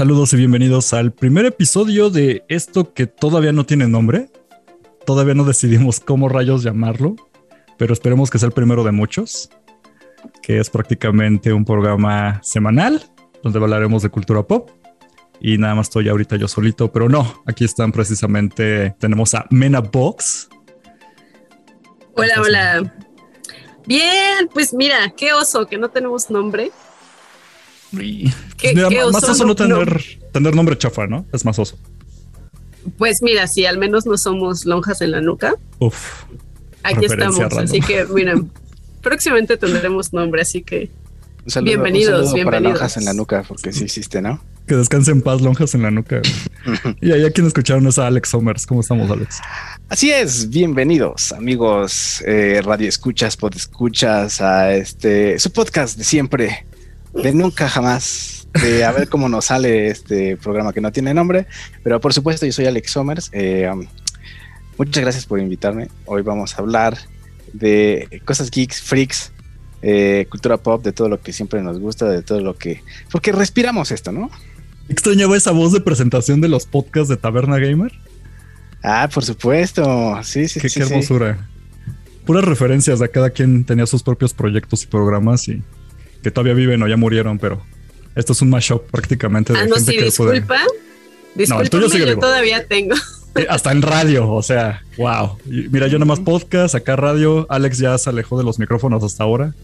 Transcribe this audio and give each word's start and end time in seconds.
Saludos 0.00 0.32
y 0.32 0.38
bienvenidos 0.38 0.94
al 0.94 1.12
primer 1.12 1.44
episodio 1.44 2.08
de 2.08 2.42
esto 2.48 2.94
que 2.94 3.06
todavía 3.06 3.52
no 3.52 3.66
tiene 3.66 3.86
nombre. 3.86 4.30
Todavía 5.04 5.34
no 5.34 5.44
decidimos 5.44 6.00
cómo 6.00 6.30
rayos 6.30 6.62
llamarlo, 6.62 7.16
pero 7.76 7.92
esperemos 7.92 8.30
que 8.30 8.38
sea 8.38 8.46
el 8.46 8.54
primero 8.54 8.82
de 8.82 8.92
muchos, 8.92 9.50
que 10.40 10.58
es 10.58 10.70
prácticamente 10.70 11.52
un 11.52 11.66
programa 11.66 12.40
semanal 12.42 13.02
donde 13.42 13.58
hablaremos 13.58 14.02
de 14.02 14.08
cultura 14.08 14.42
pop. 14.42 14.70
Y 15.38 15.58
nada 15.58 15.74
más 15.74 15.88
estoy 15.88 16.08
ahorita 16.08 16.36
yo 16.36 16.48
solito, 16.48 16.90
pero 16.90 17.10
no, 17.10 17.42
aquí 17.44 17.66
están 17.66 17.92
precisamente, 17.92 18.96
tenemos 18.98 19.34
a 19.34 19.44
Mena 19.50 19.80
Box. 19.80 20.48
Hola, 22.16 22.40
hola. 22.40 22.94
Bien, 23.86 24.48
pues 24.50 24.72
mira, 24.72 25.12
qué 25.14 25.34
oso 25.34 25.66
que 25.66 25.76
no 25.76 25.90
tenemos 25.90 26.30
nombre. 26.30 26.70
¿Qué, 27.92 28.32
pues 28.60 28.74
mira, 28.74 29.10
más 29.10 29.24
oso, 29.24 29.44
no, 29.44 29.54
tener, 29.56 30.02
tener 30.32 30.54
nombre 30.54 30.78
chafa, 30.78 31.06
¿no? 31.06 31.26
Es 31.32 31.44
más 31.44 31.58
oso. 31.58 31.76
Pues 32.96 33.22
mira, 33.22 33.46
si 33.46 33.66
al 33.66 33.78
menos 33.78 34.06
no 34.06 34.16
somos 34.16 34.64
lonjas 34.64 35.00
en 35.00 35.10
la 35.10 35.20
nuca. 35.20 35.54
Uf. 35.78 36.24
Aquí 36.82 37.04
estamos, 37.04 37.38
así 37.38 37.80
que 37.80 38.04
miren, 38.06 38.50
próximamente 39.02 39.56
tendremos 39.56 40.12
nombre, 40.12 40.42
así 40.42 40.62
que 40.62 40.90
bienvenidos, 41.62 42.32
bienvenidos. 42.32 42.44
Para 42.44 42.60
lonjas 42.60 42.96
en 42.96 43.04
la 43.04 43.12
nuca, 43.12 43.44
porque 43.46 43.72
sí 43.72 43.84
existe, 43.84 44.22
¿no? 44.22 44.42
Que 44.66 44.76
descanse 44.76 45.10
en 45.10 45.20
paz, 45.20 45.40
lonjas 45.40 45.74
en 45.74 45.82
la 45.82 45.90
nuca. 45.90 46.22
y 47.00 47.12
ahí 47.12 47.24
a 47.24 47.30
quien 47.30 47.46
escucharon 47.46 47.86
es 47.86 47.98
a 47.98 48.06
Alex 48.06 48.28
Somers. 48.30 48.66
¿Cómo 48.66 48.80
estamos, 48.80 49.10
Alex? 49.10 49.40
Así 49.88 50.10
es, 50.10 50.48
bienvenidos, 50.48 51.32
amigos, 51.32 52.22
eh, 52.26 52.62
radio 52.64 52.88
escuchas, 52.88 53.36
pod 53.36 53.54
escuchas 53.56 54.40
a 54.40 54.72
este 54.74 55.38
su 55.38 55.50
podcast 55.52 55.98
de 55.98 56.04
siempre, 56.04 56.66
de 57.14 57.32
nunca 57.32 57.68
jamás, 57.68 58.48
de 58.62 58.84
a 58.84 58.92
ver 58.92 59.08
cómo 59.08 59.28
nos 59.28 59.46
sale 59.46 59.88
este 59.88 60.36
programa 60.36 60.72
que 60.72 60.80
no 60.80 60.92
tiene 60.92 61.14
nombre. 61.14 61.46
Pero 61.82 62.00
por 62.00 62.12
supuesto, 62.12 62.46
yo 62.46 62.52
soy 62.52 62.66
Alex 62.66 62.90
Somers. 62.90 63.30
Eh, 63.32 63.68
um, 63.72 63.86
muchas 64.78 65.02
gracias 65.02 65.26
por 65.26 65.40
invitarme. 65.40 65.88
Hoy 66.06 66.22
vamos 66.22 66.54
a 66.54 66.62
hablar 66.62 66.98
de 67.52 68.22
cosas 68.24 68.50
geeks, 68.50 68.80
freaks, 68.80 69.32
eh, 69.82 70.26
cultura 70.30 70.56
pop, 70.56 70.82
de 70.82 70.92
todo 70.92 71.08
lo 71.08 71.20
que 71.20 71.32
siempre 71.32 71.62
nos 71.62 71.78
gusta, 71.78 72.08
de 72.08 72.22
todo 72.22 72.40
lo 72.40 72.56
que. 72.56 72.82
Porque 73.10 73.32
respiramos 73.32 73.90
esto, 73.90 74.12
¿no? 74.12 74.30
Extrañaba 74.88 75.36
esa 75.36 75.52
voz 75.52 75.72
de 75.72 75.80
presentación 75.80 76.40
de 76.40 76.48
los 76.48 76.66
podcasts 76.66 77.08
de 77.08 77.16
Taberna 77.16 77.58
Gamer. 77.58 77.92
Ah, 78.82 79.08
por 79.12 79.24
supuesto. 79.24 80.18
Sí, 80.22 80.48
sí, 80.48 80.60
qué, 80.60 80.68
sí. 80.68 80.80
Qué 80.80 80.86
hermosura. 80.86 81.48
Puras 82.24 82.44
referencias 82.44 82.98
de 82.98 83.08
cada 83.08 83.30
quien 83.30 83.64
tenía 83.64 83.86
sus 83.86 84.02
propios 84.02 84.34
proyectos 84.34 84.84
y 84.84 84.86
programas 84.86 85.48
y 85.48 85.62
que 86.22 86.30
todavía 86.30 86.54
viven 86.54 86.82
o 86.82 86.88
ya 86.88 86.96
murieron, 86.96 87.38
pero 87.38 87.62
esto 88.14 88.32
es 88.32 88.42
un 88.42 88.50
mashup 88.50 88.90
prácticamente 88.90 89.52
de 89.52 89.60
ah, 89.60 89.66
no, 89.66 89.76
sí, 89.76 89.96
disculpa. 89.96 90.32
Disculpa, 91.34 91.78
no, 91.78 91.98
yo 91.98 92.18
todavía 92.18 92.66
tengo. 92.66 92.96
Eh, 93.36 93.46
hasta 93.48 93.70
en 93.70 93.82
radio, 93.82 94.28
o 94.28 94.42
sea, 94.42 94.82
wow. 94.98 95.38
Mira, 95.46 95.86
yo 95.86 95.98
nomás 95.98 96.18
podcast, 96.18 96.74
acá 96.74 96.96
radio. 96.96 97.46
Alex 97.48 97.78
ya 97.78 97.96
se 97.96 98.10
alejó 98.10 98.36
de 98.36 98.44
los 98.44 98.58
micrófonos 98.58 99.04
hasta 99.04 99.22
ahora. 99.22 99.54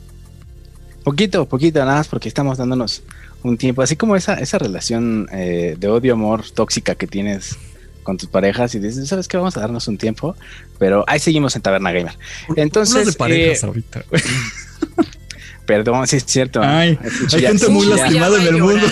Poquito, 1.02 1.46
poquito, 1.46 1.80
nada 1.80 1.96
más 1.96 2.08
porque 2.08 2.28
estamos 2.28 2.58
dándonos 2.58 3.02
un 3.42 3.58
tiempo, 3.58 3.82
así 3.82 3.96
como 3.96 4.16
esa, 4.16 4.34
esa 4.34 4.58
relación 4.58 5.28
eh, 5.32 5.76
de 5.78 5.88
odio-amor 5.88 6.44
tóxica 6.50 6.94
que 6.94 7.06
tienes 7.06 7.56
con 8.02 8.16
tus 8.16 8.28
parejas 8.28 8.74
y 8.76 8.78
dices, 8.78 9.08
¿sabes 9.08 9.26
qué? 9.26 9.36
Vamos 9.36 9.56
a 9.56 9.60
darnos 9.60 9.88
un 9.88 9.98
tiempo, 9.98 10.36
pero 10.78 11.04
ahí 11.08 11.18
seguimos 11.18 11.56
en 11.56 11.62
Taberna 11.62 11.92
Gamer. 11.92 12.16
Entonces... 12.54 13.06
de 13.06 13.12
parejas 13.12 13.62
eh, 13.62 13.66
ahorita. 13.66 14.04
Perdón, 15.67 16.06
sí 16.06 16.17
es 16.17 16.25
cierto. 16.25 16.62
hay 16.62 16.97
gente 17.28 17.69
muy 17.69 17.86
lastimada 17.86 18.41
en 18.41 18.47
el 18.55 18.62
mundo. 18.62 18.86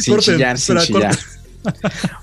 sin 0.00 0.18
chillar, 0.18 0.58
sin 0.58 0.78
chillar. 0.78 1.16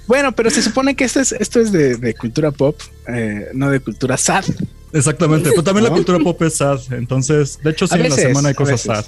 bueno, 0.06 0.34
pero 0.34 0.50
se 0.50 0.62
supone 0.62 0.96
que 0.96 1.06
esto 1.06 1.22
es, 1.22 1.32
esto 1.32 1.60
es 1.60 1.72
de, 1.72 2.14
cultura 2.14 2.52
pop, 2.52 2.80
eh, 3.08 3.48
no 3.54 3.70
de 3.72 3.80
cultura 3.80 4.18
sad. 4.18 4.44
Exactamente, 4.92 5.50
pero 5.52 5.64
también 5.64 5.86
la 5.86 5.92
cultura 5.92 6.20
pop 6.20 6.42
es 6.44 6.58
sad. 6.58 6.80
Entonces, 6.92 7.60
de 7.64 7.72
hecho, 7.72 7.88
sí, 7.88 7.95
en 7.95 8.10
la 8.10 8.16
semana 8.16 8.50
hay 8.50 8.56
cosas 8.56 8.82
sad. 8.82 9.06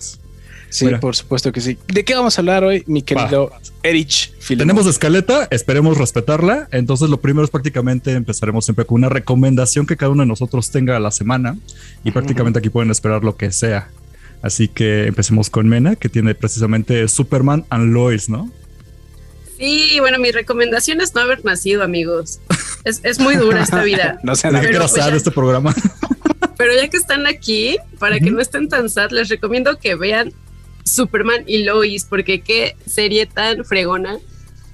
Sí, 0.71 0.87
por 1.01 1.17
supuesto 1.17 1.51
que 1.51 1.59
sí. 1.59 1.77
¿De 1.87 2.05
qué 2.05 2.15
vamos 2.15 2.37
a 2.37 2.41
hablar 2.41 2.63
hoy, 2.63 2.83
mi 2.87 3.01
querido 3.01 3.51
Erich 3.83 4.31
Tenemos 4.47 4.87
escaleta, 4.87 5.49
esperemos 5.51 5.97
respetarla. 5.97 6.69
Entonces, 6.71 7.09
lo 7.09 7.19
primero 7.19 7.43
es 7.43 7.51
prácticamente 7.51 8.13
empezaremos 8.13 8.63
siempre 8.63 8.85
con 8.85 8.95
una 8.95 9.09
recomendación 9.09 9.85
que 9.85 9.97
cada 9.97 10.13
uno 10.13 10.23
de 10.23 10.27
nosotros 10.27 10.71
tenga 10.71 10.95
a 10.95 10.99
la 11.01 11.11
semana. 11.11 11.57
Y 12.05 12.11
prácticamente 12.11 12.59
aquí 12.59 12.69
pueden 12.69 12.89
esperar 12.89 13.21
lo 13.21 13.35
que 13.35 13.51
sea. 13.51 13.89
Así 14.41 14.67
que 14.67 15.05
empecemos 15.05 15.49
con 15.49 15.67
Mena, 15.67 15.95
que 15.95 16.09
tiene 16.09 16.33
precisamente 16.33 17.07
Superman 17.07 17.65
and 17.69 17.93
Lois, 17.93 18.29
¿no? 18.29 18.51
Sí, 19.57 19.99
bueno, 19.99 20.17
mi 20.17 20.31
recomendación 20.31 21.01
es 21.01 21.13
no 21.13 21.21
haber 21.21 21.45
nacido, 21.45 21.83
amigos. 21.83 22.39
Es, 22.83 23.19
muy 23.19 23.35
dura 23.35 23.61
esta 23.61 23.83
vida. 23.83 24.19
no 24.23 24.35
sé, 24.35 24.49
qué 24.49 24.75
pues 24.75 24.97
este 24.97 25.29
programa. 25.29 25.75
pero 26.57 26.73
ya 26.75 26.87
que 26.87 26.97
están 26.97 27.27
aquí, 27.27 27.77
para 27.99 28.19
que 28.19 28.31
no 28.31 28.41
estén 28.41 28.69
tan 28.69 28.89
sad, 28.89 29.11
les 29.11 29.29
recomiendo 29.29 29.77
que 29.77 29.93
vean 29.93 30.33
Superman 30.83 31.43
y 31.45 31.63
Lois, 31.63 32.05
porque 32.05 32.41
qué 32.41 32.75
serie 32.87 33.27
tan 33.27 33.63
fregona. 33.65 34.17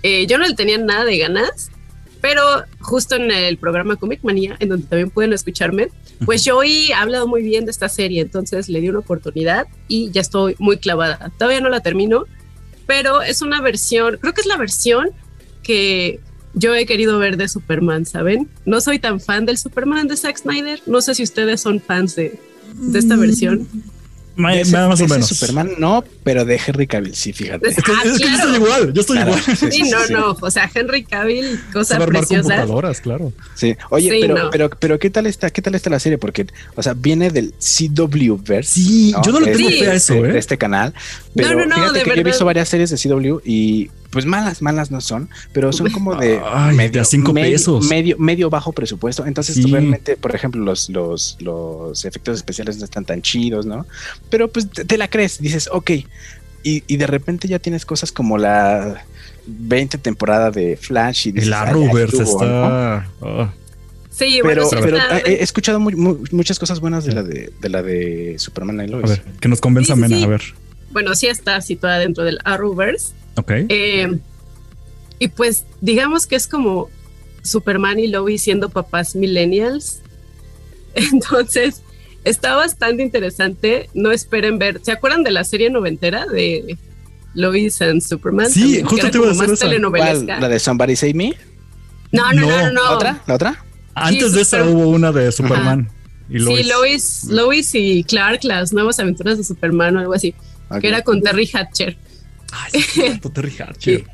Eh, 0.03 0.25
yo 0.27 0.37
no 0.37 0.45
le 0.45 0.53
tenía 0.53 0.77
nada 0.77 1.03
de 1.03 1.17
ganas, 1.17 1.69
pero 2.21 2.41
justo 2.79 3.15
en 3.15 3.31
el 3.31 3.57
programa 3.57 3.95
Comic 3.95 4.23
Manía, 4.23 4.55
en 4.59 4.69
donde 4.69 4.87
también 4.87 5.09
pueden 5.09 5.33
escucharme, 5.33 5.89
pues 6.25 6.43
yo 6.43 6.57
hoy 6.57 6.87
he 6.89 6.93
hablado 6.93 7.27
muy 7.27 7.43
bien 7.43 7.65
de 7.65 7.71
esta 7.71 7.89
serie, 7.89 8.21
entonces 8.21 8.69
le 8.69 8.81
di 8.81 8.89
una 8.89 8.99
oportunidad 8.99 9.67
y 9.87 10.11
ya 10.11 10.21
estoy 10.21 10.55
muy 10.59 10.77
clavada. 10.77 11.31
Todavía 11.37 11.61
no 11.61 11.69
la 11.69 11.81
termino, 11.81 12.25
pero 12.85 13.21
es 13.21 13.41
una 13.41 13.61
versión, 13.61 14.17
creo 14.19 14.33
que 14.33 14.41
es 14.41 14.47
la 14.47 14.57
versión 14.57 15.09
que 15.63 16.19
yo 16.53 16.73
he 16.73 16.85
querido 16.85 17.19
ver 17.19 17.37
de 17.37 17.47
Superman, 17.47 18.05
¿saben? 18.05 18.49
No 18.65 18.81
soy 18.81 18.99
tan 18.99 19.19
fan 19.19 19.45
del 19.45 19.57
Superman 19.57 20.07
de 20.07 20.17
Zack 20.17 20.37
Snyder, 20.37 20.81
no 20.87 21.01
sé 21.01 21.13
si 21.13 21.23
ustedes 21.23 21.61
son 21.61 21.79
fans 21.79 22.15
de, 22.15 22.39
de 22.73 22.99
esta 22.99 23.15
versión. 23.15 23.67
Más, 24.37 24.69
más 24.69 25.01
o 25.01 25.07
menos. 25.07 25.27
Superman 25.27 25.71
no, 25.79 26.03
pero 26.23 26.45
de 26.45 26.59
Henry 26.65 26.87
Cavill 26.87 27.15
sí, 27.15 27.33
fíjate. 27.33 27.69
Es 27.69 27.75
que, 27.77 27.91
ah, 27.91 28.03
yo 28.05 28.11
estoy 28.13 28.55
igual, 28.55 28.93
yo 28.93 29.01
estoy 29.01 29.19
igual. 29.19 29.41
Sí, 29.71 29.83
no, 29.89 30.07
no, 30.09 30.37
o 30.39 30.51
sea, 30.51 30.69
Henry 30.73 31.03
Cavill, 31.03 31.59
cosa 31.73 31.97
preciosa. 32.05 32.43
computadoras, 32.43 33.01
claro. 33.01 33.33
Sí, 33.55 33.75
oye, 33.89 34.19
pero, 34.21 34.49
pero, 34.51 34.69
pero, 34.69 34.99
¿qué 34.99 35.09
tal 35.09 35.25
está, 35.25 35.49
qué 35.49 35.61
tal 35.61 35.75
está 35.75 35.89
la 35.89 35.99
serie? 35.99 36.17
Porque, 36.17 36.45
o 36.75 36.83
sea, 36.83 36.93
viene 36.93 37.31
del 37.31 37.53
CW 37.53 38.37
verse. 38.45 38.73
Sí, 38.73 39.13
yo 39.25 39.31
no 39.31 39.39
le 39.39 39.51
tengo 39.55 39.69
fe 39.69 39.89
a 39.89 39.93
eso, 39.95 40.13
¿eh? 40.13 40.33
De 40.33 40.39
este 40.39 40.57
canal. 40.57 40.93
Pero 41.35 41.49
no, 41.49 41.65
no, 41.65 41.65
no, 41.65 41.75
fíjate 41.75 42.03
que 42.03 42.15
yo 42.15 42.21
he 42.21 42.23
visto 42.23 42.45
varias 42.45 42.69
series 42.69 42.89
de 42.91 42.97
CW 42.97 43.39
y 43.43 43.89
pues 44.17 44.25
malas, 44.25 44.63
malas 44.63 44.89
no 44.89 44.99
son, 44.99 45.29
pero 45.53 45.71
son 45.71 45.91
como 45.91 46.15
de 46.15 46.41
medio, 46.73 47.05
cinco 47.05 47.35
pesos. 47.35 47.87
Medio, 47.87 48.17
medio 48.17 48.49
bajo 48.49 48.71
presupuesto. 48.71 49.27
Entonces, 49.27 49.63
realmente, 49.69 50.17
por 50.17 50.33
ejemplo, 50.33 50.59
los, 50.59 50.89
los, 50.89 51.37
los 51.39 52.03
efectos 52.03 52.37
especiales 52.37 52.79
no 52.79 52.85
están 52.85 53.05
tan 53.05 53.21
chidos, 53.21 53.67
¿no? 53.67 53.85
Pero 54.31 54.47
pues 54.47 54.67
te, 54.71 54.97
la 54.97 55.07
crees, 55.07 55.39
dices, 55.39 55.69
ok. 55.71 55.91
Y, 56.63 56.83
y, 56.87 56.97
de 56.97 57.05
repente 57.05 57.47
ya 57.47 57.59
tienes 57.59 57.85
cosas 57.85 58.11
como 58.11 58.39
la 58.39 59.05
20 59.45 59.99
temporada 59.99 60.49
de 60.49 60.77
Flash 60.77 61.27
y 61.27 61.31
dices, 61.33 61.49
el 61.49 61.53
Arrowverse 61.53 62.23
está. 62.23 63.07
Ah. 63.21 63.53
Sí, 64.09 64.39
pero, 64.41 64.67
pero 64.81 64.97
he 65.27 65.43
escuchado 65.43 65.79
muchas 65.79 66.57
cosas 66.57 66.79
buenas 66.79 67.05
de 67.05 67.13
la 67.13 67.21
de, 67.21 67.53
de 67.61 67.69
la 67.69 67.83
de 67.83 68.33
Superman 68.39 68.83
y 68.83 68.87
Lois. 68.87 69.05
A 69.05 69.09
ver, 69.09 69.21
que 69.39 69.47
nos 69.47 69.61
convenza 69.61 69.95
Mena, 69.95 70.17
a 70.23 70.25
ver. 70.25 70.41
Bueno, 70.91 71.15
sí 71.15 71.27
está 71.27 71.61
situada 71.61 71.99
dentro 71.99 72.23
del 72.23 72.39
Arrowverse. 72.43 73.13
Ok. 73.35 73.51
Eh, 73.69 74.19
y 75.19 75.27
pues 75.29 75.65
digamos 75.81 76.27
que 76.27 76.35
es 76.35 76.47
como 76.47 76.89
Superman 77.43 77.99
y 77.99 78.07
Lois 78.07 78.41
siendo 78.41 78.69
papás 78.69 79.15
millennials. 79.15 80.01
Entonces, 80.95 81.81
está 82.23 82.55
bastante 82.55 83.03
interesante. 83.03 83.89
No 83.93 84.11
esperen 84.11 84.59
ver. 84.59 84.81
¿Se 84.83 84.91
acuerdan 84.91 85.23
de 85.23 85.31
la 85.31 85.43
serie 85.43 85.69
noventera 85.69 86.25
de 86.25 86.77
Lois 87.33 87.81
and 87.81 88.01
Superman? 88.01 88.49
Sí, 88.49 88.81
justo 88.83 89.09
te 89.09 89.17
iba 89.17 89.27
a 89.27 89.33
decir 89.33 89.53
esa. 89.53 90.39
¿La 90.39 90.49
de 90.49 90.59
Somebody 90.59 90.95
Save 90.95 91.13
Me? 91.13 91.37
No, 92.11 92.31
no, 92.33 92.41
no, 92.41 92.71
no. 92.71 92.83
¿La 92.83 92.91
otra? 92.91 93.21
¿La 93.27 93.35
otra? 93.35 93.65
Antes 93.93 94.33
de 94.33 94.41
esa 94.41 94.63
hubo 94.63 94.87
una 94.89 95.11
de 95.11 95.31
Superman. 95.31 95.89
Y 96.29 96.39
Lois. 96.39 96.57
Sí, 96.57 96.69
Lois, 96.69 97.23
Lois 97.29 97.75
y 97.75 98.03
Clark, 98.03 98.43
las 98.43 98.73
nuevas 98.73 98.99
aventuras 98.99 99.37
de 99.37 99.43
Superman 99.43 99.95
o 99.97 99.99
algo 100.01 100.13
así. 100.13 100.35
Que 100.81 100.87
era 100.87 101.01
con 101.01 101.21
Terry 101.21 101.49
Hatcher. 101.51 101.97
Ay, 102.51 103.19
Terry 103.33 103.53
Hatcher. 103.59 104.05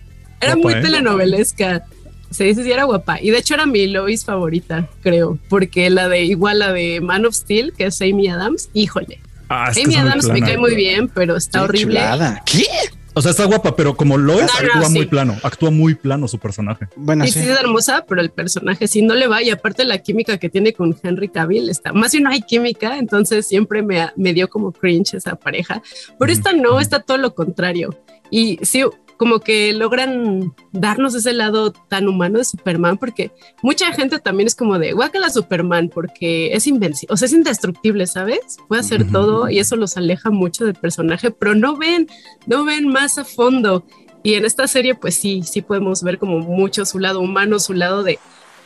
Era 0.42 0.56
muy 0.56 0.74
¿eh? 0.74 0.82
telenovelesca. 0.82 1.86
Se 2.30 2.46
dice 2.46 2.64
si 2.64 2.72
era 2.72 2.86
guapa. 2.86 3.22
Y 3.22 3.30
de 3.30 3.38
hecho 3.38 3.54
era 3.54 3.66
mi 3.66 3.88
Lois 3.88 4.26
favorita, 4.26 4.90
creo. 5.02 5.38
Porque 5.50 5.90
la 5.90 6.10
de, 6.10 6.24
igual 6.24 6.60
la 6.60 6.74
de 6.74 7.00
Man 7.00 7.26
of 7.26 7.36
Steel, 7.36 7.74
que 7.74 7.86
es 7.86 8.02
Amy 8.02 8.28
Adams, 8.28 8.70
híjole. 8.74 9.20
Ah, 9.50 9.72
Amy 9.84 9.96
Adams 9.96 10.28
me 10.30 10.42
cae 10.42 10.58
muy 10.58 10.76
bien, 10.76 11.10
pero 11.10 11.36
está 11.36 11.64
horrible. 11.64 12.02
¿Qué? 12.46 12.66
O 13.16 13.22
sea, 13.22 13.32
está 13.32 13.46
guapa, 13.46 13.76
pero 13.76 13.96
como 13.96 14.18
Lois 14.18 14.50
actúa 14.60 14.90
muy 14.90 15.06
plano, 15.06 15.38
actúa 15.44 15.70
muy 15.70 15.94
plano 15.94 16.28
su 16.28 16.40
personaje. 16.40 16.88
Bueno, 16.96 17.26
sí, 17.26 17.32
sí. 17.32 17.40
es 17.42 17.60
hermosa, 17.60 18.06
pero 18.08 18.22
el 18.22 18.32
personaje 18.32 18.88
sí 18.88 19.02
no 19.02 19.14
le 19.14 19.28
va. 19.28 19.44
Y 19.44 19.52
aparte 19.52 19.86
la 19.86 20.00
química 20.00 20.38
que 20.38 20.50
tiene 20.50 20.74
con 20.74 20.96
Henry 21.02 21.30
Cavill 21.30 21.70
está, 21.70 21.94
más 21.94 22.12
si 22.12 22.20
no 22.20 22.30
hay 22.30 22.42
química, 22.42 22.98
entonces 22.98 23.48
siempre 23.48 23.84
me, 23.84 24.10
me 24.16 24.34
dio 24.34 24.50
como 24.50 24.72
cringe 24.72 25.16
esa 25.16 25.36
pareja. 25.36 25.82
Pero 26.18 26.32
esta 26.32 26.54
no, 26.54 26.80
está 26.80 27.02
todo 27.02 27.18
lo 27.18 27.36
contrario. 27.36 27.96
Y 28.32 28.58
sí, 28.64 28.84
como 29.18 29.40
que 29.40 29.74
logran 29.74 30.54
darnos 30.72 31.16
ese 31.16 31.34
lado 31.34 31.72
tan 31.72 32.08
humano 32.08 32.40
de 32.40 32.46
Superman, 32.46 32.98
porque 32.98 33.32
mucha 33.62 33.92
gente 33.94 34.20
también 34.20 34.48
es 34.48 34.56
como 34.56 34.80
de 34.80 34.94
guácala 34.94 35.30
Superman, 35.30 35.90
porque 35.90 36.54
es 36.54 36.68
invencible, 36.68 37.14
o 37.14 37.18
sea, 37.18 37.28
es 37.28 37.34
indestructible, 37.34 38.08
¿sabes? 38.08 38.58
Puede 38.68 38.82
hacer 38.82 39.10
todo 39.12 39.50
y 39.50 39.60
eso 39.60 39.76
los 39.76 39.98
aleja 39.98 40.30
mucho 40.30 40.66
del 40.66 40.76
personaje, 40.76 41.32
pero 41.32 41.56
no 41.56 41.78
ven, 41.78 42.08
no 42.48 42.66
ven 42.66 42.88
más 42.88 43.18
a 43.18 43.26
fondo. 43.26 43.86
Y 44.24 44.36
en 44.36 44.46
esta 44.46 44.68
serie, 44.68 44.96
pues 44.96 45.16
sí, 45.16 45.44
sí 45.44 45.62
podemos 45.62 46.02
ver 46.02 46.18
como 46.18 46.40
mucho 46.40 46.86
su 46.86 47.00
lado 47.00 47.20
humano, 47.20 47.60
su 47.60 47.74
lado 47.74 48.04
de, 48.04 48.20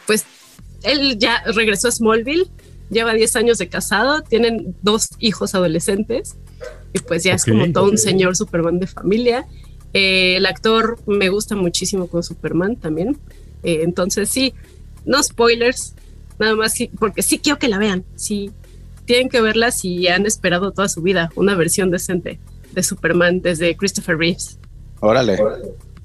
pues, 0.05 0.25
él 0.83 1.17
ya 1.17 1.41
regresó 1.45 1.87
a 1.87 1.91
Smallville, 1.91 2.47
lleva 2.89 3.13
10 3.13 3.35
años 3.35 3.57
de 3.57 3.67
casado, 3.67 4.21
tienen 4.21 4.75
dos 4.81 5.09
hijos 5.19 5.55
adolescentes 5.55 6.37
y 6.93 6.99
pues 6.99 7.23
ya 7.23 7.33
es 7.33 7.45
como 7.45 7.71
todo 7.71 7.85
un 7.85 7.97
señor 7.97 8.35
Superman 8.35 8.79
de 8.79 8.87
familia 8.87 9.45
eh, 9.93 10.35
el 10.37 10.45
actor 10.45 10.99
me 11.05 11.29
gusta 11.29 11.55
muchísimo 11.55 12.07
con 12.07 12.23
Superman 12.23 12.75
también. 12.75 13.17
Eh, 13.63 13.79
entonces 13.83 14.29
sí, 14.29 14.53
no 15.05 15.21
spoilers, 15.21 15.95
nada 16.39 16.55
más 16.55 16.73
porque 16.99 17.21
sí 17.21 17.39
quiero 17.39 17.59
que 17.59 17.67
la 17.67 17.77
vean. 17.77 18.03
Sí, 18.15 18.51
tienen 19.05 19.29
que 19.29 19.41
verla 19.41 19.71
si 19.71 20.07
han 20.07 20.25
esperado 20.25 20.71
toda 20.71 20.89
su 20.89 21.01
vida 21.01 21.31
una 21.35 21.55
versión 21.55 21.91
decente 21.91 22.39
de 22.71 22.83
Superman 22.83 23.41
desde 23.41 23.75
Christopher 23.75 24.17
Reeves. 24.17 24.59
Órale. 24.99 25.37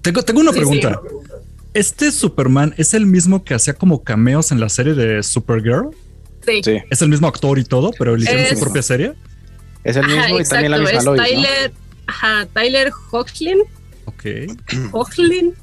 Tengo, 0.01 0.23
tengo 0.23 0.41
una 0.41 0.53
pregunta. 0.53 1.01
¿Este 1.75 2.13
Superman 2.13 2.75
es 2.77 2.93
el 2.93 3.07
mismo 3.07 3.45
que 3.45 3.55
hacía 3.55 3.75
como 3.75 4.03
cameos 4.03 4.53
en 4.53 4.61
la 4.61 4.69
serie 4.69 4.95
de 4.95 5.23
Supergirl? 5.23 5.91
Sí. 6.45 6.61
Es 6.91 7.03
el 7.03 7.09
mismo 7.09 7.29
actor 7.29 7.59
y 7.59 7.65
todo, 7.65 7.93
pero 7.99 8.15
él 8.15 8.23
hicieron 8.23 8.47
su 8.47 8.61
propia 8.61 8.83
serie. 8.83 9.15
Es 9.85 9.97
el 9.97 10.07
mismo 10.07 10.39
y 10.39 10.45
también 10.45 10.71
la 10.71 10.79
misma 10.79 11.03
Lois, 11.03 11.23
Tyler, 11.23 11.73
Ajá, 12.07 12.47
Tyler 12.53 12.93
Hoechlin. 13.11 13.61
Ok. 14.07 14.25
Hoechlin 14.93 15.55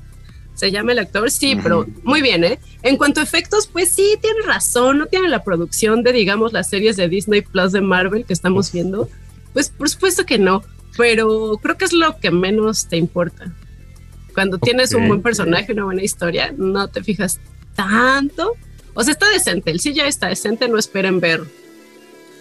se 0.59 0.71
llama 0.71 0.91
el 0.91 0.99
actor, 0.99 1.31
sí, 1.31 1.55
pero 1.55 1.87
muy 2.03 2.21
bien, 2.21 2.43
¿eh? 2.43 2.59
En 2.83 2.97
cuanto 2.97 3.21
a 3.21 3.23
efectos, 3.23 3.67
pues 3.67 3.91
sí, 3.91 4.17
tiene 4.21 4.41
razón, 4.45 4.97
no 4.97 5.05
tiene 5.05 5.29
la 5.29 5.41
producción 5.43 6.03
de, 6.03 6.11
digamos, 6.11 6.51
las 6.51 6.69
series 6.69 6.97
de 6.97 7.07
Disney 7.07 7.41
Plus 7.41 7.71
de 7.71 7.79
Marvel 7.79 8.25
que 8.25 8.33
estamos 8.33 8.71
viendo. 8.73 9.09
Pues 9.53 9.69
por 9.69 9.89
supuesto 9.89 10.25
que 10.25 10.37
no, 10.37 10.63
pero 10.97 11.57
creo 11.63 11.77
que 11.77 11.85
es 11.85 11.93
lo 11.93 12.19
que 12.19 12.29
menos 12.31 12.87
te 12.87 12.97
importa. 12.97 13.53
Cuando 14.33 14.57
tienes 14.57 14.93
un 14.93 15.07
buen 15.07 15.21
personaje, 15.21 15.71
una 15.71 15.85
buena 15.85 16.03
historia, 16.03 16.53
no 16.55 16.89
te 16.89 17.03
fijas 17.03 17.39
tanto. 17.75 18.53
O 18.93 19.03
sea, 19.03 19.13
está 19.13 19.29
decente, 19.29 19.71
el 19.71 19.79
sí 19.79 19.93
ya 19.93 20.07
está 20.07 20.27
decente, 20.27 20.67
no 20.67 20.77
esperen 20.77 21.21
ver 21.21 21.41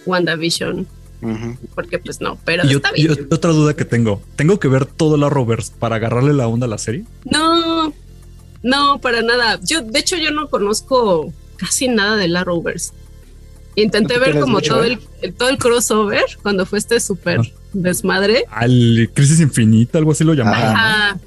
WandaVision 0.05 0.87
porque 1.75 1.99
pues 1.99 2.21
no, 2.21 2.37
pero 2.45 2.63
está 2.63 2.91
bien. 2.91 3.27
otra 3.29 3.51
duda 3.51 3.75
que 3.75 3.85
tengo, 3.85 4.21
¿tengo 4.35 4.59
que 4.59 4.67
ver 4.67 4.85
todo 4.85 5.17
la 5.17 5.29
Rovers 5.29 5.69
para 5.71 5.97
agarrarle 5.97 6.33
la 6.33 6.47
onda 6.47 6.65
a 6.65 6.69
la 6.69 6.77
serie? 6.77 7.03
No, 7.29 7.93
no, 8.63 8.99
para 9.01 9.21
nada. 9.21 9.59
Yo, 9.63 9.81
de 9.81 9.99
hecho, 9.99 10.15
yo 10.15 10.31
no 10.31 10.49
conozco 10.49 11.33
casi 11.57 11.87
nada 11.87 12.15
de 12.15 12.27
la 12.27 12.43
Rovers. 12.43 12.93
Intenté 13.75 14.17
ver 14.17 14.39
como 14.39 14.61
todo 14.61 14.83
el, 14.83 14.99
todo 15.37 15.49
el 15.49 15.57
crossover 15.57 16.23
cuando 16.41 16.65
fue 16.65 16.79
este 16.79 16.99
súper 16.99 17.39
ah. 17.39 17.43
desmadre. 17.73 18.45
Al 18.49 19.09
Crisis 19.13 19.39
Infinita, 19.39 19.97
algo 19.97 20.11
así 20.11 20.23
lo 20.23 20.33
llamaban. 20.33 21.19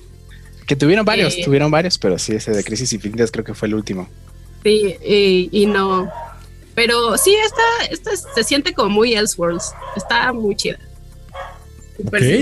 Que 0.67 0.77
tuvieron 0.77 1.05
varios, 1.05 1.37
tuvieron 1.45 1.71
varios, 1.71 1.99
pero 1.99 2.19
sí, 2.19 2.33
ese 2.33 2.53
de 2.53 2.65
Crisis 2.65 2.93
Infinitas 2.93 3.31
creo 3.31 3.45
que 3.45 3.55
fue 3.55 3.69
el 3.69 3.75
último. 3.75 4.09
Sí, 4.63 4.97
y 5.51 5.67
no, 5.67 6.09
pero 6.75 7.17
sí, 7.19 7.35
esta, 7.35 7.63
esta 7.91 8.11
se 8.35 8.45
siente 8.45 8.73
como 8.73 8.91
muy 8.91 9.15
Elseworlds. 9.15 9.73
Está 9.97 10.33
muy 10.33 10.57
chida. 10.57 10.79
Okay. 12.07 12.41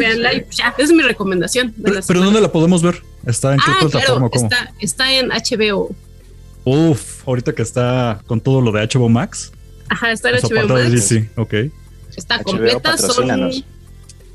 ya, 0.50 0.74
es 0.78 0.92
mi 0.92 1.02
recomendación. 1.02 1.74
pero, 2.06 2.20
¿dónde 2.22 2.40
la 2.40 2.50
podemos 2.50 2.82
ver? 2.82 3.02
¿Está 3.26 3.52
en 3.54 3.58
qué 3.58 3.70
ah, 3.70 3.76
plataforma? 3.80 4.30
Está, 4.32 4.72
está, 4.80 5.12
en 5.12 5.28
HBO. 5.28 5.94
Uf, 6.64 7.26
ahorita 7.26 7.52
que 7.54 7.62
está 7.62 8.22
con 8.26 8.40
todo 8.40 8.60
lo 8.60 8.72
de 8.72 8.86
HBO 8.86 9.08
Max. 9.08 9.52
Ajá, 9.88 10.12
está 10.12 10.30
en 10.30 10.36
HBO 10.36 10.68
Max. 10.68 11.04
Sí, 11.04 11.28
ok. 11.36 11.54
Está 12.16 12.42
completa, 12.42 12.96
son... 12.96 13.50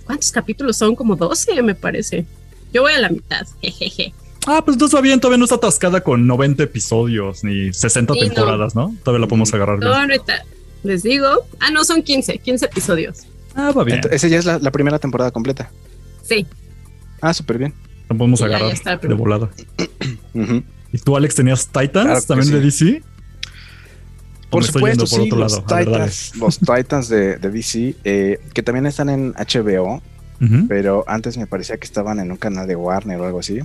¿Cuántos 0.06 0.32
capítulos 0.32 0.78
son? 0.78 0.96
Como 0.96 1.16
12, 1.16 1.62
me 1.64 1.74
parece. 1.74 2.26
Yo 2.72 2.84
voy 2.84 2.94
a 2.94 3.00
la 3.00 3.10
mitad, 3.10 3.48
jejeje. 3.62 4.14
Ah, 4.48 4.62
pues 4.64 4.76
entonces 4.76 4.96
va 4.96 5.02
bien, 5.02 5.20
todavía 5.20 5.40
no 5.40 5.46
está 5.46 5.56
atascada 5.56 6.02
con 6.02 6.28
90 6.28 6.64
episodios 6.64 7.44
ni 7.44 7.74
60 7.74 8.14
temporadas, 8.14 8.76
no. 8.76 8.96
Todavía 9.04 9.22
la 9.22 9.28
podemos 9.28 9.54
agarrar 9.54 9.80
bien. 9.80 9.92
No, 9.92 9.98
les 10.84 11.04
digo. 11.04 11.28
Ah, 11.60 11.72
no, 11.72 11.84
son 11.84 12.04
15, 12.04 12.38
15 12.38 12.66
episodios. 12.66 13.26
Ah, 13.56 13.72
va 13.72 13.84
bien. 13.84 14.02
Esa 14.12 14.28
ya 14.28 14.38
es 14.38 14.46
la, 14.46 14.72
primera 14.72 15.00
temporada 15.00 15.32
completa. 15.32 15.72
Sí. 16.22 16.46
Ah, 17.22 17.34
súper 17.34 17.58
bien. 17.58 17.74
La 18.08 18.16
podemos 18.16 18.42
agarrar 18.42 19.02
de 19.02 19.14
volada. 19.16 19.50
¿Y 20.94 20.98
tú, 21.00 21.18
Alex, 21.18 21.36
tenías 21.36 21.68
Titans 21.68 22.28
también 22.28 22.52
de 22.52 22.62
DC? 22.62 23.02
Por 24.50 24.64
supuesto, 24.64 25.08
sí, 25.08 25.30
los, 25.30 25.66
Titans, 25.66 26.36
los 26.38 26.60
Titans 26.60 27.10
de, 27.10 27.38
DC, 27.38 27.96
eh, 28.04 28.40
que 28.54 28.64
también 28.64 28.86
están 28.86 29.10
en 29.10 29.34
HBO, 29.34 30.02
pero 30.70 31.04
antes 31.08 31.38
me 31.38 31.48
parecía 31.48 31.78
que 31.78 31.86
estaban 31.86 32.20
en 32.20 32.32
un 32.32 32.38
canal 32.38 32.68
de 32.68 32.76
Warner 32.76 33.20
o 33.20 33.26
algo 33.26 33.40
así. 33.40 33.60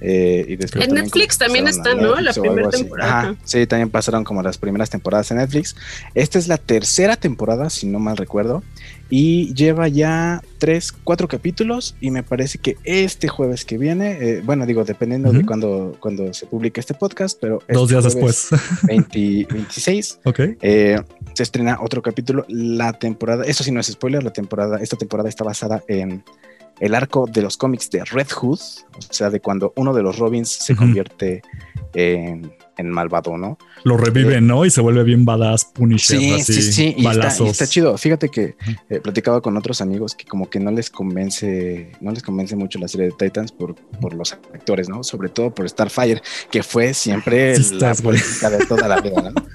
Eh, 0.00 0.46
y 0.48 0.56
después 0.56 0.88
en 0.88 0.94
Netflix 0.94 1.38
también 1.38 1.68
está, 1.68 1.94
¿no? 1.94 2.18
La 2.20 2.32
primera 2.32 2.70
temporada. 2.70 3.36
sí, 3.44 3.66
también 3.66 3.90
pasaron 3.90 4.24
como 4.24 4.42
las 4.42 4.58
primeras 4.58 4.90
temporadas 4.90 5.30
en 5.30 5.38
Netflix. 5.38 5.76
Esta 6.14 6.38
es 6.38 6.48
la 6.48 6.56
tercera 6.56 7.16
temporada, 7.16 7.70
si 7.70 7.86
no 7.86 7.98
mal 7.98 8.16
recuerdo, 8.16 8.62
y 9.10 9.52
lleva 9.54 9.88
ya 9.88 10.42
tres, 10.58 10.92
cuatro 10.92 11.28
capítulos 11.28 11.96
y 12.00 12.10
me 12.10 12.22
parece 12.22 12.58
que 12.58 12.76
este 12.84 13.28
jueves 13.28 13.64
que 13.64 13.76
viene, 13.76 14.18
eh, 14.20 14.42
bueno, 14.44 14.66
digo, 14.66 14.84
dependiendo 14.84 15.32
de 15.32 15.44
cuando, 15.44 15.96
cuando 16.00 16.32
se 16.32 16.46
publique 16.46 16.80
este 16.80 16.94
podcast, 16.94 17.38
pero... 17.40 17.58
Este 17.60 17.74
Dos 17.74 17.88
días 17.90 18.04
después. 18.04 18.48
26. 18.84 20.20
ok. 20.24 20.40
Eh, 20.62 21.00
se 21.34 21.42
estrena 21.42 21.78
otro 21.80 22.02
capítulo. 22.02 22.44
La 22.48 22.92
temporada, 22.92 23.44
eso 23.44 23.64
sí 23.64 23.72
no 23.72 23.80
es 23.80 23.86
spoiler, 23.86 24.22
la 24.22 24.32
temporada, 24.32 24.78
esta 24.80 24.96
temporada 24.96 25.28
está 25.28 25.44
basada 25.44 25.82
en 25.88 26.22
el 26.80 26.94
arco 26.94 27.26
de 27.30 27.42
los 27.42 27.56
cómics 27.56 27.90
de 27.90 28.04
Red 28.04 28.28
Hood, 28.30 28.58
o 28.58 29.12
sea, 29.12 29.30
de 29.30 29.40
cuando 29.40 29.72
uno 29.76 29.92
de 29.92 30.02
los 30.02 30.18
Robins 30.18 30.48
se 30.48 30.74
convierte 30.74 31.42
en, 31.94 32.50
malvado, 32.82 33.36
¿no? 33.36 33.58
Lo 33.84 33.98
revive, 33.98 34.36
eh, 34.36 34.40
¿no? 34.40 34.64
Y 34.64 34.70
se 34.70 34.80
vuelve 34.80 35.04
bien 35.04 35.26
badass, 35.26 35.66
Punisher, 35.66 36.18
sí, 36.18 36.32
así, 36.32 36.52
sí, 36.54 36.72
sí, 36.72 36.94
y 36.96 37.06
está, 37.06 37.66
chido. 37.66 37.98
Fíjate 37.98 38.30
que 38.30 38.56
he 38.88 38.96
eh, 38.96 39.00
platicado 39.00 39.42
con 39.42 39.54
otros 39.58 39.82
amigos 39.82 40.14
que 40.14 40.24
como 40.24 40.48
que 40.48 40.60
no 40.60 40.70
les 40.70 40.88
convence, 40.88 41.92
no 42.00 42.10
les 42.10 42.22
convence 42.22 42.56
mucho 42.56 42.78
la 42.78 42.88
serie 42.88 43.08
de 43.08 43.12
Titans 43.12 43.52
por, 43.52 43.74
por 43.74 44.14
los 44.14 44.32
actores, 44.32 44.88
¿no? 44.88 45.04
Sobre 45.04 45.28
todo 45.28 45.54
por 45.54 45.68
Starfire, 45.68 46.22
que 46.50 46.62
fue 46.62 46.94
siempre 46.94 47.58
la 47.58 47.94
política 47.94 48.48
de 48.48 48.64
toda 48.64 48.88
la 48.88 49.00
vida, 49.00 49.30
¿no? 49.30 49.42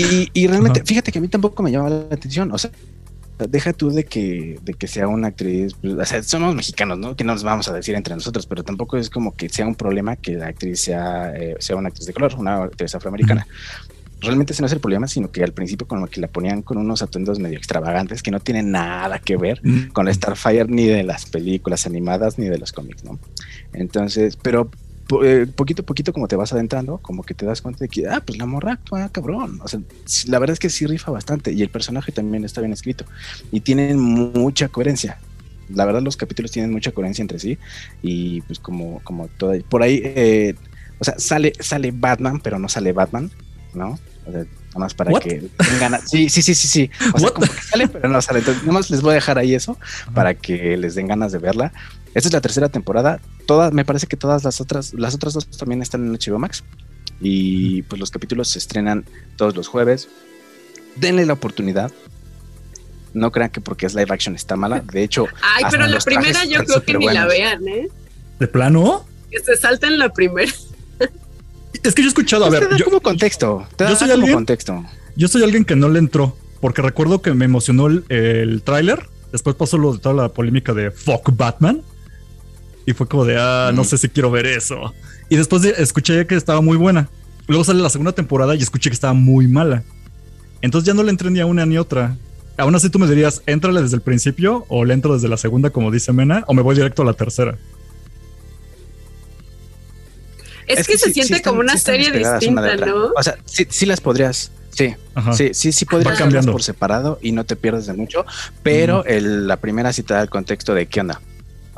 Y, 0.00 0.30
y 0.32 0.46
realmente, 0.46 0.84
fíjate 0.84 1.10
que 1.10 1.18
a 1.18 1.20
mí 1.20 1.26
tampoco 1.26 1.60
me 1.60 1.72
llama 1.72 1.90
la 1.90 1.96
atención, 2.12 2.52
o 2.52 2.58
sea, 2.58 2.70
deja 3.46 3.72
tú 3.72 3.90
de 3.90 4.04
que, 4.04 4.58
de 4.62 4.74
que 4.74 4.88
sea 4.88 5.08
una 5.08 5.28
actriz, 5.28 5.74
pues, 5.80 5.94
o 5.94 6.04
sea, 6.04 6.22
somos 6.22 6.54
mexicanos, 6.54 6.98
¿no? 6.98 7.14
Que 7.14 7.24
no 7.24 7.32
nos 7.32 7.44
vamos 7.44 7.68
a 7.68 7.72
decir 7.72 7.94
entre 7.94 8.14
nosotros, 8.14 8.46
pero 8.46 8.64
tampoco 8.64 8.96
es 8.96 9.10
como 9.10 9.34
que 9.34 9.48
sea 9.48 9.66
un 9.66 9.74
problema 9.74 10.16
que 10.16 10.34
la 10.34 10.48
actriz 10.48 10.80
sea, 10.80 11.34
eh, 11.36 11.56
sea 11.58 11.76
una 11.76 11.88
actriz 11.88 12.06
de 12.06 12.12
color, 12.12 12.34
una 12.36 12.64
actriz 12.64 12.94
afroamericana. 12.94 13.46
Realmente 14.20 14.52
ese 14.52 14.62
no 14.62 14.66
es 14.66 14.72
el 14.72 14.80
problema, 14.80 15.06
sino 15.06 15.30
que 15.30 15.44
al 15.44 15.52
principio 15.52 15.86
como 15.86 16.08
que 16.08 16.20
la 16.20 16.26
ponían 16.26 16.62
con 16.62 16.76
unos 16.76 17.02
atuendos 17.02 17.38
medio 17.38 17.56
extravagantes 17.56 18.22
que 18.22 18.32
no 18.32 18.40
tienen 18.40 18.72
nada 18.72 19.20
que 19.20 19.36
ver 19.36 19.62
con 19.92 20.06
la 20.06 20.12
Starfire 20.12 20.66
ni 20.66 20.86
de 20.86 21.04
las 21.04 21.26
películas 21.26 21.86
animadas 21.86 22.36
ni 22.36 22.48
de 22.48 22.58
los 22.58 22.72
cómics, 22.72 23.04
¿no? 23.04 23.20
Entonces, 23.72 24.36
pero 24.36 24.70
eh, 25.22 25.46
poquito 25.46 25.82
a 25.82 25.86
poquito 25.86 26.12
como 26.12 26.28
te 26.28 26.36
vas 26.36 26.52
adentrando, 26.52 26.98
como 26.98 27.22
que 27.22 27.34
te 27.34 27.46
das 27.46 27.62
cuenta 27.62 27.80
de 27.80 27.88
que, 27.88 28.06
ah, 28.06 28.22
pues 28.24 28.38
la 28.38 28.46
morra 28.46 28.74
actúa 28.74 29.08
cabrón. 29.08 29.60
O 29.62 29.68
sea, 29.68 29.80
la 30.26 30.38
verdad 30.38 30.52
es 30.52 30.58
que 30.58 30.70
sí 30.70 30.86
rifa 30.86 31.10
bastante 31.10 31.52
y 31.52 31.62
el 31.62 31.70
personaje 31.70 32.12
también 32.12 32.44
está 32.44 32.60
bien 32.60 32.72
escrito 32.72 33.04
y 33.50 33.60
tienen 33.60 33.98
mucha 33.98 34.68
coherencia. 34.68 35.18
La 35.68 35.84
verdad 35.84 36.02
los 36.02 36.16
capítulos 36.16 36.50
tienen 36.50 36.72
mucha 36.72 36.92
coherencia 36.92 37.22
entre 37.22 37.38
sí 37.38 37.58
y 38.02 38.40
pues 38.42 38.58
como, 38.58 39.00
como 39.04 39.28
toda, 39.28 39.58
por 39.68 39.82
ahí, 39.82 40.00
eh, 40.04 40.54
o 40.98 41.04
sea, 41.04 41.18
sale, 41.18 41.52
sale 41.60 41.90
Batman, 41.92 42.40
pero 42.40 42.58
no 42.58 42.68
sale 42.68 42.92
Batman, 42.92 43.30
¿no? 43.74 43.98
O 44.26 44.32
sea, 44.32 44.40
nada 44.42 44.78
más 44.78 44.94
para 44.94 45.18
que 45.20 45.48
tengan 45.56 46.00
Sí, 46.06 46.28
sí, 46.28 46.42
sí, 46.42 46.54
sí, 46.54 46.68
sí. 46.68 46.90
O 47.14 47.18
sea, 47.18 47.30
como 47.30 47.46
que 47.46 47.62
sale, 47.62 47.88
pero 47.88 48.08
no 48.08 48.20
sale. 48.20 48.40
Entonces, 48.40 48.62
nada 48.62 48.74
más 48.74 48.90
les 48.90 49.00
voy 49.00 49.12
a 49.12 49.14
dejar 49.14 49.38
ahí 49.38 49.54
eso 49.54 49.78
para 50.14 50.34
que 50.34 50.76
les 50.76 50.94
den 50.94 51.06
ganas 51.06 51.32
de 51.32 51.38
verla. 51.38 51.72
Esta 52.14 52.28
es 52.28 52.32
la 52.32 52.40
tercera 52.40 52.68
temporada. 52.68 53.20
Todas, 53.46 53.72
me 53.72 53.84
parece 53.84 54.06
que 54.06 54.16
todas 54.16 54.44
las 54.44 54.60
otras, 54.60 54.94
las 54.94 55.14
otras 55.14 55.34
dos 55.34 55.48
también 55.50 55.82
están 55.82 56.06
en 56.06 56.12
HBO 56.12 56.38
Max. 56.38 56.64
Y 57.20 57.82
pues 57.82 57.98
los 57.98 58.10
capítulos 58.10 58.48
se 58.48 58.58
estrenan 58.58 59.04
todos 59.36 59.56
los 59.56 59.68
jueves. 59.68 60.08
Denle 60.96 61.26
la 61.26 61.34
oportunidad. 61.34 61.92
No 63.14 63.32
crean 63.32 63.50
que 63.50 63.60
porque 63.60 63.86
es 63.86 63.94
live 63.94 64.08
action 64.10 64.34
está 64.34 64.56
mala. 64.56 64.80
De 64.80 65.02
hecho, 65.02 65.26
ay, 65.42 65.64
pero 65.70 65.86
la 65.86 65.98
primera 66.00 66.44
yo 66.44 66.64
creo 66.64 66.82
que 66.82 66.94
ni 66.94 67.06
la 67.06 67.26
vean, 67.26 67.66
¿eh? 67.68 67.88
¿De 68.38 68.46
plano? 68.46 69.04
Que 69.30 69.40
se 69.40 69.56
salten 69.56 69.98
la 69.98 70.12
primera. 70.12 70.52
Es 71.82 71.94
que 71.94 72.02
yo 72.02 72.06
he 72.06 72.08
escuchado, 72.08 72.44
a 72.44 72.48
pues 72.48 72.60
ver, 72.60 72.76
yo 72.76 72.84
como 72.86 73.00
contexto, 73.00 73.66
yo 73.78 73.94
soy 73.94 74.10
alguien, 74.10 74.34
contexto. 74.34 74.84
Yo 75.16 75.28
soy 75.28 75.42
alguien 75.42 75.64
que 75.64 75.76
no 75.76 75.88
le 75.88 75.98
entró, 75.98 76.36
porque 76.60 76.82
recuerdo 76.82 77.22
que 77.22 77.32
me 77.34 77.44
emocionó 77.44 77.86
el, 77.86 78.04
el 78.08 78.62
tráiler, 78.62 79.08
después 79.32 79.54
pasó 79.54 79.78
lo 79.78 79.92
de 79.92 79.98
toda 79.98 80.14
la 80.14 80.28
polémica 80.30 80.74
de 80.74 80.90
Fuck 80.90 81.36
Batman, 81.36 81.82
Y 82.88 82.94
fue 82.94 83.06
como 83.06 83.26
de, 83.26 83.36
ah, 83.38 83.70
no 83.74 83.84
sé 83.84 83.98
si 83.98 84.08
quiero 84.08 84.30
ver 84.30 84.46
eso. 84.46 84.94
Y 85.28 85.36
después 85.36 85.62
escuché 85.62 86.26
que 86.26 86.36
estaba 86.36 86.62
muy 86.62 86.78
buena. 86.78 87.10
Luego 87.46 87.62
sale 87.62 87.82
la 87.82 87.90
segunda 87.90 88.12
temporada 88.12 88.54
y 88.54 88.62
escuché 88.62 88.88
que 88.88 88.94
estaba 88.94 89.12
muy 89.12 89.46
mala. 89.46 89.82
Entonces 90.62 90.86
ya 90.86 90.94
no 90.94 91.02
le 91.02 91.10
entré 91.10 91.30
ni 91.30 91.38
a 91.38 91.44
una 91.44 91.66
ni 91.66 91.76
otra. 91.76 92.16
Aún 92.56 92.74
así 92.74 92.88
tú 92.88 92.98
me 92.98 93.06
dirías, 93.06 93.42
éntrale 93.44 93.82
desde 93.82 93.96
el 93.96 94.00
principio 94.00 94.64
o 94.70 94.86
le 94.86 94.94
entro 94.94 95.12
desde 95.12 95.28
la 95.28 95.36
segunda, 95.36 95.68
como 95.68 95.90
dice 95.90 96.14
Mena, 96.14 96.44
o 96.46 96.54
me 96.54 96.62
voy 96.62 96.76
directo 96.76 97.02
a 97.02 97.04
la 97.04 97.12
tercera. 97.12 97.58
Es, 100.66 100.86
que, 100.86 100.96
se 100.96 101.12
siente 101.12 101.42
como 101.42 101.60
una 101.60 101.76
serie 101.76 102.10
distinta, 102.10 102.74
¿no? 102.76 103.12
O 103.14 103.22
sea, 103.22 103.36
sí, 103.44 103.84
las 103.84 104.00
podrías. 104.00 104.50
Sí, 104.70 104.94
sí, 105.34 105.50
sí, 105.52 105.72
sí 105.72 105.84
podrías 105.84 106.16
cambiarlas 106.16 106.50
por 106.50 106.62
separado 106.62 107.18
y 107.20 107.32
no 107.32 107.44
te 107.44 107.54
pierdes 107.54 107.84
de 107.84 107.92
mucho, 107.92 108.24
pero 108.62 109.04
la 109.06 109.58
primera 109.58 109.92
sí 109.92 110.02
te 110.02 110.14
da 110.14 110.22
el 110.22 110.30
contexto 110.30 110.72
de 110.72 110.86
qué 110.86 111.02
onda. 111.02 111.20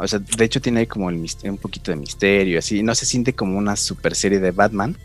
O 0.00 0.08
sea, 0.08 0.18
de 0.18 0.44
hecho 0.44 0.60
tiene 0.60 0.80
ahí 0.80 0.86
como 0.86 1.10
el 1.10 1.24
un 1.44 1.58
poquito 1.58 1.90
de 1.90 1.96
misterio, 1.96 2.58
así, 2.58 2.82
no 2.82 2.94
se 2.94 3.06
siente 3.06 3.34
como 3.34 3.58
una 3.58 3.76
super 3.76 4.14
serie 4.14 4.40
de 4.40 4.50
Batman, 4.50 4.96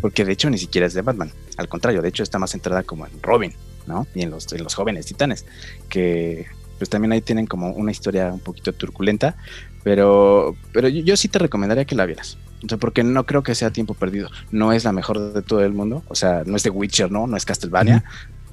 porque 0.00 0.24
de 0.24 0.32
hecho 0.32 0.48
ni 0.48 0.58
siquiera 0.58 0.86
es 0.86 0.94
de 0.94 1.02
Batman, 1.02 1.32
al 1.56 1.68
contrario, 1.68 2.02
de 2.02 2.08
hecho 2.08 2.22
está 2.22 2.38
más 2.38 2.50
centrada 2.50 2.82
como 2.84 3.06
en 3.06 3.20
Robin, 3.20 3.52
¿no? 3.86 4.06
Y 4.14 4.22
en 4.22 4.30
los, 4.30 4.52
los 4.52 4.74
jóvenes 4.74 5.06
titanes, 5.06 5.44
que 5.88 6.46
pues 6.78 6.90
también 6.90 7.12
ahí 7.12 7.20
tienen 7.20 7.46
como 7.46 7.70
una 7.70 7.90
historia 7.90 8.32
un 8.32 8.40
poquito 8.40 8.72
turculenta, 8.72 9.36
pero, 9.82 10.56
pero 10.72 10.88
yo, 10.88 11.16
sí 11.16 11.28
te 11.28 11.38
recomendaría 11.38 11.84
que 11.84 11.94
la 11.94 12.06
vieras. 12.06 12.38
O 12.64 12.68
sea, 12.68 12.78
porque 12.78 13.02
no 13.02 13.26
creo 13.26 13.42
que 13.42 13.54
sea 13.54 13.70
tiempo 13.70 13.94
perdido. 13.94 14.30
No 14.50 14.72
es 14.72 14.84
la 14.84 14.92
mejor 14.92 15.32
de 15.32 15.42
todo 15.42 15.64
el 15.64 15.72
mundo. 15.72 16.04
O 16.08 16.14
sea, 16.14 16.42
no 16.46 16.56
es 16.56 16.62
de 16.62 16.70
Witcher, 16.70 17.10
¿no? 17.10 17.26
No 17.26 17.36
es 17.36 17.44
Castlevania, 17.44 18.04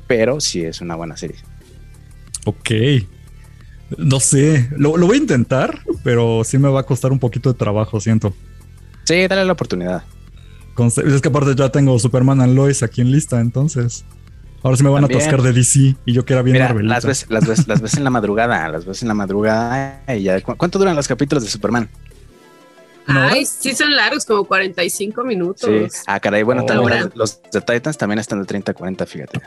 pero 0.07 0.39
sí 0.39 0.63
es 0.63 0.81
una 0.81 0.95
buena 0.95 1.17
serie. 1.17 1.37
Ok. 2.45 2.71
No 3.97 4.19
sé, 4.19 4.69
lo, 4.77 4.97
voy 4.97 5.17
a 5.17 5.19
intentar, 5.19 5.79
pero 6.03 6.43
sí 6.43 6.57
me 6.57 6.69
va 6.69 6.81
a 6.81 6.83
costar 6.83 7.11
un 7.11 7.19
poquito 7.19 7.51
de 7.51 7.57
trabajo, 7.57 7.99
siento. 7.99 8.33
Sí, 9.05 9.27
dale 9.27 9.45
la 9.45 9.53
oportunidad. 9.53 10.03
Es 11.05 11.21
que 11.21 11.27
aparte 11.27 11.55
ya 11.55 11.69
tengo 11.69 11.97
Superman 11.99 12.41
and 12.41 12.55
Lois 12.55 12.83
aquí 12.83 13.01
en 13.01 13.11
lista, 13.11 13.39
entonces. 13.39 14.05
Ahora 14.61 14.77
sí 14.77 14.83
me 14.83 14.89
van 14.89 15.03
a 15.03 15.07
atascar 15.07 15.41
de 15.41 15.53
DC 15.53 15.95
y 16.05 16.13
yo 16.13 16.25
que 16.25 16.33
era 16.33 16.41
bien 16.41 16.53
Mira, 16.53 16.73
las 16.73 17.05
ves, 17.05 17.25
las, 17.29 17.47
ves, 17.47 17.67
las 17.67 17.81
ves 17.81 17.93
en 17.95 18.03
la 18.03 18.09
madrugada, 18.09 18.67
las 18.67 18.85
ves 18.85 19.01
en 19.01 19.07
la 19.07 19.13
madrugada 19.13 20.03
y 20.07 20.23
ya. 20.23 20.41
¿Cuánto 20.41 20.77
duran 20.79 20.95
los 20.95 21.07
capítulos 21.07 21.43
de 21.43 21.49
Superman? 21.49 21.89
Ay, 23.07 23.45
sí 23.45 23.73
son 23.73 23.95
largos, 23.95 24.25
como 24.25 24.43
45 24.43 25.23
minutos. 25.23 25.69
Sí. 25.91 26.01
Ah, 26.05 26.19
caray, 26.19 26.43
bueno, 26.43 26.65
también 26.65 27.09
los, 27.15 27.41
de 27.51 27.61
Titans 27.61 27.97
también 27.97 28.19
están 28.19 28.39
de 28.39 28.45
30 28.45 28.71
a 28.71 28.75
40, 28.75 29.05
fíjate. 29.05 29.41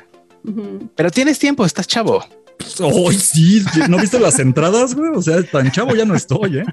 Pero 0.97 1.11
tienes 1.11 1.39
tiempo, 1.39 1.65
estás 1.65 1.87
chavo. 1.87 2.25
Ay, 2.81 3.14
sí, 3.19 3.64
¿no 3.88 3.99
viste 3.99 4.19
las 4.19 4.38
entradas, 4.38 4.95
güey? 4.95 5.11
O 5.14 5.23
sea, 5.23 5.42
tan 5.42 5.71
chavo 5.71 5.95
ya 5.95 6.04
no 6.04 6.14
estoy, 6.14 6.59
¿eh? 6.59 6.64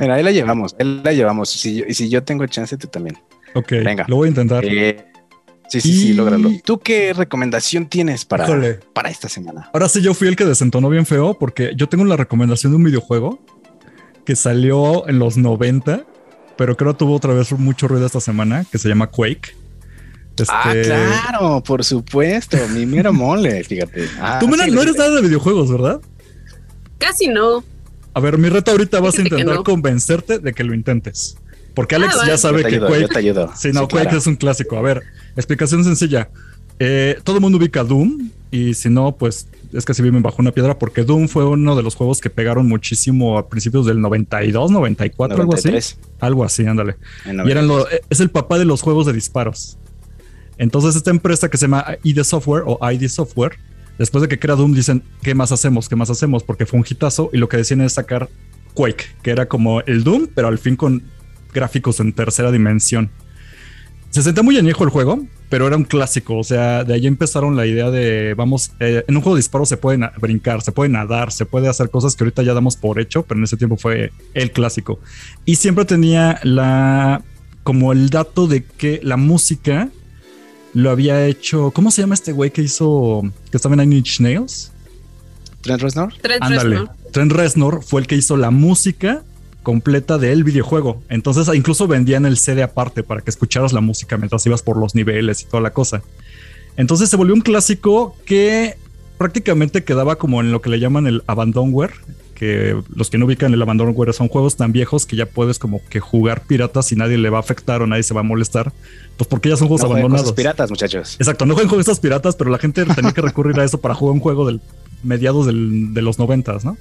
Mira, 0.00 0.14
ahí 0.16 0.22
la 0.22 0.32
llevamos, 0.32 0.74
ahí 0.78 1.00
la 1.02 1.12
llevamos. 1.12 1.64
y 1.64 1.94
si 1.94 2.08
yo 2.08 2.22
tengo 2.22 2.46
chance, 2.46 2.76
tú 2.76 2.88
también. 2.88 3.16
Ok, 3.56 3.70
venga. 3.70 4.04
Lo 4.06 4.16
voy 4.16 4.26
a 4.26 4.28
intentar. 4.28 4.64
Eh, 4.66 5.06
sí, 5.68 5.80
sí, 5.80 5.92
sí, 5.92 6.12
lógralo. 6.12 6.50
¿Tú 6.62 6.78
qué 6.78 7.14
recomendación 7.14 7.86
tienes 7.86 8.26
para, 8.26 8.46
para 8.92 9.08
esta 9.08 9.30
semana? 9.30 9.70
Ahora 9.72 9.88
sí, 9.88 10.02
yo 10.02 10.12
fui 10.12 10.28
el 10.28 10.36
que 10.36 10.44
desentonó 10.44 10.90
bien 10.90 11.06
feo 11.06 11.38
porque 11.38 11.72
yo 11.74 11.88
tengo 11.88 12.04
la 12.04 12.16
recomendación 12.16 12.72
de 12.72 12.76
un 12.76 12.84
videojuego 12.84 13.40
que 14.26 14.36
salió 14.36 15.08
en 15.08 15.18
los 15.18 15.38
90, 15.38 16.04
pero 16.58 16.76
creo 16.76 16.92
que 16.92 16.98
tuvo 16.98 17.14
otra 17.14 17.32
vez 17.32 17.50
mucho 17.52 17.88
ruido 17.88 18.04
esta 18.04 18.20
semana, 18.20 18.66
que 18.70 18.76
se 18.76 18.90
llama 18.90 19.06
Quake. 19.06 19.56
Ah, 20.48 20.72
este, 20.74 20.88
claro, 20.88 21.62
por 21.62 21.84
supuesto, 21.84 22.56
mi 22.72 22.86
mero 22.86 23.12
mole, 23.12 23.64
fíjate. 23.64 24.08
Ah, 24.20 24.38
Tú 24.40 24.48
no 24.48 24.56
eres 24.62 24.96
nada 24.96 25.16
de 25.16 25.22
videojuegos, 25.22 25.70
¿verdad? 25.70 26.00
Casi 26.98 27.28
no. 27.28 27.64
A 28.14 28.20
ver, 28.20 28.38
mi 28.38 28.48
reto 28.48 28.70
ahorita 28.70 29.00
vas 29.00 29.18
a 29.18 29.22
intentar 29.22 29.62
convencerte 29.62 30.38
de 30.38 30.52
que 30.52 30.64
lo 30.64 30.74
intentes. 30.74 31.36
Porque 31.74 31.94
ah, 31.94 31.98
Alex 31.98 32.26
ya 32.26 32.38
sabe 32.38 32.64
que 32.64 32.80
Quake. 32.80 33.48
Sí, 33.54 33.72
no, 33.72 33.86
Quake 33.86 34.16
es 34.16 34.26
un 34.26 34.36
clásico. 34.36 34.78
A 34.78 34.82
ver, 34.82 35.02
explicación 35.36 35.84
sencilla. 35.84 36.30
Eh, 36.78 37.18
todo 37.24 37.36
el 37.36 37.42
mundo 37.42 37.58
ubica 37.58 37.84
Doom 37.84 38.30
y 38.50 38.74
si 38.74 38.88
no, 38.88 39.16
pues 39.16 39.48
es 39.72 39.84
que 39.84 39.92
se 39.92 40.02
viven 40.02 40.22
bajo 40.22 40.36
una 40.40 40.52
piedra 40.52 40.78
porque 40.78 41.04
Doom 41.04 41.28
fue 41.28 41.44
uno 41.44 41.76
de 41.76 41.82
los 41.82 41.94
juegos 41.94 42.20
que 42.20 42.30
pegaron 42.30 42.66
muchísimo 42.66 43.36
a 43.36 43.48
principios 43.48 43.84
del 43.86 44.00
92, 44.00 44.70
94, 44.70 45.36
algo 45.38 45.54
así. 45.54 45.70
Algo 46.20 46.44
así, 46.44 46.64
ándale. 46.64 46.96
Y 47.26 47.50
eran 47.50 47.66
lo, 47.68 47.86
es 48.08 48.20
el 48.20 48.30
papá 48.30 48.58
de 48.58 48.64
los 48.64 48.80
juegos 48.80 49.06
de 49.06 49.12
disparos. 49.12 49.76
Entonces 50.58 50.96
esta 50.96 51.10
empresa 51.10 51.48
que 51.48 51.56
se 51.56 51.64
llama 51.66 51.84
ID 52.02 52.22
Software 52.22 52.62
o 52.66 52.78
ID 52.90 53.08
Software, 53.08 53.58
después 53.98 54.22
de 54.22 54.28
que 54.28 54.38
crea 54.38 54.56
Doom, 54.56 54.74
dicen, 54.74 55.02
¿qué 55.22 55.34
más 55.34 55.52
hacemos? 55.52 55.88
¿Qué 55.88 55.96
más 55.96 56.10
hacemos? 56.10 56.42
Porque 56.42 56.66
fue 56.66 56.80
un 56.80 56.86
hitazo 56.88 57.30
y 57.32 57.38
lo 57.38 57.48
que 57.48 57.56
decían 57.56 57.80
es 57.80 57.94
sacar 57.94 58.28
Quake, 58.74 59.04
que 59.22 59.30
era 59.30 59.46
como 59.46 59.80
el 59.82 60.04
Doom, 60.04 60.28
pero 60.34 60.48
al 60.48 60.58
fin 60.58 60.76
con 60.76 61.02
gráficos 61.52 62.00
en 62.00 62.12
tercera 62.12 62.52
dimensión. 62.52 63.10
Se 64.10 64.22
sentía 64.22 64.42
muy 64.42 64.56
añejo 64.56 64.84
el 64.84 64.90
juego, 64.90 65.26
pero 65.48 65.66
era 65.66 65.76
un 65.76 65.84
clásico. 65.84 66.38
O 66.38 66.44
sea, 66.44 66.84
de 66.84 66.94
ahí 66.94 67.06
empezaron 67.06 67.56
la 67.56 67.66
idea 67.66 67.90
de, 67.90 68.34
vamos, 68.34 68.72
eh, 68.80 69.04
en 69.06 69.16
un 69.16 69.22
juego 69.22 69.36
de 69.36 69.40
disparos 69.40 69.68
se 69.68 69.76
puede 69.76 69.98
brincar, 70.20 70.62
se 70.62 70.72
puede 70.72 70.90
nadar, 70.90 71.32
se 71.32 71.44
puede 71.44 71.68
hacer 71.68 71.90
cosas 71.90 72.16
que 72.16 72.24
ahorita 72.24 72.42
ya 72.42 72.54
damos 72.54 72.76
por 72.76 73.00
hecho, 73.00 73.24
pero 73.24 73.38
en 73.38 73.44
ese 73.44 73.56
tiempo 73.56 73.76
fue 73.76 74.12
el 74.34 74.52
clásico. 74.52 75.00
Y 75.44 75.56
siempre 75.56 75.84
tenía 75.84 76.40
la, 76.44 77.22
como 77.62 77.92
el 77.92 78.10
dato 78.10 78.46
de 78.46 78.64
que 78.64 79.00
la 79.02 79.16
música 79.16 79.90
lo 80.76 80.90
había 80.90 81.26
hecho. 81.26 81.70
¿Cómo 81.70 81.90
se 81.90 82.02
llama 82.02 82.14
este 82.14 82.32
güey 82.32 82.50
que 82.50 82.60
hizo. 82.60 83.22
que 83.50 83.56
estaba 83.56 83.74
en 83.76 83.80
Nine 83.80 83.96
Inch 83.96 84.20
Nails? 84.20 84.72
Trent 85.62 85.80
Reznor. 85.80 86.12
Trent 86.20 86.42
Ándale. 86.42 86.84
Trent 87.12 87.32
Reznor 87.32 87.82
fue 87.82 88.02
el 88.02 88.06
que 88.06 88.14
hizo 88.14 88.36
la 88.36 88.50
música 88.50 89.22
completa 89.62 90.18
del 90.18 90.44
videojuego. 90.44 91.02
Entonces 91.08 91.48
incluso 91.54 91.88
vendían 91.88 92.26
el 92.26 92.36
CD 92.36 92.62
aparte 92.62 93.02
para 93.02 93.22
que 93.22 93.30
escucharas 93.30 93.72
la 93.72 93.80
música 93.80 94.18
mientras 94.18 94.44
ibas 94.44 94.60
por 94.60 94.76
los 94.76 94.94
niveles 94.94 95.40
y 95.40 95.46
toda 95.46 95.62
la 95.62 95.72
cosa. 95.72 96.02
Entonces 96.76 97.08
se 97.08 97.16
volvió 97.16 97.32
un 97.32 97.40
clásico 97.40 98.14
que 98.26 98.76
prácticamente 99.16 99.82
quedaba 99.82 100.16
como 100.16 100.42
en 100.42 100.52
lo 100.52 100.60
que 100.60 100.68
le 100.68 100.78
llaman 100.78 101.06
el 101.06 101.22
abandonware, 101.26 101.94
que 102.34 102.78
los 102.94 103.08
que 103.08 103.16
no 103.16 103.24
ubican 103.24 103.54
el 103.54 103.62
abandonware 103.62 104.12
son 104.12 104.28
juegos 104.28 104.56
tan 104.56 104.72
viejos 104.72 105.06
que 105.06 105.16
ya 105.16 105.24
puedes 105.24 105.58
como 105.58 105.80
que 105.88 106.00
jugar 106.00 106.42
piratas 106.42 106.92
y 106.92 106.96
nadie 106.96 107.16
le 107.16 107.30
va 107.30 107.38
a 107.38 107.40
afectar 107.40 107.80
o 107.80 107.86
nadie 107.86 108.02
se 108.02 108.12
va 108.12 108.20
a 108.20 108.24
molestar, 108.24 108.74
pues 109.16 109.28
porque 109.28 109.48
ya 109.48 109.56
son 109.56 109.68
juegos 109.68 109.84
abandonados. 109.84 110.32
piratas, 110.32 110.70
muchachos. 110.70 111.16
Exacto, 111.18 111.46
no 111.46 111.54
con 111.54 111.80
estas 111.80 112.00
piratas, 112.00 112.36
pero 112.36 112.50
la 112.50 112.58
gente 112.58 112.84
tenía 112.84 113.12
que 113.12 113.22
recurrir 113.22 113.58
a 113.60 113.64
eso 113.64 113.80
para 113.80 113.94
jugar 113.94 114.14
un 114.14 114.20
juego 114.20 114.46
del 114.46 114.60
mediados 115.02 115.46
de 115.46 116.02
los 116.02 116.18
noventas, 116.18 116.64
¿no? 116.64 116.76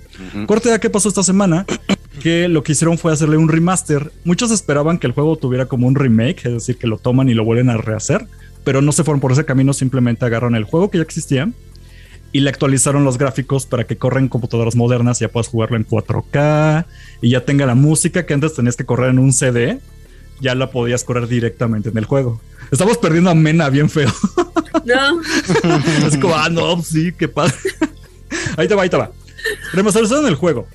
Corte 0.48 0.74
a 0.74 0.80
qué 0.80 0.90
pasó 0.90 1.10
esta 1.10 1.24
semana, 1.24 1.66
que 2.22 2.48
lo 2.48 2.64
que 2.64 2.72
hicieron 2.72 2.98
fue 2.98 3.14
hacerle 3.14 3.38
un 3.38 3.50
remaster. 3.50 4.12
Muchos 4.24 4.52
esperaban 4.52 4.98
que 4.98 5.08
el 5.08 5.14
juego 5.14 5.36
tuviera 5.38 5.68
como 5.68 5.88
un 5.88 5.96
remake, 5.96 6.46
es 6.46 6.54
decir, 6.54 6.78
que 6.78 6.88
lo 6.88 6.98
toman 6.98 7.30
y 7.30 7.34
lo 7.34 7.46
vuelven 7.46 7.70
a 7.70 7.78
rehacer, 7.78 8.28
pero 8.64 8.82
no 8.82 8.92
se 8.92 9.04
fueron 9.04 9.22
por 9.22 9.32
ese 9.32 9.46
camino, 9.46 9.74
simplemente 9.74 10.26
agarraron 10.26 10.56
el 10.56 10.64
juego 10.64 10.90
que 10.90 10.98
ya 10.98 11.04
existía 11.04 11.52
y 12.32 12.42
le 12.42 12.50
actualizaron 12.50 13.06
los 13.06 13.18
gráficos 13.18 13.66
para 13.66 13.86
que 13.86 13.98
corren 13.98 14.28
computadoras 14.28 14.76
modernas 14.76 15.22
y 15.22 15.26
ya 15.26 15.30
puedas 15.30 15.48
jugarlo 15.48 15.78
en 15.78 15.88
4K 15.88 16.86
y 17.22 17.30
ya 17.30 17.46
tenga 17.46 17.66
la 17.66 17.76
música 17.76 18.26
que 18.26 18.34
antes 18.34 18.54
tenías 18.54 18.76
que 18.76 18.86
correr 18.86 19.12
en 19.12 19.20
un 19.20 19.32
CD, 19.32 19.80
ya 20.40 20.56
la 20.56 20.72
podías 20.72 21.04
correr 21.04 21.28
directamente 21.28 21.90
en 21.90 21.98
el 21.98 22.06
juego. 22.06 22.42
Estamos 22.72 22.98
perdiendo 22.98 23.30
a 23.30 23.36
Mena 23.36 23.70
bien 23.70 23.90
feo. 23.90 24.12
No. 24.84 25.20
es 26.08 26.18
como, 26.18 26.36
ah, 26.36 26.48
no, 26.48 26.80
sí, 26.84 27.12
qué 27.18 27.28
padre. 27.28 27.56
ahí 28.56 28.68
te 28.68 28.76
va, 28.76 28.84
ahí 28.84 28.90
te 28.90 28.98
va. 28.98 29.10
Remasterizaron 29.74 30.28
el 30.28 30.36
juego. 30.36 30.68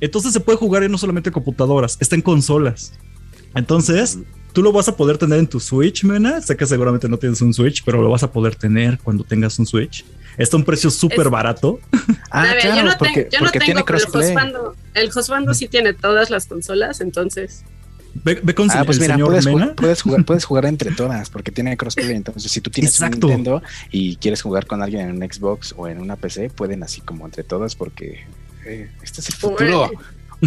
Entonces 0.00 0.32
se 0.32 0.40
puede 0.40 0.58
jugar 0.58 0.82
en 0.82 0.90
no 0.90 0.98
solamente 0.98 1.30
computadoras, 1.30 1.96
está 2.00 2.16
en 2.16 2.22
consolas. 2.22 2.92
Entonces, 3.54 4.18
tú 4.52 4.62
lo 4.62 4.72
vas 4.72 4.88
a 4.88 4.96
poder 4.96 5.16
tener 5.16 5.38
en 5.38 5.46
tu 5.46 5.60
Switch, 5.60 6.02
Mena. 6.02 6.40
Sé 6.40 6.56
que 6.56 6.66
seguramente 6.66 7.08
no 7.08 7.18
tienes 7.18 7.40
un 7.40 7.54
Switch, 7.54 7.84
pero 7.84 8.02
lo 8.02 8.10
vas 8.10 8.22
a 8.22 8.32
poder 8.32 8.56
tener 8.56 8.98
cuando 8.98 9.22
tengas 9.22 9.58
un 9.58 9.66
Switch. 9.66 10.04
Está 10.36 10.56
a 10.56 10.58
un 10.58 10.64
precio 10.64 10.90
súper 10.90 11.30
barato. 11.30 11.78
Ah, 12.28 12.54
claro, 12.60 12.76
yo 12.76 12.82
no, 12.82 12.98
porque, 12.98 13.28
yo 13.32 13.40
no 13.40 13.50
tengo, 13.50 13.64
tiene 13.64 13.84
crossplay. 13.84 14.34
El 14.94 15.10
Josbando, 15.10 15.54
sí 15.54 15.68
tiene 15.68 15.94
todas 15.94 16.28
las 16.28 16.46
consolas, 16.46 17.00
entonces. 17.00 17.64
Ve, 18.24 18.54
con 18.54 18.70
ah, 18.70 18.82
pues 18.84 19.00
mira, 19.00 19.18
puedes, 19.18 19.46
Mena? 19.46 19.74
puedes, 19.74 20.02
jugar, 20.02 20.24
puedes 20.24 20.44
jugar 20.44 20.66
entre 20.66 20.92
todas 20.92 21.30
porque 21.30 21.50
tiene 21.50 21.76
crossplay. 21.76 22.14
Entonces, 22.16 22.50
si 22.50 22.60
tú 22.60 22.70
tienes 22.70 22.98
un 23.00 23.10
Nintendo 23.10 23.62
y 23.90 24.16
quieres 24.16 24.42
jugar 24.42 24.66
con 24.66 24.82
alguien 24.82 25.08
en 25.08 25.16
un 25.16 25.30
Xbox 25.30 25.74
o 25.76 25.88
en 25.88 26.00
una 26.00 26.16
PC, 26.16 26.50
pueden 26.50 26.82
así 26.82 27.00
como 27.00 27.26
entre 27.26 27.44
todas 27.44 27.74
porque 27.74 28.24
eh, 28.64 28.90
este 29.02 29.20
es 29.20 29.28
el 29.28 29.34
futuro. 29.34 29.90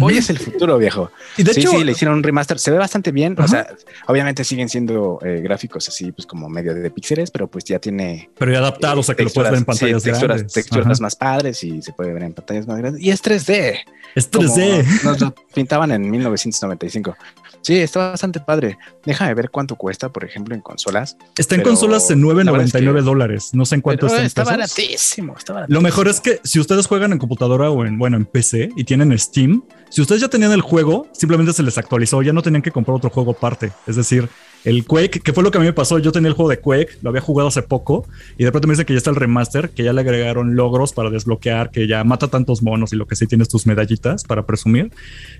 Hoy 0.00 0.18
es 0.18 0.30
el 0.30 0.38
futuro, 0.38 0.78
viejo. 0.78 1.10
Y 1.36 1.42
de 1.42 1.54
sí, 1.54 1.60
hecho, 1.60 1.70
sí, 1.70 1.84
le 1.84 1.92
hicieron 1.92 2.18
un 2.18 2.22
remaster. 2.22 2.58
Se 2.58 2.70
ve 2.70 2.78
bastante 2.78 3.10
bien. 3.10 3.36
O 3.38 3.48
sea, 3.48 3.66
obviamente 4.06 4.44
siguen 4.44 4.68
siendo 4.68 5.18
eh, 5.24 5.40
gráficos 5.42 5.88
así, 5.88 6.12
pues 6.12 6.26
como 6.26 6.48
medio 6.48 6.74
de, 6.74 6.90
píxeles, 6.90 7.30
pero 7.30 7.48
pues 7.48 7.64
ya 7.64 7.78
tiene. 7.78 8.30
Pero 8.38 8.52
ya 8.52 8.58
adaptados 8.58 9.10
a 9.10 9.14
que 9.14 9.24
lo 9.24 9.30
puedes 9.30 9.50
ver 9.50 9.58
en 9.58 9.64
pantallas 9.64 10.02
texturas, 10.02 10.46
Texturas 10.46 11.00
más 11.00 11.16
padres 11.16 11.62
y 11.64 11.82
se 11.82 11.92
puede 11.92 12.12
ver 12.12 12.22
en 12.22 12.32
pantallas 12.32 12.66
más 12.66 12.78
grandes. 12.78 13.02
Y 13.02 13.10
es 13.10 13.22
3D. 13.22 13.78
Es 14.14 14.30
3D. 14.30 15.02
Nos 15.04 15.20
lo 15.20 15.34
pintaban 15.54 15.90
en 15.90 16.10
1995. 16.10 17.16
Sí, 17.62 17.76
está 17.76 18.10
bastante 18.10 18.40
padre. 18.40 18.78
Déjame 19.04 19.34
ver 19.34 19.50
cuánto 19.50 19.76
cuesta, 19.76 20.08
por 20.08 20.24
ejemplo, 20.24 20.54
en 20.54 20.62
consolas. 20.62 21.16
Está 21.36 21.56
en 21.56 21.62
consolas 21.62 22.10
en 22.10 22.22
9.99 22.22 23.02
dólares. 23.02 23.50
No 23.52 23.66
sé 23.66 23.76
en 23.76 23.80
cuánto 23.82 24.06
está. 24.06 24.24
Está 24.24 24.44
baratísimo, 24.44 25.36
está 25.36 25.52
baratísimo. 25.52 25.78
Lo 25.78 25.82
mejor 25.82 26.08
es 26.08 26.20
que 26.20 26.40
si 26.42 26.58
ustedes 26.58 26.86
juegan 26.86 27.12
en 27.12 27.18
computadora 27.18 27.70
o 27.70 27.84
en, 27.84 27.98
bueno, 27.98 28.16
en 28.16 28.24
PC 28.24 28.70
y 28.76 28.84
tienen 28.84 29.16
Steam, 29.18 29.62
Si 29.90 30.00
ustedes 30.00 30.20
ya 30.20 30.28
tenían 30.28 30.52
el 30.52 30.60
juego, 30.60 31.08
simplemente 31.12 31.52
se 31.52 31.64
les 31.64 31.76
actualizó, 31.76 32.22
ya 32.22 32.32
no 32.32 32.42
tenían 32.42 32.62
que 32.62 32.70
comprar 32.70 32.96
otro 32.96 33.10
juego 33.10 33.32
aparte. 33.32 33.72
Es 33.88 33.96
decir, 33.96 34.28
el 34.64 34.84
Quake, 34.84 35.20
que 35.20 35.32
fue 35.32 35.42
lo 35.42 35.50
que 35.50 35.58
a 35.58 35.60
mí 35.60 35.66
me 35.66 35.72
pasó, 35.72 35.98
yo 35.98 36.12
tenía 36.12 36.28
el 36.28 36.34
juego 36.34 36.48
de 36.48 36.60
Quake, 36.60 36.98
lo 37.02 37.10
había 37.10 37.20
jugado 37.20 37.48
hace 37.48 37.62
poco 37.62 38.06
y 38.38 38.44
de 38.44 38.52
pronto 38.52 38.68
me 38.68 38.74
dicen 38.74 38.86
que 38.86 38.92
ya 38.92 38.98
está 38.98 39.10
el 39.10 39.16
remaster, 39.16 39.70
que 39.70 39.82
ya 39.82 39.92
le 39.92 40.02
agregaron 40.02 40.54
logros 40.54 40.92
para 40.92 41.10
desbloquear, 41.10 41.72
que 41.72 41.88
ya 41.88 42.04
mata 42.04 42.28
tantos 42.28 42.62
monos 42.62 42.92
y 42.92 42.96
lo 42.96 43.06
que 43.06 43.16
sí 43.16 43.26
tienes 43.26 43.48
tus 43.48 43.66
medallitas 43.66 44.22
para 44.22 44.46
presumir. 44.46 44.92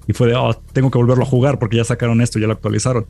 Y 0.08 0.14
fue 0.14 0.26
de, 0.28 0.34
oh, 0.34 0.60
tengo 0.72 0.90
que 0.90 0.98
volverlo 0.98 1.22
a 1.22 1.26
jugar 1.26 1.60
porque 1.60 1.76
ya 1.76 1.84
sacaron 1.84 2.20
esto, 2.20 2.40
ya 2.40 2.48
lo 2.48 2.54
actualizaron. 2.54 3.06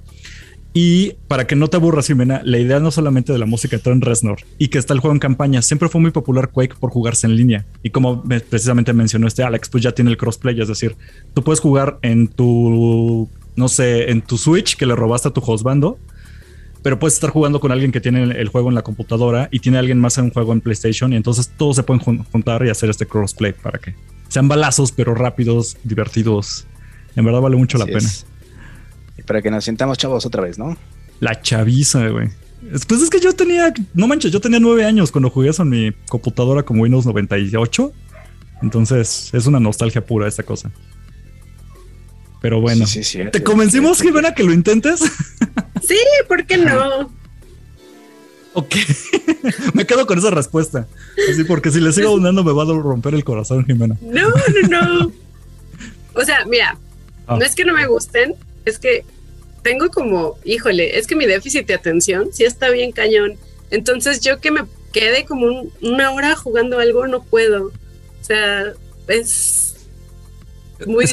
Y 0.73 1.15
para 1.27 1.47
que 1.47 1.57
no 1.57 1.69
te 1.69 1.77
aburras, 1.77 2.07
Jimena, 2.07 2.43
la 2.45 2.59
idea 2.59 2.79
no 2.79 2.93
solamente 2.93 3.33
de 3.33 3.39
la 3.39 3.47
música 3.47 3.77
de 3.77 3.83
Trent 3.83 4.05
Reznor 4.05 4.39
y 4.57 4.69
que 4.69 4.79
está 4.79 4.95
el 4.95 5.01
juego 5.01 5.15
en 5.15 5.19
campaña, 5.19 5.63
siempre 5.63 5.89
fue 5.89 6.01
muy 6.01 6.13
popular 6.13 6.51
Quake 6.51 6.77
por 6.79 6.91
jugarse 6.91 7.27
en 7.27 7.37
línea. 7.37 7.67
Y 7.83 7.91
como 7.91 8.23
precisamente 8.23 8.93
mencionó 8.93 9.27
este 9.27 9.43
Alex, 9.43 9.69
pues 9.69 9.83
ya 9.83 9.93
tiene 9.93 10.13
el 10.13 10.17
crossplay, 10.17 10.61
es 10.61 10.69
decir, 10.69 10.97
tú 11.35 11.43
puedes 11.43 11.59
jugar 11.59 11.99
en 12.03 12.29
tu, 12.29 13.29
no 13.57 13.69
sé, 13.69 14.11
en 14.11 14.23
tu 14.23 14.39
Switch 14.39 14.77
que 14.77 14.87
le 14.87 14.95
robaste 14.95 15.29
a 15.29 15.33
tu 15.33 15.43
hostbando, 15.45 15.99
pero 16.83 17.01
puedes 17.01 17.15
estar 17.15 17.31
jugando 17.31 17.59
con 17.59 17.73
alguien 17.73 17.91
que 17.91 18.01
tiene 18.01 18.23
el 18.23 18.49
juego 18.49 18.69
en 18.69 18.77
la 18.77 18.83
computadora 18.83 19.49
y 19.51 19.59
tiene 19.59 19.79
alguien 19.79 19.99
más 19.99 20.19
en 20.19 20.27
un 20.27 20.31
juego 20.31 20.53
en 20.53 20.61
PlayStation 20.61 21.13
y 21.13 21.17
entonces 21.17 21.51
todos 21.57 21.77
se 21.77 21.83
pueden 21.83 22.01
juntar 22.01 22.65
y 22.65 22.71
hacer 22.71 22.91
este 22.91 23.07
crossplay 23.07 23.53
para 23.55 23.81
que 23.81 23.97
sean 24.29 24.47
balazos, 24.47 24.93
pero 24.93 25.17
rápidos, 25.17 25.77
divertidos. 25.83 26.69
En 27.17 27.25
verdad 27.25 27.41
vale 27.41 27.57
mucho 27.57 27.77
la 27.77 27.87
pena 27.87 28.09
para 29.27 29.43
que 29.43 29.51
nos 29.51 29.65
sintamos 29.65 29.99
chavos 29.99 30.27
otra 30.27 30.43
vez, 30.43 30.59
¿no? 30.59 30.77
La 31.21 31.41
chaviza, 31.41 32.09
güey. 32.09 32.29
Pues 32.87 33.03
es 33.03 33.11
que 33.11 33.21
yo 33.21 33.33
tenía, 33.33 33.73
no 33.95 34.07
manches, 34.07 34.31
yo 34.33 34.41
tenía 34.41 34.61
nueve 34.61 34.85
años 34.85 35.11
cuando 35.11 35.31
jugué 35.31 35.49
eso 35.51 35.63
en 35.63 35.71
mi 35.71 35.93
computadora 36.09 36.63
como 36.63 36.83
Windows 36.83 37.07
98. 37.07 37.93
Entonces 38.63 39.31
es 39.33 39.47
una 39.47 39.61
nostalgia 39.61 40.05
pura 40.05 40.29
esta 40.29 40.43
cosa. 40.43 40.71
Pero 42.41 42.61
bueno, 42.61 42.87
sí, 42.87 43.05
sí, 43.05 43.21
¿te 43.31 43.43
convencimos, 43.43 44.01
Jimena, 44.01 44.35
que 44.35 44.43
lo 44.43 44.53
intentes? 44.53 45.01
Sí, 45.83 45.99
¿por 46.29 46.45
qué 46.47 46.59
no? 46.59 47.11
Ok, 48.53 48.75
me 49.75 49.87
quedo 49.87 50.07
con 50.09 50.19
esa 50.19 50.31
respuesta. 50.31 50.89
Así 51.31 51.45
porque 51.45 51.71
si 51.71 51.81
le 51.81 51.93
sigo 51.93 52.09
abundando 52.09 52.43
me 52.43 52.53
va 52.53 52.65
a 52.65 52.67
romper 52.67 53.15
el 53.15 53.23
corazón, 53.23 53.65
Jimena. 53.65 53.97
No, 54.01 54.29
no, 54.69 54.69
no. 54.69 55.13
O 56.15 56.25
sea, 56.25 56.45
mira, 56.47 56.77
ah. 57.29 57.37
no 57.39 57.45
es 57.45 57.55
que 57.55 57.65
no 57.65 57.75
me 57.75 57.87
gusten, 57.87 58.35
es 58.71 58.79
que 58.79 59.05
tengo 59.63 59.89
como, 59.91 60.37
híjole, 60.45 60.99
es 60.99 61.07
que 61.07 61.17
mi 61.17 61.27
déficit 61.27 61.67
de 61.67 61.75
atención 61.75 62.31
sí 62.33 62.45
está 62.45 62.71
bien 62.71 62.93
cañón. 62.93 63.37
Entonces 63.71 64.21
yo 64.21 64.41
que 64.41 64.51
me 64.51 64.63
quede 64.93 65.25
como 65.25 65.71
una 65.83 66.11
hora 66.13 66.35
jugando 66.37 66.79
algo 66.79 67.07
no 67.07 67.23
puedo. 67.23 67.67
O 67.67 68.25
sea, 68.25 68.73
es 69.09 69.77
muy, 70.87 71.07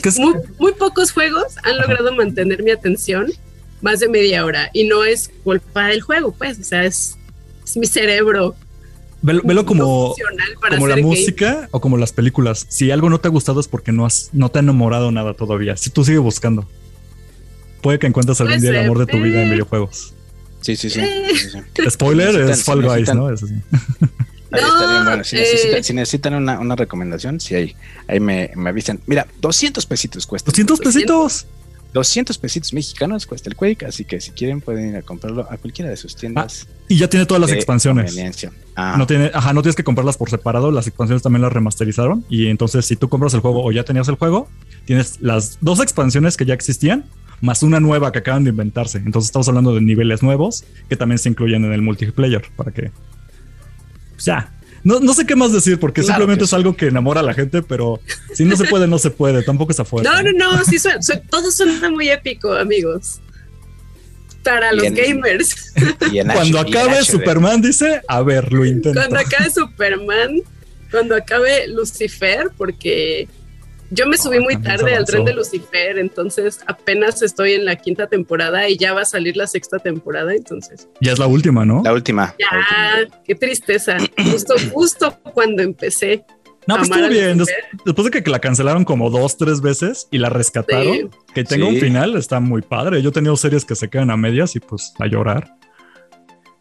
muy, 0.59 0.73
pocos 0.73 1.11
juegos 1.11 1.55
han 1.63 1.77
logrado 1.77 2.13
mantener 2.13 2.63
mi 2.63 2.71
atención 2.71 3.31
más 3.81 3.99
de 3.99 4.07
media 4.07 4.45
hora 4.45 4.69
y 4.73 4.85
no 4.85 5.03
es 5.03 5.29
culpa 5.43 5.87
del 5.87 6.01
juego, 6.01 6.31
pues, 6.31 6.59
o 6.59 6.63
sea, 6.63 6.85
es, 6.85 7.17
mi 7.75 7.85
cerebro. 7.85 8.55
Velo, 9.21 9.65
como, 9.65 10.15
como 10.69 10.87
la 10.87 10.95
música 10.97 11.67
o 11.71 11.81
como 11.81 11.97
las 11.97 12.13
películas. 12.13 12.65
Si 12.69 12.91
algo 12.91 13.09
no 13.09 13.19
te 13.19 13.27
ha 13.27 13.31
gustado 13.31 13.59
es 13.59 13.67
porque 13.67 13.91
no, 13.91 14.05
has, 14.05 14.29
no 14.31 14.49
te 14.49 14.59
ha 14.59 14.61
enamorado 14.61 15.11
nada 15.11 15.33
todavía. 15.33 15.75
Si 15.75 15.89
tú 15.89 16.05
sigues 16.05 16.21
buscando 16.21 16.65
puede 17.87 17.99
que 17.99 18.07
encuentres 18.07 18.41
algún 18.41 18.59
día 18.59 18.71
el 18.71 18.77
amor 18.79 18.99
de 18.99 19.05
tu 19.05 19.17
vida 19.17 19.43
en 19.43 19.49
videojuegos. 19.49 20.13
Sí, 20.59 20.75
sí, 20.75 20.89
sí. 20.89 20.99
Spoiler 21.89 22.35
es 22.49 22.61
Fall 22.65 22.81
Guys, 22.81 23.15
¿no? 23.15 23.29
Eso 23.29 23.47
sí. 23.47 23.53
Ahí 24.51 24.61
está 24.61 24.91
bien, 24.91 25.05
bueno. 25.05 25.23
Si, 25.23 25.93
necesitan, 25.93 26.33
eh, 26.33 26.57
una, 26.57 26.75
recomendación, 26.75 27.39
sí, 27.39 27.55
ahí, 27.55 27.75
ahí 28.09 28.19
me, 28.19 28.51
me, 28.55 28.71
avisan. 28.71 28.99
Mira, 29.05 29.25
200 29.39 29.85
pesitos 29.85 30.27
cuesta. 30.27 30.51
¿200 30.51 30.83
pesitos? 30.83 31.45
200 31.93 32.37
pesitos 32.37 32.73
mexicanos 32.73 33.25
cuesta 33.25 33.49
el 33.49 33.55
Quake, 33.55 33.85
así 33.85 34.03
que 34.03 34.19
si 34.19 34.31
quieren 34.31 34.59
pueden 34.59 34.89
ir 34.89 34.95
a 34.97 35.01
comprarlo 35.01 35.47
a 35.49 35.55
cualquiera 35.57 35.89
de 35.89 35.95
sus 35.95 36.15
tiendas. 36.15 36.67
Ah, 36.67 36.73
y 36.89 36.97
ya 36.97 37.09
tiene 37.09 37.25
todas 37.25 37.39
las 37.39 37.51
expansiones. 37.51 38.17
Ah. 38.75 38.95
No 38.97 39.07
tiene, 39.07 39.31
ajá, 39.33 39.53
no 39.53 39.61
tienes 39.61 39.77
que 39.77 39.85
comprarlas 39.85 40.17
por 40.17 40.29
separado, 40.29 40.71
las 40.71 40.87
expansiones 40.87 41.23
también 41.23 41.41
las 41.41 41.53
remasterizaron 41.53 42.25
y 42.29 42.47
entonces 42.47 42.85
si 42.85 42.97
tú 42.97 43.07
compras 43.07 43.33
el 43.33 43.39
juego 43.39 43.63
o 43.63 43.71
ya 43.71 43.83
tenías 43.83 44.09
el 44.09 44.15
juego, 44.15 44.49
tienes 44.85 45.19
las 45.21 45.57
dos 45.61 45.79
expansiones 45.79 46.35
que 46.35 46.45
ya 46.45 46.53
existían 46.53 47.05
más 47.41 47.63
una 47.63 47.79
nueva 47.79 48.11
que 48.11 48.19
acaban 48.19 48.43
de 48.43 48.49
inventarse. 48.49 48.97
Entonces 48.99 49.29
estamos 49.29 49.47
hablando 49.47 49.73
de 49.73 49.81
niveles 49.81 50.23
nuevos 50.23 50.63
que 50.89 50.95
también 50.95 51.19
se 51.19 51.29
incluyen 51.29 51.63
en 51.65 51.73
el 51.73 51.81
multiplayer 51.81 52.43
para 52.55 52.71
que... 52.71 52.91
Pues 54.13 54.25
ya. 54.25 54.53
No, 54.83 54.99
no 54.99 55.13
sé 55.13 55.25
qué 55.25 55.35
más 55.35 55.51
decir 55.51 55.79
porque 55.79 56.01
simplemente 56.01 56.45
es 56.45 56.53
algo 56.53 56.75
que 56.75 56.87
enamora 56.87 57.19
a 57.19 57.23
la 57.23 57.33
gente, 57.33 57.61
pero 57.61 57.99
si 58.33 58.45
no 58.45 58.55
se 58.55 58.65
puede, 58.65 58.87
no 58.87 58.97
se 58.97 59.09
puede. 59.09 59.43
Tampoco 59.43 59.71
es 59.71 59.79
afuera. 59.79 60.09
No, 60.09 60.31
no, 60.31 60.51
no. 60.55 60.63
Sí 60.63 60.79
suena, 60.79 60.99
todo 61.29 61.51
suena 61.51 61.89
muy 61.89 62.09
épico, 62.09 62.53
amigos. 62.53 63.19
Para 64.43 64.71
los 64.71 64.85
gamers. 64.93 65.73
cuando 66.33 66.59
acabe 66.59 67.03
Superman, 67.03 67.61
dice, 67.61 68.01
a 68.07 68.21
ver, 68.21 68.53
lo 68.53 68.65
intento. 68.65 68.97
Cuando 68.97 69.19
acabe 69.19 69.49
Superman, 69.49 70.41
cuando 70.89 71.15
acabe 71.15 71.67
Lucifer, 71.67 72.51
porque 72.55 73.27
yo 73.89 74.05
me 74.07 74.17
subí 74.17 74.39
muy 74.39 74.57
tarde 74.57 74.95
al 74.95 75.05
tren 75.05 75.25
de 75.25 75.33
Lucifer, 75.33 75.97
entonces 75.97 76.59
apenas 76.67 77.21
estoy 77.21 77.53
en 77.53 77.65
la 77.65 77.75
quinta 77.75 78.07
temporada 78.07 78.67
y 78.67 78.77
ya 78.77 78.93
va 78.93 79.01
a 79.01 79.05
salir 79.05 79.37
la 79.37 79.47
sexta 79.47 79.79
temporada, 79.79 80.33
entonces. 80.33 80.87
Ya 81.01 81.13
es 81.13 81.19
la 81.19 81.27
última, 81.27 81.65
¿no? 81.65 81.81
La 81.83 81.93
última. 81.93 82.35
Ya, 82.39 83.07
qué 83.23 83.35
tristeza. 83.35 83.97
Justo, 84.31 84.55
justo 84.71 85.17
cuando 85.33 85.63
empecé. 85.63 86.25
No, 86.67 86.75
pues 86.75 86.89
estuvo 86.89 87.07
bien. 87.07 87.41
después 87.85 88.11
de 88.11 88.21
que 88.21 88.29
la 88.29 88.39
cancelaron 88.39 88.83
como 88.83 89.09
dos, 89.09 89.37
tres 89.37 89.61
veces 89.61 90.09
y 90.11 90.17
la 90.17 90.29
rescataron, 90.29 91.09
que 91.33 91.45
tenga 91.45 91.65
un 91.65 91.77
final, 91.77 92.17
está 92.17 92.41
muy 92.41 92.61
padre. 92.61 93.01
Yo 93.01 93.09
he 93.09 93.13
tenido 93.13 93.37
series 93.37 93.63
que 93.63 93.75
se 93.75 93.89
quedan 93.89 94.11
a 94.11 94.17
medias 94.17 94.55
y 94.57 94.59
pues 94.59 94.93
a 94.99 95.07
llorar. 95.07 95.55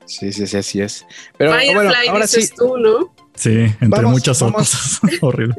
Sí, 0.05 0.33
sí, 0.33 0.47
sí, 0.47 0.57
así 0.57 0.81
es. 0.81 1.05
Pero 1.37 1.51
bueno, 1.51 1.91
ahora 2.09 2.29
sí. 2.29 2.49
tú, 2.57 2.79
¿no? 2.79 3.13
Sí, 3.35 3.67
entre 3.81 4.03
muchas 4.03 4.41
otras 4.41 4.71
cosas. 4.71 5.01
Horrible. 5.21 5.57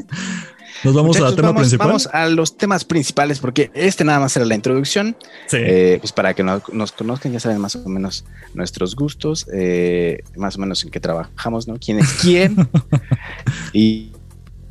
Nos 0.83 0.93
vamos 0.93 1.17
al 1.17 1.35
tema 1.35 1.55
principal. 1.55 1.87
Vamos 1.87 2.07
a 2.11 2.27
los 2.27 2.57
temas 2.57 2.83
principales, 2.83 3.39
porque 3.39 3.71
este 3.73 4.03
nada 4.03 4.19
más 4.19 4.35
era 4.35 4.45
la 4.45 4.55
introducción. 4.55 5.15
Sí. 5.47 5.57
Eh, 5.59 5.97
pues 5.99 6.11
para 6.11 6.33
que 6.33 6.43
nos, 6.43 6.91
conozcan, 6.91 7.31
ya 7.31 7.39
saben 7.39 7.59
más 7.59 7.75
o 7.75 7.89
menos 7.89 8.25
nuestros 8.53 8.95
gustos, 8.95 9.47
eh, 9.53 10.23
más 10.35 10.57
o 10.57 10.59
menos 10.59 10.83
en 10.83 10.91
qué 10.91 10.99
trabajamos, 10.99 11.67
¿no? 11.67 11.77
¿Quién 11.79 11.99
es 11.99 12.11
quién? 12.21 12.55
y, 13.73 14.11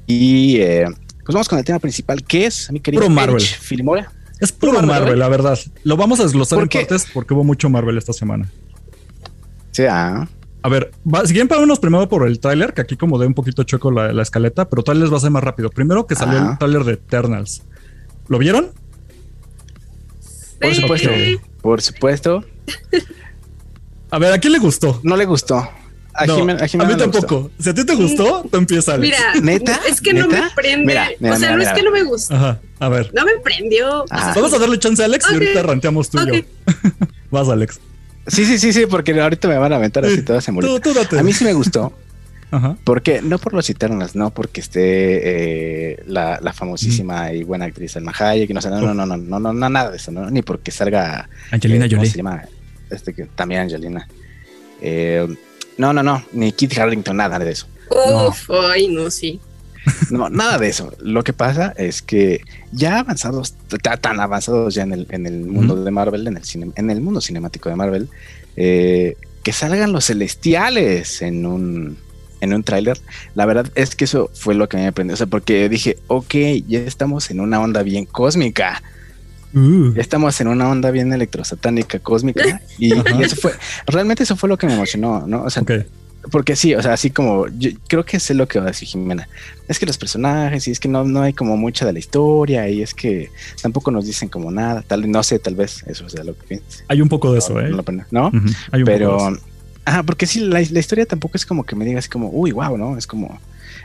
eh, 0.09 0.87
pues 1.25 1.35
vamos 1.35 1.49
con 1.49 1.59
el 1.59 1.65
tema 1.65 1.79
principal, 1.79 2.23
que 2.23 2.47
es, 2.47 2.71
mi 2.71 2.81
querido 2.81 3.09
Marvel. 3.09 3.41
Filimora. 3.41 4.13
Es 4.39 4.53
puro 4.53 4.83
Marvel, 4.83 5.19
la 5.19 5.29
verdad. 5.29 5.59
Lo 5.83 5.97
vamos 5.97 6.21
a 6.21 6.25
desglosar 6.25 6.61
en 6.61 6.69
partes 6.69 7.07
porque 7.13 7.33
hubo 7.33 7.43
mucho 7.43 7.71
Marvel 7.71 7.97
esta 7.97 8.13
semana. 8.13 8.51
Sí, 9.73 9.85
ah. 9.89 10.29
A 10.67 10.69
ver, 10.69 10.91
si 11.27 11.33
quieren 11.33 11.47
pararnos 11.47 11.79
primero 11.79 12.09
por 12.09 12.27
el 12.27 12.41
tráiler, 12.41 12.75
que 12.75 12.81
aquí 12.81 12.97
como 12.97 13.21
de 13.21 13.27
un 13.29 13.35
poquito 13.35 13.63
choco 13.63 13.93
la, 13.93 14.21
escaleta, 14.21 14.69
pero 14.69 14.83
tal 14.83 15.01
vez 15.01 15.13
va 15.13 15.19
a 15.19 15.21
ser 15.21 15.31
más 15.31 15.45
rápido. 15.45 15.71
Primero 15.71 16.09
que 16.09 16.17
salió 16.17 16.41
el 16.41 16.59
tráiler 16.59 16.83
de 16.83 16.95
Eternals. 16.95 17.63
¿Lo 18.27 18.37
vieron? 18.37 18.73
Por 20.61 20.75
supuesto. 20.75 21.11
Por 21.63 21.83
supuesto. 21.83 22.45
A 24.11 24.19
ver, 24.19 24.33
¿a 24.33 24.39
quién 24.39 24.55
le 24.55 24.59
gustó? 24.59 24.99
No 25.05 25.17
le 25.17 25.25
gustó. 25.25 25.57
A, 25.57 26.27
mí 26.27 26.97
tampoco. 26.99 27.53
Si 27.61 27.69
a 27.69 27.75
ti 27.75 27.87
te 27.87 27.95
gustó, 27.95 28.45
tú 28.51 28.57
empiezas. 28.57 28.99
Mira, 28.99 29.19
neta. 29.41 29.81
Es 29.89 30.01
que 30.01 30.15
no 30.15 30.27
me 30.27 30.51
prende. 30.57 30.99
o 31.31 31.37
sea, 31.37 31.55
no 31.55 31.63
es 31.63 31.69
que 31.75 31.83
no 31.85 31.93
me 31.93 32.03
gustó. 32.03 32.35
Ajá. 32.35 32.61
A 32.81 32.89
ver. 32.89 33.13
No 33.15 33.25
me 33.25 33.39
prendió. 33.39 34.05
Vamos 34.11 34.53
a 34.53 34.59
darle 34.59 34.81
chance 34.81 35.01
a 35.01 35.07
Alex 35.07 35.27
y 35.31 35.35
ahorita 35.35 35.63
ranteamos 35.63 36.11
tú 36.11 36.19
y 36.23 36.39
yo. 36.39 36.43
Vas, 37.31 37.49
Alex. 37.49 37.79
Sí, 38.27 38.45
sí, 38.45 38.59
sí, 38.59 38.73
sí, 38.73 38.87
porque 38.87 39.19
ahorita 39.19 39.49
me 39.49 39.59
van 39.59 39.73
a 39.73 39.77
aventar 39.77 40.05
así 40.05 40.23
todas 40.23 40.47
en 40.49 40.59
A 40.59 41.23
mí 41.23 41.33
sí 41.33 41.45
me 41.45 41.53
gustó. 41.53 41.93
Ajá. 42.51 42.77
Porque, 42.85 43.21
no 43.23 43.39
por 43.39 43.55
los 43.55 43.69
Eternals, 43.69 44.15
no 44.15 44.31
porque 44.31 44.61
esté 44.61 45.93
eh, 45.93 46.03
la, 46.07 46.53
famosísima 46.55 47.33
y 47.33 47.43
buena 47.43 47.65
actriz 47.65 47.97
Alma 47.97 48.13
Hayek, 48.17 48.51
no, 48.51 48.61
sé, 48.61 48.71
no, 48.71 48.81
no, 48.81 48.95
no, 48.95 49.05
no, 49.05 49.17
no, 49.17 49.53
no, 49.53 49.69
nada 49.69 49.91
de 49.91 49.97
eso, 49.97 50.13
no, 50.13 50.31
ni 50.31 50.43
porque 50.43 50.71
salga 50.71 51.29
Angelina 51.51 51.87
eh, 51.87 51.91
Jolie. 51.91 52.09
Se 52.09 52.17
llama? 52.17 52.45
Este, 52.89 53.13
que, 53.13 53.25
también 53.25 53.63
Angelina. 53.63 54.07
Eh, 54.81 55.27
no, 55.77 55.93
no, 55.93 56.05
no, 56.05 56.25
ni 56.33 56.53
Kit 56.53 56.79
Harrington, 56.79 57.17
nada 57.17 57.39
de 57.39 57.51
eso. 57.51 57.67
Uf, 57.91 58.49
ay, 58.51 58.89
no, 58.89 59.11
sí. 59.11 59.41
No, 60.11 60.29
nada 60.29 60.59
de 60.59 60.69
eso. 60.69 60.93
Lo 61.01 61.25
que 61.25 61.33
pasa 61.33 61.73
es 61.77 62.03
que 62.03 62.41
ya 62.73 63.01
avanzados, 63.01 63.55
tan 64.01 64.21
avanzados 64.21 64.75
ya 64.75 64.83
en 64.83 64.93
el, 64.93 65.07
en 65.11 65.27
el 65.27 65.45
mundo 65.45 65.77
de 65.77 65.91
Marvel, 65.91 66.27
en 66.27 66.37
el, 66.37 66.45
cine, 66.45 66.73
en 66.75 66.91
el 66.91 67.01
mundo 67.01 67.21
cinemático 67.21 67.69
de 67.69 67.77
Marvel, 67.77 68.09
eh, 68.57 69.17
que 69.43 69.53
salgan 69.53 69.93
los 69.93 70.07
celestiales 70.07 71.23
en 71.23 71.47
un, 71.47 71.99
en 72.41 72.53
un 72.53 72.63
tráiler, 72.63 72.99
la 73.35 73.47
verdad 73.47 73.71
es 73.75 73.95
que 73.95 74.05
eso 74.05 74.31
fue 74.35 74.55
lo 74.55 74.69
que 74.69 74.77
me 74.77 74.87
aprendió. 74.87 75.15
O 75.15 75.17
sea, 75.17 75.27
porque 75.27 75.69
dije, 75.69 75.99
ok, 76.09 76.35
ya 76.67 76.81
estamos 76.81 77.31
en 77.31 77.41
una 77.41 77.61
onda 77.61 77.83
bien 77.83 78.07
cósmica. 78.07 78.83
Uh. 79.55 79.95
Ya 79.95 80.03
estamos 80.03 80.41
en 80.41 80.49
una 80.49 80.69
onda 80.69 80.91
bien 80.91 81.13
electrosatánica 81.13 81.99
cósmica. 81.99 82.61
y, 82.79 82.93
eso 83.23 83.37
fue, 83.37 83.53
realmente 83.87 84.25
eso 84.25 84.37
fue 84.37 84.49
lo 84.49 84.59
que 84.59 84.67
me 84.67 84.75
emocionó, 84.75 85.27
¿no? 85.27 85.43
O 85.45 85.51
sea, 85.51 85.63
porque 86.31 86.57
sí, 86.57 86.75
o 86.75 86.83
sea, 86.83 86.93
así 86.93 87.11
como 87.11 87.47
yo 87.49 87.71
creo 87.89 88.05
que 88.05 88.21
sé 88.21 88.35
lo 88.35 88.47
que 88.49 88.59
va 88.59 88.67
a 88.67 88.69
decir 88.69 88.89
Jimena. 88.89 89.29
Es 89.69 89.79
que 89.79 89.87
los 89.87 89.99
personajes 89.99 90.69
y 90.69 90.71
es 90.71 90.81
que 90.81 90.89
no, 90.89 91.05
no 91.05 91.23
hay 91.23 91.33
como 91.33 91.57
mucha 91.57 91.85
de 91.85 91.93
la 91.93 91.99
historia 91.99 92.69
y 92.69 92.83
es 92.83 92.95
que 92.95 93.31
tampoco 93.61 93.91
nos 93.91 94.07
dicen 94.07 94.29
como 94.29 94.51
nada, 94.51 94.83
tal 94.83 95.11
no 95.11 95.23
sé, 95.23 95.39
tal 95.39 95.55
vez 95.55 95.83
eso 95.87 96.09
sea 96.09 96.25
lo 96.25 96.37
que 96.37 96.43
piense. 96.47 96.85
Hay 96.89 97.01
un 97.01 97.09
poco 97.09 97.33
de 97.33 97.39
eso, 97.39 97.61
¿eh? 97.61 97.71
¿No? 98.11 98.31
Hay 98.73 98.81
un 98.81 98.87
Pero, 98.87 99.13
poco 99.13 99.31
de 99.31 99.37
eso. 99.37 99.47
Ah, 99.85 100.03
porque 100.03 100.27
sí, 100.27 100.41
la, 100.41 100.61
la, 100.69 100.81
historia 100.81 101.07
tampoco 101.07 101.37
es 101.37 101.47
como 101.47 101.65
que 101.65 101.77
me 101.77 101.85
diga 101.85 102.01
así 102.01 102.09
como, 102.09 102.29
uy, 102.31 102.51
wow, 102.51 102.77
¿no? 102.77 102.99
Es 102.99 103.07
como, 103.07 103.39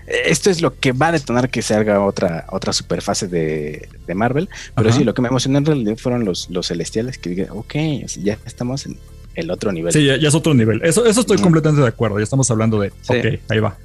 esto 0.08 0.50
es 0.50 0.62
lo 0.62 0.78
que 0.78 0.92
va 0.92 1.08
a 1.08 1.12
detonar 1.12 1.50
que 1.50 1.62
se 1.62 1.76
haga 1.76 2.04
otra, 2.04 2.46
otra 2.50 2.74
superfase 2.74 3.28
de, 3.28 3.88
de 4.08 4.16
Marvel. 4.16 4.50
Pero 4.76 4.92
sí, 4.92 5.04
lo 5.04 5.14
que 5.14 5.22
me 5.22 5.28
emocionó 5.28 5.60
en 5.60 5.66
realidad 5.66 5.98
fueron 5.98 6.26
los, 6.26 6.50
los 6.50 6.68
celestiales 6.68 7.18
que 7.18 7.30
dije, 7.30 7.48
ok, 7.50 7.76
ya 8.22 8.38
estamos 8.46 8.86
en 8.86 8.98
el 9.36 9.52
otro 9.52 9.72
nivel. 9.72 9.94
Sí, 9.94 10.06
ya, 10.06 10.16
es 10.16 10.36
otro 10.36 10.54
nivel. 10.54 10.82
Eso, 10.84 11.06
eso 11.06 11.22
estoy 11.22 11.38
completamente 11.38 11.82
de 11.82 11.88
acuerdo. 11.88 12.18
Ya 12.18 12.24
estamos 12.24 12.50
hablando 12.52 12.80
de, 12.80 12.90
ok, 13.08 13.40
ahí 13.50 13.60
va. 13.60 13.78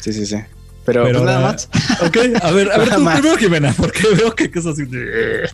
Sí, 0.00 0.12
sí, 0.12 0.26
sí. 0.26 0.36
Pero, 0.84 1.02
pues 1.02 1.22
nada 1.22 1.40
más. 1.40 1.68
Ok, 2.06 2.16
a 2.42 2.50
ver, 2.50 2.72
a 2.72 2.78
ver, 2.78 2.88
tú 2.90 3.04
primero, 3.04 3.36
Jimena, 3.36 3.74
porque 3.76 4.02
veo 4.14 4.34
que, 4.34 4.50
es 4.52 4.66
así 4.66 4.84
de... 4.84 5.48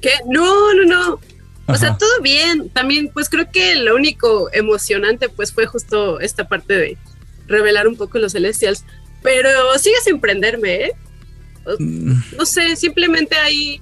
¿Qué? 0.00 0.10
No, 0.28 0.74
no, 0.74 0.84
no. 0.84 1.20
O 1.66 1.76
sea, 1.76 1.96
todo 1.96 2.20
bien. 2.20 2.68
También, 2.70 3.10
pues 3.12 3.28
creo 3.28 3.50
que 3.50 3.76
lo 3.76 3.94
único 3.94 4.50
emocionante, 4.52 5.28
pues 5.28 5.52
fue 5.52 5.66
justo 5.66 6.20
esta 6.20 6.48
parte 6.48 6.74
de 6.74 6.98
revelar 7.46 7.88
un 7.88 7.96
poco 7.96 8.18
los 8.18 8.32
Celestials. 8.32 8.84
Pero 9.22 9.48
sigue 9.78 9.96
sin 10.04 10.20
prenderme, 10.20 10.86
¿eh? 10.86 10.92
Mm. 11.78 12.14
No 12.36 12.44
sé, 12.44 12.76
simplemente 12.76 13.36
hay. 13.36 13.80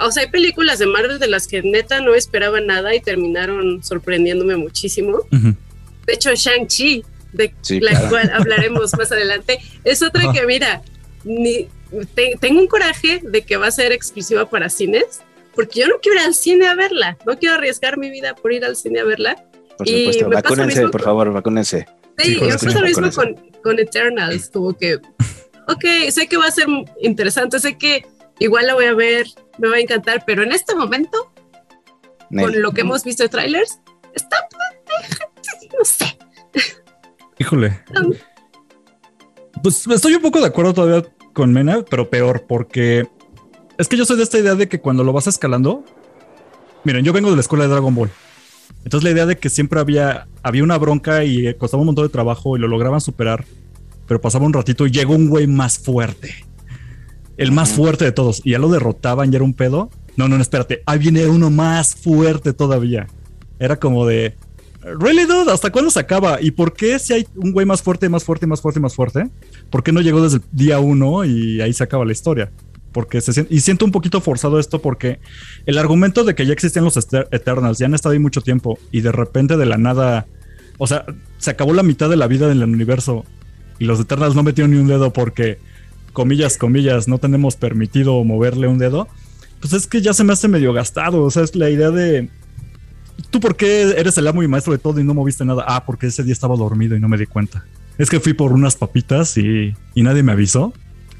O 0.00 0.10
sea, 0.10 0.22
hay 0.24 0.30
películas 0.30 0.78
de 0.78 0.86
Marvel 0.86 1.18
de 1.18 1.28
las 1.28 1.46
que 1.46 1.62
neta 1.62 2.00
no 2.00 2.14
esperaba 2.14 2.60
nada 2.60 2.94
y 2.94 3.00
terminaron 3.00 3.82
sorprendiéndome 3.82 4.56
muchísimo. 4.56 5.20
De 5.30 6.14
hecho, 6.14 6.30
Shang-Chi, 6.34 7.04
de 7.32 7.52
la 7.80 8.08
cual 8.08 8.30
hablaremos 8.34 8.92
más 8.96 9.12
adelante, 9.12 9.60
es 9.84 10.02
otra 10.02 10.32
que, 10.32 10.46
mira, 10.46 10.82
ni, 11.24 11.68
tengo 12.40 12.60
un 12.60 12.66
coraje 12.66 13.20
de 13.22 13.42
que 13.42 13.56
va 13.56 13.66
a 13.66 13.70
ser 13.70 13.92
exclusiva 13.92 14.48
para 14.48 14.68
cines, 14.68 15.20
porque 15.54 15.80
yo 15.80 15.88
no 15.88 15.96
quiero 16.00 16.20
ir 16.20 16.26
al 16.26 16.34
cine 16.34 16.66
a 16.66 16.74
verla, 16.74 17.18
no 17.26 17.38
quiero 17.38 17.56
arriesgar 17.56 17.98
mi 17.98 18.10
vida 18.10 18.34
por 18.34 18.52
ir 18.52 18.64
al 18.64 18.76
cine 18.76 19.00
a 19.00 19.04
verla. 19.04 19.44
Por 19.76 19.88
supuesto, 19.88 20.28
vacúnense, 20.28 20.88
por 20.88 21.02
favor, 21.02 21.32
vacúnense. 21.32 21.86
Sí, 22.18 22.38
yo 22.38 22.48
pasa 22.48 22.80
lo 22.80 22.86
mismo 22.86 23.10
con, 23.12 23.34
con 23.62 23.78
Eternals, 23.78 24.50
como 24.50 24.76
que, 24.76 24.96
ok, 25.68 25.84
sé 26.10 26.26
que 26.26 26.36
va 26.36 26.46
a 26.46 26.50
ser 26.50 26.66
interesante, 27.00 27.58
sé 27.58 27.78
que 27.78 28.04
igual 28.40 28.66
la 28.66 28.74
voy 28.74 28.86
a 28.86 28.94
ver, 28.94 29.28
me 29.58 29.68
va 29.68 29.76
a 29.76 29.80
encantar, 29.80 30.24
pero 30.26 30.42
en 30.42 30.50
este 30.50 30.74
momento, 30.74 31.32
con 32.28 32.60
lo 32.60 32.72
que 32.72 32.80
hemos 32.80 33.04
visto 33.04 33.22
de 33.22 33.28
trailers, 33.28 33.78
está, 34.14 34.36
no 35.78 35.84
sé. 35.84 36.18
Híjole. 37.38 37.80
Pues 39.62 39.86
estoy 39.86 40.14
un 40.14 40.22
poco 40.22 40.40
de 40.40 40.46
acuerdo 40.46 40.74
todavía 40.74 41.08
con 41.32 41.52
Mena, 41.52 41.84
pero 41.88 42.10
peor, 42.10 42.46
porque 42.48 43.06
es 43.78 43.88
que 43.88 43.96
yo 43.96 44.04
soy 44.04 44.16
de 44.16 44.24
esta 44.24 44.38
idea 44.38 44.54
de 44.54 44.68
que 44.68 44.80
cuando 44.80 45.04
lo 45.04 45.12
vas 45.12 45.26
escalando, 45.26 45.84
miren, 46.84 47.04
yo 47.04 47.12
vengo 47.12 47.30
de 47.30 47.36
la 47.36 47.40
escuela 47.40 47.64
de 47.64 47.70
Dragon 47.70 47.94
Ball. 47.94 48.10
Entonces 48.84 49.04
la 49.04 49.10
idea 49.10 49.26
de 49.26 49.36
que 49.38 49.50
siempre 49.50 49.80
había, 49.80 50.26
había 50.42 50.64
una 50.64 50.78
bronca 50.78 51.24
y 51.24 51.54
costaba 51.54 51.82
un 51.82 51.86
montón 51.86 52.06
de 52.06 52.10
trabajo 52.10 52.56
y 52.56 52.60
lo 52.60 52.68
lograban 52.68 53.00
superar, 53.00 53.44
pero 54.06 54.20
pasaba 54.20 54.46
un 54.46 54.52
ratito 54.52 54.86
y 54.86 54.90
llegó 54.90 55.14
un 55.14 55.28
güey 55.28 55.46
más 55.46 55.78
fuerte. 55.78 56.46
El 57.40 57.52
más 57.52 57.72
fuerte 57.72 58.04
de 58.04 58.12
todos. 58.12 58.42
Y 58.44 58.50
ya 58.50 58.58
lo 58.58 58.68
derrotaban 58.68 59.32
y 59.32 59.36
era 59.36 59.44
un 59.44 59.54
pedo. 59.54 59.88
No, 60.16 60.28
no, 60.28 60.36
espérate. 60.36 60.82
Ahí 60.84 60.98
viene 60.98 61.26
uno 61.26 61.50
más 61.50 61.94
fuerte 61.94 62.52
todavía. 62.52 63.06
Era 63.58 63.80
como 63.80 64.06
de... 64.06 64.36
Really, 64.82 65.24
dude, 65.24 65.50
¿hasta 65.50 65.72
cuándo 65.72 65.90
se 65.90 66.00
acaba? 66.00 66.40
¿Y 66.42 66.50
por 66.50 66.74
qué 66.74 66.98
si 66.98 67.14
hay 67.14 67.26
un 67.36 67.52
güey 67.52 67.64
más 67.64 67.80
fuerte, 67.80 68.10
más 68.10 68.24
fuerte, 68.24 68.46
más 68.46 68.60
fuerte, 68.60 68.78
más 68.78 68.94
fuerte? 68.94 69.30
¿Por 69.70 69.82
qué 69.82 69.90
no 69.90 70.02
llegó 70.02 70.22
desde 70.22 70.36
el 70.36 70.42
día 70.52 70.80
uno 70.80 71.24
y 71.24 71.62
ahí 71.62 71.72
se 71.72 71.82
acaba 71.82 72.04
la 72.04 72.12
historia? 72.12 72.50
porque 72.92 73.20
se 73.20 73.46
y 73.48 73.60
siento 73.60 73.84
un 73.84 73.92
poquito 73.92 74.20
forzado 74.20 74.58
esto 74.58 74.82
porque 74.82 75.20
el 75.64 75.78
argumento 75.78 76.24
de 76.24 76.34
que 76.34 76.44
ya 76.44 76.52
existían 76.52 76.84
los 76.84 76.96
Eternals, 76.96 77.78
ya 77.78 77.86
han 77.86 77.94
estado 77.94 78.12
ahí 78.14 78.18
mucho 78.18 78.40
tiempo 78.40 78.78
y 78.90 79.00
de 79.00 79.12
repente 79.12 79.56
de 79.56 79.64
la 79.64 79.78
nada, 79.78 80.26
o 80.76 80.88
sea, 80.88 81.04
se 81.38 81.50
acabó 81.50 81.72
la 81.72 81.84
mitad 81.84 82.10
de 82.10 82.16
la 82.16 82.26
vida 82.26 82.48
del 82.48 82.64
universo 82.64 83.24
y 83.78 83.84
los 83.84 84.00
Eternals 84.00 84.34
no 84.34 84.42
metieron 84.42 84.72
ni 84.72 84.78
un 84.78 84.88
dedo 84.88 85.12
porque, 85.12 85.58
comillas, 86.12 86.56
comillas, 86.56 87.08
no 87.08 87.18
tenemos 87.18 87.56
permitido 87.56 88.22
moverle 88.24 88.68
un 88.68 88.78
dedo, 88.78 89.08
pues 89.60 89.72
es 89.72 89.86
que 89.86 90.00
ya 90.00 90.14
se 90.14 90.24
me 90.24 90.32
hace 90.32 90.48
medio 90.48 90.72
gastado, 90.72 91.22
o 91.22 91.30
sea, 91.30 91.42
es 91.42 91.54
la 91.54 91.70
idea 91.70 91.90
de... 91.90 92.28
¿Tú 93.30 93.38
por 93.38 93.56
qué 93.56 93.82
eres 93.96 94.16
el 94.16 94.26
amo 94.26 94.42
y 94.42 94.48
maestro 94.48 94.72
de 94.72 94.78
todo 94.78 94.98
y 94.98 95.04
no 95.04 95.12
moviste 95.12 95.44
nada? 95.44 95.64
Ah, 95.66 95.84
porque 95.84 96.06
ese 96.06 96.22
día 96.22 96.32
estaba 96.32 96.56
dormido 96.56 96.96
y 96.96 97.00
no 97.00 97.08
me 97.08 97.18
di 97.18 97.26
cuenta. 97.26 97.64
Es 97.98 98.08
que 98.08 98.18
fui 98.18 98.32
por 98.32 98.52
unas 98.52 98.76
papitas 98.76 99.36
y, 99.36 99.74
y 99.94 100.02
nadie 100.02 100.22
me 100.22 100.32
avisó. 100.32 100.72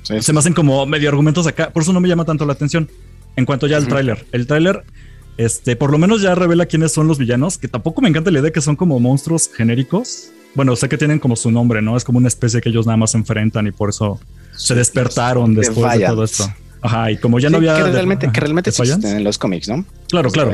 Se 0.02 0.32
me 0.32 0.38
hacen 0.38 0.54
como 0.54 0.86
medio 0.86 1.10
argumentos 1.10 1.46
acá. 1.46 1.70
Por 1.70 1.82
eso 1.82 1.92
no 1.92 2.00
me 2.00 2.08
llama 2.08 2.24
tanto 2.24 2.46
la 2.46 2.54
atención. 2.54 2.88
En 3.36 3.44
cuanto 3.44 3.66
ya 3.66 3.76
al 3.76 3.86
tráiler. 3.86 4.26
El 4.32 4.46
tráiler, 4.46 4.82
este, 5.36 5.76
por 5.76 5.92
lo 5.92 5.98
menos 5.98 6.22
ya 6.22 6.34
revela 6.34 6.66
quiénes 6.66 6.92
son 6.92 7.06
los 7.06 7.18
villanos, 7.18 7.58
que 7.58 7.68
tampoco 7.68 8.00
me 8.00 8.08
encanta 8.08 8.30
la 8.30 8.38
idea 8.38 8.46
de 8.46 8.52
que 8.52 8.60
son 8.60 8.76
como 8.76 8.98
monstruos 8.98 9.50
genéricos. 9.54 10.32
Bueno, 10.54 10.74
sé 10.74 10.88
que 10.88 10.98
tienen 10.98 11.18
como 11.18 11.36
su 11.36 11.50
nombre, 11.50 11.80
¿no? 11.80 11.96
Es 11.96 12.04
como 12.04 12.18
una 12.18 12.28
especie 12.28 12.60
que 12.60 12.70
ellos 12.70 12.86
nada 12.86 12.96
más 12.96 13.14
enfrentan 13.14 13.66
y 13.66 13.72
por 13.72 13.90
eso 13.90 14.18
se 14.60 14.74
despertaron 14.74 15.54
después 15.54 15.98
de 15.98 16.06
todo 16.06 16.24
esto. 16.24 16.52
Ajá, 16.82 17.10
y 17.10 17.18
como 17.18 17.38
ya 17.38 17.50
no 17.50 17.58
había. 17.58 17.76
Que 17.76 17.90
realmente, 17.90 18.30
que 18.32 18.40
realmente 18.40 18.70
existen 18.70 19.16
en 19.16 19.24
los 19.24 19.38
cómics, 19.38 19.68
¿no? 19.68 19.84
Claro, 20.08 20.30
claro. 20.30 20.52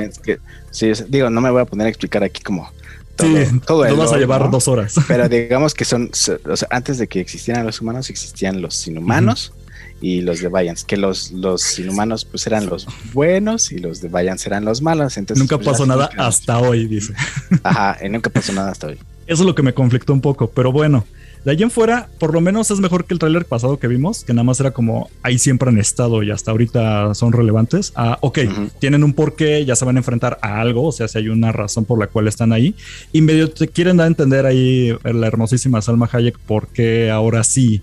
sí, 0.71 0.91
digo, 1.09 1.31
no 1.31 1.41
me 1.41 1.51
voy 1.51 1.63
a 1.63 1.65
poner 1.65 1.87
a 1.87 1.91
explicar 1.91 2.23
aquí 2.25 2.43
como 2.43 2.71
todo, 3.17 3.29
sí, 3.29 3.61
todo 3.67 3.97
vas 3.97 4.13
a 4.13 4.19
llevar 4.19 4.51
dos 4.51 4.69
horas. 4.69 4.95
Pero 5.09 5.29
digamos 5.31 5.75
que 5.75 5.85
son, 5.85 6.11
o 6.11 6.57
sea, 6.57 6.69
antes 6.71 6.99
de 6.99 7.07
que 7.07 7.21
existieran 7.21 7.65
los 7.65 7.81
humanos, 7.81 8.11
existían 8.11 8.61
los 8.61 8.87
inhumanos 8.87 9.53
y 10.01 10.21
los 10.21 10.41
de 10.41 10.49
Vayans, 10.49 10.85
que 10.85 10.97
los, 10.97 11.31
los 11.31 11.79
inhumanos 11.79 12.25
pues 12.25 12.47
eran 12.47 12.67
los 12.67 12.87
buenos 13.15 13.73
y 13.73 13.79
los 13.79 14.01
de 14.01 14.09
Vayans 14.09 14.47
eran 14.47 14.65
los 14.65 14.83
malos. 14.83 15.17
Entonces, 15.17 15.41
nunca 15.41 15.57
pues, 15.57 15.69
pasó 15.69 15.87
nada 15.87 16.11
hasta 16.19 16.59
hoy, 16.59 16.87
dice. 16.87 17.15
Ajá, 17.63 17.99
y 18.05 18.09
nunca 18.09 18.31
pasó 18.31 18.53
nada 18.53 18.73
hasta 18.73 18.89
hoy. 18.89 18.99
Eso 19.27 19.43
es 19.43 19.47
lo 19.47 19.55
que 19.55 19.63
me 19.63 19.75
conflictó 19.75 20.13
un 20.13 20.21
poco, 20.21 20.49
pero 20.51 20.71
bueno, 20.71 21.05
de 21.47 21.53
ahí 21.53 21.63
en 21.63 21.71
fuera, 21.71 22.09
por 22.19 22.35
lo 22.35 22.41
menos 22.41 22.73
es 22.73 22.81
mejor 22.81 23.05
que 23.05 23.15
el 23.15 23.21
tráiler 23.21 23.45
pasado 23.45 23.79
que 23.79 23.87
vimos, 23.87 24.25
que 24.25 24.35
nada 24.35 24.43
más 24.43 24.59
era 24.59 24.73
como 24.73 25.09
ahí 25.23 25.39
siempre 25.39 25.69
han 25.69 25.79
estado 25.79 26.25
y 26.25 26.33
hasta 26.33 26.51
ahorita 26.51 27.15
son 27.15 27.33
relevantes. 27.33 27.93
Ah, 27.95 28.19
ok, 28.21 28.41
tienen 28.81 29.05
un 29.05 29.13
porqué, 29.13 29.65
ya 29.65 29.77
se 29.77 29.85
van 29.85 29.95
a 29.95 30.01
enfrentar 30.01 30.41
a 30.43 30.61
algo, 30.61 30.89
o 30.89 30.91
sea, 30.91 31.07
si 31.07 31.19
hay 31.19 31.29
una 31.29 31.53
razón 31.53 31.85
por 31.85 32.01
la 32.01 32.09
cual 32.09 32.27
están 32.27 32.53
ahí. 32.53 32.75
Y 33.13 33.21
medio 33.21 33.49
te 33.49 33.69
quieren 33.69 33.97
dar 33.97 34.07
a 34.07 34.09
entender 34.09 34.45
ahí 34.45 34.93
la 35.05 35.29
hermosísima 35.29 35.81
Salma 35.83 36.09
Hayek 36.11 36.37
por 36.37 36.67
qué 36.67 37.13
ahora 37.13 37.45
sí 37.45 37.81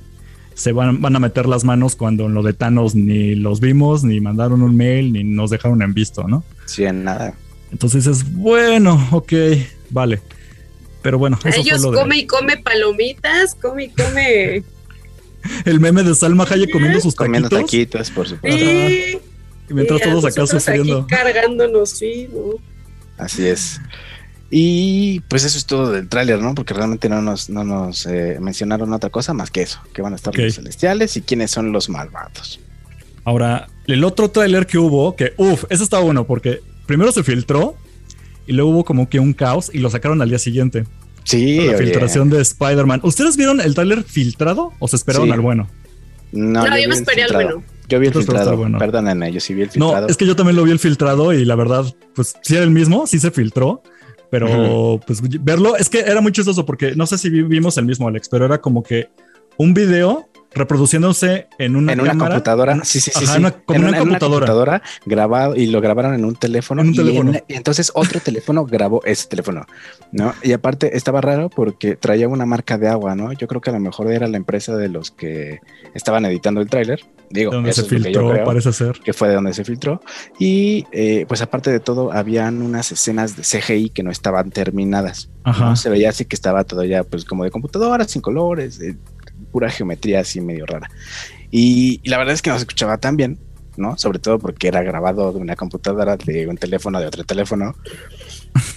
se 0.55 0.73
van, 0.73 1.01
van 1.01 1.15
a 1.15 1.19
meter 1.19 1.45
las 1.45 1.63
manos 1.63 1.95
cuando 1.95 2.25
en 2.25 2.33
lo 2.33 2.43
de 2.43 2.51
Thanos 2.51 2.95
ni 2.95 3.33
los 3.35 3.61
vimos, 3.61 4.03
ni 4.03 4.19
mandaron 4.19 4.61
un 4.61 4.75
mail, 4.75 5.13
ni 5.13 5.23
nos 5.23 5.51
dejaron 5.51 5.81
en 5.81 5.93
visto, 5.93 6.27
¿no? 6.27 6.43
Sí, 6.65 6.83
en 6.83 7.05
nada. 7.05 7.33
Entonces 7.71 8.07
es 8.07 8.29
bueno, 8.29 9.07
ok, 9.11 9.31
vale. 9.89 10.19
Pero 11.03 11.19
bueno, 11.19 11.37
eso 11.43 11.59
ellos 11.59 11.81
fue 11.81 11.91
lo 11.91 11.99
come 11.99 12.17
y 12.17 12.25
come 12.25 12.57
palomitas, 12.57 13.55
come 13.55 13.85
y 13.85 13.89
come. 13.89 14.63
El 15.65 15.79
meme 15.79 16.01
de 16.03 16.15
Salma 16.15 16.45
Hayek 16.49 16.71
comiendo 16.71 16.99
sus 17.01 17.13
taquitos. 17.13 17.25
Comiendo 17.25 17.49
taquitos, 17.49 18.09
por 18.11 18.27
supuesto. 18.27 18.57
Sí. 18.57 19.19
Y 19.69 19.73
mientras 19.73 20.01
todos 20.01 20.25
acá 20.25 20.47
sufriendo. 20.47 21.01
Aquí 21.01 21.07
cargándonos, 21.15 21.89
sí, 21.89 22.29
Así 23.17 23.45
es. 23.45 23.79
Y 24.49 25.19
pues 25.21 25.43
eso 25.43 25.57
es 25.57 25.65
todo 25.65 25.91
del 25.91 26.07
tráiler, 26.07 26.39
¿no? 26.39 26.53
Porque 26.53 26.73
realmente 26.73 27.09
no 27.09 27.21
nos, 27.21 27.49
no 27.49 27.63
nos 27.63 28.05
eh, 28.05 28.37
mencionaron 28.39 28.93
otra 28.93 29.09
cosa 29.09 29.33
más 29.33 29.51
que 29.51 29.63
eso, 29.63 29.79
que 29.93 30.01
van 30.01 30.13
a 30.13 30.15
estar 30.15 30.37
los 30.37 30.55
celestiales 30.55 31.17
y 31.17 31.21
quiénes 31.21 31.51
son 31.51 31.71
los 31.71 31.89
malvados. 31.89 32.59
Ahora, 33.25 33.67
el 33.87 34.03
otro 34.03 34.29
tráiler 34.29 34.67
que 34.67 34.77
hubo, 34.77 35.15
que 35.15 35.33
uff, 35.37 35.65
ese 35.69 35.83
está 35.83 35.99
bueno 35.99 36.25
porque 36.25 36.61
primero 36.85 37.11
se 37.11 37.23
filtró 37.23 37.75
y 38.47 38.53
luego 38.53 38.71
hubo 38.71 38.85
como 38.85 39.09
que 39.09 39.19
un 39.19 39.33
caos 39.33 39.69
y 39.73 39.79
lo 39.79 39.89
sacaron 39.89 40.21
al 40.21 40.29
día 40.29 40.39
siguiente. 40.39 40.85
Sí. 41.23 41.61
La 41.61 41.77
filtración 41.77 42.29
de 42.29 42.41
Spider-Man. 42.41 43.01
¿Ustedes 43.03 43.37
vieron 43.37 43.61
el 43.61 43.73
tráiler 43.73 44.03
filtrado 44.03 44.73
o 44.79 44.87
se 44.87 44.95
esperaron 44.95 45.31
al 45.31 45.39
bueno? 45.39 45.67
No, 46.31 46.65
yo, 46.65 46.89
me 46.89 46.95
esperé 46.95 47.23
al 47.23 47.33
bueno. 47.33 47.63
Yo 47.87 47.99
vi 47.99 48.07
el 48.07 48.13
filtrado. 48.13 48.57
Bueno. 48.57 48.79
Perdónenme, 48.79 49.31
yo 49.31 49.39
sí 49.39 49.53
vi 49.53 49.61
el 49.63 49.69
filtrado. 49.69 50.01
No, 50.01 50.07
es 50.07 50.17
que 50.17 50.25
yo 50.25 50.35
también 50.35 50.55
lo 50.55 50.63
vi 50.63 50.71
el 50.71 50.79
filtrado 50.79 51.33
y 51.33 51.45
la 51.45 51.55
verdad, 51.55 51.85
pues 52.15 52.35
sí 52.41 52.55
era 52.55 52.63
el 52.63 52.71
mismo, 52.71 53.07
sí 53.07 53.19
se 53.19 53.31
filtró. 53.31 53.83
Pero 54.29 54.99
pues 55.05 55.21
verlo, 55.43 55.77
es 55.77 55.89
que 55.89 55.99
era 55.99 56.19
muy 56.19 56.31
chistoso 56.31 56.65
porque 56.65 56.95
no 56.95 57.05
sé 57.05 57.19
si 57.19 57.29
vimos 57.29 57.77
el 57.77 57.85
mismo, 57.85 58.07
Alex, 58.07 58.29
pero 58.29 58.45
era 58.45 58.59
como 58.59 58.81
que 58.81 59.09
un 59.57 59.75
video 59.75 60.27
reproduciéndose 60.55 61.47
en 61.57 61.75
una, 61.75 61.93
en 61.93 62.01
una 62.01 62.17
computadora. 62.17 62.79
Sí, 62.83 62.99
sí, 62.99 63.11
sí. 63.11 63.25
como 63.65 63.79
en 63.79 63.85
una, 63.85 63.99
computadora. 63.99 64.81
grabado 65.05 65.55
y 65.55 65.67
lo 65.67 65.81
grabaron 65.81 66.13
en 66.13 66.25
un 66.25 66.35
teléfono. 66.35 66.81
En 66.81 66.89
un 66.89 66.95
teléfono. 66.95 67.33
Y, 67.47 67.53
entonces 67.53 67.91
otro 67.95 68.19
teléfono 68.19 68.65
grabó 68.65 69.03
ese 69.03 69.27
teléfono, 69.27 69.65
¿no? 70.11 70.33
Y 70.43 70.51
aparte 70.53 70.95
estaba 70.95 71.21
raro 71.21 71.49
porque 71.49 71.95
traía 71.95 72.27
una 72.27 72.45
marca 72.45 72.77
de 72.77 72.87
agua, 72.87 73.15
¿no? 73.15 73.33
Yo 73.33 73.47
creo 73.47 73.61
que 73.61 73.69
a 73.69 73.73
lo 73.73 73.79
mejor 73.79 74.11
era 74.11 74.27
la 74.27 74.37
empresa 74.37 74.75
de 74.75 74.89
los 74.89 75.11
que 75.11 75.59
estaban 75.93 76.25
editando 76.25 76.61
el 76.61 76.69
tráiler. 76.69 77.01
Digo, 77.29 77.51
donde 77.51 77.73
se 77.73 77.83
filtró, 77.83 78.43
parece 78.45 78.71
ser. 78.73 78.99
Que 79.03 79.11
fue 79.11 79.29
de 79.29 79.35
donde 79.35 79.53
se 79.53 79.63
filtró. 79.63 80.01
Y 80.37 80.85
eh, 80.91 81.25
pues 81.27 81.41
aparte 81.41 81.71
de 81.71 81.79
todo, 81.79 82.13
habían 82.13 82.61
unas 82.61 82.91
escenas 82.91 83.35
de 83.35 83.41
CGI 83.41 83.89
que 83.89 84.03
no 84.03 84.11
estaban 84.11 84.51
terminadas. 84.51 85.31
Ajá. 85.43 85.75
Se 85.75 85.89
veía 85.89 86.09
así 86.09 86.25
que 86.25 86.35
estaba 86.35 86.63
todo 86.63 86.83
ya 86.83 87.03
pues 87.03 87.25
como 87.25 87.43
de 87.43 87.49
computadora, 87.49 88.07
sin 88.07 88.21
colores, 88.21 88.79
pura 89.53 89.69
geometría 89.69 90.19
así 90.21 90.41
medio 90.41 90.65
rara. 90.65 90.89
Y, 91.51 92.01
la 92.03 92.17
verdad 92.17 92.33
es 92.33 92.41
que 92.41 92.49
no 92.49 92.57
se 92.57 92.63
escuchaba 92.63 92.97
tan 92.97 93.15
bien, 93.15 93.37
¿no? 93.77 93.95
Sobre 93.99 94.17
todo 94.17 94.39
porque 94.39 94.67
era 94.67 94.81
grabado 94.81 95.31
de 95.31 95.37
una 95.37 95.55
computadora, 95.55 96.17
de 96.17 96.47
un 96.47 96.57
teléfono, 96.57 96.99
de 96.99 97.05
otro 97.05 97.23
teléfono. 97.23 97.75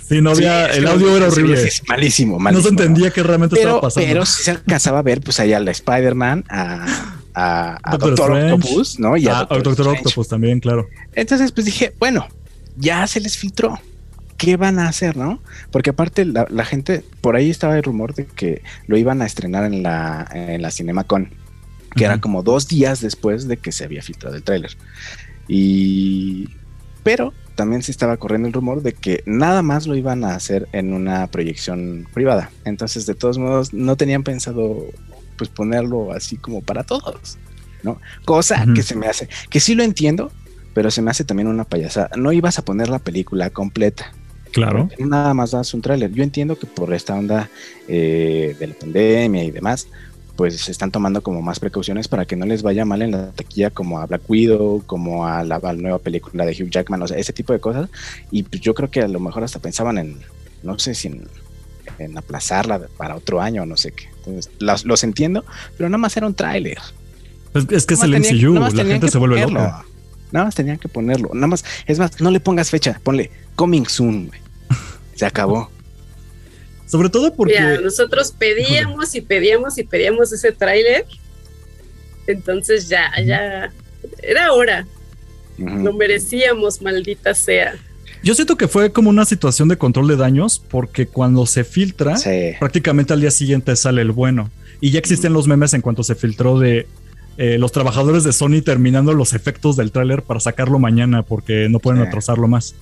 Sí, 0.07 0.21
no 0.21 0.31
había, 0.31 0.67
el 0.67 0.87
audio 0.87 1.17
era 1.17 1.29
horrible. 1.29 1.57
malísimo, 1.89 2.39
malísimo. 2.39 2.51
No 2.51 2.61
se 2.61 2.69
entendía 2.69 3.11
qué 3.11 3.23
realmente 3.23 3.57
estaba 3.59 3.81
pasando. 3.81 4.07
Pero 4.07 4.27
sí 4.27 4.43
se 4.43 4.51
alcanzaba 4.51 4.99
a 4.99 5.03
ver, 5.03 5.23
pues 5.23 5.41
allá 5.41 5.59
la 5.59 5.71
Spider-Man, 5.71 6.45
a, 6.51 7.17
a, 7.35 7.97
Doctor, 7.99 8.33
Octopus, 8.33 9.01
¿no? 9.01 9.17
Y 9.17 9.27
a, 9.27 9.45
Doctor, 9.45 9.89
Octopus 9.89 10.29
también, 10.29 10.61
claro. 10.61 10.87
Entonces, 11.15 11.53
pues 11.53 11.65
dije, 11.65 11.95
bueno, 11.99 12.29
ya 12.77 13.07
se 13.07 13.21
les 13.21 13.39
filtró. 13.39 13.81
¿Qué 14.37 14.57
van 14.57 14.79
a 14.79 14.89
hacer, 14.89 15.17
no? 15.17 15.41
Porque 15.71 15.91
aparte 15.91 16.25
la, 16.25 16.65
gente, 16.65 17.05
por 17.21 17.37
ahí 17.37 17.51
estaba 17.51 17.77
el 17.77 17.83
rumor 17.83 18.15
de 18.15 18.27
que 18.27 18.63
lo 18.87 18.97
iban 18.97 19.23
a 19.23 19.27
estrenar 19.27 19.65
en 19.65 19.83
la, 19.83 20.29
en 20.33 20.63
la 20.63 20.71
CinemaCon, 20.71 21.31
que 21.95 22.05
era 22.05 22.21
como 22.21 22.43
dos 22.43 22.69
días 22.69 23.01
después 23.01 23.49
de 23.49 23.57
que 23.57 23.73
se 23.73 23.85
había 23.85 24.03
filtrado 24.03 24.37
el 24.37 24.43
tráiler. 24.43 24.77
Y... 25.49 26.49
Pero 27.03 27.33
también 27.55 27.83
se 27.83 27.91
estaba 27.91 28.17
corriendo 28.17 28.49
el 28.49 28.55
rumor 28.55 28.83
de 28.83 28.93
que 28.93 29.23
nada 29.27 29.63
más 29.63 29.87
lo 29.87 29.97
iban 29.97 30.25
a 30.25 30.35
hacer 30.35 30.69
en 30.73 30.93
una 30.93 31.27
proyección 31.29 32.07
privada. 32.13 32.51
Entonces, 32.65 33.07
de 33.07 33.15
todos 33.15 33.39
modos, 33.39 33.73
no 33.73 33.97
tenían 33.97 34.23
pensado 34.23 34.85
pues 35.37 35.51
ponerlo 35.51 36.13
así 36.13 36.37
como 36.37 36.63
para 36.63 36.85
todos, 36.85 37.39
¿no? 37.83 38.01
Cosa 38.25 38.65
que 38.75 38.83
se 38.83 38.97
me 38.97 39.07
hace, 39.07 39.29
que 39.51 39.61
sí 39.61 39.75
lo 39.75 39.83
entiendo, 39.83 40.33
pero 40.75 40.91
se 40.91 41.03
me 41.03 41.11
hace 41.11 41.25
también 41.25 41.49
una 41.49 41.65
payasada. 41.65 42.11
No 42.17 42.33
ibas 42.33 42.59
a 42.59 42.65
poner 42.65 42.89
la 42.89 42.99
película 42.99 43.51
completa. 43.51 44.13
Claro. 44.53 44.89
Nada 44.99 45.35
más 45.35 45.51
das 45.51 45.75
un 45.75 45.83
tráiler. 45.83 46.11
Yo 46.13 46.23
entiendo 46.23 46.59
que 46.59 46.67
por 46.67 46.93
esta 46.95 47.15
onda 47.15 47.51
eh, 47.89 48.57
de 48.59 48.67
la 48.67 48.75
pandemia 48.75 49.45
y 49.45 49.51
demás, 49.51 49.89
pues 50.37 50.61
se 50.61 50.71
están 50.71 50.91
tomando 50.91 51.23
como 51.23 51.43
más 51.43 51.59
precauciones 51.59 52.09
para 52.09 52.27
que 52.27 52.37
no 52.37 52.47
les 52.47 52.63
vaya 52.63 52.85
mal 52.85 53.03
en 53.03 53.13
la 53.13 53.33
taquilla 53.33 53.71
como 53.71 54.01
a 54.01 54.07
Black 54.07 54.23
Widow, 54.29 54.83
como 54.87 55.27
a 55.27 55.43
la, 55.43 55.59
nueva 55.75 55.99
película 55.99 56.45
de 56.45 56.53
Hugh 56.53 56.71
Jackman, 56.71 57.03
o 57.03 57.09
sea, 57.09 57.17
ese 57.17 57.33
tipo 57.33 57.53
de 57.53 57.61
cosas. 57.61 57.89
Y 58.31 58.43
pues 58.43 58.61
yo 58.61 58.75
creo 58.75 58.91
que 58.91 59.01
a 59.01 59.09
lo 59.09 59.19
mejor 59.19 59.45
hasta 59.45 59.59
pensaban 59.59 59.99
en, 59.99 60.19
no 60.63 60.79
sé 60.79 60.95
si 60.95 61.09
en, 61.99 62.19
aplazarla 62.19 62.81
para 62.97 63.17
otro 63.17 63.41
año, 63.41 63.65
no 63.65 63.77
sé 63.77 63.93
qué. 63.93 64.09
Entonces, 64.19 64.51
los, 64.61 65.05
entiendo, 65.05 65.45
pero 65.77 65.89
nada 65.89 65.99
más 65.99 66.17
era 66.17 66.27
un 66.27 66.35
tráiler. 66.35 66.79
Es, 67.55 67.87
que 67.87 67.95
es 67.95 68.03
el 68.03 68.11
MCU, 68.11 68.55
la 68.55 68.85
gente 68.85 69.09
se 69.09 69.19
vuelve 69.19 69.41
loca. 69.41 69.85
Nada 70.33 70.47
más 70.47 70.55
tenían 70.55 70.79
que 70.79 70.89
ponerlo. 70.89 71.31
Nada 71.35 71.47
más, 71.47 71.65
es 71.87 71.99
más, 71.99 72.21
no 72.21 72.31
le 72.31 72.41
pongas 72.41 72.71
fecha, 72.71 73.01
ponle 73.03 73.31
coming 73.55 73.87
soon, 73.87 74.31
Se 75.15 75.27
acabó. 75.27 75.71
Sobre 76.87 77.09
todo 77.09 77.35
porque. 77.35 77.79
nosotros 77.83 78.33
pedíamos 78.33 79.15
y 79.15 79.21
pedíamos 79.21 79.79
y 79.79 79.85
pedíamos 79.85 80.33
ese 80.33 80.53
tráiler. 80.53 81.05
Entonces 82.27 82.89
ya, 82.89 83.11
ya. 83.25 83.73
Era 84.23 84.53
hora. 84.53 84.87
Lo 85.59 85.93
merecíamos, 85.95 86.83
maldita 86.83 87.35
sea. 87.35 87.75
Yo 88.23 88.35
siento 88.35 88.57
que 88.57 88.69
fue 88.69 88.93
como 88.93 89.11
una 89.11 89.25
situación 89.25 89.69
de 89.69 89.79
control 89.79 90.09
de 90.09 90.17
daños, 90.17 90.63
porque 90.69 91.07
cuando 91.07 91.47
se 91.47 91.65
filtra, 91.65 92.17
prácticamente 92.59 93.13
al 93.13 93.21
día 93.21 93.31
siguiente 93.31 93.75
sale 93.77 94.03
el 94.03 94.13
bueno. 94.13 94.51
Y 94.81 94.91
ya 94.91 94.99
existen 94.99 95.33
los 95.33 95.47
memes 95.47 95.73
en 95.75 95.81
cuanto 95.81 96.03
se 96.03 96.15
filtró 96.15 96.59
de 96.59 96.87
eh, 97.39 97.59
los 97.59 97.73
trabajadores 97.73 98.25
de 98.25 98.33
Sony 98.33 98.63
terminando 98.65 99.13
los 99.13 99.35
efectos 99.35 99.77
del 99.77 99.93
tráiler 99.93 100.23
para 100.23 100.41
sacarlo 100.41 100.79
mañana 100.79 101.23
porque 101.23 101.69
no 101.69 101.79
pueden 101.79 102.03
atrasarlo 102.03 102.49
más. 102.49 102.75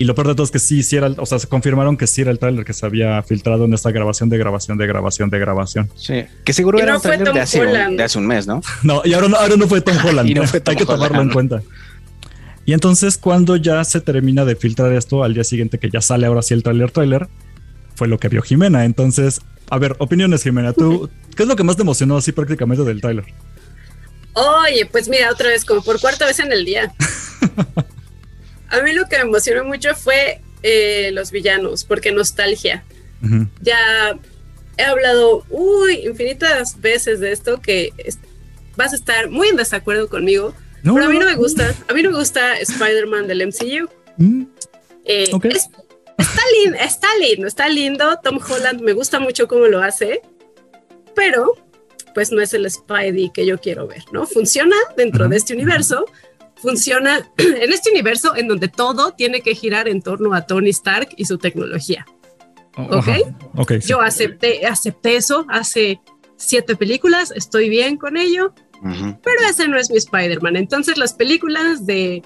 Y 0.00 0.04
lo 0.04 0.14
peor 0.14 0.28
de 0.28 0.34
todo 0.34 0.44
es 0.44 0.50
que 0.50 0.58
sí, 0.58 0.82
sí 0.82 0.96
era, 0.96 1.08
o 1.08 1.26
sea, 1.26 1.38
se 1.38 1.46
confirmaron 1.46 1.98
que 1.98 2.06
sí 2.06 2.22
era 2.22 2.30
el 2.30 2.38
tráiler 2.38 2.64
que 2.64 2.72
se 2.72 2.86
había 2.86 3.22
filtrado 3.22 3.66
en 3.66 3.74
esta 3.74 3.90
grabación 3.90 4.30
de 4.30 4.38
grabación 4.38 4.78
de 4.78 4.86
grabación 4.86 5.28
de 5.28 5.38
grabación. 5.38 5.90
Sí, 5.94 6.24
que 6.42 6.54
seguro 6.54 6.78
era 6.78 6.96
un 6.96 7.02
tráiler 7.02 7.34
de, 7.34 7.40
hace 7.40 8.18
un 8.18 8.26
mes, 8.26 8.46
¿no? 8.46 8.62
No, 8.82 9.02
y 9.04 9.12
ahora 9.12 9.28
no, 9.28 9.36
ahora 9.36 9.56
no 9.56 9.68
fue 9.68 9.82
Tom 9.82 9.96
Holland. 10.04 10.30
Hay 10.66 10.76
que 10.76 10.86
tomarlo 10.86 11.20
en 11.20 11.28
cuenta. 11.28 11.62
Y 12.64 12.72
entonces 12.72 13.18
cuando 13.18 13.56
ya 13.56 13.84
se 13.84 14.00
termina 14.00 14.46
de 14.46 14.56
filtrar 14.56 14.90
esto, 14.94 15.22
al 15.22 15.34
día 15.34 15.44
siguiente 15.44 15.78
que 15.78 15.90
ya 15.90 16.00
sale 16.00 16.26
ahora 16.26 16.40
sí 16.40 16.54
el 16.54 16.62
tráiler 16.62 16.90
tráiler, 16.90 17.28
fue 17.94 18.08
lo 18.08 18.18
que 18.18 18.28
vio 18.28 18.40
Jimena. 18.40 18.86
Entonces, 18.86 19.42
a 19.68 19.76
ver, 19.76 19.96
opiniones 19.98 20.42
Jimena, 20.42 20.72
¿tú 20.72 21.10
qué 21.36 21.42
es 21.42 21.48
lo 21.48 21.56
que 21.56 21.64
más 21.64 21.76
te 21.76 21.82
emocionó 21.82 22.16
así 22.16 22.32
prácticamente 22.32 22.84
del 22.84 23.02
tráiler? 23.02 23.26
Oye, 24.34 24.86
pues 24.86 25.08
mira, 25.08 25.30
otra 25.30 25.48
vez, 25.48 25.64
como 25.64 25.82
por 25.82 26.00
cuarta 26.00 26.26
vez 26.26 26.38
en 26.38 26.52
el 26.52 26.64
día. 26.64 26.92
A 28.70 28.80
mí 28.82 28.92
lo 28.92 29.06
que 29.08 29.16
me 29.16 29.22
emocionó 29.22 29.64
mucho 29.64 29.94
fue 29.94 30.40
eh, 30.62 31.10
los 31.12 31.30
villanos, 31.30 31.84
porque 31.84 32.12
nostalgia. 32.12 32.84
Ya 33.60 34.18
he 34.78 34.82
hablado, 34.82 35.44
uy, 35.50 36.06
infinitas 36.06 36.80
veces 36.80 37.20
de 37.20 37.32
esto 37.32 37.60
que 37.60 37.92
vas 38.76 38.92
a 38.94 38.96
estar 38.96 39.28
muy 39.28 39.48
en 39.48 39.56
desacuerdo 39.56 40.08
conmigo, 40.08 40.54
pero 40.82 41.04
a 41.04 41.08
mí 41.08 41.18
no 41.18 41.26
me 41.26 41.34
gusta, 41.34 41.74
a 41.88 41.92
mí 41.92 42.02
no 42.02 42.12
me 42.12 42.18
gusta 42.18 42.58
Spider-Man 42.58 43.26
del 43.26 43.46
MCU. 43.46 43.90
Mm. 44.16 44.44
Eh, 45.04 45.24
está, 46.18 46.42
lindo, 46.62 46.78
está 46.78 47.08
lindo, 47.18 47.46
está 47.46 47.68
lindo. 47.68 48.18
Tom 48.22 48.38
Holland 48.38 48.80
me 48.80 48.92
gusta 48.92 49.18
mucho 49.18 49.48
cómo 49.48 49.66
lo 49.66 49.82
hace, 49.82 50.22
pero 51.14 51.56
pues 52.14 52.32
no 52.32 52.40
es 52.40 52.54
el 52.54 52.70
Spidey 52.70 53.30
que 53.30 53.46
yo 53.46 53.58
quiero 53.58 53.86
ver, 53.86 54.04
¿no? 54.12 54.26
Funciona 54.26 54.76
dentro 54.96 55.28
de 55.28 55.36
este 55.36 55.54
universo, 55.54 56.04
funciona 56.56 57.18
en 57.36 57.72
este 57.72 57.90
universo 57.90 58.36
en 58.36 58.48
donde 58.48 58.68
todo 58.68 59.12
tiene 59.12 59.40
que 59.40 59.54
girar 59.54 59.88
en 59.88 60.02
torno 60.02 60.34
a 60.34 60.46
Tony 60.46 60.70
Stark 60.70 61.08
y 61.16 61.24
su 61.24 61.38
tecnología. 61.38 62.06
Oh, 62.76 62.98
¿Ok? 62.98 63.08
okay 63.56 63.80
Yo 63.80 64.00
acepté, 64.00 64.66
acepté 64.66 65.16
eso 65.16 65.44
hace 65.48 66.00
siete 66.36 66.76
películas, 66.76 67.32
estoy 67.34 67.68
bien 67.68 67.96
con 67.96 68.16
ello, 68.16 68.54
pero 68.82 69.40
ese 69.48 69.68
no 69.68 69.78
es 69.78 69.90
mi 69.90 69.98
Spider-Man. 69.98 70.56
Entonces 70.56 70.96
las 70.96 71.12
películas 71.12 71.84
de 71.84 72.22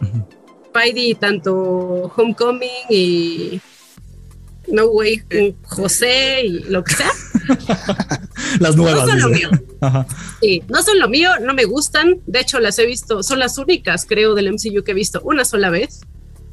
Spidey, 0.66 1.14
tanto 1.14 2.12
Homecoming 2.16 2.68
y 2.90 3.60
No 4.68 4.86
Way 4.86 5.24
José 5.64 6.42
y 6.44 6.58
lo 6.64 6.84
que 6.84 6.94
sea. 6.94 7.10
las 8.60 8.76
nuevas. 8.76 9.06
No 9.06 9.10
son 9.10 9.20
lo 9.20 9.28
mío. 9.28 9.50
Sí, 10.40 10.62
no 10.68 10.82
son 10.82 10.98
lo 10.98 11.08
mío, 11.08 11.30
no 11.42 11.52
me 11.52 11.64
gustan. 11.64 12.20
De 12.26 12.40
hecho, 12.40 12.58
las 12.58 12.78
he 12.78 12.86
visto, 12.86 13.22
son 13.22 13.38
las 13.38 13.58
únicas, 13.58 14.06
creo, 14.06 14.34
del 14.34 14.50
MCU 14.52 14.82
que 14.82 14.92
he 14.92 14.94
visto 14.94 15.20
una 15.24 15.44
sola 15.44 15.68
vez. 15.68 16.00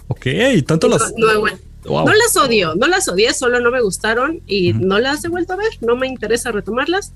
Ok, 0.07 0.27
tanto 0.67 0.89
las. 0.89 1.13
No, 1.15 2.13
las 2.13 2.37
odio, 2.37 2.75
no 2.75 2.87
las 2.87 3.07
odié, 3.07 3.33
solo 3.33 3.59
no 3.59 3.71
me 3.71 3.81
gustaron 3.81 4.41
y 4.45 4.73
no 4.73 4.99
las 4.99 5.23
he 5.23 5.29
vuelto 5.29 5.53
a 5.53 5.55
ver. 5.55 5.71
No 5.81 5.95
me 5.95 6.07
interesa 6.07 6.51
retomarlas. 6.51 7.13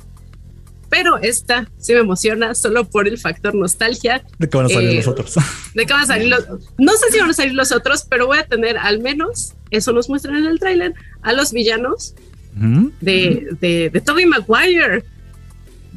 Pero 0.90 1.18
esta 1.18 1.70
sí 1.78 1.94
me 1.94 2.00
emociona 2.00 2.56
solo 2.56 2.86
por 2.86 3.08
el 3.08 3.18
factor 3.18 3.54
nostalgia. 3.56 4.24
¿De 4.38 4.48
qué 4.48 4.58
van 4.58 4.68
a 4.68 4.70
salir 4.70 4.90
eh, 4.92 4.96
los 4.96 5.08
otros? 5.08 5.36
¿De 5.74 5.86
qué 5.86 5.94
van 5.94 6.04
a 6.04 6.06
salir 6.06 6.30
los 6.30 6.48
No 6.78 6.94
sé 6.94 7.12
si 7.12 7.20
van 7.20 7.32
a 7.32 7.34
salir 7.34 7.54
los 7.54 7.72
otros, 7.72 8.06
pero 8.10 8.28
voy 8.28 8.38
a 8.38 8.46
tener 8.46 8.78
al 8.78 9.00
menos, 9.00 9.54
eso 9.72 9.92
nos 9.92 10.10
muestran 10.10 10.38
en 10.38 10.46
el 10.46 10.60
tráiler, 10.60 10.94
a 11.22 11.34
los 11.34 11.52
villanos 11.52 12.16
de, 12.56 13.50
de, 13.60 13.90
de 13.90 14.02
Tobey 14.02 14.26
Maguire. 14.26 15.04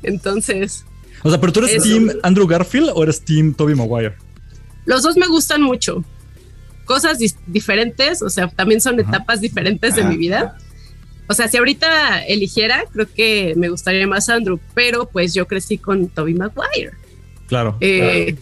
Entonces. 0.02 0.84
O 1.22 1.30
sea, 1.30 1.40
pero 1.40 1.52
tú 1.52 1.60
eres 1.60 1.82
Team 1.82 2.10
Andrew 2.22 2.46
Garfield 2.46 2.90
o 2.94 3.02
eres 3.02 3.20
Team 3.20 3.54
Tobey 3.54 3.74
Maguire? 3.74 4.14
Los 4.84 5.02
dos 5.02 5.16
me 5.16 5.26
gustan 5.26 5.62
mucho. 5.62 6.04
Cosas 6.84 7.18
diferentes, 7.46 8.22
o 8.22 8.30
sea, 8.30 8.48
también 8.48 8.80
son 8.80 8.98
etapas 8.98 9.40
diferentes 9.40 9.94
de 9.94 10.04
mi 10.04 10.16
vida. 10.16 10.56
O 11.28 11.34
sea, 11.34 11.46
si 11.48 11.58
ahorita 11.58 12.24
eligiera, 12.24 12.84
creo 12.90 13.06
que 13.14 13.52
me 13.56 13.68
gustaría 13.68 14.06
más 14.06 14.30
Andrew, 14.30 14.58
pero 14.74 15.06
pues 15.06 15.34
yo 15.34 15.46
crecí 15.46 15.76
con 15.76 16.08
Tobey 16.08 16.32
Maguire. 16.32 16.92
Claro. 17.48 17.76
Eh, 17.80 18.36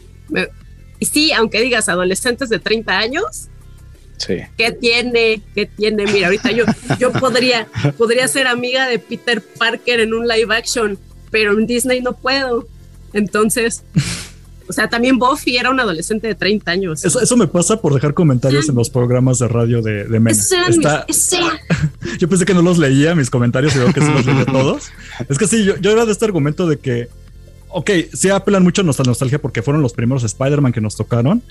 sí, 1.01 1.33
aunque 1.33 1.61
digas 1.61 1.89
adolescentes 1.89 2.49
de 2.49 2.61
30 2.61 2.97
años, 2.97 3.49
Sí. 4.17 4.39
¿Qué 4.57 4.73
tiene? 4.73 5.43
¿Qué 5.55 5.67
tiene? 5.67 6.07
Mira, 6.07 6.27
ahorita 6.27 6.51
yo, 6.53 6.65
yo 6.99 7.13
podría, 7.13 7.67
podría 7.99 8.27
ser 8.29 8.47
amiga 8.47 8.89
de 8.89 8.99
Peter 8.99 9.43
Parker 9.43 10.01
en 10.01 10.15
un 10.15 10.27
live 10.27 10.55
action, 10.55 10.99
pero 11.31 11.53
en 11.59 11.67
Disney 11.67 12.01
no 12.01 12.15
puedo. 12.15 12.67
Entonces, 13.13 13.83
o 14.69 14.73
sea, 14.73 14.89
también 14.89 15.19
Buffy 15.19 15.57
era 15.57 15.71
un 15.71 15.79
adolescente 15.79 16.27
de 16.27 16.35
30 16.35 16.71
años. 16.71 17.05
Eso, 17.05 17.21
eso 17.21 17.37
me 17.37 17.47
pasa 17.47 17.81
por 17.81 17.95
dejar 17.95 18.15
comentarios 18.15 18.69
en 18.69 18.75
los 18.75 18.91
programas 18.91 19.39
de 19.39 19.49
radio 19.49 19.83
de, 19.83 20.05
de 20.05 20.21
memes. 20.21 20.51
yo 22.19 22.29
pensé 22.29 22.45
que 22.45 22.55
no 22.55 22.63
los 22.63 22.79
leía, 22.79 23.15
mis 23.15 23.31
comentarios, 23.31 23.77
y 23.77 23.79
veo 23.79 23.93
que 23.93 24.01
sí 24.01 24.09
los 24.09 24.27
leía 24.27 24.45
todos. 24.47 24.91
Es 25.29 25.39
que 25.39 25.47
sí, 25.47 25.65
yo, 25.65 25.77
yo 25.77 25.93
era 25.93 26.05
de 26.05 26.13
este 26.13 26.25
argumento 26.25 26.67
de 26.67 26.79
que 26.79 27.09
ok, 27.69 27.91
sí 28.13 28.31
apelan 28.31 28.63
mucho 28.63 28.81
a 28.81 28.85
nuestra 28.85 29.05
nostalgia 29.05 29.39
porque 29.39 29.63
fueron 29.63 29.83
los 29.83 29.93
primeros 29.93 30.25
Spider-Man 30.25 30.73
que 30.73 30.81
nos 30.81 30.97
tocaron. 30.97 31.43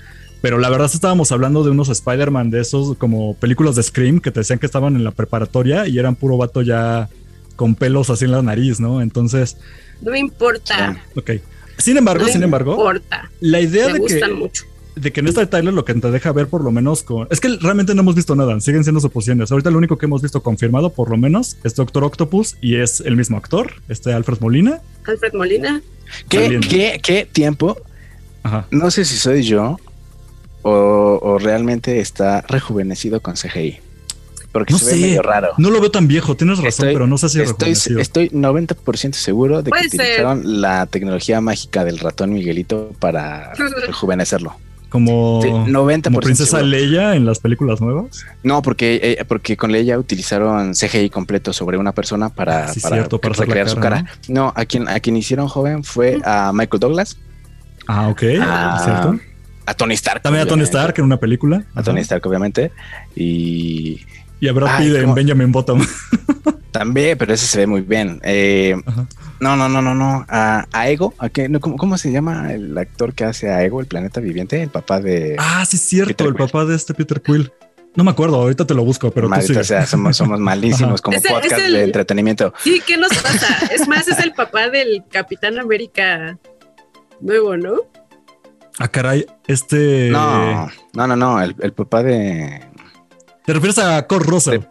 Pero 0.42 0.58
la 0.58 0.68
verdad 0.68 0.90
estábamos 0.92 1.32
hablando 1.32 1.64
de 1.64 1.70
unos 1.70 1.88
Spider-Man 1.88 2.50
de 2.50 2.60
esos 2.60 2.96
como 2.98 3.34
películas 3.34 3.74
de 3.76 3.82
Scream 3.82 4.20
que 4.20 4.30
te 4.30 4.40
decían 4.40 4.58
que 4.58 4.66
estaban 4.66 4.94
en 4.96 5.02
la 5.04 5.10
preparatoria 5.10 5.86
y 5.88 5.98
eran 5.98 6.14
puro 6.14 6.36
vato 6.36 6.62
ya 6.62 7.08
con 7.56 7.74
pelos 7.74 8.10
así 8.10 8.26
en 8.26 8.32
la 8.32 8.42
nariz, 8.42 8.78
¿no? 8.80 9.00
Entonces. 9.00 9.56
No 10.02 10.12
me 10.12 10.18
importa. 10.18 11.02
Ok. 11.16 11.32
Sin 11.78 11.96
embargo, 11.96 12.24
No 12.26 12.32
sin 12.32 12.42
embargo, 12.42 12.72
importa. 12.72 13.30
la 13.40 13.60
idea 13.60 13.86
Me 13.88 13.94
de 13.94 13.98
que, 14.06 14.14
gustan 14.14 14.32
mucho. 14.38 14.64
de 14.94 15.12
que 15.12 15.20
en 15.20 15.26
este 15.28 15.46
trailer 15.46 15.74
lo 15.74 15.84
que 15.84 15.92
te 15.94 16.10
deja 16.10 16.32
ver 16.32 16.48
por 16.48 16.62
lo 16.64 16.70
menos 16.70 17.02
con... 17.02 17.26
Es 17.30 17.38
que 17.40 17.48
realmente 17.60 17.94
no 17.94 18.00
hemos 18.00 18.14
visto 18.14 18.34
nada, 18.34 18.58
siguen 18.60 18.82
siendo 18.82 19.00
suposiciones. 19.00 19.50
Ahorita 19.52 19.70
lo 19.70 19.76
único 19.78 19.98
que 19.98 20.06
hemos 20.06 20.22
visto 20.22 20.42
confirmado 20.42 20.90
por 20.90 21.10
lo 21.10 21.16
menos 21.18 21.56
es 21.64 21.74
Doctor 21.74 22.04
Octopus 22.04 22.56
y 22.62 22.76
es 22.76 23.00
el 23.00 23.14
mismo 23.16 23.36
actor, 23.36 23.74
este 23.88 24.12
Alfred 24.14 24.38
Molina. 24.40 24.80
Alfred 25.06 25.34
Molina. 25.34 25.82
¿Qué, 26.30 26.60
qué, 26.66 27.00
qué 27.02 27.28
tiempo? 27.30 27.76
Ajá. 28.42 28.66
No 28.70 28.90
sé 28.90 29.04
si 29.04 29.16
soy 29.18 29.42
yo 29.42 29.76
o, 30.68 31.18
o 31.22 31.38
realmente 31.38 32.00
está 32.00 32.40
rejuvenecido 32.48 33.20
con 33.20 33.34
CGI. 33.34 33.78
Porque 34.52 34.72
No 34.72 34.78
se 34.78 34.94
ve 34.94 35.00
medio 35.02 35.22
raro. 35.22 35.48
no 35.58 35.70
lo 35.70 35.80
veo 35.80 35.90
tan 35.90 36.08
viejo, 36.08 36.34
tienes 36.34 36.56
razón, 36.58 36.68
Estoy- 36.68 36.92
pero 36.94 37.06
no 37.06 37.18
sé 37.18 37.28
si 37.28 37.40
es 37.42 37.50
Estoy, 37.50 38.00
estoy 38.00 38.30
90% 38.30 39.12
seguro 39.12 39.62
de 39.62 39.70
que 39.70 39.78
ser. 39.80 39.86
utilizaron 39.88 40.60
la 40.62 40.86
tecnología 40.86 41.40
mágica 41.42 41.84
del 41.84 41.98
ratón 41.98 42.32
Miguelito 42.32 42.90
para 42.98 43.52
rejuvenecerlo. 43.86 44.54
Como, 44.88 45.40
Sí, 45.42 45.48
90% 45.50 46.02
como 46.04 46.20
Princesa 46.20 46.58
seguro. 46.58 46.66
Leia 46.68 47.16
en 47.16 47.26
las 47.26 47.38
películas 47.40 47.80
nuevas. 47.82 48.22
No, 48.42 48.62
porque, 48.62 48.98
eh, 49.02 49.24
porque 49.26 49.56
con 49.56 49.72
Leia 49.72 49.98
utilizaron 49.98 50.72
CGI 50.74 51.10
completo 51.10 51.52
sobre 51.52 51.76
una 51.76 51.92
persona 51.92 52.30
para, 52.30 52.64
Ah, 52.66 52.68
sí, 52.72 52.80
para, 52.80 52.96
cierto, 52.96 53.20
para 53.20 53.34
recrear 53.34 53.68
su 53.68 53.76
cara, 53.76 54.04
cara. 54.04 54.10
No, 54.28 54.52
a 54.56 54.64
quien, 54.64 54.88
a 54.88 54.98
quien 55.00 55.16
hicieron 55.18 55.48
joven 55.48 55.84
fue 55.84 56.18
a 56.24 56.50
Michael 56.54 56.80
Douglas, 56.80 57.16
Ah, 57.88 58.08
ok, 58.08 58.22
Ah, 58.40 58.80
cierto. 58.84 59.20
A 59.66 59.74
Tony 59.74 59.94
Stark. 59.94 60.22
También 60.22 60.44
a 60.46 60.48
Tony. 60.48 60.62
Stark 60.62 60.94
en 60.98 61.04
una 61.04 61.18
película. 61.18 61.64
A 61.74 61.82
Tony. 61.82 62.00
Stark, 62.00 62.24
obviamente. 62.26 62.72
Y 63.14 64.00
Y 64.40 64.48
a 64.48 64.52
Brad 64.52 64.78
Pitt 64.78 64.94
en. 64.94 65.14
Benjamin 65.14 65.52
Bottom. 65.52 65.84
también, 66.70 67.16
pero 67.16 67.32
ese 67.32 67.46
se 67.46 67.58
ve 67.60 67.66
muy 67.66 67.80
bien. 67.80 68.20
Eh, 68.22 68.76
no, 69.40 69.56
no, 69.56 69.68
no, 69.68 69.80
no, 69.80 69.94
no. 69.94 70.26
A, 70.28 70.66
a 70.72 70.88
Ego, 70.90 71.14
¿a 71.18 71.28
qué? 71.30 71.48
No, 71.48 71.58
¿cómo, 71.60 71.76
cómo 71.76 71.96
se 71.96 72.12
llama 72.12 72.52
el 72.52 72.76
actor 72.76 73.14
que 73.14 73.24
hace 73.24 73.50
a 73.50 73.62
Ego, 73.64 73.80
el 73.80 73.86
planeta 73.86 74.20
viviente? 74.20 74.62
El 74.62 74.68
papá 74.70 75.00
de. 75.00 75.36
Ah, 75.38 75.64
sí, 75.66 75.78
cierto, 75.78 76.08
Peter 76.08 76.26
el 76.26 76.34
Quill. 76.34 76.46
papá 76.46 76.64
de 76.66 76.76
este 76.76 76.92
Peter 76.94 77.20
Quill. 77.22 77.50
No 77.94 78.04
me 78.04 78.10
acuerdo, 78.10 78.36
ahorita 78.36 78.66
te 78.66 78.74
lo 78.74 78.84
busco, 78.84 79.10
pero 79.10 79.26
tú 79.30 79.64
sea, 79.64 79.86
somos, 79.86 80.18
somos 80.18 80.38
malísimos 80.50 81.00
Ajá. 81.00 81.02
como 81.02 81.16
Es 81.16 81.24
el- 81.24 81.30
es 81.30 81.32
podcast 81.40 81.62
el- 81.62 81.72
de 81.72 81.84
entretenimiento. 81.84 82.52
Sí, 82.62 82.82
¿qué 82.86 82.98
nos 82.98 83.08
pasa? 83.08 83.66
Es 83.74 83.88
más, 83.88 84.06
es 84.06 84.18
el 84.18 84.32
papá 84.34 84.68
del 84.68 85.02
Capitán 85.10 85.58
América 85.58 86.36
nuevo, 87.22 87.56
¿no? 87.56 87.76
Ah, 88.78 88.88
caray, 88.88 89.26
este. 89.46 90.10
No, 90.10 90.68
no, 90.94 91.06
no, 91.06 91.16
no. 91.16 91.42
El, 91.42 91.54
el 91.60 91.72
papá 91.72 92.02
de. 92.02 92.60
¿Te 93.44 93.52
refieres 93.52 93.78
a 93.78 94.06
Kurt 94.06 94.26
Russell? 94.26 94.60
De- 94.60 94.68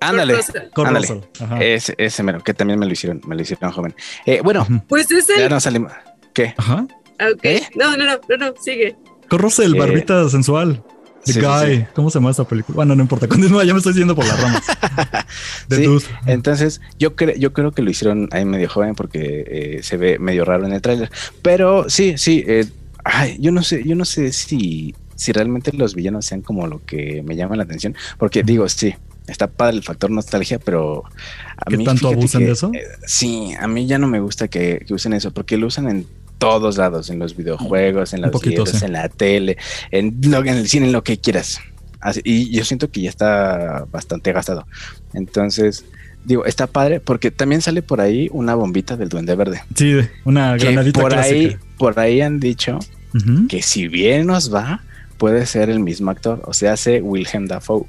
Ándale. 0.00 0.34
Kurt 0.34 0.46
Russell. 0.46 0.62
Kurt 0.74 0.88
ándale. 0.88 1.06
Russell. 1.06 1.44
Ajá. 1.44 1.62
Ese, 1.62 1.94
ese 1.98 2.22
mero, 2.22 2.40
que 2.42 2.52
también 2.54 2.78
me 2.78 2.86
lo 2.86 2.92
hicieron, 2.92 3.20
me 3.26 3.34
lo 3.36 3.42
hicieron 3.42 3.70
joven. 3.70 3.94
Eh, 4.26 4.40
bueno. 4.42 4.66
Pues 4.88 5.10
es 5.10 5.26
ya 5.28 5.44
el. 5.44 5.50
no 5.50 5.60
salimos. 5.60 5.92
¿Qué? 6.32 6.54
Ajá. 6.56 6.86
Ah, 7.18 7.26
ok. 7.32 7.44
¿Eh? 7.44 7.62
No, 7.76 7.96
no, 7.96 8.04
no, 8.04 8.18
no, 8.28 8.36
no, 8.36 8.54
sigue. 8.60 8.96
Kurt 9.30 9.42
Russell, 9.42 9.74
Eh, 9.74 9.78
barbita 9.78 10.28
sensual. 10.28 10.82
The 11.24 11.32
sí, 11.34 11.40
Guy. 11.40 11.76
sí. 11.76 11.84
¿Cómo 11.94 12.10
se 12.10 12.18
llama 12.18 12.32
esta 12.32 12.44
película? 12.44 12.76
Bueno, 12.76 12.94
no 12.96 13.02
importa. 13.02 13.26
Continúa, 13.28 13.64
ya 13.64 13.72
me 13.72 13.78
estoy 13.78 13.94
yendo 13.94 14.14
por 14.16 14.26
las 14.26 14.38
ramas. 14.42 14.62
Dude. 15.68 16.04
Entonces, 16.26 16.80
yo, 16.98 17.16
cre- 17.16 17.38
yo 17.38 17.52
creo 17.52 17.72
que 17.72 17.80
lo 17.82 17.90
hicieron 17.90 18.28
ahí 18.32 18.44
medio 18.44 18.68
joven 18.68 18.94
porque 18.94 19.44
eh, 19.46 19.82
se 19.82 19.96
ve 19.96 20.18
medio 20.18 20.44
raro 20.44 20.66
en 20.66 20.72
el 20.72 20.82
tráiler. 20.82 21.10
Pero 21.40 21.88
sí, 21.88 22.18
sí. 22.18 22.44
eh, 22.46 22.66
ay, 23.04 23.36
yo 23.40 23.52
no 23.52 23.62
sé, 23.62 23.84
yo 23.84 23.94
no 23.96 24.04
sé 24.04 24.32
si, 24.32 24.94
si 25.14 25.32
realmente 25.32 25.72
los 25.72 25.94
villanos 25.94 26.26
sean 26.26 26.42
como 26.42 26.66
lo 26.66 26.84
que 26.84 27.22
me 27.22 27.36
llama 27.36 27.56
la 27.56 27.64
atención. 27.64 27.94
Porque 28.18 28.42
digo, 28.42 28.68
sí, 28.68 28.94
está 29.26 29.46
padre 29.48 29.76
el 29.76 29.82
factor 29.84 30.10
nostalgia, 30.10 30.58
pero 30.58 31.04
a 31.56 31.70
¿Qué 31.70 31.76
mí, 31.76 31.84
tanto 31.84 32.08
abusan 32.08 32.40
que, 32.40 32.44
de 32.44 32.52
eso? 32.52 32.72
eh, 32.72 32.82
sí, 33.06 33.54
a 33.58 33.66
mí 33.68 33.86
ya 33.86 33.98
no 33.98 34.06
me 34.08 34.20
gusta 34.20 34.48
que, 34.48 34.84
que 34.86 34.94
usen 34.94 35.12
eso, 35.14 35.32
porque 35.32 35.56
lo 35.56 35.66
usan 35.68 35.88
en 35.88 36.06
todos 36.38 36.76
lados, 36.78 37.10
en 37.10 37.18
los 37.18 37.36
videojuegos, 37.36 38.12
en 38.12 38.22
los 38.22 38.30
poquito, 38.30 38.64
videos, 38.64 38.70
sí. 38.70 38.78
en 38.82 38.92
la 38.92 39.08
tele, 39.08 39.56
en, 39.90 40.18
lo, 40.22 40.38
en 40.40 40.48
el 40.48 40.68
cine, 40.68 40.86
en 40.86 40.92
lo 40.92 41.04
que 41.04 41.18
quieras. 41.18 41.60
Así- 42.00 42.20
y 42.24 42.50
yo 42.56 42.64
siento 42.64 42.90
que 42.90 43.02
ya 43.02 43.10
está 43.10 43.86
bastante 43.90 44.32
gastado. 44.32 44.66
Entonces, 45.12 45.84
digo, 46.24 46.44
está 46.46 46.66
padre 46.66 47.00
porque 47.00 47.30
también 47.30 47.60
sale 47.62 47.82
por 47.82 48.00
ahí 48.00 48.28
una 48.32 48.54
bombita 48.54 48.96
del 48.96 49.08
Duende 49.08 49.34
Verde. 49.36 49.62
Sí, 49.74 49.96
una 50.24 50.56
granadita 50.56 51.00
por 51.00 51.14
ahí, 51.14 51.48
clásica. 51.48 51.64
por 51.78 51.98
ahí 52.00 52.20
han 52.20 52.40
dicho 52.40 52.78
que 53.48 53.62
si 53.62 53.86
bien 53.88 54.26
nos 54.26 54.52
va, 54.52 54.82
puede 55.18 55.46
ser 55.46 55.70
el 55.70 55.78
mismo 55.80 56.10
actor, 56.10 56.42
o 56.44 56.52
sea, 56.52 56.72
hace 56.72 57.00
Wilhelm 57.00 57.46
Dafoe. 57.46 57.84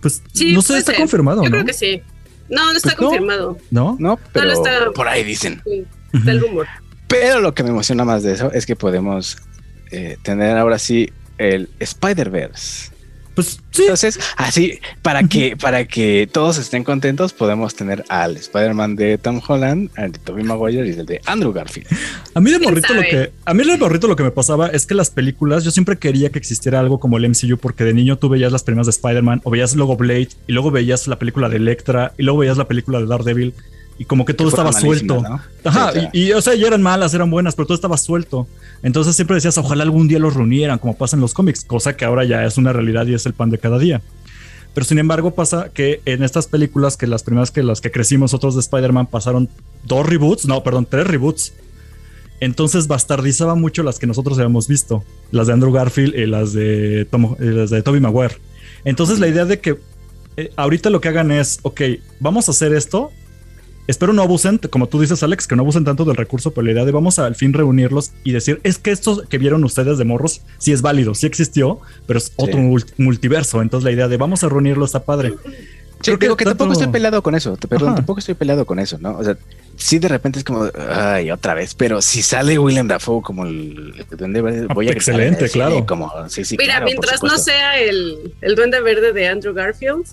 Pues 0.00 0.22
Sí, 0.32 0.52
no 0.52 0.62
sé, 0.62 0.78
está 0.78 0.92
ser. 0.92 1.00
confirmado, 1.00 1.42
Yo 1.42 1.48
¿no? 1.48 1.52
creo 1.56 1.64
que 1.64 1.72
sí. 1.72 2.02
No, 2.50 2.70
no 2.70 2.76
está 2.76 2.90
Pues 2.90 3.00
no. 3.00 3.06
confirmado. 3.08 3.58
¿No? 3.70 3.96
No, 3.98 4.18
pero 4.32 4.52
está- 4.52 4.90
por 4.94 5.08
ahí 5.08 5.24
dicen. 5.24 5.62
Sí, 5.64 5.84
Está 6.12 6.30
el 6.32 6.40
rumor. 6.40 6.66
Pero 7.08 7.40
lo 7.40 7.54
que 7.54 7.62
me 7.62 7.70
emociona 7.70 8.04
más 8.04 8.22
de 8.22 8.32
eso 8.34 8.52
es 8.52 8.66
que 8.66 8.76
podemos 8.76 9.38
eh, 9.90 10.16
tener 10.22 10.56
ahora 10.58 10.78
sí 10.78 11.10
el 11.38 11.68
Spider-Verse. 11.78 12.91
Pues 13.34 13.60
sí. 13.70 13.82
Entonces, 13.82 14.18
así, 14.36 14.78
para 15.00 15.22
que, 15.24 15.56
para 15.56 15.86
que 15.86 16.28
todos 16.30 16.58
estén 16.58 16.84
contentos, 16.84 17.32
podemos 17.32 17.74
tener 17.74 18.04
al 18.08 18.36
Spider-Man 18.36 18.96
de 18.96 19.18
Tom 19.18 19.40
Holland, 19.46 19.90
al 19.96 20.12
de 20.12 20.18
Tobey 20.18 20.44
Maguire 20.44 20.86
y 20.86 20.90
el 20.90 21.06
de 21.06 21.20
Andrew 21.26 21.52
Garfield. 21.52 21.86
A 22.34 22.40
mí 22.40 22.50
de 22.50 22.58
¿Quién 22.58 22.70
morrito 22.70 22.94
lo 22.94 23.02
que 23.02 23.32
a 23.44 23.54
mí 23.54 23.64
de 23.64 23.76
morrito 23.78 24.08
lo 24.08 24.16
que 24.16 24.22
me 24.22 24.30
pasaba 24.30 24.68
es 24.68 24.86
que 24.86 24.94
las 24.94 25.10
películas 25.10 25.64
yo 25.64 25.70
siempre 25.70 25.96
quería 25.96 26.30
que 26.30 26.38
existiera 26.38 26.80
algo 26.80 27.00
como 27.00 27.16
el 27.16 27.28
MCU 27.28 27.58
porque 27.58 27.84
de 27.84 27.94
niño 27.94 28.16
tú 28.16 28.28
veías 28.28 28.52
las 28.52 28.62
primeras 28.62 28.86
de 28.86 28.90
Spider-Man 28.90 29.40
o 29.44 29.50
veías 29.50 29.74
luego 29.74 29.96
Blade 29.96 30.28
y 30.46 30.52
luego 30.52 30.70
veías 30.70 31.06
la 31.08 31.18
película 31.18 31.48
de 31.48 31.56
Electra 31.56 32.12
y 32.18 32.22
luego 32.22 32.40
veías 32.40 32.56
la 32.56 32.68
película 32.68 33.00
de 33.00 33.06
Daredevil 33.06 33.54
y 33.98 34.04
como 34.04 34.24
que 34.24 34.34
todo 34.34 34.48
Que 34.48 34.50
estaba 34.54 34.72
suelto. 34.72 35.20
malísimas, 35.22 35.40
¿no? 35.64 35.70
Ajá, 35.70 35.88
Sí, 35.92 35.98
claro. 36.00 36.10
y, 36.12 36.20
y, 36.28 36.32
o 36.32 36.40
sea, 36.40 36.54
ya 36.54 36.66
eran 36.66 36.82
malas, 36.82 37.14
eran 37.14 37.30
buenas, 37.30 37.54
pero 37.54 37.66
todo 37.66 37.74
estaba 37.74 37.96
suelto. 37.96 38.46
Entonces 38.82 39.14
siempre 39.14 39.34
decías, 39.36 39.56
ojalá 39.58 39.84
algún 39.84 40.08
día 40.08 40.18
los 40.18 40.34
reunieran, 40.34 40.78
como 40.78 40.96
pasa 40.96 41.16
en 41.16 41.20
los 41.20 41.34
cómics, 41.34 41.64
cosa 41.64 41.96
que 41.96 42.04
ahora 42.04 42.24
ya 42.24 42.44
es 42.44 42.56
una 42.58 42.72
realidad 42.72 43.06
y 43.06 43.14
es 43.14 43.26
el 43.26 43.32
pan 43.32 43.50
de 43.50 43.58
cada 43.58 43.78
día. 43.78 44.00
Pero 44.74 44.84
sin 44.86 44.98
embargo 44.98 45.32
pasa 45.34 45.68
que 45.72 46.00
en 46.06 46.22
estas 46.22 46.46
películas, 46.46 46.96
que 46.96 47.06
las 47.06 47.22
primeras 47.22 47.50
que 47.50 47.62
las 47.62 47.80
que 47.82 47.90
crecimos 47.90 48.32
otros 48.34 48.54
de 48.54 48.60
Spider-Man 48.60 49.06
pasaron 49.06 49.48
dos 49.84 50.06
reboots, 50.06 50.46
no, 50.46 50.62
perdón, 50.62 50.86
tres 50.88 51.06
reboots. 51.06 51.52
Entonces 52.40 52.88
bastardizaba 52.88 53.54
mucho 53.54 53.82
las 53.84 53.98
que 53.98 54.06
nosotros 54.06 54.36
habíamos 54.38 54.66
visto, 54.66 55.04
las 55.30 55.46
de 55.46 55.52
Andrew 55.52 55.70
Garfield 55.72 56.14
y 56.16 56.26
las 56.26 56.52
de 56.52 57.06
Tom, 57.10 57.36
y 57.38 57.44
las 57.44 57.70
de 57.70 57.82
Tobey 57.82 58.00
Maguire. 58.00 58.36
Entonces 58.84 59.20
la 59.20 59.28
idea 59.28 59.44
de 59.44 59.60
que 59.60 59.78
eh, 60.36 60.50
ahorita 60.56 60.90
lo 60.90 61.00
que 61.00 61.08
hagan 61.08 61.30
es, 61.30 61.60
ok, 61.62 61.82
vamos 62.18 62.48
a 62.48 62.50
hacer 62.52 62.72
esto, 62.72 63.12
Espero 63.88 64.12
no 64.12 64.22
abusen, 64.22 64.58
como 64.58 64.86
tú 64.86 65.00
dices, 65.00 65.22
Alex, 65.24 65.46
que 65.48 65.56
no 65.56 65.62
abusen 65.62 65.84
tanto 65.84 66.04
del 66.04 66.14
recurso, 66.16 66.52
pero 66.52 66.64
la 66.64 66.72
idea 66.72 66.84
de 66.84 66.92
vamos 66.92 67.18
a 67.18 67.26
al 67.26 67.34
fin 67.34 67.52
reunirlos 67.52 68.12
y 68.22 68.30
decir, 68.32 68.60
es 68.62 68.78
que 68.78 68.92
esto 68.92 69.24
que 69.28 69.38
vieron 69.38 69.64
ustedes 69.64 69.98
de 69.98 70.04
morros 70.04 70.42
sí 70.58 70.72
es 70.72 70.82
válido, 70.82 71.14
sí 71.16 71.26
existió, 71.26 71.80
pero 72.06 72.18
es 72.18 72.32
otro 72.36 72.58
mul- 72.60 72.86
multiverso. 72.96 73.60
Entonces 73.60 73.84
la 73.84 73.90
idea 73.90 74.06
de 74.08 74.16
vamos 74.16 74.44
a 74.44 74.48
reunirlo 74.48 74.84
está 74.84 75.00
padre. 75.00 75.30
Sí, 75.34 76.06
Creo 76.06 76.18
que 76.18 76.26
digo 76.26 76.36
que 76.36 76.44
tanto- 76.44 76.58
tampoco 76.58 76.72
estoy 76.80 76.92
peleado 76.92 77.22
con 77.22 77.34
eso, 77.36 77.56
te- 77.56 77.68
perdón, 77.68 77.88
Ajá. 77.90 77.96
tampoco 77.96 78.18
estoy 78.20 78.34
peleado 78.34 78.64
con 78.66 78.78
eso, 78.80 78.98
¿no? 79.00 79.16
O 79.18 79.22
sea, 79.24 79.36
sí 79.76 79.98
de 80.00 80.08
repente 80.08 80.38
es 80.40 80.44
como, 80.44 80.68
ay, 80.88 81.30
otra 81.30 81.54
vez, 81.54 81.74
pero 81.74 82.02
si 82.02 82.22
sale 82.22 82.58
William 82.58 82.88
Dafoe 82.88 83.22
como 83.22 83.44
el, 83.46 84.04
el 84.10 84.16
Duende 84.16 84.42
Verde, 84.42 84.66
voy 84.74 84.88
a 84.88 84.92
Excelente, 84.92 85.48
claro. 85.48 85.86
Como, 85.86 86.10
sí, 86.28 86.44
sí, 86.44 86.56
Mira, 86.58 86.74
claro, 86.74 86.86
mientras 86.86 87.22
no 87.22 87.38
sea 87.38 87.78
el, 87.78 88.34
el 88.40 88.54
duende 88.56 88.80
verde 88.80 89.12
de 89.12 89.28
Andrew 89.28 89.54
Garfield, 89.54 90.04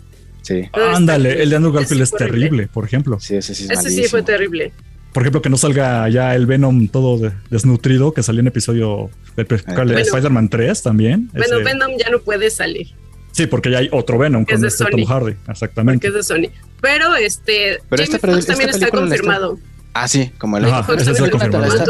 Sí, 0.41 0.67
Ándale, 0.73 1.41
el 1.43 1.49
de 1.49 1.55
Andrew 1.57 1.71
Garfield 1.73 2.01
es 2.01 2.13
horrible. 2.13 2.31
terrible, 2.31 2.67
por 2.67 2.85
ejemplo. 2.85 3.19
sí, 3.19 3.35
ese 3.35 3.53
sí 3.53 3.65
es 3.65 3.71
Ese 3.71 3.89
sí 3.89 4.03
fue 4.05 4.23
terrible. 4.23 4.71
Por 5.13 5.23
ejemplo, 5.23 5.41
que 5.41 5.49
no 5.49 5.57
salga 5.57 6.07
ya 6.09 6.35
el 6.35 6.45
Venom 6.45 6.87
todo 6.87 7.17
de- 7.17 7.31
desnutrido, 7.49 8.13
que 8.13 8.21
salió 8.23 8.41
en 8.41 8.47
episodio 8.47 9.09
de, 9.35 9.43
de 9.43 9.61
Bueno. 9.75 9.97
Spider-Man 9.97 10.49
3 10.49 10.83
también. 10.83 11.29
Bueno, 11.33 11.55
Ese- 11.57 11.63
Venom 11.63 11.91
ya 11.97 12.09
no 12.09 12.19
puede 12.19 12.49
salir 12.51 12.87
Sí, 13.31 13.45
porque 13.47 13.69
ya 13.71 13.77
hay 13.79 13.89
otro 13.91 14.17
Venom 14.17 14.43
Que 14.45 14.53
es 14.53 14.57
con 14.57 14.61
de 14.63 14.67
este 14.69 14.83
Sony. 14.83 14.89
Tom 14.91 15.05
Hardy, 15.05 15.35
exactamente. 15.47 16.07
es 16.07 16.13
de 16.13 16.23
Sony. 16.23 16.49
Pero 16.81 17.15
este, 17.15 17.79
Pero 17.89 18.03
Jamie 18.03 18.15
esta 18.15 18.27
pel- 18.27 18.37
esta 18.39 18.53
también 18.53 18.69
está 18.69 18.79
la 18.81 18.85
está- 18.87 18.97
confirmado. 18.97 19.59
Ah, 19.93 20.07
sí, 20.07 20.31
como 20.37 20.57
el 20.57 20.65
Ajá, 20.65 20.79
está 20.81 20.93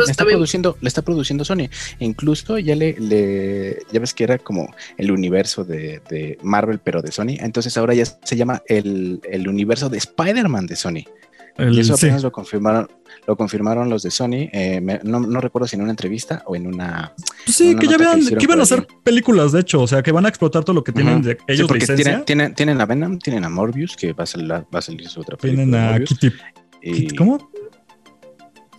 está, 0.10 0.26
produciendo, 0.26 0.78
le 0.82 0.88
está 0.88 1.02
produciendo 1.02 1.44
Sony. 1.44 1.64
E 2.00 2.06
incluso 2.06 2.58
ya 2.58 2.76
le, 2.76 2.96
le- 3.00 3.80
ya 3.92 4.00
ves 4.00 4.14
que 4.14 4.24
era 4.24 4.38
como 4.38 4.74
el 4.98 5.12
universo 5.12 5.66
de, 5.66 6.02
de 6.10 6.38
Marvel, 6.42 6.80
pero 6.80 7.02
de 7.02 7.12
Sony. 7.12 7.36
Entonces 7.40 7.78
ahora 7.78 7.94
ya 7.94 8.06
se 8.06 8.36
llama 8.36 8.62
el, 8.68 9.20
el 9.30 9.48
universo 9.48 9.90
de 9.90 9.98
Spider-Man 9.98 10.66
de 10.66 10.76
Sony. 10.76 11.04
El- 11.58 11.74
y 11.74 11.82
eso 11.82 11.98
sí. 11.98 12.06
apenas 12.06 12.24
lo 12.24 12.32
confirmaron, 12.32 12.88
lo 13.28 13.36
confirmaron 13.36 13.90
los 13.90 14.02
de 14.04 14.12
Sony. 14.12 14.48
eh, 14.54 14.80
me- 14.82 15.02
no, 15.04 15.20
no 15.20 15.42
recuerdo 15.42 15.68
si 15.68 15.76
en 15.76 15.82
una 15.82 15.92
entrevista 15.92 16.42
o 16.46 16.56
en 16.56 16.68
una. 16.68 17.14
Pues 17.46 17.58
sí, 17.58 17.72
una 17.72 17.80
que 17.82 17.88
ya 17.88 17.98
que 17.98 18.04
vean, 18.04 18.20
hicieron 18.20 18.40
que 18.40 18.46
iban 18.46 18.60
a 18.62 18.64
hacer 18.64 18.88
películas, 19.04 19.52
de 19.52 19.60
hecho, 19.60 19.82
o 19.82 19.88
sea, 19.88 20.02
que 20.02 20.14
van 20.14 20.26
a 20.26 20.30
explotar 20.30 20.64
todo 20.64 20.74
lo 20.74 20.86
que 20.86 20.94
tienen 20.94 21.22
de 21.22 21.34
Sí, 21.34 21.38
ellos 21.50 21.68
de 21.68 21.74
porque 21.80 21.86
tienen, 21.96 22.24
tienen, 22.24 22.56
tienen 22.56 22.80
a 22.80 22.86
Venom, 22.86 23.20
tienen 23.20 23.44
a 23.44 23.50
Morbius, 23.50 23.98
que 23.98 24.14
va 24.14 24.24
a 24.24 24.28
salir, 24.28 24.50
va 24.50 24.66
a 24.72 24.82
salir 24.82 25.08
su 25.10 25.20
otra 25.20 25.36
película. 25.36 25.66
Tienen 25.66 25.82
a 25.84 25.90
Morbius, 25.92 26.10
Kitty. 26.18 26.36
y- 26.82 27.16
¿Cómo? 27.18 27.52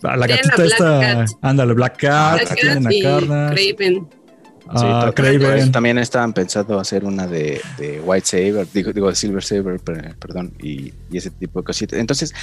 A 0.03 0.17
la 0.17 0.27
gatita 0.27 0.55
Black 0.55 0.67
esta. 0.71 0.99
Cat. 0.99 1.29
Ándale, 1.41 1.73
Black 1.73 1.97
Cat. 1.97 2.33
Black 2.41 2.55
tienen 2.59 2.83
Cat 2.83 2.91
a 2.91 2.95
y 2.95 3.01
Carnage. 3.01 3.75
Craven. 3.75 4.07
Sí, 4.77 4.85
a 4.87 5.11
pero- 5.13 5.13
Craven. 5.39 5.71
También 5.71 5.97
estaban 5.97 6.31
pensando 6.33 6.79
hacer 6.79 7.03
una 7.03 7.27
de, 7.27 7.59
de 7.77 7.99
White 7.99 8.25
Saber, 8.25 8.67
digo, 8.73 8.93
digo 8.93 9.13
Silver 9.13 9.43
Saber, 9.43 9.79
per- 9.79 10.15
perdón, 10.17 10.53
y, 10.61 10.93
y 11.11 11.17
ese 11.17 11.29
tipo 11.31 11.59
de 11.59 11.65
cositas. 11.65 11.99
Entonces, 11.99 12.33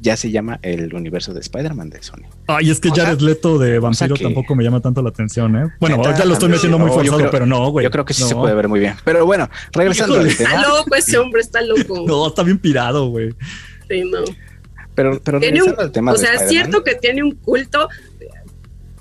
ya 0.00 0.16
se 0.16 0.30
llama 0.30 0.58
el 0.62 0.92
universo 0.94 1.32
de 1.32 1.40
Spider-Man 1.40 1.88
de 1.90 2.02
Sony. 2.02 2.24
Ay, 2.48 2.70
es 2.70 2.80
que 2.80 2.88
O 2.90 2.94
sea, 2.94 3.04
Jared 3.04 3.20
Leto 3.20 3.56
de 3.58 3.78
vampiro 3.78 4.16
que- 4.16 4.24
tampoco 4.24 4.54
me 4.56 4.64
llama 4.64 4.80
tanto 4.80 5.00
la 5.00 5.10
atención, 5.10 5.56
¿eh? 5.56 5.68
Bueno, 5.80 6.02
ya 6.02 6.24
lo 6.24 6.32
estoy 6.34 6.48
metiendo 6.48 6.78
muy 6.78 6.90
forzado, 6.90 7.18
creo- 7.18 7.30
pero 7.30 7.46
no, 7.46 7.70
güey. 7.70 7.84
Yo 7.84 7.90
creo 7.90 8.04
que 8.04 8.14
sí 8.14 8.24
se 8.24 8.34
puede 8.34 8.54
ver 8.54 8.66
muy 8.68 8.80
bien. 8.80 8.94
Pero 9.04 9.24
bueno, 9.24 9.48
regresando 9.72 10.14
Híjole. 10.16 10.30
al 10.32 10.36
tema. 10.36 10.50
Está 10.50 10.68
loco 10.68 10.94
ese 10.96 11.18
hombre, 11.18 11.40
está 11.40 11.60
loco. 11.62 12.04
No, 12.06 12.26
está 12.26 12.42
bien 12.42 12.58
pirado, 12.58 13.06
güey. 13.10 13.30
Sí, 13.88 14.02
no. 14.10 14.18
Pero, 14.96 15.20
pero 15.22 15.38
Tiene 15.38 15.60
un- 15.60 15.66
regresando 15.66 15.82
al 15.82 15.92
tema 15.92 16.12
o 16.12 16.16
sea, 16.16 16.30
es 16.34 16.40
Spider-Man, 16.42 16.64
cierto 16.72 16.84
que 16.84 16.94
tiene 16.96 17.22
un 17.22 17.32
culto. 17.36 17.88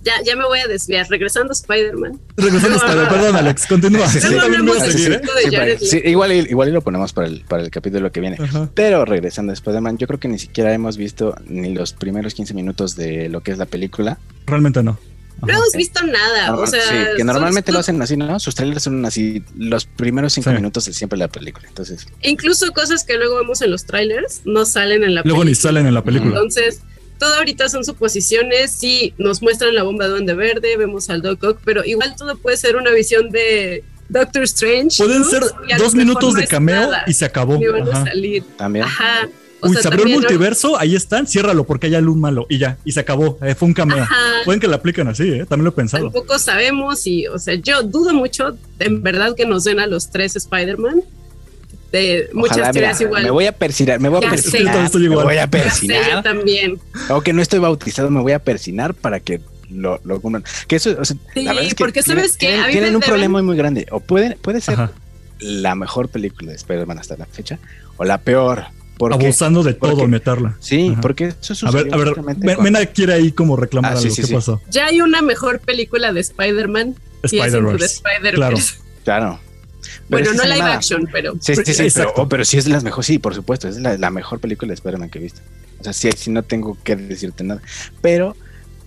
Ya, 0.03 0.13
ya 0.23 0.35
me 0.35 0.45
voy 0.45 0.59
a 0.59 0.67
desviar. 0.67 1.07
Regresando 1.09 1.49
a 1.49 1.53
Spider-Man. 1.53 2.19
Regresando 2.37 2.75
a 2.77 2.79
Spider- 2.87 3.07
Perdón, 3.09 3.35
Alex, 3.37 3.65
continúa. 3.65 4.07
Sí, 4.07 4.19
¿eh? 5.97 6.09
igual, 6.11 6.31
y- 6.31 6.39
igual 6.49 6.69
y 6.69 6.71
lo 6.71 6.81
ponemos 6.81 7.11
para 7.13 7.27
el, 7.27 7.41
para 7.47 7.63
el 7.63 7.71
capítulo 7.71 8.11
que 8.11 8.19
viene. 8.19 8.37
Ajá. 8.39 8.69
Pero 8.75 9.03
regresando 9.05 9.51
a 9.51 9.53
Spider-Man, 9.53 9.97
yo 9.97 10.05
creo 10.05 10.19
que 10.19 10.27
ni 10.27 10.37
siquiera 10.37 10.71
hemos 10.73 10.97
visto 10.97 11.35
ni 11.47 11.73
los 11.73 11.93
primeros 11.93 12.35
15 12.35 12.53
minutos 12.53 12.95
de 12.95 13.29
lo 13.29 13.41
que 13.41 13.51
es 13.51 13.57
la 13.57 13.65
película. 13.65 14.19
Realmente 14.45 14.83
no. 14.83 14.99
No 15.41 15.53
hemos 15.53 15.73
visto 15.73 16.03
nada. 16.05 16.55
O 16.55 16.65
sea, 16.65 16.81
sí, 16.81 16.95
que 17.17 17.23
normalmente 17.23 17.71
lo 17.71 17.79
hacen 17.79 18.01
así, 18.01 18.15
¿no? 18.17 18.39
Sus 18.39 18.55
trailers 18.55 18.83
son 18.83 19.05
así, 19.05 19.43
los 19.57 19.85
primeros 19.85 20.33
5 20.33 20.49
Sí. 20.49 20.55
minutos 20.55 20.85
de 20.85 20.93
siempre 20.93 21.17
la 21.19 21.27
película. 21.27 21.67
Entonces, 21.67 22.07
Incluso 22.21 22.71
cosas 22.71 23.03
que 23.03 23.15
luego 23.17 23.37
vemos 23.37 23.61
en 23.61 23.71
los 23.71 23.85
trailers 23.85 24.41
no 24.45 24.65
salen 24.65 25.03
en 25.03 25.13
la 25.15 25.21
Luego 25.23 25.43
ni 25.43 25.51
película. 25.51 25.69
salen 25.69 25.87
en 25.87 25.93
la 25.93 26.03
película. 26.03 26.31
Entonces, 26.31 26.79
todo 27.19 27.33
ahorita 27.35 27.69
son 27.69 27.83
suposiciones. 27.85 28.71
Sí, 28.71 29.13
nos 29.17 29.41
muestran 29.41 29.75
la 29.75 29.83
bomba 29.83 30.05
de 30.05 30.11
Duende 30.11 30.33
Verde, 30.33 30.77
vemos 30.77 31.09
al 31.09 31.21
Doc 31.21 31.43
Ock, 31.43 31.59
pero 31.63 31.83
igual 31.85 32.15
todo 32.17 32.37
puede 32.37 32.57
ser 32.57 32.75
una 32.77 32.91
visión 32.91 33.29
de 33.29 33.83
Doctor 34.09 34.43
Strange. 34.43 34.97
Pueden 35.03 35.21
¿no? 35.21 35.29
ser 35.29 35.43
dos 35.77 35.95
minutos 35.95 36.33
de 36.35 36.47
cameo 36.47 36.75
nada, 36.81 37.03
y 37.07 37.13
se 37.13 37.25
acabó. 37.25 37.57
ni 37.57 37.67
van 37.67 37.87
a 37.87 37.91
Ajá. 37.91 38.05
salir. 38.05 38.43
también. 38.57 38.85
Ajá. 38.85 39.27
O 39.61 39.67
Uy, 39.67 39.73
sea, 39.73 39.83
se 39.83 39.87
abrió 39.87 40.05
el 40.05 40.11
multiverso, 40.11 40.77
ahí 40.77 40.95
están, 40.95 41.25
ciérralo 41.27 41.63
porque 41.63 41.87
hay 41.87 41.95
algún 41.95 42.19
malo 42.19 42.45
y 42.49 42.57
ya, 42.59 42.77
y 42.85 42.91
se 42.91 42.99
acabó, 42.99 43.37
eh, 43.41 43.55
fue 43.55 43.67
un 43.69 43.73
cameo. 43.73 44.03
Ajá. 44.03 44.15
Pueden 44.43 44.59
que 44.59 44.67
la 44.67 44.75
apliquen 44.75 45.07
así, 45.07 45.23
¿eh? 45.29 45.45
también 45.47 45.63
lo 45.63 45.69
he 45.69 45.73
pensado. 45.73 46.03
Tampoco 46.11 46.37
sabemos 46.37 47.07
y, 47.07 47.25
o 47.27 47.39
sea, 47.39 47.55
yo 47.55 47.81
dudo 47.81 48.13
mucho 48.13 48.57
en 48.79 49.01
verdad 49.01 49.33
que 49.35 49.45
nos 49.45 49.63
den 49.63 49.79
a 49.79 49.87
los 49.87 50.11
tres 50.11 50.35
Spider-Man. 50.35 51.01
De 51.91 52.29
muchas 52.33 52.57
Ojalá, 52.57 52.73
mira, 52.73 52.91
igual. 52.99 53.23
Me 53.23 53.29
voy 53.31 53.45
a 53.45 53.51
persinar, 53.53 53.99
me 54.01 54.09
voy 54.09 54.17
a 54.17 54.21
Ya 54.23 54.29
persinar. 54.31 54.89
Me 54.91 55.09
voy 55.09 55.37
a 55.37 55.45
Ya 55.45 55.51
sé, 55.51 55.57
yo 55.57 55.63
persinar. 55.63 56.23
también. 56.23 56.79
Aunque 57.09 57.31
no 57.31 57.41
estoy 57.41 57.59
bautizado, 57.59 58.09
me 58.11 58.21
voy 58.21 58.33
a 58.33 58.39
persinar 58.39 58.93
para 58.93 59.19
que 59.21 59.39
lo, 59.69 60.01
lo 60.03 60.19
cumplan. 60.19 60.43
Que 60.67 60.75
eso, 60.75 60.95
o 60.99 61.05
sea, 61.05 61.15
Sí, 61.33 61.43
la 61.43 61.53
verdad 61.53 61.67
es 61.67 61.75
que 61.75 61.83
porque 61.83 62.01
tienen- 62.03 62.23
¿sabes 62.25 62.37
qué? 62.37 62.59
Tienen, 62.71 62.95
un 62.95 63.01
deben- 63.01 63.05
problema 63.05 63.41
muy 63.41 63.55
grande. 63.55 63.87
O 63.91 63.99
puede, 64.01 64.35
puede 64.35 64.59
ser 64.61 64.73
Ajá. 64.73 64.91
la 65.39 65.75
mejor 65.75 66.09
película 66.09 66.49
de 66.51 66.57
Spider-Man 66.57 66.99
hasta 66.99 67.15
la 67.17 67.25
fecha, 67.27 67.59
o 67.97 68.03
la 68.03 68.17
peor. 68.17 68.65
Porque, 68.97 69.25
Abusando 69.25 69.61
de 69.63 69.73
porque- 69.73 69.95
todo, 69.95 70.07
meterla. 70.07 70.55
sí, 70.61 70.89
Ajá. 70.93 71.01
porque 71.01 71.25
eso 71.27 71.53
A 71.53 71.55
sucedió 71.55 71.83
ver, 71.83 71.93
a 71.93 71.97
ver, 71.97 72.59
Mena 72.61 72.85
quiere 72.85 73.13
ahí 73.13 73.31
como 73.31 73.57
reclamar 73.57 73.93
Ah, 73.93 73.97
sí, 73.97 74.03
algo. 74.03 74.15
sí, 74.15 74.21
¿Qué 74.21 74.27
sí. 74.29 74.33
pasó? 74.33 74.61
Ya 74.69 74.85
hay 74.85 75.01
una 75.01 75.21
mejor 75.21 75.59
película 75.59 76.13
de 76.13 76.21
Spider-Man. 76.21 76.95
es 77.23 77.33
Spider-Verse. 77.33 77.85
Spider-Verse. 77.85 78.75
Claro. 79.03 79.27
Claro. 79.29 79.39
Pero 79.85 80.01
Bueno, 80.09 80.29
es 80.31 80.35
no 80.37 80.41
es 80.43 80.47
live 80.49 80.53
animada. 80.53 80.75
action, 80.77 81.09
pero. 81.11 81.33
Sí, 81.41 81.55
sí, 81.55 81.73
sí, 81.73 81.87
pero, 81.93 82.13
oh, 82.15 82.29
pero 82.29 82.45
sí 82.45 82.57
es 82.57 82.65
de 82.65 82.71
las 82.71 82.83
mejores, 82.83 83.05
sí, 83.07 83.19
por 83.19 83.35
supuesto, 83.35 83.67
es 83.67 83.77
la, 83.77 83.97
la 83.97 84.09
mejor 84.11 84.39
película 84.39 84.69
de 84.69 84.75
Spider-Man 84.75 85.09
que 85.09 85.19
he 85.19 85.21
visto. 85.21 85.41
O 85.79 85.83
sea, 85.83 85.93
sí, 85.93 86.09
sí 86.15 86.31
no 86.31 86.41
tengo 86.43 86.77
que 86.83 86.95
decirte 86.95 87.43
nada. 87.43 87.61
Pero, 88.01 88.35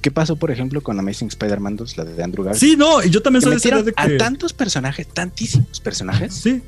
¿qué 0.01 0.11
pasó, 0.11 0.37
por 0.37 0.51
ejemplo, 0.51 0.81
con 0.81 0.99
Amazing 0.99 1.29
Spider-Man 1.29 1.77
2, 1.77 1.97
la 1.99 2.05
de 2.05 2.23
Andrew 2.23 2.45
Garfield? 2.45 2.73
Sí, 2.73 2.77
no, 2.77 3.03
y 3.03 3.11
yo 3.11 3.21
también 3.23 3.43
soy 3.43 3.57
de 3.83 3.93
que. 3.93 4.01
a 4.01 4.17
tantos 4.17 4.53
personajes, 4.53 5.07
tantísimos 5.09 5.81
personajes, 5.81 6.35
Sí, 6.35 6.63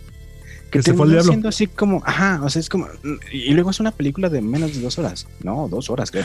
que, 0.70 0.82
se 0.82 0.94
fue 0.94 1.06
al 1.06 1.12
diablo. 1.12 1.48
así 1.48 1.66
como, 1.66 2.02
ajá, 2.06 2.40
o 2.42 2.48
sea, 2.50 2.60
es 2.60 2.68
como, 2.68 2.88
y 3.32 3.52
luego 3.54 3.70
es 3.70 3.80
una 3.80 3.90
película 3.90 4.28
de 4.28 4.40
menos 4.40 4.74
de 4.74 4.80
dos 4.80 4.98
horas, 4.98 5.26
no, 5.42 5.68
dos 5.68 5.90
horas, 5.90 6.10
creo. 6.10 6.24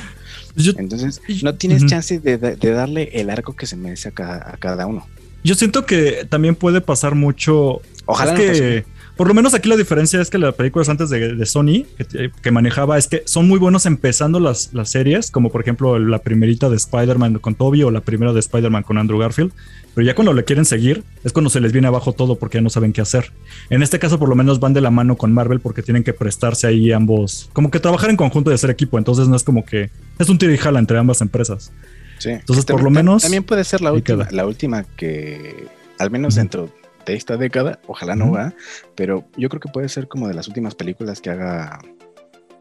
yo, 0.56 0.72
Entonces, 0.78 1.22
no 1.44 1.56
tienes 1.56 1.86
chance 1.86 2.20
de, 2.20 2.38
de- 2.38 2.72
darle 2.72 3.10
el 3.14 3.30
arco 3.30 3.56
que 3.56 3.66
se 3.66 3.76
merece 3.76 4.10
a 4.10 4.12
cada, 4.12 4.52
a 4.54 4.58
cada 4.58 4.86
uno. 4.88 5.08
yo 5.44 5.56
siento 5.56 5.86
que 5.86 6.26
también 6.30 6.56
puede 6.56 6.82
pasar 6.82 7.16
mucho. 7.16 7.82
Ojalá 8.06 8.34
es 8.34 8.40
no 8.40 8.54
que. 8.54 8.86
Por 9.16 9.28
lo 9.28 9.34
menos 9.34 9.54
aquí 9.54 9.70
la 9.70 9.78
diferencia 9.78 10.20
es 10.22 10.30
que 10.30 10.38
las 10.38 10.54
películas 10.56 10.90
antes 10.90 11.10
de, 11.10 11.36
de 11.36 11.46
Sony 11.46 11.86
que, 11.98 12.32
que 12.42 12.52
manejaba 12.52 12.98
es 12.98 13.08
que 13.08 13.24
son 13.26 13.48
muy 13.48 13.60
buenos 13.60 13.86
empezando 13.86 14.40
las, 14.40 14.74
las 14.74 14.90
series, 14.90 15.32
como 15.32 15.52
por 15.52 15.62
ejemplo 15.62 15.98
la 16.00 16.20
primerita 16.20 16.70
de 16.70 16.76
Spider-Man 16.76 17.40
con 17.40 17.56
Toby 17.56 17.84
o 17.84 17.92
la 17.92 18.02
primera 18.02 18.34
de 18.34 18.40
Spider-Man 18.40 18.84
con 18.84 18.98
Andrew 18.98 19.20
Garfield. 19.20 19.52
Pero 19.94 20.06
ya 20.06 20.14
cuando 20.14 20.34
le 20.34 20.44
quieren 20.44 20.66
seguir 20.66 21.04
es 21.24 21.32
cuando 21.32 21.50
se 21.50 21.62
les 21.62 21.72
viene 21.72 21.88
abajo 21.88 22.12
todo 22.12 22.36
porque 22.36 22.58
ya 22.58 22.62
no 22.62 22.70
saben 22.70 22.92
qué 22.92 23.00
hacer. 23.00 23.32
En 23.70 23.82
este 23.82 23.98
caso, 23.98 24.20
por 24.20 24.28
lo 24.28 24.36
menos 24.36 24.60
van 24.60 24.74
de 24.74 24.82
la 24.82 24.92
mano 24.92 25.16
con 25.16 25.32
Marvel 25.32 25.62
porque 25.62 25.82
tienen 25.82 26.04
que 26.04 26.12
prestarse 26.12 26.68
ahí 26.68 26.92
ambos, 26.92 27.50
como 27.54 27.72
que 27.72 27.80
trabajar 27.80 28.10
en 28.10 28.18
conjunto 28.18 28.52
y 28.52 28.54
hacer 28.54 28.70
equipo. 28.70 28.98
Entonces 28.98 29.30
no 29.30 29.38
es 29.38 29.44
como 29.44 29.64
que 29.64 29.90
es 30.20 30.28
un 30.28 30.38
tiro 30.38 30.54
y 30.54 30.58
jala 30.58 30.80
entre 30.80 30.98
ambas 30.98 31.22
empresas. 31.22 31.72
Sí. 32.18 32.32
Entonces, 32.32 32.66
por 32.66 32.84
lo 32.84 32.90
menos, 32.90 33.22
También 33.22 33.44
puede 33.44 33.64
ser 33.64 33.82
la 33.82 33.94
última, 33.94 34.28
la 34.32 34.46
última 34.46 34.84
que, 34.84 35.68
al 36.00 36.12
menos 36.12 36.36
dentro 36.36 36.70
de 37.06 37.16
esta 37.16 37.38
década, 37.38 37.80
ojalá 37.88 38.16
no 38.16 38.32
va, 38.32 38.54
pero 38.96 39.26
yo 39.38 39.50
creo 39.50 39.60
que 39.60 39.70
puede 39.70 39.90
ser 39.90 40.08
como 40.08 40.28
de 40.28 40.34
las 40.34 40.48
últimas 40.48 40.76
películas 40.76 41.22
que 41.22 41.30
haga 41.30 41.80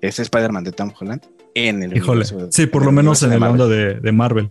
ese 0.01 0.22
Spider-Man 0.22 0.64
de 0.64 0.72
Tom 0.72 0.92
Holland 0.99 1.22
en 1.55 1.82
el 1.82 1.97
Híjole. 1.97 2.24
Sí, 2.51 2.66
por 2.66 2.84
lo 2.84 2.92
menos 2.92 3.22
en 3.22 3.32
el 3.32 3.42
onda 3.42 3.66
de, 3.66 3.95
de 3.95 4.12
Marvel. 4.12 4.51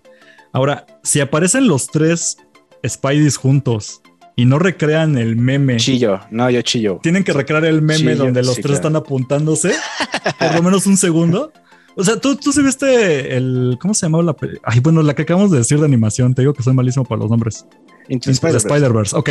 Ahora, 0.51 0.85
si 1.03 1.19
aparecen 1.19 1.67
los 1.67 1.87
tres 1.87 2.37
Spideys 2.87 3.37
juntos 3.37 4.01
y 4.35 4.45
no 4.45 4.59
recrean 4.59 5.17
el 5.17 5.35
meme, 5.35 5.77
Chillo, 5.77 6.19
no, 6.31 6.49
yo 6.49 6.61
chillo. 6.61 6.99
tienen 7.01 7.23
que 7.23 7.33
recrear 7.33 7.65
el 7.65 7.81
meme 7.81 8.15
donde 8.15 8.41
los 8.41 8.55
sí, 8.55 8.61
tres 8.61 8.73
claro. 8.73 8.75
están 8.75 8.95
apuntándose 8.95 9.73
por 10.39 10.55
lo 10.55 10.63
menos 10.63 10.85
un 10.85 10.97
segundo. 10.97 11.51
O 11.95 12.03
sea, 12.03 12.19
tú, 12.19 12.35
tú 12.35 12.51
sí 12.51 12.63
viste 12.63 13.37
el. 13.37 13.77
¿Cómo 13.79 13.93
se 13.93 14.07
llamaba 14.07 14.23
la 14.23 14.35
Ay, 14.63 14.79
bueno, 14.79 15.03
la 15.03 15.13
que 15.13 15.21
acabamos 15.23 15.51
de 15.51 15.59
decir 15.59 15.79
de 15.79 15.85
animación. 15.85 16.33
Te 16.33 16.41
digo 16.41 16.53
que 16.53 16.63
soy 16.63 16.73
malísimo 16.73 17.05
para 17.05 17.19
los 17.19 17.29
nombres. 17.29 17.67
Into 18.09 18.25
the 18.25 18.31
Into 18.31 18.47
the 18.49 18.57
Spider-Verse. 18.57 18.67
Spider-Verse. 18.67 19.15
Ok. 19.15 19.29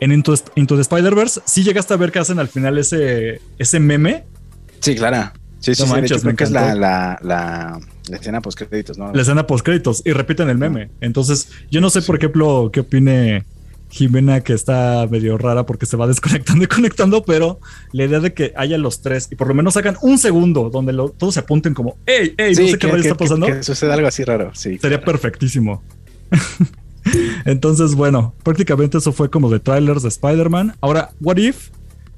En 0.00 0.12
Into, 0.12 0.34
Into 0.56 0.76
the 0.76 0.82
Spider-Verse, 0.82 1.40
sí 1.44 1.62
llegaste 1.62 1.92
a 1.94 1.96
ver 1.96 2.10
que 2.10 2.18
hacen 2.20 2.38
al 2.38 2.48
final 2.48 2.78
ese, 2.78 3.40
ese 3.58 3.80
meme. 3.80 4.24
Sí, 4.80 4.94
claro. 4.94 5.30
Sí, 5.58 5.74
sí, 5.74 5.82
No 5.82 5.88
sí, 5.88 5.92
de 5.94 6.00
manches, 6.00 6.10
hecho, 6.12 6.20
creo 6.22 6.32
me 6.32 6.36
que 6.36 6.44
es 6.44 6.50
la, 6.50 6.74
la, 6.74 7.18
la, 7.22 7.80
la 8.08 8.16
escena 8.16 8.40
post 8.40 8.56
créditos, 8.58 8.96
¿no? 8.96 9.12
la 9.12 9.20
escena 9.20 9.46
post 9.46 9.62
créditos 9.64 10.00
y 10.06 10.12
repiten 10.12 10.48
el 10.48 10.56
meme. 10.56 10.90
Entonces, 11.02 11.48
yo 11.70 11.82
no 11.82 11.90
sé, 11.90 12.00
por 12.00 12.16
ejemplo, 12.16 12.70
qué 12.72 12.80
opine 12.80 13.44
Jimena, 13.90 14.40
que 14.40 14.54
está 14.54 15.06
medio 15.10 15.36
rara 15.36 15.66
porque 15.66 15.84
se 15.84 15.98
va 15.98 16.06
desconectando 16.06 16.64
y 16.64 16.66
conectando, 16.66 17.22
pero 17.24 17.60
la 17.92 18.04
idea 18.06 18.20
de 18.20 18.32
que 18.32 18.54
haya 18.56 18.78
los 18.78 19.02
tres 19.02 19.28
y 19.30 19.34
por 19.34 19.48
lo 19.48 19.54
menos 19.54 19.76
hagan 19.76 19.98
un 20.00 20.16
segundo 20.16 20.70
donde 20.70 20.94
lo- 20.94 21.10
todos 21.10 21.34
se 21.34 21.40
apunten 21.40 21.74
como, 21.74 21.98
hey, 22.06 22.32
hey, 22.38 22.54
no 22.58 22.66
sé 22.68 22.78
qué 22.78 22.86
rayos 22.86 23.04
está 23.04 23.16
pasando, 23.18 23.46
Que, 23.48 23.62
suceda 23.62 23.92
algo 23.92 24.08
así 24.08 24.24
raro, 24.24 24.52
sí. 24.54 24.78
sería 24.78 24.96
claro. 24.98 25.04
perfectísimo. 25.04 25.82
Entonces, 27.44 27.94
bueno, 27.94 28.34
prácticamente 28.42 28.98
eso 28.98 29.12
fue 29.12 29.30
como 29.30 29.50
de 29.50 29.60
trailers 29.60 30.02
de 30.02 30.08
Spider-Man. 30.08 30.76
Ahora, 30.80 31.10
What 31.20 31.36
If, 31.36 31.70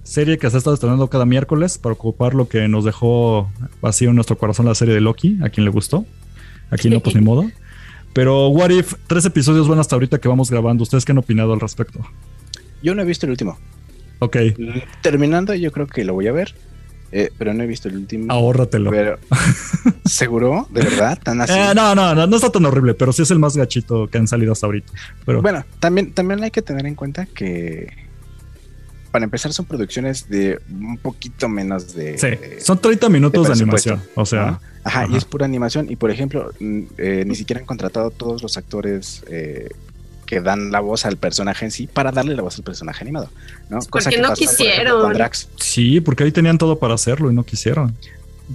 serie 0.02 0.38
que 0.38 0.48
se 0.50 0.56
ha 0.56 0.58
estado 0.58 0.74
estrenando 0.74 1.08
cada 1.08 1.24
miércoles 1.24 1.78
para 1.78 1.94
ocupar 1.94 2.34
lo 2.34 2.48
que 2.48 2.66
nos 2.68 2.84
dejó 2.84 3.50
vacío 3.80 4.10
en 4.10 4.16
nuestro 4.16 4.38
corazón 4.38 4.66
la 4.66 4.74
serie 4.74 4.94
de 4.94 5.00
Loki, 5.00 5.38
a 5.42 5.48
quien 5.48 5.64
le 5.64 5.70
gustó. 5.70 6.04
Aquí 6.70 6.90
no, 6.90 7.00
pues 7.00 7.14
ni 7.14 7.20
modo. 7.24 7.44
Pero 8.12 8.48
What 8.48 8.70
If, 8.70 8.94
tres 9.06 9.24
episodios 9.24 9.68
van 9.68 9.78
hasta 9.78 9.96
ahorita 9.96 10.18
que 10.18 10.28
vamos 10.28 10.50
grabando. 10.50 10.82
¿Ustedes 10.82 11.04
qué 11.04 11.12
han 11.12 11.18
opinado 11.18 11.52
al 11.52 11.60
respecto? 11.60 12.00
Yo 12.82 12.94
no 12.94 13.02
he 13.02 13.04
visto 13.04 13.26
el 13.26 13.30
último. 13.30 13.58
Ok, 14.18 14.36
Terminando, 15.02 15.52
yo 15.54 15.72
creo 15.72 15.88
que 15.88 16.04
lo 16.04 16.14
voy 16.14 16.28
a 16.28 16.32
ver, 16.32 16.54
eh, 17.12 17.30
pero 17.38 17.52
no 17.54 17.62
he 17.62 17.66
visto 17.66 17.88
el 17.88 17.96
último. 17.96 18.32
ahórratelo. 18.32 18.90
Pero, 18.90 19.18
¿seguro? 20.04 20.66
¿De 20.70 20.82
verdad? 20.82 21.18
¿Tan 21.22 21.40
así? 21.40 21.52
Eh, 21.52 21.72
no, 21.74 21.94
no, 21.94 22.14
no, 22.14 22.26
no 22.26 22.36
está 22.36 22.50
tan 22.50 22.64
horrible, 22.64 22.94
pero 22.94 23.12
sí 23.12 23.22
es 23.22 23.30
el 23.30 23.38
más 23.38 23.56
gachito 23.56 24.08
que 24.08 24.18
han 24.18 24.26
salido 24.26 24.52
hasta 24.52 24.66
ahorita. 24.66 24.92
Pero 25.24 25.42
Bueno, 25.42 25.64
también, 25.78 26.12
también 26.12 26.42
hay 26.42 26.50
que 26.50 26.62
tener 26.62 26.86
en 26.86 26.94
cuenta 26.94 27.26
que 27.26 27.88
para 29.10 29.24
empezar 29.26 29.52
son 29.52 29.66
producciones 29.66 30.28
de 30.30 30.58
un 30.70 30.96
poquito 30.96 31.46
menos 31.48 31.94
de... 31.94 32.16
sí, 32.16 32.28
de- 32.28 32.60
son 32.62 32.78
30 32.80 33.10
minutos 33.10 33.46
de, 33.46 33.52
animación. 33.52 34.00
O 34.14 34.24
sea, 34.24 34.46
¿no? 34.46 34.60
Ajá, 34.84 35.02
ajá. 35.02 35.06
y 35.12 35.16
es 35.16 35.26
pura 35.26 35.44
animación. 35.44 35.90
Y 35.90 35.96
por 35.96 36.10
ejemplo, 36.10 36.50
eh, 36.96 37.24
ni 37.26 37.34
siquiera 37.34 37.60
han 37.60 37.66
contratado 37.66 38.10
todos 38.10 38.42
los 38.42 38.56
actores 38.56 39.22
eh, 39.28 39.68
que 40.32 40.40
dan 40.40 40.72
la 40.72 40.80
voz 40.80 41.04
al 41.04 41.18
personaje 41.18 41.66
en 41.66 41.70
sí 41.70 41.86
para 41.86 42.10
darle 42.10 42.34
la 42.34 42.40
voz 42.40 42.56
al 42.56 42.64
personaje 42.64 43.04
animado. 43.04 43.28
¿no? 43.68 43.80
Porque 43.90 44.08
que 44.08 44.16
no 44.18 44.28
pasó, 44.28 44.44
por 44.46 44.54
ejemplo, 44.54 44.64
quisieron. 44.64 45.00
con 45.02 45.12
Drax. 45.12 45.48
sí, 45.60 46.00
porque 46.00 46.24
ahí 46.24 46.32
tenían 46.32 46.56
todo 46.56 46.78
para 46.78 46.94
hacerlo 46.94 47.30
y 47.30 47.34
no 47.34 47.44
quisieron. 47.44 47.94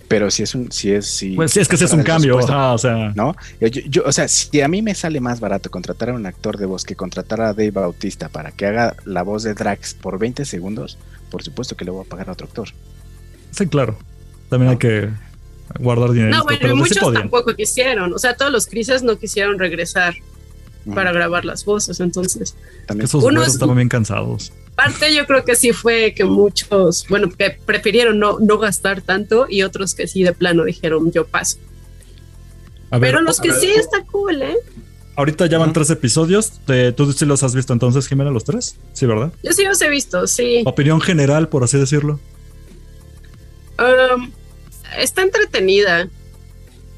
Pero 0.08 0.32
si 0.32 0.42
es 0.42 0.56
un... 0.56 0.72
Si 0.72 0.92
es, 0.92 1.06
si, 1.06 1.36
Pues 1.36 1.52
sí, 1.52 1.60
es 1.60 1.68
que 1.68 1.78
sí 1.78 1.84
es 1.86 1.94
un 1.94 2.02
cambio. 2.02 2.38
o 2.38 2.78
sea, 2.80 3.14
¿no? 3.16 3.36
Yo, 3.62 3.68
yo- 3.68 3.82
yo- 3.90 4.04
o 4.08 4.12
sea, 4.12 4.28
si 4.28 4.60
a 4.62 4.68
mí 4.68 4.82
me 4.82 4.96
sale 4.96 5.20
más 5.22 5.40
barato 5.40 5.70
contratar 5.70 6.10
a 6.10 6.14
un 6.14 6.26
actor 6.26 6.58
de 6.58 6.66
voz 6.66 6.84
que 6.84 6.96
contratar 6.96 7.42
a 7.42 7.54
Dave 7.54 7.70
Bautista 7.72 8.28
para 8.28 8.52
que 8.52 8.66
haga 8.66 8.96
la 9.06 9.22
voz 9.22 9.44
de 9.44 9.54
Drax 9.54 9.94
por 9.94 10.18
20 10.18 10.46
segundos, 10.46 10.98
por 11.30 11.44
supuesto 11.44 11.78
que 11.78 11.86
le 11.86 11.92
voy 11.92 12.06
a 12.06 12.10
pagar 12.10 12.30
a 12.30 12.32
otro 12.32 12.48
actor. 12.48 12.70
sí, 13.52 13.68
claro. 13.68 13.98
También 14.50 14.68
No. 14.68 14.72
hay 14.72 14.78
que 14.80 15.10
guardar 15.80 16.10
dinero. 16.12 16.38
No, 16.38 16.44
bueno, 16.44 16.76
muchos 16.76 17.14
tampoco 17.14 17.54
quisieron. 17.56 18.14
O 18.14 18.18
sea, 18.18 18.36
todos 18.36 18.52
los 18.52 18.66
crisis 18.66 19.04
no 19.04 19.18
quisieron 19.20 19.60
regresar 19.60 20.16
para 20.94 21.12
grabar 21.12 21.46
las 21.46 21.66
voces. 21.66 22.00
Entonces, 22.00 22.56
También 22.86 23.06
esos 23.06 23.24
unos 23.24 23.48
estaban 23.48 23.76
bien 23.76 23.90
cansados. 23.90 24.52
Parte 24.76 25.14
yo 25.14 25.26
creo 25.26 25.44
que 25.44 25.56
sí 25.56 25.74
fue 25.74 26.14
que 26.16 26.24
muchos, 26.24 27.06
bueno, 27.10 27.30
que 27.32 27.58
prefirieron 27.66 28.20
no, 28.20 28.40
no 28.40 28.58
gastar 28.58 29.02
tanto 29.02 29.48
y 29.50 29.64
otros 29.64 29.96
que 29.96 30.08
sí 30.08 30.24
de 30.24 30.34
plano 30.34 30.64
dijeron 30.64 31.12
yo 31.12 31.26
paso. 31.26 31.58
Pero 33.00 33.22
los 33.22 33.40
que 33.40 33.52
sí 33.54 33.68
está 33.68 34.04
cool, 34.06 34.42
¿eh? 34.42 34.56
Ahorita 35.16 35.48
ya 35.48 35.58
van 35.58 35.74
tres 35.74 35.90
episodios. 35.90 36.54
¿Tú 36.96 37.12
sí 37.12 37.26
los 37.26 37.42
has 37.42 37.56
visto 37.56 37.74
entonces, 37.74 38.08
Jimena, 38.08 38.30
los 38.30 38.44
tres? 38.44 38.78
Sí, 38.94 39.08
¿verdad? 39.08 39.34
Yo 39.42 39.52
sí 39.52 39.64
los 39.64 39.82
he 39.82 39.90
visto, 39.90 40.28
sí. 40.28 40.62
Opinión 40.66 41.02
general, 41.02 41.50
por 41.50 41.64
así 41.64 41.78
decirlo. 41.78 42.20
Um, 43.80 44.32
está 44.98 45.24
entretenida. 45.24 46.08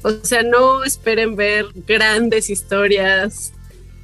O 0.02 0.10
sea, 0.22 0.42
no 0.42 0.84
esperen 0.84 1.34
ver 1.34 1.66
grandes 1.86 2.50
historias, 2.50 3.52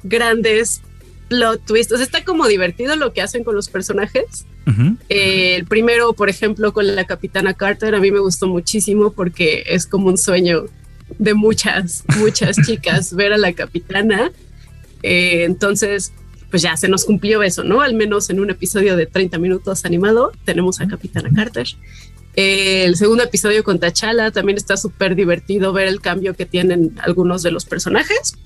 grandes 0.07 0.81
plot 1.27 1.65
twists. 1.65 1.93
O 1.93 1.97
sea, 1.97 2.05
está 2.05 2.23
como 2.23 2.47
divertido 2.47 2.95
lo 2.95 3.13
que 3.13 3.21
hacen 3.21 3.43
con 3.43 3.55
los 3.55 3.69
personajes. 3.69 4.45
Eh, 5.07 5.55
el 5.55 5.65
primero, 5.65 6.11
por 6.11 6.29
ejemplo, 6.29 6.73
con 6.73 6.93
la 6.93 7.05
capitana 7.05 7.53
Carter, 7.53 7.95
a 7.95 7.99
mí 7.99 8.11
me 8.11 8.19
gustó 8.19 8.47
muchísimo 8.47 9.13
porque 9.13 9.63
es 9.67 9.85
como 9.85 10.07
un 10.07 10.17
sueño 10.17 10.65
de 11.19 11.33
muchas, 11.33 12.03
muchas 12.19 12.57
chicas 12.65 13.13
ver 13.13 13.33
a 13.33 13.37
la 13.37 13.53
capitana. 13.53 14.31
Eh, 15.03 15.43
entonces, 15.45 16.11
pues 16.49 16.61
ya 16.61 16.75
se 16.75 16.87
nos 16.87 17.05
cumplió 17.05 17.43
eso, 17.43 17.63
¿no? 17.63 17.81
Al 17.81 17.93
menos 17.93 18.29
en 18.29 18.39
un 18.39 18.49
episodio 18.49 18.95
de 18.95 19.05
30 19.05 19.37
minutos 19.37 19.85
animado 19.85 20.31
tenemos 20.45 20.81
a 20.81 20.87
Capitana 20.87 21.29
Carter. 21.33 21.67
Eh, 22.35 22.83
el 22.85 22.95
segundo 22.95 23.23
episodio 23.23 23.63
con 23.63 23.79
T'Challa 23.79 24.31
también 24.31 24.57
está 24.57 24.77
súper 24.77 25.15
divertido 25.15 25.73
ver 25.73 25.87
el 25.87 26.01
cambio 26.01 26.35
que 26.35 26.45
tienen 26.45 26.93
algunos 27.01 27.41
de 27.41 27.51
los 27.51 27.65
personajes. 27.65 28.37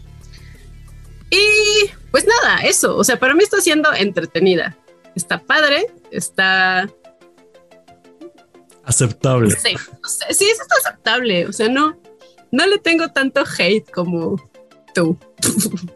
Y 1.31 1.89
pues 2.11 2.27
nada, 2.27 2.57
eso, 2.63 2.95
o 2.95 3.03
sea, 3.03 3.17
para 3.17 3.33
mí 3.33 3.43
está 3.43 3.61
siendo 3.61 3.91
entretenida. 3.93 4.77
Está 5.15 5.39
padre, 5.39 5.87
está... 6.11 6.89
Aceptable. 8.83 9.49
Sí, 9.51 9.75
sí, 10.31 10.49
está 10.49 10.75
aceptable, 10.79 11.47
o 11.47 11.53
sea, 11.53 11.69
no, 11.69 11.97
no 12.51 12.65
le 12.67 12.77
tengo 12.77 13.09
tanto 13.09 13.43
hate 13.57 13.89
como 13.89 14.50
tú. 14.93 15.17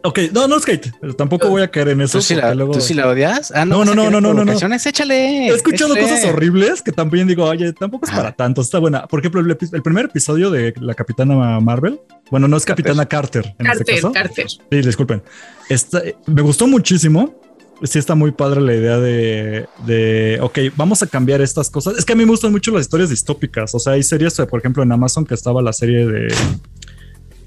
Ok, 0.02 0.18
no, 0.32 0.48
no 0.48 0.56
es 0.56 0.68
hate, 0.68 0.92
pero 1.00 1.14
tampoco 1.14 1.48
voy 1.48 1.62
a 1.62 1.70
caer 1.70 1.88
en 1.88 2.00
eso. 2.00 2.18
¿Tú 2.18 2.22
sí, 2.22 2.34
la, 2.34 2.54
¿tú 2.54 2.80
sí 2.80 2.94
la 2.94 3.08
odias? 3.08 3.52
Ah, 3.54 3.64
no, 3.64 3.84
no, 3.84 3.94
no, 3.94 4.10
no, 4.10 4.20
no, 4.20 4.34
no, 4.34 4.44
no. 4.44 4.52
Échale. 4.52 5.48
He 5.48 5.54
escuchado 5.54 5.96
cosas 5.96 6.24
horribles 6.24 6.82
que 6.82 6.92
también 6.92 7.26
digo, 7.26 7.44
oye, 7.44 7.72
tampoco 7.72 8.06
es 8.06 8.12
para 8.12 8.32
tanto, 8.32 8.60
está 8.60 8.78
buena. 8.78 9.06
Por 9.06 9.20
ejemplo, 9.20 9.40
el, 9.40 9.82
primer 9.82 10.06
episodio 10.06 10.50
de 10.50 10.74
la 10.80 10.94
Capitana 10.94 11.60
Marvel, 11.60 12.00
bueno, 12.30 12.48
no 12.48 12.56
es 12.56 12.64
Capitana 12.64 13.06
Carter. 13.06 13.54
en 13.58 13.66
Carter, 13.66 13.80
este 13.80 13.94
caso. 13.94 14.12
Carter. 14.12 14.46
Sí, 14.48 14.58
disculpen. 14.70 15.22
me 16.26 16.42
gustó 16.42 16.66
muchísimo. 16.66 17.34
Sí 17.82 17.98
está 17.98 18.14
muy 18.14 18.32
padre 18.32 18.62
la 18.62 18.74
idea 18.74 18.98
de, 18.98 19.66
de, 19.84 20.38
ok, 20.40 20.58
vamos 20.76 21.02
a 21.02 21.06
cambiar 21.06 21.42
estas 21.42 21.68
cosas. 21.68 21.98
Es 21.98 22.06
que 22.06 22.14
a 22.14 22.16
mí 22.16 22.24
me 22.24 22.30
gustan 22.30 22.50
mucho 22.50 22.70
las 22.70 22.82
historias 22.82 23.10
distópicas. 23.10 23.74
O 23.74 23.78
sea, 23.78 23.92
hay 23.92 24.02
series, 24.02 24.34
por 24.34 24.60
ejemplo, 24.60 24.82
en 24.82 24.92
Amazon 24.92 25.26
que 25.26 25.34
estaba 25.34 25.60
la 25.60 25.74
serie 25.74 26.06
de 26.06 26.34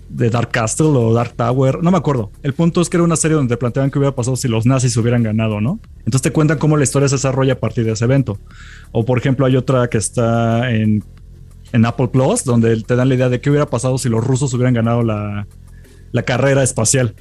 de 0.09 0.29
Dark 0.29 0.49
Castle 0.49 0.87
o 0.87 1.13
Dark 1.13 1.33
Tower, 1.35 1.83
no 1.83 1.91
me 1.91 1.97
acuerdo. 1.97 2.31
El 2.43 2.53
punto 2.53 2.81
es 2.81 2.89
que 2.89 2.97
era 2.97 3.03
una 3.03 3.15
serie 3.15 3.35
donde 3.35 3.57
planteaban 3.57 3.91
que 3.91 3.99
hubiera 3.99 4.15
pasado 4.15 4.35
si 4.35 4.47
los 4.47 4.65
nazis 4.65 4.97
hubieran 4.97 5.23
ganado, 5.23 5.61
¿no? 5.61 5.79
Entonces 5.99 6.21
te 6.21 6.31
cuentan 6.31 6.57
cómo 6.57 6.77
la 6.77 6.83
historia 6.83 7.07
se 7.07 7.15
desarrolla 7.15 7.53
a 7.53 7.59
partir 7.59 7.85
de 7.85 7.91
ese 7.91 8.05
evento. 8.05 8.39
O 8.91 9.05
por 9.05 9.17
ejemplo 9.17 9.45
hay 9.45 9.55
otra 9.55 9.87
que 9.87 9.97
está 9.97 10.71
en, 10.71 11.03
en 11.71 11.85
Apple 11.85 12.07
Plus, 12.07 12.43
donde 12.43 12.81
te 12.81 12.95
dan 12.95 13.09
la 13.09 13.15
idea 13.15 13.29
de 13.29 13.39
qué 13.39 13.49
hubiera 13.49 13.67
pasado 13.67 13.97
si 13.97 14.09
los 14.09 14.25
rusos 14.25 14.53
hubieran 14.53 14.73
ganado 14.73 15.03
la, 15.03 15.47
la 16.11 16.23
carrera 16.23 16.63
espacial. 16.63 17.15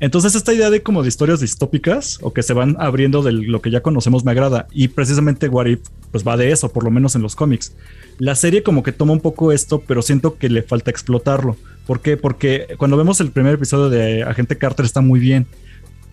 Entonces 0.00 0.34
esta 0.34 0.52
idea 0.52 0.70
de 0.70 0.82
como 0.82 1.02
de 1.02 1.08
historias 1.08 1.40
distópicas 1.40 2.18
o 2.20 2.32
que 2.32 2.42
se 2.42 2.52
van 2.52 2.76
abriendo 2.78 3.22
de 3.22 3.32
lo 3.32 3.62
que 3.62 3.70
ya 3.70 3.80
conocemos 3.80 4.24
me 4.24 4.32
agrada 4.32 4.66
y 4.72 4.88
precisamente 4.88 5.48
What 5.48 5.66
pues 6.10 6.26
va 6.26 6.36
de 6.36 6.50
eso, 6.52 6.72
por 6.72 6.84
lo 6.84 6.90
menos 6.90 7.14
en 7.16 7.22
los 7.22 7.34
cómics. 7.34 7.74
La 8.18 8.34
serie 8.34 8.62
como 8.62 8.82
que 8.82 8.92
toma 8.92 9.12
un 9.12 9.20
poco 9.20 9.50
esto, 9.50 9.82
pero 9.86 10.02
siento 10.02 10.36
que 10.36 10.48
le 10.48 10.62
falta 10.62 10.90
explotarlo. 10.90 11.56
¿Por 11.86 12.00
qué? 12.00 12.16
Porque 12.16 12.74
cuando 12.78 12.96
vemos 12.96 13.20
el 13.20 13.30
primer 13.30 13.54
episodio 13.54 13.90
de 13.90 14.22
Agente 14.22 14.56
Carter 14.56 14.86
está 14.86 15.00
muy 15.00 15.20
bien, 15.20 15.46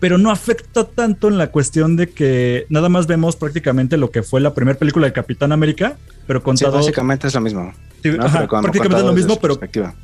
pero 0.02 0.18
no 0.18 0.32
afecta 0.32 0.82
tanto 0.82 1.28
en 1.28 1.38
la 1.38 1.52
cuestión 1.52 1.94
de 1.94 2.08
que 2.08 2.66
nada 2.68 2.88
más 2.88 3.06
vemos 3.06 3.36
prácticamente 3.36 3.96
lo 3.96 4.10
que 4.10 4.24
fue 4.24 4.40
la 4.40 4.52
primera 4.52 4.76
película 4.76 5.06
de 5.06 5.12
Capitán 5.12 5.52
América, 5.52 5.96
pero 6.26 6.42
contado... 6.42 6.72
Sí, 6.72 6.78
básicamente 6.78 7.28
es 7.28 7.34
lo 7.34 7.40
mismo. 7.40 7.72
prácticamente 8.02 8.96
es 8.96 9.04
lo 9.04 9.12
mismo, 9.12 9.38
pero 9.40 9.60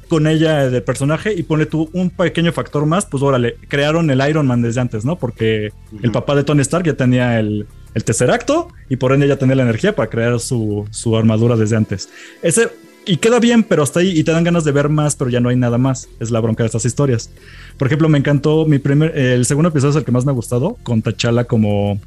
con 0.06 0.28
ella 0.28 0.70
de 0.70 0.80
personaje 0.82 1.34
y 1.34 1.42
pone 1.42 1.66
tú 1.66 1.90
un 1.92 2.10
pequeño 2.10 2.52
factor 2.52 2.86
más, 2.86 3.06
pues 3.06 3.24
órale, 3.24 3.56
crearon 3.66 4.08
el 4.08 4.26
Iron 4.28 4.46
Man 4.46 4.62
desde 4.62 4.80
antes, 4.80 5.04
¿no? 5.04 5.16
Porque 5.18 5.72
el 6.00 6.12
papá 6.12 6.36
de 6.36 6.44
Tony 6.44 6.60
Stark 6.60 6.86
ya 6.86 6.94
tenía 6.94 7.40
el, 7.40 7.66
el 7.94 8.04
tercer 8.04 8.30
acto 8.30 8.68
y 8.88 8.96
por 8.96 9.12
ende 9.12 9.26
ya 9.26 9.36
tenía 9.36 9.56
la 9.56 9.64
energía 9.64 9.96
para 9.96 10.08
crear 10.08 10.38
su, 10.38 10.86
su 10.92 11.16
armadura 11.16 11.56
desde 11.56 11.76
antes. 11.76 12.08
Ese 12.40 12.68
y 13.08 13.16
queda 13.16 13.40
bien, 13.40 13.62
pero 13.62 13.82
hasta 13.82 14.00
ahí 14.00 14.18
y 14.18 14.22
te 14.22 14.32
dan 14.32 14.44
ganas 14.44 14.64
de 14.64 14.70
ver 14.70 14.88
más, 14.88 15.16
pero 15.16 15.30
ya 15.30 15.40
no 15.40 15.48
hay 15.48 15.56
nada 15.56 15.78
más. 15.78 16.08
Es 16.20 16.30
la 16.30 16.40
bronca 16.40 16.62
de 16.62 16.66
estas 16.66 16.84
historias. 16.84 17.30
Por 17.78 17.88
ejemplo, 17.88 18.08
me 18.08 18.18
encantó 18.18 18.66
mi 18.66 18.78
primer, 18.78 19.16
el 19.16 19.46
segundo 19.46 19.70
episodio 19.70 19.90
es 19.90 19.96
el 19.96 20.04
que 20.04 20.12
más 20.12 20.24
me 20.24 20.30
ha 20.30 20.34
gustado, 20.34 20.76
con 20.82 21.02
T'Challa 21.02 21.44
como 21.44 21.98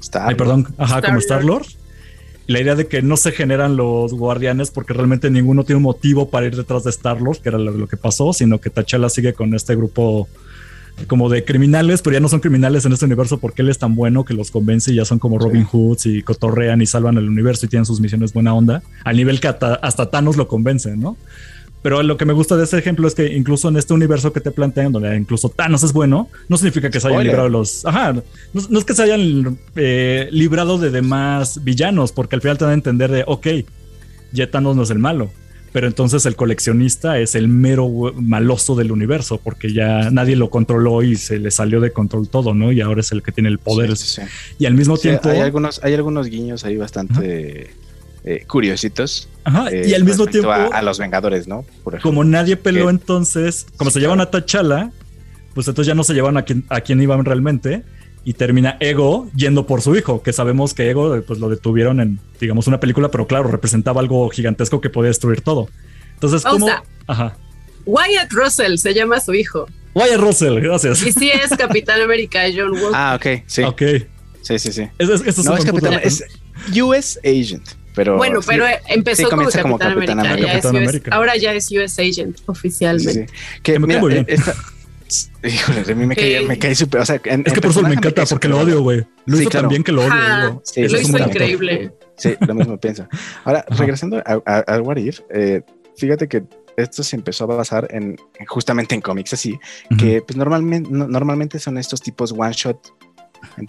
Star. 0.00 0.28
Ay, 0.28 0.36
perdón, 0.36 0.68
ajá, 0.78 1.02
como 1.02 1.18
Star 1.18 1.44
Lord. 1.44 1.66
La 2.46 2.60
idea 2.60 2.76
de 2.76 2.86
que 2.86 3.02
no 3.02 3.16
se 3.16 3.32
generan 3.32 3.76
los 3.76 4.14
guardianes 4.14 4.70
porque 4.70 4.92
realmente 4.92 5.28
ninguno 5.30 5.64
tiene 5.64 5.78
un 5.78 5.82
motivo 5.82 6.30
para 6.30 6.46
ir 6.46 6.54
detrás 6.54 6.84
de 6.84 6.90
Star 6.90 7.20
Lord, 7.20 7.38
que 7.38 7.48
era 7.48 7.58
lo, 7.58 7.72
lo 7.72 7.88
que 7.88 7.96
pasó, 7.96 8.32
sino 8.32 8.60
que 8.60 8.70
T'Challa 8.70 9.08
sigue 9.08 9.34
con 9.34 9.52
este 9.54 9.74
grupo 9.74 10.28
como 11.06 11.28
de 11.28 11.44
criminales, 11.44 12.00
pero 12.00 12.14
ya 12.14 12.20
no 12.20 12.28
son 12.28 12.40
criminales 12.40 12.86
en 12.86 12.92
este 12.92 13.04
universo 13.04 13.38
porque 13.38 13.62
él 13.62 13.68
es 13.68 13.78
tan 13.78 13.94
bueno 13.94 14.24
que 14.24 14.34
los 14.34 14.50
convence 14.50 14.92
y 14.92 14.96
ya 14.96 15.04
son 15.04 15.18
como 15.18 15.38
Robin 15.38 15.64
Hoods 15.64 16.06
y 16.06 16.22
cotorrean 16.22 16.80
y 16.80 16.86
salvan 16.86 17.18
el 17.18 17.28
universo 17.28 17.66
y 17.66 17.68
tienen 17.68 17.84
sus 17.84 18.00
misiones 18.00 18.32
buena 18.32 18.54
onda, 18.54 18.82
al 19.04 19.16
nivel 19.16 19.40
que 19.40 19.48
hasta, 19.48 20.10
Thanos 20.10 20.36
lo 20.36 20.48
convence, 20.48 20.96
¿no? 20.96 21.16
Pero 21.82 22.02
lo 22.02 22.16
que 22.16 22.24
me 22.24 22.32
gusta 22.32 22.56
de 22.56 22.64
ese 22.64 22.78
ejemplo 22.78 23.06
es 23.06 23.14
que 23.14 23.36
incluso 23.36 23.68
en 23.68 23.76
este 23.76 23.94
universo 23.94 24.32
que 24.32 24.40
te 24.40 24.50
plantean, 24.50 24.90
donde 24.90 25.14
incluso 25.16 25.50
Thanos 25.50 25.84
es 25.84 25.92
bueno, 25.92 26.28
no 26.48 26.56
significa 26.56 26.90
que 26.90 26.98
se 26.98 27.08
hayan 27.08 27.22
librado 27.22 27.48
los. 27.48 27.84
Ajá, 27.84 28.12
no, 28.52 28.78
es 28.78 28.84
que 28.84 28.94
se 28.94 29.02
hayan 29.04 29.58
eh, 29.76 30.28
librado 30.32 30.78
de 30.78 30.90
demás 30.90 31.62
villanos, 31.62 32.10
porque 32.10 32.34
al 32.34 32.42
final 32.42 32.58
te 32.58 32.64
dan 32.64 32.72
a 32.72 32.74
entender 32.74 33.12
de, 33.12 33.22
ok, 33.24 33.46
ya 34.32 34.50
Thanos 34.50 34.74
no 34.74 34.82
es 34.82 34.90
el 34.90 34.98
malo 34.98 35.30
pero 35.76 35.88
entonces 35.88 36.24
el 36.24 36.36
coleccionista 36.36 37.18
es 37.18 37.34
el 37.34 37.48
mero 37.48 38.14
maloso 38.14 38.74
del 38.76 38.92
universo, 38.92 39.38
porque 39.44 39.74
ya 39.74 40.10
nadie 40.10 40.34
lo 40.34 40.48
controló 40.48 41.02
y 41.02 41.16
se 41.16 41.38
le 41.38 41.50
salió 41.50 41.82
de 41.82 41.90
control 41.90 42.30
todo, 42.30 42.54
¿no? 42.54 42.72
Y 42.72 42.80
ahora 42.80 43.02
es 43.02 43.12
el 43.12 43.22
que 43.22 43.30
tiene 43.30 43.50
el 43.50 43.58
poder. 43.58 43.92
Y 44.58 44.64
al 44.64 44.72
mismo 44.72 44.96
tiempo... 44.96 45.28
Hay 45.28 45.40
algunos, 45.40 45.84
hay 45.84 45.92
algunos 45.92 46.28
guiños 46.28 46.64
ahí 46.64 46.78
bastante 46.78 47.68
eh, 48.24 48.44
curiositos. 48.46 49.28
Ajá, 49.44 49.68
y 49.70 49.92
al 49.92 50.04
mismo 50.04 50.26
tiempo... 50.26 50.50
A, 50.50 50.80
los 50.80 50.98
Vengadores, 50.98 51.46
¿no? 51.46 51.66
como 52.00 52.24
nadie 52.24 52.56
peló 52.56 52.88
entonces, 52.88 53.66
como 53.76 53.90
se 53.90 54.00
llevan 54.00 54.22
a 54.22 54.30
Tachala, 54.30 54.92
pues 55.52 55.68
entonces 55.68 55.88
ya 55.88 55.94
no 55.94 56.04
se 56.04 56.14
llevan 56.14 56.38
a 56.38 56.46
quien, 56.46 56.64
a 56.70 56.80
quien 56.80 57.02
iban 57.02 57.22
realmente 57.22 57.82
y 58.26 58.32
termina 58.32 58.76
Ego 58.80 59.30
yendo 59.36 59.68
por 59.68 59.82
su 59.82 59.94
hijo, 59.94 60.20
que 60.20 60.32
sabemos 60.32 60.74
que 60.74 60.90
Ego 60.90 61.22
pues 61.24 61.38
lo 61.38 61.48
detuvieron 61.48 62.00
en, 62.00 62.18
digamos, 62.40 62.66
una 62.66 62.80
película, 62.80 63.08
pero 63.08 63.28
claro, 63.28 63.48
representaba 63.48 64.00
algo 64.00 64.28
gigantesco 64.30 64.80
que 64.80 64.90
podía 64.90 65.10
destruir 65.10 65.42
todo. 65.42 65.68
Entonces, 66.14 66.42
¿cómo? 66.42 66.68
Ajá. 67.06 67.36
Wyatt 67.84 68.32
Russell 68.32 68.78
se 68.78 68.94
llama 68.94 69.20
su 69.20 69.32
hijo. 69.32 69.68
Wyatt 69.94 70.18
Russell, 70.18 70.58
gracias. 70.58 71.06
Y 71.06 71.12
sí 71.12 71.30
es 71.30 71.56
Capitán 71.56 72.00
América 72.00 72.42
John 72.52 72.72
Walker. 72.72 72.90
Ah, 72.94 73.14
ok, 73.14 73.44
sí. 73.46 73.62
Ok. 73.62 73.82
Sí, 74.42 74.58
sí, 74.58 74.72
sí. 74.72 74.88
Es, 74.98 75.08
es, 75.08 75.44
no 75.44 75.56
es 75.56 75.64
Capitán, 75.64 76.00
es 76.02 76.24
US 76.82 77.20
Agent. 77.24 77.68
Pero 77.94 78.16
bueno, 78.16 78.40
pero 78.44 78.66
empezó 78.88 79.30
como, 79.30 79.48
Capitán 79.48 80.18
América. 80.18 81.14
ahora 81.14 81.36
ya 81.36 81.52
es 81.52 81.70
US 81.70 81.96
Agent 82.00 82.40
oficialmente. 82.46 83.32
Que, 83.62 83.78
mira, 83.78 84.00
muy 84.00 84.14
bien. 84.14 84.26
Eh, 84.28 84.36
Híjole, 85.42 85.92
a 85.92 85.94
mí 85.94 86.06
me 86.06 86.16
cae, 86.16 86.46
me 86.46 86.58
cae 86.58 86.74
súper. 86.74 87.00
O 87.00 87.06
sea, 87.06 87.16
es 87.16 87.52
que 87.52 87.60
por 87.60 87.70
eso 87.70 87.82
me 87.82 87.94
encanta, 87.94 88.24
porque 88.26 88.48
lo 88.48 88.60
odio, 88.60 88.82
güey. 88.82 89.06
Lo 89.26 89.40
hizo 89.40 89.68
bien 89.68 89.84
que 89.84 89.92
lo 89.92 90.02
odio. 90.02 90.62
lo 90.76 91.00
hizo 91.00 91.18
increíble. 91.18 91.92
Sí, 92.16 92.34
lo 92.46 92.54
mismo 92.54 92.76
pienso. 92.80 93.06
Ahora, 93.44 93.64
regresando 93.68 94.22
al 94.24 94.82
What 94.82 94.96
If, 94.96 95.20
eh, 95.30 95.62
fíjate 95.96 96.28
que 96.28 96.44
esto 96.76 97.02
se 97.02 97.16
empezó 97.16 97.44
a 97.44 97.46
basar 97.48 97.88
en 97.90 98.16
justamente 98.46 98.94
en 98.94 99.00
cómics 99.00 99.32
así, 99.32 99.58
que 99.98 100.22
pues 100.22 100.36
normalmente, 100.36 100.90
normalmente 100.90 101.58
son 101.58 101.78
estos 101.78 102.00
tipos 102.02 102.32
one 102.32 102.52
shot. 102.52 102.78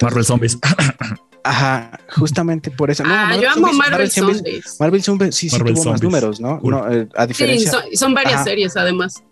Marvel 0.02 0.26
Zombies. 0.26 0.58
Ajá, 1.44 1.98
justamente 2.10 2.70
por 2.72 2.92
eso. 2.92 3.04
ah, 3.06 3.38
yo 3.42 3.50
amo 3.50 3.72
Marvel, 3.72 4.12
Zombies. 4.12 4.78
Marvel 4.80 5.02
Zombies, 5.02 5.36
sí, 5.36 5.50
sí 5.50 5.58
tuvo 5.58 5.92
más 5.92 6.04
números, 6.04 6.42
¿no? 6.42 6.60
no 6.62 6.92
eh, 6.92 7.08
a 7.16 7.26
diferencia. 7.26 7.72
Sí, 7.90 7.96
son, 7.96 8.14
varias 8.14 8.44
series 8.44 8.76
además. 8.76 9.24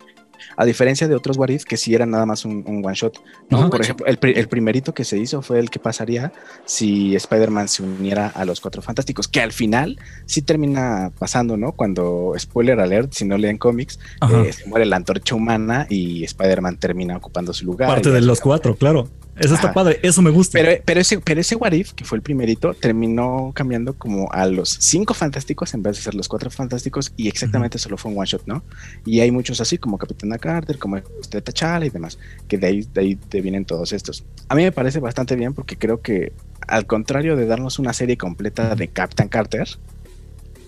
A 0.57 0.65
diferencia 0.65 1.07
de 1.07 1.15
otros 1.15 1.37
What 1.37 1.49
If 1.49 1.63
que 1.63 1.77
sí 1.77 1.93
eran 1.93 2.11
nada 2.11 2.25
más 2.25 2.45
un, 2.45 2.63
un 2.67 2.85
one 2.85 2.95
shot. 2.95 3.19
¿no? 3.49 3.59
Ajá. 3.59 3.69
Por 3.69 3.81
ejemplo, 3.81 4.05
el, 4.05 4.17
el 4.21 4.47
primerito 4.47 4.93
que 4.93 5.03
se 5.03 5.17
hizo 5.17 5.41
fue 5.41 5.59
el 5.59 5.69
que 5.69 5.79
pasaría 5.79 6.31
si 6.65 7.15
Spider-Man 7.15 7.67
se 7.67 7.83
uniera 7.83 8.27
a 8.27 8.45
los 8.45 8.61
Cuatro 8.61 8.81
Fantásticos, 8.81 9.27
que 9.27 9.41
al 9.41 9.51
final 9.51 9.99
sí 10.25 10.41
termina 10.41 11.11
pasando, 11.17 11.57
¿no? 11.57 11.73
Cuando, 11.73 12.33
spoiler 12.37 12.79
alert, 12.79 13.13
si 13.13 13.25
no 13.25 13.37
leen 13.37 13.57
cómics, 13.57 13.99
eh, 14.31 14.53
se 14.53 14.65
muere 14.67 14.85
la 14.85 14.95
antorcha 14.95 15.35
humana 15.35 15.87
y 15.89 16.23
Spider-Man 16.23 16.77
termina 16.77 17.17
ocupando 17.17 17.53
su 17.53 17.65
lugar. 17.65 17.89
Parte 17.89 18.11
de 18.11 18.21
los 18.21 18.39
cuatro, 18.41 18.75
claro. 18.75 19.09
Eso 19.37 19.53
está 19.55 19.67
Ajá. 19.67 19.73
padre, 19.73 19.99
eso 20.01 20.21
me 20.21 20.29
gusta. 20.29 20.57
Pero, 20.57 20.81
pero, 20.85 21.01
ese, 21.01 21.19
pero 21.19 21.41
ese 21.41 21.55
What 21.55 21.73
If, 21.73 21.91
que 21.91 22.05
fue 22.05 22.17
el 22.17 22.21
primerito, 22.21 22.73
terminó 22.73 23.51
cambiando 23.53 23.93
como 23.93 24.31
a 24.31 24.45
los 24.45 24.69
cinco 24.79 25.13
fantásticos 25.13 25.73
en 25.73 25.83
vez 25.83 25.97
de 25.97 26.03
ser 26.03 26.15
los 26.15 26.27
cuatro 26.29 26.49
fantásticos 26.49 27.11
y 27.17 27.27
exactamente 27.27 27.77
solo 27.77 27.97
fue 27.97 28.11
un 28.11 28.17
one 28.17 28.27
shot, 28.27 28.43
¿no? 28.45 28.63
Y 29.05 29.19
hay 29.19 29.31
muchos 29.31 29.59
así 29.59 29.77
como 29.77 29.97
Capitana 29.97 30.37
Carter, 30.37 30.77
como 30.77 30.97
este 30.97 31.41
T'Challa 31.41 31.85
y 31.85 31.89
demás, 31.89 32.17
que 32.47 32.57
de 32.57 32.67
ahí, 32.67 32.87
de 32.93 33.01
ahí 33.01 33.15
te 33.15 33.41
vienen 33.41 33.65
todos 33.65 33.91
estos. 33.91 34.23
A 34.47 34.55
mí 34.55 34.63
me 34.63 34.71
parece 34.71 34.99
bastante 35.01 35.35
bien 35.35 35.53
porque 35.53 35.75
creo 35.75 35.99
que 36.01 36.31
al 36.67 36.85
contrario 36.85 37.35
de 37.35 37.45
darnos 37.45 37.77
una 37.77 37.91
serie 37.91 38.17
completa 38.17 38.73
de 38.75 38.87
Captain 38.87 39.27
Carter, 39.27 39.67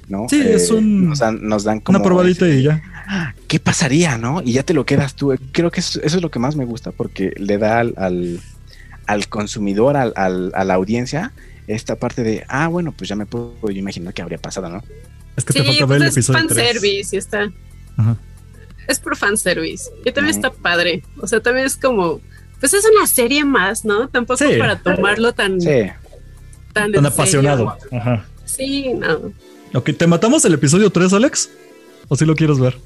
¿no? 0.10 0.26
Eh, 0.26 0.28
Sí, 0.30 0.42
es 0.42 0.72
un- 0.72 1.10
Nos 1.10 1.20
dan, 1.20 1.40
nos 1.42 1.64
dan 1.64 1.80
como... 1.80 1.98
Una 2.00 2.04
probadita 2.06 2.48
y 2.50 2.64
ya. 2.64 2.82
¿qué 3.48 3.60
pasaría, 3.62 4.18
no? 4.18 4.42
Y 4.44 4.52
ya 4.54 4.64
te 4.64 4.74
lo 4.74 4.86
quedas 4.86 5.16
tú. 5.16 5.34
Creo 5.54 5.72
que 5.72 5.80
eso, 5.80 6.02
eso 6.04 6.18
es 6.18 6.22
lo 6.22 6.30
que 6.30 6.40
más 6.40 6.58
me 6.58 6.66
gusta 6.66 6.92
porque 6.92 7.32
le 7.38 7.58
da 7.58 7.80
al, 7.80 7.94
al, 7.98 8.42
al 9.08 9.28
consumidor, 9.30 9.98
al, 9.98 10.14
al- 10.16 10.52
a 10.56 10.64
la 10.64 10.76
audiencia, 10.76 11.32
esta 11.68 11.96
parte 11.96 12.24
de, 12.24 12.46
ah, 12.48 12.68
bueno, 12.68 12.92
pues 12.92 13.10
ya 13.10 13.16
me 13.16 13.26
puedo 13.26 13.56
yo 13.64 13.70
imaginar 13.72 14.14
qué 14.14 14.22
habría 14.22 14.38
pasado, 14.38 14.70
¿no? 14.70 14.84
Es 15.36 15.44
que 15.46 15.54
Sí, 15.54 15.60
te 15.60 15.66
falta 15.66 15.86
ver 15.86 16.00
pues 16.00 16.02
el 16.02 16.08
es 16.08 16.14
episodio 16.18 16.48
3. 16.48 16.58
fanservice 16.58 17.16
y 17.16 17.20
está. 17.20 17.52
Ajá. 17.98 18.18
Es 18.88 19.00
por 19.00 19.18
fanservice. 19.18 19.90
Y 20.06 20.12
también 20.12 20.38
Ujú. 20.38 20.48
está 20.48 20.62
padre. 20.62 21.04
O 21.20 21.28
sea, 21.28 21.42
también 21.42 21.66
es 21.66 21.76
como. 21.76 22.22
Pues 22.60 22.74
es 22.74 22.84
una 22.96 23.06
serie 23.06 23.44
más, 23.46 23.86
¿no? 23.86 24.08
Tampoco 24.10 24.38
Sí. 24.38 24.56
para 24.58 24.80
tomarlo 24.80 25.34
tan, 25.34 25.60
Sí. 25.62 25.68
tan, 25.68 25.76
en 25.76 25.92
Tan 26.74 26.92
serio. 26.94 27.08
apasionado. 27.08 27.78
Ajá. 27.92 28.26
Sí, 28.46 28.94
no. 28.94 29.32
Ok, 29.74 29.92
¿te 29.98 30.08
matamos 30.08 30.44
el 30.46 30.54
episodio 30.54 30.90
3, 30.90 31.12
Alex? 31.14 31.50
¿O 32.08 32.16
si 32.16 32.26
lo 32.26 32.36
quieres 32.36 32.58
ver? 32.60 32.78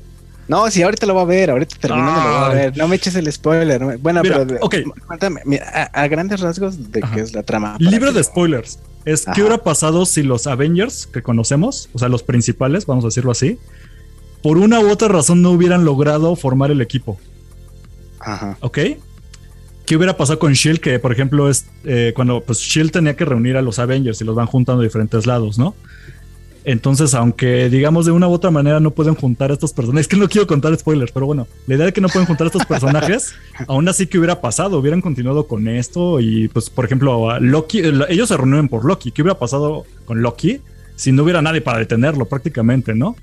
No, 0.51 0.69
sí, 0.69 0.83
ahorita 0.83 1.05
lo 1.05 1.13
voy 1.13 1.23
a 1.23 1.25
ver, 1.25 1.49
ahorita 1.49 1.77
terminando 1.79 2.19
lo 2.21 2.39
voy 2.39 2.43
a 2.43 2.49
ver. 2.49 2.77
No 2.77 2.89
me 2.89 2.97
eches 2.97 3.15
el 3.15 3.31
spoiler. 3.31 3.79
no 3.79 3.87
me- 3.87 3.95
Bueno, 3.95 4.21
Mira, 4.21 4.45
pero 4.45 4.59
ok. 4.61 4.75
cuéntame, 5.07 5.39
mira, 5.45 5.65
a, 5.93 6.01
a 6.03 6.07
grandes 6.09 6.41
rasgos 6.41 6.91
de 6.91 6.99
qué 7.13 7.21
es 7.21 7.33
la 7.33 7.43
trama. 7.43 7.77
que- 7.79 7.85
de 8.11 8.21
spoilers. 8.21 8.77
Es 9.05 9.25
Ajá. 9.25 9.33
qué 9.33 9.41
hubiera 9.43 9.59
pasado 9.63 10.05
si 10.05 10.23
los 10.23 10.47
Avengers 10.47 11.07
que 11.07 11.23
conocemos, 11.23 11.87
o 11.93 11.99
sea, 11.99 12.09
los 12.09 12.21
principales, 12.23 12.85
vamos 12.85 13.05
a 13.05 13.07
decirlo 13.07 13.31
así, 13.31 13.59
por 14.43 14.57
una 14.57 14.81
u 14.81 14.89
otra 14.91 15.07
razón 15.07 15.41
no 15.41 15.51
hubieran 15.51 15.85
logrado 15.85 16.35
formar 16.35 16.69
el 16.69 16.81
equipo. 16.81 17.17
Ajá. 18.19 18.57
¿Ok? 18.59 18.77
¿Qué 19.85 19.95
hubiera 19.95 20.17
pasado 20.17 20.37
con 20.37 20.51
Shield? 20.51 20.79
Que, 20.81 20.99
por 20.99 21.13
ejemplo, 21.13 21.49
es 21.49 21.65
eh, 21.85 22.11
cuando 22.13 22.41
pues, 22.43 22.59
Shield 22.59 22.91
tenía 22.91 23.15
que 23.15 23.23
reunir 23.23 23.55
a 23.55 23.61
los 23.61 23.79
Avengers 23.79 24.19
y 24.19 24.25
los 24.25 24.35
van 24.35 24.47
juntando 24.47 24.81
de 24.81 24.87
diferentes 24.89 25.25
lados, 25.25 25.57
¿no? 25.57 25.75
Entonces, 26.63 27.13
aunque 27.15 27.69
digamos 27.69 28.05
de 28.05 28.11
una 28.11 28.27
u 28.27 28.31
otra 28.33 28.51
manera 28.51 28.79
no 28.79 28.91
pueden 28.91 29.15
juntar 29.15 29.49
a 29.49 29.53
estos 29.55 29.73
personajes, 29.73 30.01
es 30.05 30.07
que 30.07 30.17
no 30.17 30.29
quiero 30.29 30.45
contar 30.45 30.77
spoilers, 30.77 31.11
pero 31.11 31.25
bueno, 31.25 31.47
la 31.67 31.75
idea 31.75 31.85
de 31.87 31.93
que 31.93 32.01
no 32.01 32.07
pueden 32.09 32.27
juntar 32.27 32.45
a 32.45 32.49
estos 32.49 32.65
personajes, 32.65 33.33
aún 33.67 33.87
así 33.89 34.05
que 34.07 34.17
hubiera 34.19 34.41
pasado, 34.41 34.77
hubieran 34.79 35.01
continuado 35.01 35.47
con 35.47 35.67
esto 35.67 36.19
y 36.19 36.47
pues, 36.49 36.69
por 36.69 36.85
ejemplo, 36.85 37.39
Loki, 37.39 37.79
el- 37.79 38.05
ellos 38.09 38.27
se 38.29 38.37
reúnen 38.37 38.67
por 38.69 38.85
Loki, 38.85 39.11
¿qué 39.11 39.21
hubiera 39.23 39.39
pasado 39.39 39.85
con 40.05 40.21
Loki 40.21 40.61
si 40.95 41.11
no 41.11 41.23
hubiera 41.23 41.41
nadie 41.41 41.61
para 41.61 41.79
detenerlo 41.79 42.25
prácticamente, 42.25 42.93
¿no? 42.93 43.15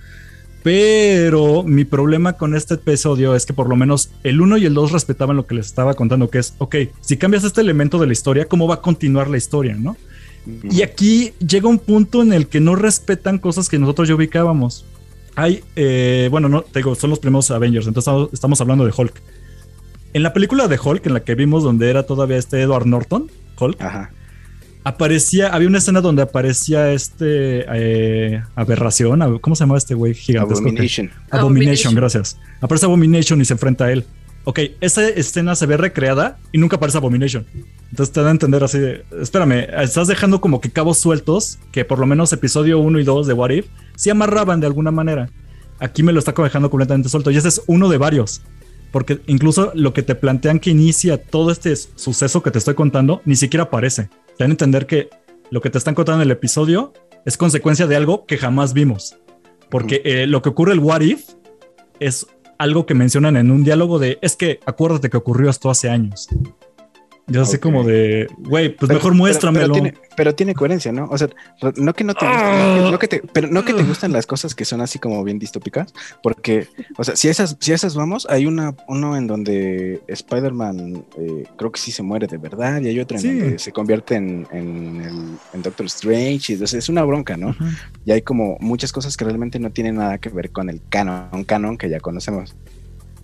Pero 0.64 1.62
mi 1.62 1.84
problema 1.84 2.32
con 2.32 2.55
este 2.57 2.74
episodio 2.74 3.36
es 3.36 3.47
que 3.47 3.53
por 3.53 3.68
lo 3.68 3.76
menos 3.76 4.11
el 4.24 4.41
1 4.41 4.57
y 4.59 4.66
el 4.66 4.74
2 4.74 4.91
respetaban 4.93 5.36
lo 5.36 5.47
que 5.47 5.55
les 5.55 5.66
estaba 5.66 5.95
contando, 5.95 6.28
que 6.28 6.39
es, 6.39 6.55
ok, 6.59 6.74
si 7.01 7.16
cambias 7.16 7.45
este 7.45 7.61
elemento 7.61 7.99
de 7.99 8.07
la 8.09 8.12
historia, 8.12 8.47
¿cómo 8.47 8.66
va 8.66 8.76
a 8.76 8.80
continuar 8.80 9.30
la 9.30 9.36
historia, 9.36 9.76
no? 9.78 9.97
Y 10.70 10.82
aquí 10.82 11.32
llega 11.47 11.68
un 11.68 11.78
punto 11.78 12.22
en 12.22 12.32
el 12.32 12.47
que 12.47 12.61
no 12.61 12.74
respetan 12.74 13.39
cosas 13.39 13.68
que 13.68 13.78
nosotros 13.78 14.09
ya 14.09 14.14
ubicábamos. 14.14 14.84
Hay, 15.36 15.62
eh, 15.76 16.28
bueno, 16.30 16.49
no, 16.49 16.62
te 16.62 16.80
digo, 16.80 16.95
son 16.95 17.11
los 17.11 17.18
primeros 17.18 17.51
Avengers, 17.51 17.86
entonces 17.86 18.12
estamos, 18.32 18.61
hablando 18.61 18.84
de 18.84 18.93
Hulk. 18.97 19.12
En 20.14 20.22
la 20.22 20.32
película 20.32 20.66
de 20.68 20.78
Hulk, 20.82 21.07
en 21.07 21.14
la 21.14 21.20
que 21.22 21.34
vimos 21.34 21.62
donde 21.62 21.91
era 21.91 22.05
todavía 22.05 22.39
este 22.39 22.61
Edward 22.62 22.86
Norton, 22.86 23.30
Hulk, 23.61 23.80
Ajá. 23.80 24.11
aparecía, 24.84 25.49
había 25.49 25.68
una 25.68 25.78
escena 25.78 26.01
donde 26.01 26.22
aparecía 26.22 26.93
este 26.93 27.64
eh, 27.72 28.43
aberración, 28.57 29.20
ab- 29.20 29.41
¿cómo 29.41 29.55
se 29.55 29.61
llamaba 29.64 29.78
este 29.78 29.95
güey 29.95 30.14
gigantesco? 30.14 30.61
Abomination. 30.64 31.07
Abomination, 31.30 31.41
Abomination. 31.41 31.95
gracias. 31.95 32.39
Aparece 32.61 32.86
Abomination 32.86 33.41
y 33.41 33.45
se 33.45 33.53
enfrenta 33.53 33.84
a 33.84 33.93
él. 33.93 34.05
Ok, 34.45 34.61
esa 34.80 35.07
escena 35.09 35.55
se 35.55 35.66
ve 35.66 35.76
recreada 35.76 36.39
y 36.53 36.59
nunca 36.59 36.76
aparece 36.76 36.99
Abomination. 36.99 37.47
Entonces 37.91 38.12
te 38.12 38.22
da 38.22 38.28
a 38.28 38.30
entender 38.30 38.64
así 38.64 38.78
de, 38.78 39.05
espérame, 39.20 39.66
estás 39.82 40.09
dejando 40.09 40.41
como 40.41 40.61
que 40.61 40.70
cabos 40.70 40.99
sueltos 40.99 41.59
que 41.70 41.84
por 41.84 41.99
lo 41.99 42.07
menos 42.07 42.32
episodio 42.32 42.78
1 42.78 42.99
y 43.01 43.05
2 43.05 43.26
de 43.26 43.32
What 43.34 43.51
If 43.51 43.66
sí 43.97 44.11
amarraban 44.11 44.61
de 44.61 44.66
alguna 44.66 44.91
manera. 44.91 45.30
Aquí 45.80 46.03
me 46.03 46.12
lo 46.12 46.18
está 46.18 46.32
dejando 46.32 46.70
completamente 46.70 47.09
suelto 47.09 47.30
y 47.30 47.36
ese 47.36 47.49
es 47.49 47.62
uno 47.66 47.89
de 47.89 47.99
varios. 47.99 48.43
Porque 48.91 49.20
incluso 49.26 49.70
lo 49.74 49.93
que 49.93 50.03
te 50.03 50.14
plantean 50.14 50.61
que 50.61 50.70
inicia 50.70 51.22
todo 51.22 51.51
este 51.51 51.76
suceso 51.76 52.43
que 52.43 52.51
te 52.51 52.59
estoy 52.59 52.74
contando 52.74 53.20
ni 53.24 53.36
siquiera 53.36 53.64
aparece. 53.64 54.09
Te 54.36 54.45
dan 54.45 54.51
a 54.51 54.55
entender 54.55 54.86
que 54.86 55.11
lo 55.51 55.61
que 55.61 55.70
te 55.70 55.78
están 55.78 55.95
contando 55.95 56.22
en 56.22 56.28
el 56.28 56.32
episodio 56.32 56.93
es 57.24 57.36
consecuencia 57.36 57.86
de 57.86 57.97
algo 57.97 58.24
que 58.24 58.39
jamás 58.39 58.72
vimos. 58.72 59.16
Porque 59.70 60.01
eh, 60.05 60.26
lo 60.26 60.41
que 60.41 60.49
ocurre 60.49 60.72
el 60.72 60.78
What 60.78 61.03
If 61.03 61.28
es 62.01 62.26
algo 62.59 62.86
que 62.86 62.94
mencionan 62.94 63.36
en 63.36 63.50
un 63.50 63.64
diálogo 63.64 63.98
de 63.98 64.18
es 64.20 64.36
que 64.36 64.61
acuérdate 64.66 65.11
que 65.11 65.16
ocurrió 65.16 65.48
esto 65.48 65.70
hace 65.70 65.88
años. 65.88 66.28
Y 67.29 67.33
es 67.33 67.39
así 67.39 67.57
Ok. 67.57 67.62
como 67.62 67.85
de, 67.85 68.26
güey, 68.39 68.70
pues 68.70 68.89
Pero- 68.89 68.95
mejor 68.99 69.12
pero- 69.12 69.14
muéstramelo. 69.18 69.66
Pero, 69.66 69.72
tiene, 69.74 69.95
pero 70.16 70.35
tiene 70.35 70.55
coherencia, 70.55 70.93
¿no? 70.93 71.07
O 71.11 71.18
sea, 71.18 71.29
no 71.76 71.93
que 71.93 72.03
no 72.05 72.14
te 72.14 72.24
Ah. 72.26 72.76
no 72.79 72.85
que, 72.87 72.91
no 72.93 72.99
que 72.99 73.09
te, 73.09 73.22
pero 73.33 73.49
no 73.49 73.64
que 73.64 73.74
te 73.74 73.83
gustan 73.83 74.12
las 74.12 74.26
cosas 74.26 74.55
que 74.55 74.64
son 74.64 74.81
así 74.81 74.99
como 74.99 75.22
bien 75.24 75.39
distópicas, 75.39 75.93
porque, 76.22 76.68
o 76.97 77.05
sea, 77.05 77.16
si 77.16 77.29
esas, 77.29 77.57
si 77.61 77.72
esas 77.72 77.95
vamos, 77.95 78.26
hay 78.31 78.47
una, 78.47 78.74
uno 78.89 79.16
en 79.16 79.26
donde 79.26 80.01
Spider-Man 80.09 81.05
eh, 81.18 81.45
creo 81.57 81.70
que 81.72 81.81
sí 81.81 81.93
se 81.93 82.03
muere 82.03 82.26
de 82.26 82.39
verdad, 82.39 82.81
y 82.81 82.89
hay 82.89 82.99
otro 83.01 83.16
en 83.18 83.22
Sí. 83.22 83.39
donde 83.39 83.59
se 83.59 83.72
convierte 83.72 84.14
en, 84.16 84.47
en, 84.53 85.01
el- 85.05 85.37
en 85.55 85.62
Doctor 85.62 85.87
Strange, 85.87 86.53
y 86.53 86.53
entonces 86.55 86.79
es 86.79 86.89
una 86.89 87.03
bronca, 87.05 87.37
¿no? 87.37 87.55
Y 88.05 88.12
hay 88.12 88.22
como 88.22 88.57
muchas 88.61 88.93
cosas 88.93 89.16
que 89.16 89.24
realmente 89.24 89.59
no 89.59 89.70
tienen 89.70 89.97
nada 89.97 90.18
que 90.18 90.29
ver 90.31 90.51
con 90.51 90.70
el 90.70 90.81
canon, 90.89 91.45
canon 91.45 91.76
que 91.76 91.89
ya 91.91 92.01
conocemos. 92.01 92.55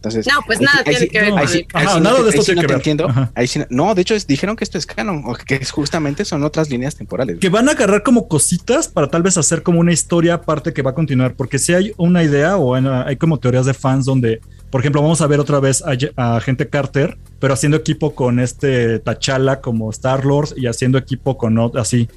Entonces, 0.05 0.27
No, 0.33 0.41
pues 0.47 0.61
nada 0.61 0.85
tiene 0.85 0.99
sí- 1.01 1.09
que 1.09 1.21
ver 1.21 1.31
nada 1.33 2.23
de 2.23 2.29
esto 2.29 2.43
tiene 2.43 2.61
que 2.61 2.67
ver. 2.67 2.77
entiendo. 2.77 3.09
Ajá. 3.09 3.31
Ahí 3.35 3.47
sí 3.47 3.61
no, 3.71 3.95
de 3.95 4.03
hecho 4.03 4.15
es- 4.15 4.27
dijeron 4.27 4.55
que 4.55 4.65
esto 4.65 4.77
es 4.77 4.85
canon, 4.87 5.23
o 5.25 5.35
que 5.35 5.55
es 5.55 5.71
justamente 5.71 6.25
son 6.27 6.45
otras 6.45 6.69
líneas 6.69 6.95
temporales. 6.95 7.39
que 7.39 7.49
van 7.49 7.69
a 7.69 7.73
agarrar 7.73 8.03
como 8.03 8.29
cositas 8.29 8.89
para 8.89 9.09
tal 9.09 9.23
vez 9.23 9.39
hacer 9.39 9.63
como 9.63 9.81
una 9.81 9.93
historia 9.93 10.35
aparte 10.35 10.73
que 10.75 10.83
va 10.83 10.91
a 10.91 10.95
continuar, 10.95 11.35
porque 11.35 11.59
si 11.59 11.73
hay 11.73 11.93
una 11.97 12.23
idea 12.23 12.57
o 12.57 12.77
en- 12.77 12.87
hay 12.87 13.17
como 13.17 13.39
teorías 13.39 13.65
de 13.67 13.73
fans 13.75 14.05
donde, 14.05 14.41
por 14.71 14.81
ejemplo, 14.81 15.01
vamos 15.01 15.21
a 15.23 15.27
ver 15.27 15.41
otra 15.41 15.59
vez 15.61 15.83
a, 16.17 16.41
gente 16.41 16.69
Carter, 16.69 17.17
pero 17.41 17.55
haciendo 17.55 17.77
equipo 17.79 18.15
con 18.15 18.41
este 18.41 18.99
T'Challa 18.99 19.61
como 19.61 19.91
Star 19.91 20.25
Lord 20.27 20.51
y 20.57 20.67
haciendo 20.67 20.99
equipo 20.99 21.39
con 21.39 21.59
así, 21.79 22.09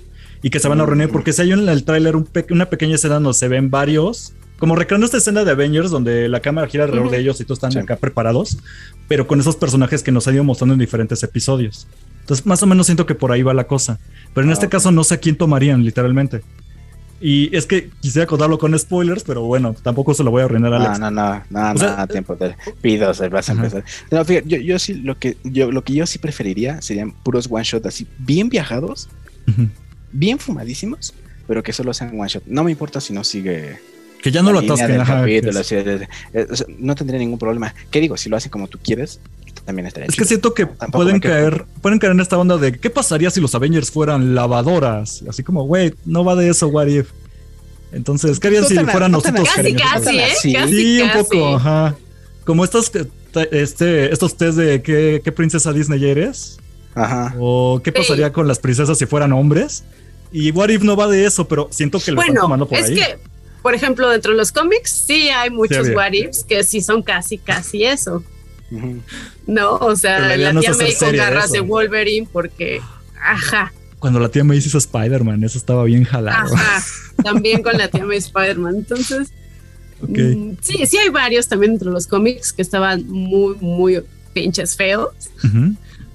y 0.42 0.50
que 0.50 0.60
se 0.60 0.68
van 0.68 0.82
a 0.82 0.86
reunir, 0.86 1.10
porque 1.10 1.34
si 1.34 1.42
hay 1.42 1.52
en 1.52 1.68
el 1.68 1.84
tráiler 1.84 2.16
un 2.16 2.24
pe- 2.26 2.46
una 2.52 2.68
pequeña 2.70 2.96
escena 2.96 3.16
donde 3.16 3.34
se 3.34 3.48
ven 3.48 3.70
varios, 3.70 4.34
como 4.60 4.76
recreando 4.76 5.06
esta 5.06 5.18
escena 5.18 5.44
de 5.44 5.52
Avengers 5.52 5.92
donde 5.92 6.28
la 6.28 6.40
cámara 6.40 6.68
gira 6.68 6.86
alrededor 6.86 7.12
de 7.12 7.20
ellos 7.20 7.40
y 7.42 7.44
todos 7.44 7.58
están 7.58 7.72
Sí. 7.72 7.80
acá 7.80 7.96
preparados, 7.96 8.58
pero 9.08 9.28
con 9.28 9.40
esos 9.40 9.56
personajes 9.56 10.04
que 10.04 10.12
nos 10.12 10.28
han 10.28 10.36
ido 10.36 10.44
mostrando 10.44 10.74
en 10.74 10.80
diferentes 10.80 11.22
episodios. 11.24 11.88
Entonces, 12.22 12.46
más 12.46 12.62
o 12.64 12.68
menos 12.68 12.88
siento 12.88 13.06
que 13.06 13.16
por 13.16 13.32
ahí 13.32 13.42
va 13.44 13.54
la 13.54 13.66
cosa. 13.68 14.00
Pero 14.34 14.46
en 14.46 14.50
Ah, 14.50 14.54
este 14.54 14.68
caso 14.68 14.92
no 14.92 15.04
sé 15.04 15.14
a 15.16 15.18
quién 15.18 15.36
tomarían, 15.38 15.84
literalmente. 15.84 16.42
Y 17.20 17.56
es 17.56 17.66
que 17.66 17.90
quisiera 18.00 18.28
contarlo 18.28 18.60
con 18.60 18.78
spoilers, 18.78 19.24
pero 19.24 19.42
bueno, 19.42 19.76
tampoco 19.82 20.14
se 20.14 20.24
lo 20.24 20.30
voy 20.30 20.42
a 20.44 20.46
arruinar 20.46 20.74
a 20.74 20.78
Alex. 20.78 21.00
No, 21.00 21.10
no, 21.10 21.44
no, 21.50 21.74
no, 21.74 21.80
sea, 21.80 21.96
no, 21.98 22.08
tiempo 22.08 22.36
de 22.36 22.56
pido, 22.82 23.12
se 23.14 23.28
vas 23.30 23.50
a 23.50 23.54
empezar. 23.54 23.84
No, 24.12 24.24
fíjate, 24.24 24.48
yo, 24.48 24.58
yo 24.58 24.78
sí 24.78 24.94
lo 24.96 25.18
que 25.18 25.36
yo 25.44 25.72
lo 25.72 25.84
que 25.84 25.94
yo 25.94 26.06
sí 26.06 26.20
preferiría 26.20 26.80
serían 26.82 27.12
puros 27.12 27.48
one 27.50 27.64
shot 27.64 27.84
así, 27.88 28.06
bien 28.20 28.50
viajados, 28.50 29.10
Ujú. 29.48 29.68
bien 30.12 30.38
fumadísimos, 30.38 31.16
pero 31.48 31.64
que 31.64 31.74
solo 31.74 31.92
sean 31.94 32.20
one 32.20 32.30
shot. 32.30 32.44
No 32.46 32.64
me 32.64 32.70
importa 32.72 33.02
si 33.02 33.14
no 33.14 33.24
sigue 33.24 33.80
Que 34.22 34.32
ya 34.32 34.42
no 34.42 34.52
lo 34.52 34.60
atasquen. 34.60 34.98
capítulo, 35.04 35.60
eh, 35.72 36.08
eh, 36.34 36.48
no 36.80 36.96
tendría 36.96 37.20
ningún 37.20 37.40
problema. 37.40 37.74
¿Qué 37.92 38.00
digo? 38.02 38.18
Si 38.18 38.30
lo 38.30 38.38
hace 38.38 38.50
como 38.50 38.68
tú 38.68 38.80
quieres, 38.84 39.20
también 39.66 39.86
estaría 39.88 40.08
es 40.08 40.16
que 40.16 40.26
siento 40.26 40.54
que 40.54 40.66
Tampoco 40.66 41.04
pueden 41.04 41.20
caer, 41.20 41.66
pueden 41.82 42.00
caer 42.00 42.14
en 42.14 42.20
esta 42.20 42.38
onda 42.38 42.58
de 42.58 42.74
qué 42.80 42.90
pasaría 42.90 43.30
si 43.30 43.40
los 43.42 43.54
Avengers 43.56 43.92
fueran 43.92 44.34
lavadoras. 44.36 45.24
Así 45.30 45.44
como, 45.44 45.64
güey, 45.66 45.94
no 46.06 46.24
va 46.24 46.36
de 46.36 46.50
eso, 46.50 46.68
what 46.68 46.88
if. 46.88 47.10
Entonces, 47.92 48.40
¿qué 48.40 48.48
harían 48.48 48.66
si 48.66 48.76
fueran 48.78 49.12
nosotros 49.12 49.48
Casi, 49.48 49.56
cariñosos? 49.76 50.04
casi, 50.04 50.18
¿eh? 50.20 50.28
Sí. 50.42 50.54
Casi, 50.54 50.74
Sí, 50.82 51.02
un 51.02 51.08
casi. 51.10 51.24
poco, 51.24 51.56
ajá. 51.56 51.96
Como 52.46 52.64
te- 52.68 53.62
este, 53.62 54.12
estos 54.12 54.36
test 54.36 54.58
de 54.58 54.82
qué, 54.82 55.22
qué 55.24 55.32
princesa 55.32 55.72
Disney 55.72 56.04
eres. 56.06 56.58
Ajá. 56.96 57.36
O 57.40 57.80
qué 57.84 57.92
Sí. 57.92 57.98
pasaría 58.00 58.34
con 58.34 58.48
las 58.48 58.60
princesas 58.60 58.98
si 58.98 59.06
fueran 59.06 59.32
hombres. 59.32 59.84
Y 60.32 60.52
What 60.52 60.70
If 60.70 60.82
no 60.84 60.96
va 60.96 61.08
de 61.08 61.26
eso, 61.26 61.48
pero 61.48 61.68
siento 61.72 62.00
que 62.00 62.12
lo 62.12 62.20
están 62.22 62.36
tomando 62.36 62.68
por 62.68 62.78
es 62.78 62.86
ahí. 62.86 62.96
que, 62.96 63.18
por 63.68 63.76
ejemplo, 63.76 64.10
dentro 64.10 64.32
de 64.32 64.38
los 64.38 64.54
cómics, 64.54 65.04
sí 65.08 65.28
hay 65.28 65.50
muchos 65.50 65.90
había. 65.90 65.94
what 65.94 66.14
ifs 66.14 66.46
que 66.46 66.64
sí 66.64 66.80
son 66.80 67.04
casi, 67.04 67.38
casi 67.38 67.84
eso. 67.84 68.24
No, 69.46 69.74
o 69.76 69.94
sea, 69.94 70.38
la 70.38 70.54
no 70.54 70.62
tía 70.62 70.72
hacer 70.72 70.88
May 70.88 70.96
con 70.96 71.12
garras 71.18 71.46
eso. 71.48 71.54
de 71.56 71.60
Wolverine, 71.60 72.30
porque, 72.32 72.80
ajá, 73.22 73.74
Cuando 74.00 74.22
la 74.22 74.30
tía 74.30 74.46
me 74.46 74.56
hizo 74.56 74.78
Spider-Man, 74.78 75.44
eso 75.44 75.58
estaba 75.58 75.84
bien 75.84 76.06
jalado. 76.06 76.56
ajá, 76.56 76.82
también 77.26 77.62
con 77.62 77.78
la 77.78 77.90
tía 77.90 78.06
May 78.06 78.20
Spider-Man. 78.20 78.76
Entonces, 78.78 79.34
mm, 80.00 80.52
sí, 80.62 80.86
sí 80.86 80.98
hay 80.98 81.10
varios 81.10 81.50
también 81.50 81.74
dentro 81.74 81.90
de 81.90 81.96
los 81.96 82.08
cómics 82.08 82.54
que 82.54 82.62
estaban 82.62 83.06
muy, 83.06 83.58
muy 83.60 84.02
pinches 84.32 84.78
feos. 84.78 85.10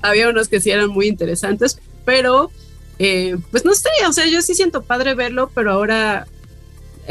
Había 0.00 0.30
unos 0.30 0.48
que 0.48 0.58
sí 0.58 0.70
eran 0.70 0.88
muy 0.88 1.06
interesantes, 1.06 1.78
pero 2.06 2.50
eh, 2.98 3.36
pues 3.50 3.66
no 3.66 3.74
sé, 3.74 3.90
o 4.08 4.12
sea, 4.14 4.26
yo 4.26 4.40
sí 4.40 4.54
siento 4.54 4.80
padre 4.80 5.14
verlo, 5.14 5.50
pero 5.54 5.70
ahora 5.72 6.26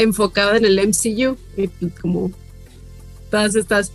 enfocado 0.03 0.55
en 0.55 0.65
el 0.65 0.79
MCU, 0.87 1.37
y 1.57 1.67
como 2.01 2.31
todas 3.29 3.55
estas 3.55 3.91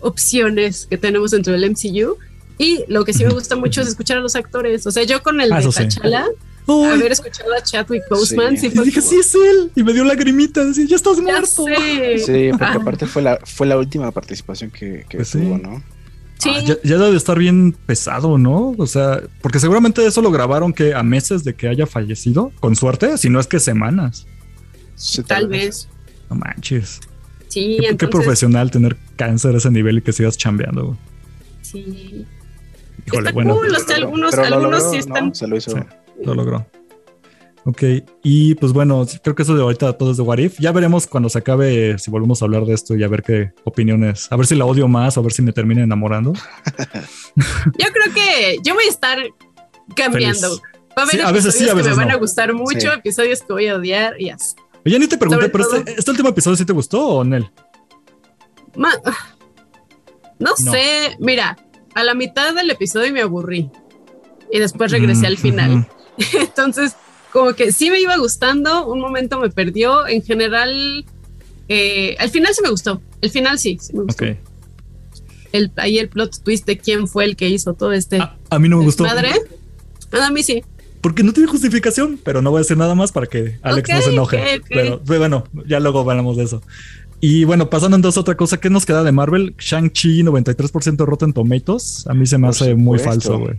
opciones 0.00 0.86
que 0.88 0.98
tenemos 0.98 1.30
dentro 1.30 1.52
del 1.52 1.70
MCU. 1.70 2.16
Y 2.58 2.84
lo 2.88 3.04
que 3.04 3.12
sí 3.12 3.24
me 3.24 3.32
gusta 3.32 3.56
mucho 3.56 3.80
es 3.80 3.88
escuchar 3.88 4.18
a 4.18 4.20
los 4.20 4.36
actores. 4.36 4.86
O 4.86 4.90
sea, 4.90 5.02
yo 5.04 5.22
con 5.22 5.40
el 5.40 5.52
Ah, 5.52 5.60
de 5.60 5.72
sí. 5.72 5.82
T'Challa, 5.84 6.26
Uy, 6.66 6.86
haber 6.88 7.10
escuchado 7.12 7.52
a 7.54 7.62
Chadwick 7.62 8.02
Boseman, 8.08 8.56
Sí. 8.56 8.70
sí, 8.70 8.78
y 8.78 8.84
dije, 8.84 9.00
como, 9.00 9.10
sí 9.10 9.16
es 9.18 9.34
él. 9.34 9.72
Y 9.74 9.82
me 9.82 9.92
dio 9.92 10.04
lagrimita. 10.04 10.64
Decía, 10.64 10.84
ya 10.86 10.96
estás 10.96 11.16
ya 11.16 11.22
muerto. 11.22 11.46
sé. 11.64 12.18
Sí, 12.18 12.48
porque 12.50 12.64
Ah, 12.64 12.78
aparte 12.80 13.06
fue 13.06 13.22
la, 13.22 13.38
fue 13.44 13.66
la 13.66 13.78
última 13.78 14.10
participación 14.12 14.70
que, 14.70 15.04
que 15.08 15.16
Pues 15.18 15.28
sí. 15.28 15.38
tuvo, 15.40 15.58
¿no? 15.58 15.82
sí. 16.38 16.50
Ah, 16.54 16.60
ya, 16.60 16.76
ya 16.84 16.98
debe 16.98 17.10
de 17.12 17.16
estar 17.16 17.38
bien 17.38 17.72
pesado, 17.86 18.38
¿no? 18.38 18.74
O 18.78 18.86
sea, 18.86 19.22
porque 19.40 19.58
seguramente 19.58 20.04
eso 20.06 20.22
lo 20.22 20.30
grabaron 20.30 20.72
que 20.72 20.94
a 20.94 21.02
meses 21.02 21.42
de 21.44 21.54
que 21.54 21.68
haya 21.68 21.86
fallecido, 21.86 22.52
con 22.60 22.76
suerte, 22.76 23.16
si 23.18 23.28
no 23.28 23.40
es 23.40 23.46
que 23.48 23.58
semanas. 23.58 24.26
Sí, 24.94 25.22
tal 25.22 25.48
vez. 25.48 25.88
No 26.30 26.36
manches. 26.36 27.00
Sí, 27.48 27.76
Qué, 27.76 27.82
qué 27.82 27.88
entonces, 27.88 28.08
profesional 28.10 28.70
tener 28.70 28.96
cáncer 29.16 29.54
a 29.54 29.58
ese 29.58 29.70
nivel 29.70 29.98
y 29.98 30.02
que 30.02 30.12
sigas 30.12 30.36
chambeando. 30.38 30.84
güey. 30.86 30.98
sí. 31.62 32.26
Híjole, 33.06 33.30
Está 33.30 33.32
bueno, 33.32 33.54
cool. 33.56 33.66
De 33.66 33.72
lo- 33.72 33.94
algunos- 33.96 34.30
pero 34.30 34.48
lo 34.48 34.54
algunos 34.56 34.82
logró, 34.84 34.90
sí 34.92 34.96
¿no? 35.08 35.14
están- 35.16 35.34
Se 35.34 35.46
lo 35.48 35.56
hizo. 35.56 35.70
Sí. 35.72 35.76
lo 36.24 36.34
logró. 36.36 36.66
Ok, 37.64 37.82
y 38.24 38.54
pues 38.56 38.72
bueno, 38.72 39.06
creo 39.22 39.34
que 39.36 39.42
eso 39.42 39.54
de 39.56 39.62
ahorita 39.62 39.92
todo 39.96 40.10
es 40.12 40.16
de 40.16 40.22
What 40.24 40.38
If. 40.38 40.58
Ya 40.60 40.72
veremos 40.72 41.06
cuando 41.06 41.28
se 41.28 41.38
acabe 41.38 41.96
si 41.98 42.10
volvemos 42.10 42.42
a 42.42 42.44
hablar 42.44 42.64
de 42.64 42.74
esto 42.74 42.94
y 42.96 43.02
a 43.04 43.08
ver 43.08 43.22
qué 43.22 43.52
opiniones. 43.64 44.26
A 44.30 44.36
ver 44.36 44.46
si 44.46 44.54
la 44.56 44.64
odio 44.66 44.86
más 44.88 45.16
o 45.16 45.20
a 45.20 45.22
ver 45.24 45.32
si 45.32 45.42
me 45.42 45.52
termina 45.52 45.82
enamorando. 45.82 46.32
Yo 47.78 47.86
creo 47.92 48.14
que 48.14 48.58
yo 48.64 48.74
voy 48.74 48.84
a 48.84 48.88
estar 48.88 49.18
cambiando. 49.96 50.48
Feliz. 50.48 50.62
Va 50.96 51.02
a 51.02 51.04
haber 51.04 51.14
Sí, 51.16 51.20
a 51.22 51.32
veces 51.32 51.54
sí, 51.56 51.64
a 51.64 51.68
que 51.68 51.74
veces 51.74 51.92
me 51.92 51.96
van 51.98 52.08
no. 52.08 52.14
a 52.14 52.18
gustar 52.18 52.52
mucho, 52.54 52.80
Sí. 52.80 52.86
episodios 52.98 53.40
que 53.42 53.52
voy 53.52 53.66
a 53.68 53.76
odiar 53.76 54.20
y 54.20 54.30
así. 54.30 54.54
Oye, 54.84 54.98
ni 54.98 55.06
te 55.06 55.16
pregunté, 55.18 55.42
Sobre 55.46 55.52
pero 55.52 55.64
todo- 55.64 55.76
este, 55.76 55.94
este 55.98 56.10
último 56.10 56.28
episodio 56.30 56.56
sí 56.56 56.64
te 56.64 56.72
gustó 56.72 57.06
o 57.06 57.24
Nel? 57.24 57.50
Ma- 58.76 58.94
no, 60.38 60.50
No. 60.50 60.56
sé, 60.56 61.16
mira, 61.20 61.56
a 61.94 62.02
la 62.04 62.14
mitad 62.14 62.54
del 62.54 62.70
episodio 62.70 63.12
me 63.12 63.20
aburrí 63.20 63.70
y 64.50 64.58
después 64.58 64.90
regresé 64.90 65.22
Mm, 65.22 65.26
al 65.26 65.38
final. 65.38 65.88
Entonces, 66.32 66.96
como 67.32 67.52
que 67.54 67.70
sí 67.72 67.90
me 67.90 68.00
iba 68.00 68.16
gustando, 68.16 68.86
un 68.86 69.00
momento 69.00 69.38
me 69.40 69.50
perdió. 69.50 70.06
En 70.06 70.22
general, 70.22 71.04
eh, 71.68 72.16
al 72.18 72.30
final 72.30 72.52
sí 72.54 72.60
me 72.62 72.70
gustó. 72.70 73.00
El 73.20 73.30
final 73.30 73.58
sí, 73.58 73.78
sí 73.80 73.92
me 73.96 74.02
gustó. 74.04 74.24
Ok. 74.24 74.36
El, 75.52 75.70
ahí 75.76 75.98
el 75.98 76.08
plot 76.08 76.42
twist 76.42 76.66
de 76.66 76.78
quién 76.78 77.06
fue 77.06 77.24
el 77.24 77.36
que 77.36 77.48
hizo 77.48 77.74
todo 77.74 77.92
este 77.92 78.18
A, 78.20 78.36
a 78.50 78.58
mí 78.58 78.68
no 78.68 78.78
me 78.78 78.84
gustó. 78.84 79.04
madre. 79.04 79.30
A 80.12 80.30
mí 80.30 80.42
sí. 80.42 80.62
Porque 81.02 81.22
no 81.22 81.32
tiene 81.34 81.48
justificación, 81.48 82.18
pero 82.24 82.40
no 82.40 82.50
voy 82.50 82.58
a 82.58 82.62
decir 82.62 82.78
nada 82.78 82.94
más 82.94 83.12
para 83.12 83.26
que 83.26 83.58
Alex 83.62 83.88
no 83.90 83.96
Ok, 83.98 84.02
se 84.04 84.10
enoje. 84.12 84.60
Pero 84.70 85.02
pero 85.04 85.18
bueno, 85.18 85.44
ya 85.66 85.78
luego 85.80 86.00
hablamos 86.08 86.36
de 86.38 86.44
eso. 86.44 86.62
Y 87.20 87.44
bueno, 87.44 87.68
pasando 87.70 87.96
entonces 87.96 88.16
a 88.16 88.20
otra 88.22 88.36
cosa, 88.36 88.58
¿qué 88.58 88.70
nos 88.70 88.86
queda 88.86 89.02
de 89.04 89.12
Marvel? 89.12 89.54
Shang-Chi, 89.58 90.22
93% 90.24 91.04
Rotten 91.04 91.32
Tomatoes. 91.32 92.06
A 92.08 92.14
mí 92.14 92.24
se 92.26 92.38
me 92.38 92.46
Por 92.48 92.56
hace 92.56 92.74
muy 92.74 92.98
falso, 92.98 93.38
güey. 93.38 93.58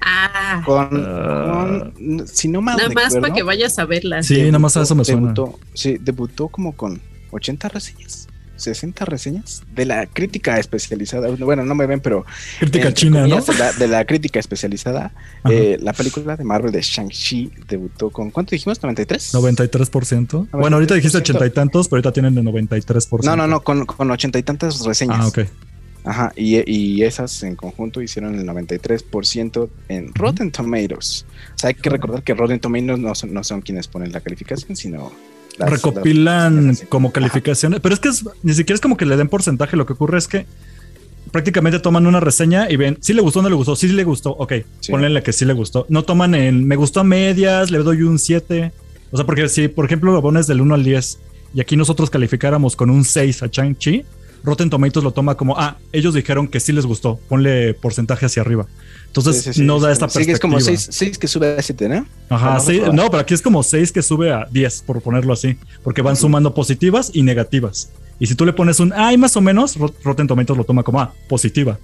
Ah, 0.00 0.62
Con, 0.64 0.88
Ah. 1.06 1.90
con- 1.94 2.26
si 2.26 2.48
no 2.48 2.60
mal 2.60 2.76
nada 2.76 2.90
más 2.92 3.14
para 3.16 3.32
que 3.32 3.42
vayas 3.42 3.78
a 3.78 3.84
verla. 3.84 4.22
Sí, 4.22 4.42
nada 4.46 4.58
más 4.58 4.76
a 4.76 4.82
eso 4.82 4.94
me 4.94 5.04
suena. 5.04 5.32
debutó, 5.32 5.58
Sí, 5.74 5.96
debutó 6.00 6.48
como 6.48 6.72
con 6.74 7.00
80 7.30 7.68
reseñas, 7.68 8.28
60 8.62 9.04
reseñas 9.04 9.62
de 9.74 9.86
la 9.86 10.06
crítica 10.06 10.58
especializada. 10.58 11.28
Bueno, 11.30 11.64
no 11.64 11.74
me 11.74 11.86
ven, 11.86 12.00
pero 12.00 12.24
Crítica 12.60 12.92
china, 12.92 13.26
¿no? 13.26 13.40
de, 13.40 13.54
la, 13.54 13.72
de 13.72 13.88
la 13.88 14.04
crítica 14.04 14.40
especializada. 14.40 15.12
Eh, 15.50 15.76
la 15.80 15.92
película 15.92 16.36
de 16.36 16.44
Marvel 16.44 16.70
de 16.70 16.80
Shang-Chi 16.80 17.50
debutó 17.68 18.10
con 18.10 18.30
¿cuánto 18.30 18.52
dijimos? 18.52 18.80
¿93? 18.80 19.32
93%. 19.32 20.48
Bueno, 20.52 20.76
ahorita 20.76 20.94
dijiste 20.94 21.18
80 21.18 21.46
y 21.46 21.50
tantos, 21.50 21.88
pero 21.88 21.98
ahorita 21.98 22.12
tienen 22.12 22.34
de 22.34 22.42
93%. 22.42 23.24
No, 23.24 23.34
no, 23.34 23.48
no, 23.48 23.62
con, 23.62 23.84
con 23.84 24.10
80 24.10 24.38
y 24.38 24.42
tantas 24.44 24.84
reseñas. 24.84 25.18
Ah, 25.20 25.26
ok. 25.26 25.40
Ajá, 26.04 26.32
y, 26.36 26.68
y 26.70 27.02
esas 27.04 27.42
en 27.42 27.54
conjunto 27.54 28.02
hicieron 28.02 28.34
el 28.38 28.46
93% 28.46 29.68
en 29.88 30.12
Rotten 30.14 30.50
Tomatoes. 30.50 31.26
O 31.54 31.58
sea, 31.58 31.68
hay 31.68 31.74
que 31.74 31.90
recordar 31.90 32.22
que 32.22 32.34
Rotten 32.34 32.60
Tomatoes 32.60 32.98
no 32.98 33.14
son, 33.14 33.32
no 33.32 33.44
son 33.44 33.60
quienes 33.60 33.86
ponen 33.86 34.12
la 34.12 34.20
calificación, 34.20 34.76
sino 34.76 35.12
las- 35.58 35.70
Recopilan 35.70 36.68
las- 36.68 36.82
como 36.88 37.08
Ajá. 37.08 37.14
calificaciones, 37.14 37.80
pero 37.80 37.94
es 37.94 38.00
que 38.00 38.08
es- 38.08 38.24
ni 38.42 38.54
siquiera 38.54 38.74
es 38.76 38.80
como 38.80 38.96
que 38.96 39.06
le 39.06 39.16
den 39.16 39.28
porcentaje. 39.28 39.76
Lo 39.76 39.86
que 39.86 39.92
ocurre 39.92 40.18
es 40.18 40.28
que 40.28 40.46
prácticamente 41.30 41.78
toman 41.80 42.06
una 42.06 42.20
reseña 42.20 42.70
y 42.70 42.76
ven 42.76 42.98
si 43.00 43.12
le 43.14 43.22
gustó 43.22 43.40
o 43.40 43.42
no 43.42 43.48
le 43.48 43.54
gustó. 43.54 43.76
Si 43.76 43.88
le 43.88 44.04
gustó, 44.04 44.30
ok, 44.30 44.52
Sí. 44.80 44.92
ponle 44.92 45.22
que 45.22 45.32
sí 45.32 45.44
le 45.44 45.52
gustó. 45.52 45.86
No 45.88 46.02
toman 46.04 46.34
en 46.34 46.66
me 46.66 46.76
gustó 46.76 47.00
a 47.00 47.04
medias, 47.04 47.70
le 47.70 47.78
doy 47.78 48.02
un 48.02 48.18
7. 48.18 48.72
O 49.10 49.16
sea, 49.16 49.26
porque 49.26 49.48
si 49.48 49.68
por 49.68 49.84
ejemplo 49.84 50.12
lo 50.12 50.22
pones 50.22 50.46
del 50.46 50.60
1 50.60 50.74
al 50.74 50.84
10 50.84 51.18
y 51.54 51.60
aquí 51.60 51.76
nosotros 51.76 52.10
calificáramos 52.10 52.76
con 52.76 52.90
un 52.90 53.04
6 53.04 53.42
a 53.42 53.50
Chang-Chi, 53.50 54.04
Rotten 54.44 54.70
Tomatoes 54.70 55.04
lo 55.04 55.12
toma 55.12 55.36
como, 55.36 55.58
ah, 55.58 55.76
ellos 55.92 56.14
dijeron 56.14 56.48
que 56.48 56.58
sí 56.60 56.72
les 56.72 56.84
gustó, 56.84 57.20
ponle 57.28 57.74
porcentaje 57.74 58.26
hacia 58.26 58.42
arriba. 58.42 58.66
Entonces 59.06 59.36
Sí, 59.36 59.42
sí, 59.42 59.52
sí, 59.60 59.62
no 59.62 59.78
da 59.78 59.92
esta 59.92 60.06
perspectiva. 60.06 60.26
que 60.26 60.32
es 60.32 60.40
como 60.40 60.58
6 60.60 61.18
que 61.18 61.28
sube 61.28 61.56
a 61.58 61.62
7, 61.62 61.88
¿no? 61.88 62.06
Ajá, 62.28 62.58
recuerdo. 62.58 62.92
no, 62.92 63.10
pero 63.10 63.20
aquí 63.20 63.34
es 63.34 63.42
como 63.42 63.62
6 63.62 63.92
que 63.92 64.02
sube 64.02 64.32
a 64.32 64.46
10, 64.50 64.82
por 64.86 65.00
ponerlo 65.02 65.32
así, 65.32 65.56
porque 65.84 66.02
van 66.02 66.16
sumando 66.16 66.54
positivas 66.54 67.10
y 67.14 67.22
negativas. 67.22 67.90
Y 68.18 68.26
si 68.26 68.34
tú 68.34 68.44
le 68.46 68.52
pones 68.52 68.80
un 68.80 68.92
ay, 68.94 69.16
más 69.16 69.36
o 69.36 69.40
menos, 69.40 69.76
Rot- 69.76 69.94
Rotten 70.02 70.26
Tomatoes 70.26 70.56
lo 70.58 70.64
toma 70.64 70.82
como 70.82 71.00
ah, 71.00 71.12
positiva. 71.28 71.78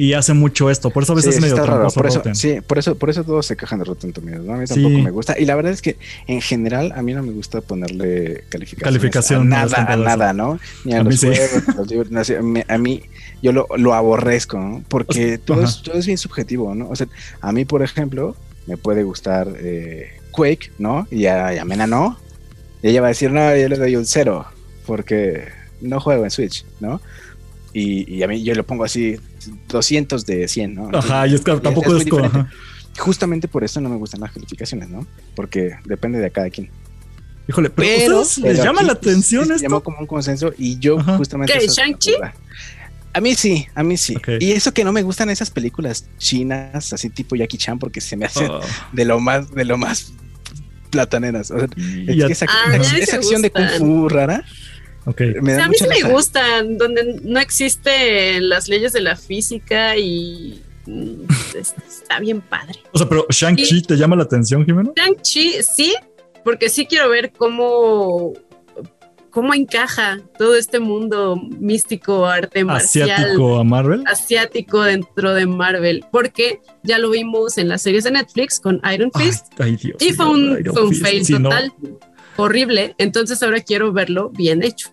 Y 0.00 0.12
hace 0.12 0.32
mucho 0.32 0.70
esto, 0.70 0.90
por 0.90 1.02
eso 1.02 1.12
a 1.12 1.16
veces 1.16 1.34
Sí, 1.34 1.38
es 1.38 1.42
medio 1.42 1.56
está 1.56 1.66
raro. 1.66 1.88
Por 1.90 2.06
eso, 2.06 2.22
sí, 2.32 2.60
por 2.64 2.78
eso, 2.78 2.96
por 2.96 3.10
eso 3.10 3.24
todos 3.24 3.44
se 3.46 3.56
quejan 3.56 3.80
de 3.80 3.84
Rotten 3.84 4.12
Tomatoes, 4.12 4.44
¿no? 4.44 4.54
A 4.54 4.56
mí 4.58 4.66
Sí. 4.68 4.74
tampoco 4.74 5.02
me 5.02 5.10
gusta. 5.10 5.36
Y 5.36 5.44
la 5.44 5.56
verdad 5.56 5.72
es 5.72 5.82
que 5.82 5.96
en 6.28 6.40
general 6.40 6.92
a 6.94 7.02
mí 7.02 7.14
no 7.14 7.24
me 7.24 7.32
gusta 7.32 7.62
ponerle 7.62 8.44
calificaciones 8.48 8.84
Calificación, 8.84 9.52
a 9.52 9.66
nada, 9.66 9.92
a 9.92 9.96
nada, 9.96 10.32
¿no? 10.32 10.60
Ni 10.84 10.92
a, 10.92 11.00
A 11.00 11.02
mí 11.02 11.10
los 11.10 11.18
sí. 11.20 11.26
juegos, 11.26 11.68
a 11.68 11.74
los 11.74 11.90
libros, 11.90 12.10
no 12.12 12.22
a 12.68 12.78
mí 12.78 13.02
yo 13.42 13.50
lo, 13.50 13.66
lo 13.76 13.92
aborrezco, 13.92 14.56
¿no? 14.60 14.84
Porque 14.88 15.36
todo 15.36 15.64
es, 15.64 15.82
todo 15.82 15.96
es 15.98 16.06
bien 16.06 16.16
subjetivo, 16.18 16.76
¿no? 16.76 16.88
O 16.90 16.94
sea, 16.94 17.08
a 17.40 17.50
mí, 17.50 17.64
por 17.64 17.82
ejemplo, 17.82 18.36
me 18.68 18.76
puede 18.76 19.02
gustar 19.02 19.48
eh, 19.58 20.12
Quake, 20.30 20.70
¿no? 20.78 21.08
Y 21.10 21.26
a, 21.26 21.54
y 21.54 21.58
a 21.58 21.64
Mena 21.64 21.88
no. 21.88 22.20
Y 22.84 22.90
ella 22.90 23.00
va 23.00 23.08
a 23.08 23.10
decir, 23.10 23.32
no, 23.32 23.56
yo 23.56 23.68
le 23.68 23.76
doy 23.76 23.96
un 23.96 24.06
cero, 24.06 24.46
porque 24.86 25.48
no 25.80 25.98
juego 25.98 26.22
en 26.22 26.30
Switch, 26.30 26.64
¿no? 26.78 27.00
Y, 27.72 28.14
y 28.14 28.22
a 28.22 28.28
mí 28.28 28.42
yo 28.42 28.54
lo 28.54 28.64
pongo 28.64 28.84
así 28.84 29.16
200 29.68 30.24
de 30.26 30.48
100, 30.48 30.74
¿no? 30.74 30.90
Ajá, 30.92 31.26
y 31.26 31.34
es 31.34 31.40
que 31.42 31.54
tampoco 31.56 31.96
es, 31.96 32.06
como-. 32.06 32.48
Justamente 32.98 33.46
por 33.48 33.62
eso 33.62 33.80
no 33.80 33.88
me 33.88 33.96
gustan 33.96 34.20
las 34.20 34.32
calificaciones, 34.32 34.88
¿no? 34.88 35.06
Porque 35.36 35.76
depende 35.84 36.18
de 36.18 36.30
cada 36.30 36.50
quien. 36.50 36.70
Híjole, 37.48 37.70
pero, 37.70 37.88
Pero, 37.98 38.18
¿a 38.18 38.20
ustedes 38.22 38.38
les 38.44 38.52
pero 38.54 38.64
llama 38.64 38.80
aquí, 38.80 38.86
la 38.88 38.92
atención 38.92 39.46
se 39.46 39.54
esto? 39.54 39.62
llamó 39.62 39.82
como 39.82 39.98
un 40.00 40.06
consenso 40.06 40.52
y 40.58 40.78
yo 40.78 40.98
Ajá. 40.98 41.16
justamente... 41.16 41.52
¿Qué, 41.58 41.66
Shang-Chi? 41.66 42.12
A 43.14 43.20
mí 43.20 43.34
sí, 43.34 43.66
a 43.74 43.82
mí 43.82 43.96
sí. 43.96 44.16
Y 44.38 44.52
eso 44.52 44.72
que 44.74 44.84
no 44.84 44.92
me 44.92 45.02
gustan 45.02 45.30
esas 45.30 45.50
películas 45.50 46.08
chinas, 46.18 46.92
así 46.92 47.08
tipo 47.08 47.36
Jackie 47.36 47.56
Chan, 47.56 47.78
porque 47.78 48.00
se 48.00 48.16
me 48.16 48.26
hacen 48.26 48.50
Oh, 48.50 48.60
de 48.92 49.04
lo 49.06 49.18
más, 49.18 49.50
de 49.52 49.64
lo 49.64 49.78
más 49.78 50.12
plataneras. 50.90 51.50
O 51.50 51.58
sea, 51.58 51.68
y 51.76 52.20
es 52.20 52.26
que 52.26 52.32
esa, 52.32 52.46
Ah, 52.48 52.76
esa- 52.76 52.98
esa 52.98 53.16
acción 53.16 53.40
de 53.42 53.50
Kung. 53.50 53.68
Fu 53.78 54.08
rara 54.08 54.44
O 55.10 55.46
sea, 55.46 55.64
a 55.64 55.68
mí 55.68 55.74
sí 55.78 55.86
me 55.88 56.10
gustan, 56.10 56.76
donde 56.78 57.20
no 57.22 57.40
existe 57.40 58.40
las 58.40 58.68
leyes 58.68 58.92
de 58.92 59.00
la 59.00 59.16
física 59.16 59.96
y 59.96 60.62
mm, 60.86 61.22
es- 61.58 61.74
está 61.88 62.20
bien 62.20 62.40
padre. 62.40 62.78
O 62.92 62.98
sea, 62.98 63.08
pero 63.08 63.26
Shang-Chi 63.28 63.82
te 63.82 63.96
llama 63.96 64.16
la 64.16 64.24
atención, 64.24 64.64
Jimeno? 64.64 64.92
Shang-Chi, 64.96 65.62
sí, 65.62 65.94
porque 66.44 66.68
sí 66.68 66.86
quiero 66.86 67.08
ver 67.10 67.32
cómo, 67.32 68.32
cómo 69.30 69.54
encaja 69.54 70.18
todo 70.38 70.56
este 70.56 70.78
mundo 70.78 71.36
místico, 71.58 72.26
arte 72.26 72.64
marcial, 72.64 73.10
Asiático 73.10 73.58
a 73.58 73.64
Marvel. 73.64 74.04
asiático 74.06 74.82
dentro 74.82 75.34
de 75.34 75.46
Marvel, 75.46 76.04
porque 76.10 76.60
ya 76.82 76.98
lo 76.98 77.10
vimos 77.10 77.58
en 77.58 77.68
las 77.68 77.82
series 77.82 78.04
de 78.04 78.12
Netflix 78.12 78.58
con 78.60 78.80
Iron 78.92 79.10
Fist 79.16 79.46
ay, 79.58 79.76
Dios. 79.76 79.96
y 80.00 80.12
fue 80.12 80.26
un, 80.26 80.58
fue 80.72 80.94
fail 80.94 81.22
no, 81.40 81.48
total, 81.50 81.72
horrible. 82.36 82.94
Entonces 82.98 83.42
ahora 83.42 83.60
quiero 83.60 83.92
verlo 83.92 84.30
bien 84.30 84.62
hecho. 84.62 84.90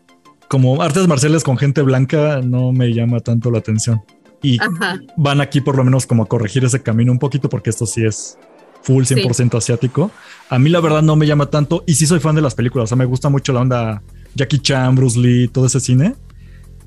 Como 0.47 0.81
artes 0.81 1.07
marciales 1.07 1.43
con 1.43 1.57
gente 1.57 1.81
blanca 1.81 2.41
no 2.41 2.71
me 2.71 2.93
llama 2.93 3.19
tanto 3.19 3.51
la 3.51 3.59
atención. 3.59 4.01
Y 4.41 4.61
Ajá. 4.61 4.99
van 5.17 5.41
aquí 5.41 5.61
por 5.61 5.75
lo 5.75 5.83
menos 5.83 6.05
como 6.05 6.23
a 6.23 6.25
corregir 6.27 6.63
ese 6.63 6.81
camino 6.81 7.11
un 7.11 7.19
poquito 7.19 7.49
porque 7.49 7.71
esto 7.71 7.85
sí 7.85 8.05
es 8.05 8.37
full 8.83 9.03
100% 9.03 9.57
asiático. 9.57 10.11
A 10.49 10.59
mí 10.59 10.69
la 10.69 10.79
verdad 10.79 11.01
no 11.01 11.15
me 11.15 11.25
llama 11.25 11.47
tanto 11.47 11.83
y 11.87 11.95
sí 11.95 12.05
soy 12.05 12.19
fan 12.19 12.35
de 12.35 12.41
las 12.41 12.53
películas, 12.53 12.85
o 12.85 12.87
sea, 12.87 12.97
me 12.97 13.05
gusta 13.05 13.29
mucho 13.29 13.53
la 13.53 13.61
onda 13.61 14.03
Jackie 14.35 14.59
Chan, 14.59 14.95
Bruce 14.95 15.19
Lee, 15.19 15.47
todo 15.47 15.65
ese 15.65 15.79
cine. 15.79 16.15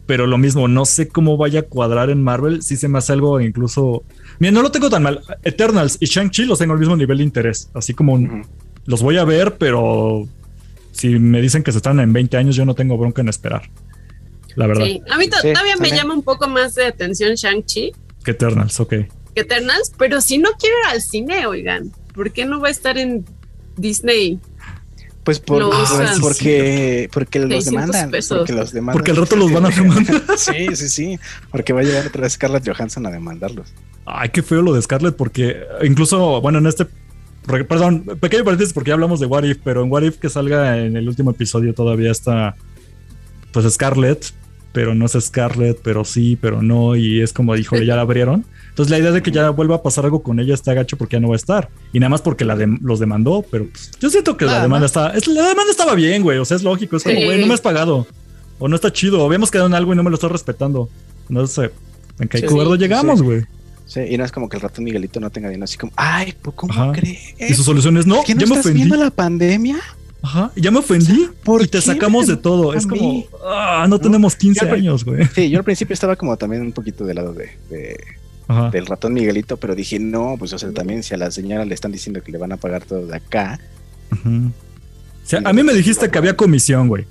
Pero 0.07 0.27
lo 0.27 0.39
mismo, 0.39 0.69
no 0.69 0.87
sé 0.87 1.09
cómo 1.09 1.37
vaya 1.37 1.61
a 1.61 1.63
cuadrar 1.65 2.09
en 2.09 2.23
Marvel. 2.23 2.63
Si 2.63 2.77
se 2.77 2.89
me 2.89 2.97
hace 2.97 3.13
algo 3.13 3.41
incluso. 3.43 4.05
Mira, 4.39 4.53
no 4.53 4.63
lo 4.63 4.71
tengo 4.71 4.89
tan 4.89 5.03
mal. 5.03 5.21
Eternals 5.43 5.99
y 6.01 6.07
Shang-Chi 6.07 6.47
los 6.47 6.59
tengo 6.59 6.73
al 6.73 6.79
mismo 6.79 6.97
nivel 6.97 7.19
de 7.19 7.25
interés. 7.25 7.69
Así 7.75 7.93
como 7.93 8.19
los 8.87 9.03
voy 9.03 9.19
a 9.19 9.25
ver, 9.25 9.59
pero 9.59 10.27
si 10.93 11.19
me 11.19 11.41
dicen 11.41 11.63
que 11.63 11.73
se 11.73 11.79
están 11.79 12.01
en 12.01 12.13
20 12.13 12.37
años, 12.37 12.57
yo 12.57 12.65
no 12.65 12.75
tengo 12.75 12.97
bronca 12.97 13.23
en 13.23 13.29
esperar. 13.29 13.71
La 14.55 14.67
verdad. 14.67 14.87
Sí, 14.87 15.03
a 15.11 15.19
mí 15.19 15.29
todavía 15.29 15.77
me 15.79 15.91
llama 15.91 16.15
un 16.15 16.23
poco 16.23 16.49
más 16.49 16.75
de 16.75 16.87
atención 16.87 17.35
Shang-Chi. 17.35 17.93
Que 18.25 18.33
Eternals, 18.33 18.81
ok. 18.81 18.91
Que 19.35 19.43
Eternals, 19.43 19.93
pero 19.97 20.21
si 20.21 20.39
no 20.39 20.51
quiero 20.59 20.77
ir 20.81 20.95
al 20.95 21.03
cine, 21.03 21.47
oigan, 21.47 21.93
¿por 22.15 22.33
qué 22.33 22.45
no 22.45 22.61
va 22.61 22.69
a 22.69 22.71
estar 22.73 22.99
en 22.99 23.25
Disney? 23.77 24.41
Pues 25.29 25.41
por, 25.41 25.63
porque, 26.23 27.11
porque 27.13 27.39
los 27.39 27.67
demandan. 27.67 28.11
Porque 28.11 28.53
los 28.55 28.73
demandan. 28.73 28.95
Porque 28.95 29.11
el 29.11 29.17
rato 29.19 29.37
los 29.37 29.53
van 29.53 29.67
a 29.67 29.69
demandar. 29.69 30.23
sí, 30.39 30.75
sí, 30.75 30.89
sí. 30.89 31.19
Porque 31.51 31.75
va 31.75 31.81
a 31.81 31.83
llegar 31.85 32.07
otra 32.07 32.23
vez 32.23 32.33
Scarlett 32.33 32.67
Johansson 32.67 33.05
a 33.05 33.11
demandarlos. 33.11 33.75
Ay, 34.07 34.31
qué 34.31 34.43
feo 34.43 34.63
lo 34.63 34.73
de 34.73 34.81
Scarlett, 34.81 35.17
porque 35.17 35.67
incluso, 35.83 36.41
bueno, 36.41 36.59
en 36.61 36.67
este. 36.67 36.87
Perdón, 37.49 38.05
pequeño 38.21 38.45
paréntesis 38.45 38.73
porque 38.73 38.89
ya 38.89 38.95
hablamos 38.95 39.21
de 39.21 39.27
What 39.27 39.45
If, 39.45 39.59
pero 39.65 39.83
en 39.83 39.91
What 39.91 40.03
If 40.03 40.19
que 40.19 40.29
salga 40.29 40.79
en 40.79 40.97
el 40.97 41.09
último 41.09 41.31
episodio 41.31 41.75
todavía 41.75 42.11
está. 42.11 42.57
Pues 43.53 43.73
Scarlett, 43.73 44.27
pero 44.73 44.95
no 44.95 45.07
es 45.07 45.17
Scarlett, 45.19 45.81
pero 45.83 46.05
sí, 46.05 46.39
pero 46.41 46.63
no. 46.63 46.95
Y 46.95 47.21
es 47.21 47.33
como 47.33 47.55
dijo, 47.55 47.77
ya 47.77 47.97
la 47.97 48.03
abrieron. 48.03 48.45
Entonces 48.69 48.91
la 48.91 48.99
idea 48.99 49.11
de 49.11 49.23
que 49.23 49.33
ya 49.33 49.51
vuelva 49.51 49.77
a 49.77 49.83
pasar 49.83 50.05
algo 50.05 50.23
con 50.23 50.39
ella 50.39 50.55
está 50.55 50.75
gacho 50.75 50.97
porque 50.97 51.17
ya 51.17 51.21
no 51.21 51.29
va 51.29 51.35
a 51.35 51.37
estar. 51.37 51.69
Y 51.93 51.99
nada 51.99 52.11
más 52.11 52.23
porque 52.23 52.45
la 52.45 52.57
los 52.81 53.01
demandó, 53.01 53.45
pero 53.51 53.67
pues, 53.69 53.91
yo 53.99 54.11
siento 54.11 54.37
que 54.37 54.45
la 54.45 54.63
demanda 54.63 54.87
está, 54.87 55.13
la 55.15 55.49
demanda 55.49 55.71
estaba 55.71 55.95
bien, 55.95 56.23
güey. 56.23 56.39
O 56.39 56.45
sea, 56.45 56.57
es 56.57 56.63
lógico, 56.63 56.97
es 56.97 57.03
como, 57.03 57.17
güey, 57.17 57.41
no 57.41 57.47
me 57.47 57.55
has 57.55 57.61
pagado. 57.61 58.07
O 58.61 58.69
no 58.69 58.77
está 58.77 58.93
chido, 58.93 59.25
habíamos 59.25 59.51
quedado 59.51 59.69
en 59.69 59.75
algo 59.75 59.93
y 59.93 59.97
no 59.97 60.03
me 60.03 60.11
lo 60.11 60.15
estás 60.15 60.31
respetando. 60.31 60.89
No 61.29 61.47
sé, 61.47 61.73
en 62.21 62.29
qué 62.29 62.39
acuerdo 62.39 62.77
llegamos, 62.77 63.23
güey. 63.23 63.45
Sí, 63.89 64.01
y 64.07 64.19
no 64.19 64.25
es 64.25 64.33
como 64.33 64.51
que 64.51 64.59
el 64.59 64.63
ratón 64.63 64.85
Miguelito 64.85 65.19
no 65.19 65.31
tenga 65.31 65.49
dinero, 65.49 65.65
así 65.65 65.79
como, 65.79 65.93
ay, 65.97 66.35
¿cómo 66.55 66.93
crees? 66.93 67.35
Y 67.39 67.55
su 67.55 67.65
solución 67.65 67.97
es 67.97 68.07
no, 68.07 68.23
¿Qué 68.23 68.35
no 68.35 68.43
ya 68.43 68.47
me 68.47 68.61
ofendí. 68.61 68.77
viendo 68.77 68.97
la 68.97 69.11
pandemia? 69.11 69.79
Ajá, 70.21 70.53
ya 70.57 70.71
me 70.71 70.81
ofendí 70.81 71.29
¿Por 71.43 71.63
y 71.63 71.69
te 71.69 71.81
sacamos 71.81 72.27
de 72.27 72.37
todo. 72.37 72.75
Es 72.75 72.87
como, 72.87 73.25
ah, 73.47 73.87
no, 73.89 73.99
tenemos 73.99 74.37
15 74.37 74.69
años, 74.71 75.05
güey. 75.05 75.25
Sí, 75.35 75.49
yo 75.49 75.59
al 75.59 75.65
principio 75.65 75.95
estaba 75.95 76.17
como 76.17 76.37
también 76.37 76.61
un 76.63 76.73
poquito 76.73 77.05
del 77.05 77.17
lado 77.17 77.33
de, 77.33 77.51
del 78.73 78.87
ratón 78.87 79.15
Miguelito, 79.15 79.57
pero 79.57 79.75
dije, 79.75 79.99
no, 79.99 80.37
pues 80.39 80.53
o 80.53 80.59
sea, 80.59 80.71
también 80.73 81.03
si 81.03 81.15
a 81.15 81.17
la 81.17 81.31
señora 81.31 81.65
le 81.65 81.75
están 81.75 81.91
diciendo 81.91 82.23
que 82.23 82.31
le 82.31 82.37
van 82.37 82.53
a 82.53 82.59
pagar 82.59 82.85
todo 82.85 83.07
de 83.07 83.17
acá. 83.17 83.59
o 84.13 84.51
sea, 85.25 85.41
a 85.45 85.53
mí 85.55 85.63
me 85.63 85.73
dijiste 85.73 86.11
que 86.11 86.19
había 86.19 86.37
comisión, 86.37 86.89
güey. 86.89 87.07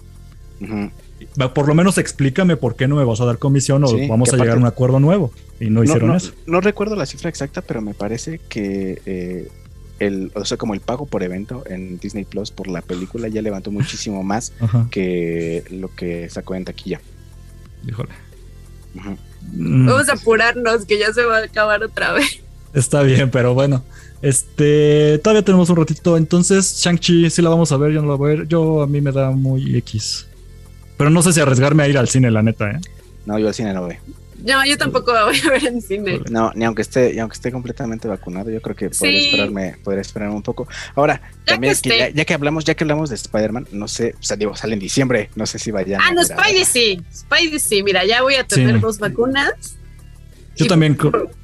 Por 1.53 1.67
lo 1.67 1.75
menos 1.75 1.97
explícame 1.97 2.57
por 2.57 2.75
qué 2.75 2.87
no 2.87 2.95
me 2.95 3.03
vas 3.03 3.21
a 3.21 3.25
dar 3.25 3.37
comisión 3.37 3.83
o 3.83 4.07
vamos 4.07 4.33
a 4.33 4.37
llegar 4.37 4.57
a 4.57 4.59
un 4.59 4.65
acuerdo 4.65 4.99
nuevo. 4.99 5.31
Y 5.59 5.69
no, 5.69 5.83
hicieron 5.83 6.15
eso. 6.15 6.33
No 6.47 6.61
recuerdo 6.61 6.95
la 6.95 7.05
cifra 7.05 7.29
exacta, 7.29 7.61
pero 7.61 7.81
me 7.81 7.93
parece 7.93 8.39
que 8.49 9.01
eh, 9.05 9.47
el, 9.99 10.31
o 10.33 10.45
sea, 10.45 10.57
como 10.57 10.73
el 10.73 10.79
pago 10.79 11.05
por 11.05 11.21
evento 11.23 11.63
en 11.67 11.99
Disney 11.99 12.25
Plus 12.25 12.51
por 12.51 12.67
la 12.67 12.81
película 12.81 13.27
ya 13.27 13.41
levantó 13.41 13.71
muchísimo 13.71 14.23
más 14.23 14.53
que 14.91 15.63
lo 15.69 15.93
que 15.93 16.29
sacó 16.29 16.55
en 16.55 16.65
taquilla. 16.65 17.01
Híjole. 17.87 18.13
Mm. 19.53 19.87
Vamos 19.87 20.09
a 20.09 20.13
apurarnos, 20.13 20.85
que 20.85 20.97
ya 20.97 21.13
se 21.13 21.23
va 21.23 21.37
a 21.37 21.43
acabar 21.43 21.83
otra 21.83 22.13
vez. 22.13 22.41
Está 22.73 23.03
bien, 23.03 23.29
pero 23.29 23.53
bueno. 23.53 23.83
Este, 24.21 25.19
todavía 25.19 25.43
tenemos 25.43 25.69
un 25.69 25.77
ratito. 25.77 26.17
Entonces, 26.17 26.81
Shang-Chi, 26.83 27.29
sí 27.29 27.41
la 27.41 27.49
vamos 27.49 27.71
a 27.71 27.77
ver, 27.77 27.91
yo 27.91 28.01
no 28.01 28.09
la 28.09 28.15
voy 28.15 28.31
a 28.31 28.35
ver. 28.37 28.47
Yo 28.47 28.81
a 28.81 28.87
mí 28.87 29.01
me 29.01 29.11
da 29.11 29.31
muy 29.31 29.77
X. 29.77 30.27
Pero 30.97 31.09
no 31.09 31.21
sé 31.21 31.33
si 31.33 31.39
arriesgarme 31.39 31.83
a 31.83 31.87
ir 31.87 31.97
al 31.97 32.07
cine, 32.07 32.31
la 32.31 32.41
neta, 32.41 32.71
¿eh? 32.71 32.79
No, 33.25 33.37
yo 33.37 33.47
al 33.47 33.53
cine 33.53 33.73
no 33.73 33.83
voy. 33.83 33.97
No, 34.43 34.63
yo 34.65 34.77
tampoco 34.77 35.11
voy 35.11 35.39
a 35.45 35.49
ver 35.49 35.65
en 35.65 35.81
cine. 35.81 36.21
No, 36.29 36.51
ni 36.55 36.63
aunque 36.65 36.83
esté, 36.83 37.19
aunque 37.19 37.35
esté 37.35 37.51
completamente 37.51 38.07
vacunado, 38.07 38.51
yo 38.51 38.61
creo 38.61 38.75
que 38.75 38.89
podría 38.89 39.19
esperarme, 39.19 39.75
podría 39.83 40.01
esperar 40.01 40.29
un 40.29 40.43
poco. 40.43 40.67
Ahora, 40.95 41.21
también 41.43 41.73
ya, 42.13 42.25
que 42.25 42.33
hablamos, 42.33 42.63
ya 42.63 42.75
que 42.75 42.83
hablamos 42.83 43.09
de 43.09 43.15
Spider-Man, 43.15 43.67
no 43.71 43.87
sé, 43.87 44.15
o 44.19 44.23
sea, 44.23 44.37
digo, 44.37 44.55
sale 44.55 44.73
en 44.73 44.79
diciembre, 44.79 45.29
no 45.35 45.45
sé 45.45 45.57
si 45.59 45.71
vayan. 45.71 46.01
Ah, 46.01 46.11
no, 46.13 46.23
Spidey 46.23 46.65
sí, 46.65 47.01
Spidey 47.13 47.59
sí, 47.59 47.81
mira, 47.81 48.05
ya 48.05 48.21
voy 48.21 48.35
a 48.35 48.43
tener 48.43 48.79
dos 48.79 48.99
vacunas. 48.99 49.77
Yo 50.55 50.67
también 50.67 50.97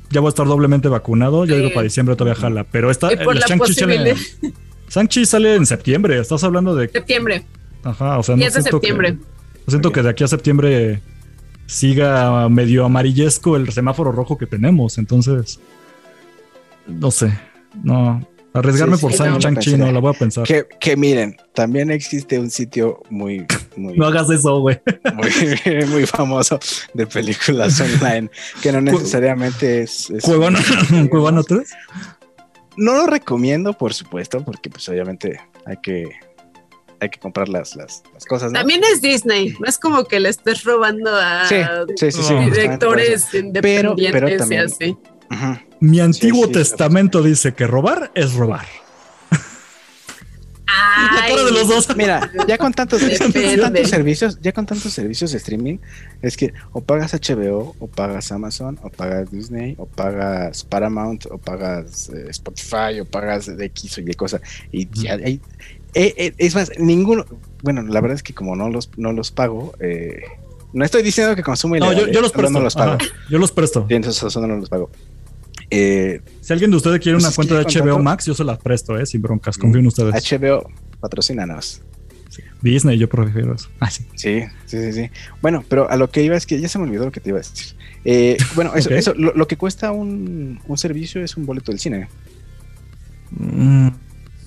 ya 0.10 0.20
voy 0.20 0.28
a 0.28 0.30
estar 0.30 0.46
doblemente 0.46 0.88
vacunado, 0.88 1.46
yo 1.46 1.58
digo 1.58 1.70
para 1.74 1.84
diciembre 1.84 2.16
todavía 2.16 2.40
jala, 2.40 2.64
pero 2.64 2.92
esta 2.92 3.10
Shang-Chi 3.10 3.74
sale, 3.74 4.16
Shang-Chi 4.90 5.26
sale 5.26 5.56
en 5.56 5.66
septiembre, 5.66 6.20
estás 6.20 6.44
hablando 6.44 6.76
de 6.76 6.90
septiembre. 6.90 7.46
Ajá, 7.84 8.20
o 8.20 8.24
sea, 8.24 8.36
no 8.36 8.46
es 8.46 8.54
de 8.54 8.62
septiembre. 8.62 9.18
Siento 9.68 9.92
que 9.92 10.02
de 10.02 10.10
aquí 10.10 10.24
a 10.24 10.28
septiembre 10.28 11.02
siga 11.66 12.50
medio 12.50 12.86
amarillesco 12.86 13.56
el 13.56 13.72
semáforo 13.72 14.12
rojo 14.12 14.38
que 14.38 14.46
tenemos. 14.46 14.98
Entonces, 14.98 15.60
no 16.88 17.12
sé, 17.12 17.38
no. 17.84 18.26
Arriesgarme 18.56 19.00
por 19.00 19.12
San 19.14 19.40
Chang-Chi 19.40 19.78
no, 19.78 19.92
la 19.92 20.00
voy 20.00 20.14
a 20.14 20.20
pensar. 20.20 20.46
Que, 20.46 20.68
que, 20.80 20.96
miren, 20.96 21.36
también 21.56 21.90
existe 21.90 22.38
un 22.38 22.52
sitio 22.52 23.02
muy, 23.10 23.48
muy 23.76 23.98
no 23.98 24.06
hagas 24.06 24.30
eso, 24.30 24.60
güey. 24.60 24.80
Muy, 25.16 25.86
muy, 25.88 26.06
famoso 26.06 26.60
de 26.94 27.08
películas 27.08 27.82
online, 27.82 28.30
que 28.62 28.72
no 28.72 28.80
necesariamente 28.80 29.82
es. 29.82 30.12
es 30.12 30.24
¿Cuevana, 30.24 30.60
3? 31.44 31.70
No 32.76 32.96
lo 32.96 33.06
recomiendo, 33.06 33.74
por 33.74 33.94
supuesto, 33.94 34.44
porque 34.44 34.72
pues 34.72 34.90
obviamente 34.90 35.40
hay 35.66 35.78
que 35.78 36.10
hay 37.04 37.10
que 37.10 37.20
comprar 37.20 37.50
las, 37.50 37.76
las, 37.76 38.04
cosas. 38.28 38.52
También 38.52 38.82
es 38.92 39.02
Disney, 39.02 39.56
no 39.60 39.68
es 39.68 39.78
como 39.78 40.06
que 40.06 40.20
le 40.20 40.30
estés 40.30 40.64
robando 40.64 41.12
a 41.16 41.86
directores 41.86 43.34
independientes 43.34 44.52
y 44.52 44.56
así. 44.56 44.98
Mi 45.80 46.00
Antiguo 46.00 46.48
Testamento 46.48 47.22
dice 47.22 47.54
que 47.54 47.68
robar 47.68 48.12
es 48.16 48.34
robar. 48.34 48.66
de 51.30 51.52
los 51.52 51.68
dos. 51.68 51.96
Mira, 51.96 52.32
ya 52.48 52.58
con 52.58 52.74
tantos, 52.74 53.02
tantos 53.62 53.90
servicios, 53.90 54.40
ya 54.42 54.52
con 54.52 54.66
tantos 54.66 54.94
servicios 54.94 55.32
de 55.32 55.38
streaming, 55.38 55.78
es 56.22 56.38
que 56.38 56.54
o 56.72 56.82
pagas 56.82 57.14
HBO, 57.14 57.76
o 57.80 57.88
pagas 57.88 58.32
Amazon, 58.32 58.80
o 58.82 58.90
pagas 58.90 59.32
Disney, 59.32 59.76
o 59.78 59.86
pagas 59.86 60.64
Paramount, 60.64 61.26
o 61.28 61.38
pagas 61.38 62.10
eh, 62.10 62.28
Spotify, 62.30 63.00
o 63.02 63.06
pagas 63.06 63.46
de 63.56 63.66
X 63.66 63.98
o 63.98 64.02
Y 64.02 64.14
cosa. 64.14 64.42
Y 64.72 64.88
ya 64.92 65.14
hay, 65.14 65.40
eh, 65.94 66.14
eh, 66.18 66.34
es 66.38 66.56
más, 66.56 66.72
ninguno. 66.80 67.26
Bueno, 67.62 67.82
la 67.84 68.02
verdad 68.02 68.16
es 68.16 68.24
que 68.24 68.34
como 68.34 68.56
no 68.56 68.70
los, 68.70 68.90
no 68.98 69.12
los 69.12 69.32
pago, 69.32 69.74
eh, 69.80 70.24
no 70.74 70.84
estoy 70.84 71.04
diciendo 71.04 71.36
que 71.36 71.44
consumo. 71.44 71.76
No, 71.78 71.94
yo, 71.94 72.22
los 72.22 72.32
presto. 72.32 72.52
No 72.52 72.60
los 72.60 72.76
pago. 72.76 72.98
yo 73.30 73.38
los 73.38 73.52
presto. 73.52 73.86
Entonces, 73.90 74.36
no 74.36 74.48
los 74.48 74.70
pago. 74.70 74.90
si 75.70 76.54
alguien 76.54 76.72
de 76.72 76.78
ustedes 76.78 77.00
quiere 77.00 77.18
una 77.18 77.28
pues 77.28 77.36
cuenta 77.36 77.56
de 77.56 77.64
HBO 77.64 78.00
Max, 78.00 78.26
yo 78.26 78.34
se 78.34 78.44
la 78.44 78.58
presto, 78.58 78.98
¿eh? 78.98 79.06
Sin 79.06 79.22
broncas. 79.22 79.58
Confío 79.58 79.80
en 79.80 79.88
ustedes. 79.88 80.14
HBO, 80.14 80.70
patrocínanos. 81.00 81.82
Disney, 82.62 82.98
yo 82.98 83.08
prefiero 83.10 83.54
eso. 83.54 83.70
Ah, 83.80 83.92
sí. 83.92 84.06
sí. 84.16 84.42
sí, 84.66 84.94
sí, 84.94 85.10
Bueno, 85.42 85.64
pero 85.68 85.90
a 85.90 85.98
lo 85.98 86.10
que 86.10 86.24
iba 86.24 86.36
es 86.36 86.46
que 86.46 86.60
ya 86.60 86.70
se 86.70 86.80
me 86.80 86.86
olvidó 86.86 87.06
lo 87.06 87.12
que 87.12 87.20
te 87.20 87.30
iba 87.30 87.38
a 87.38 87.42
decir. 87.42 87.76
bueno, 88.56 88.74
eso, 88.74 88.90
eso 88.94 89.14
lo, 89.14 89.48
que 89.48 89.58
cuesta 89.58 89.92
un, 89.92 90.60
un, 90.66 90.78
servicio 90.78 91.22
es 91.24 91.38
un 91.38 91.46
boleto 91.46 91.72
del 91.72 91.80
cine. 91.80 92.08
Mm. 93.32 93.90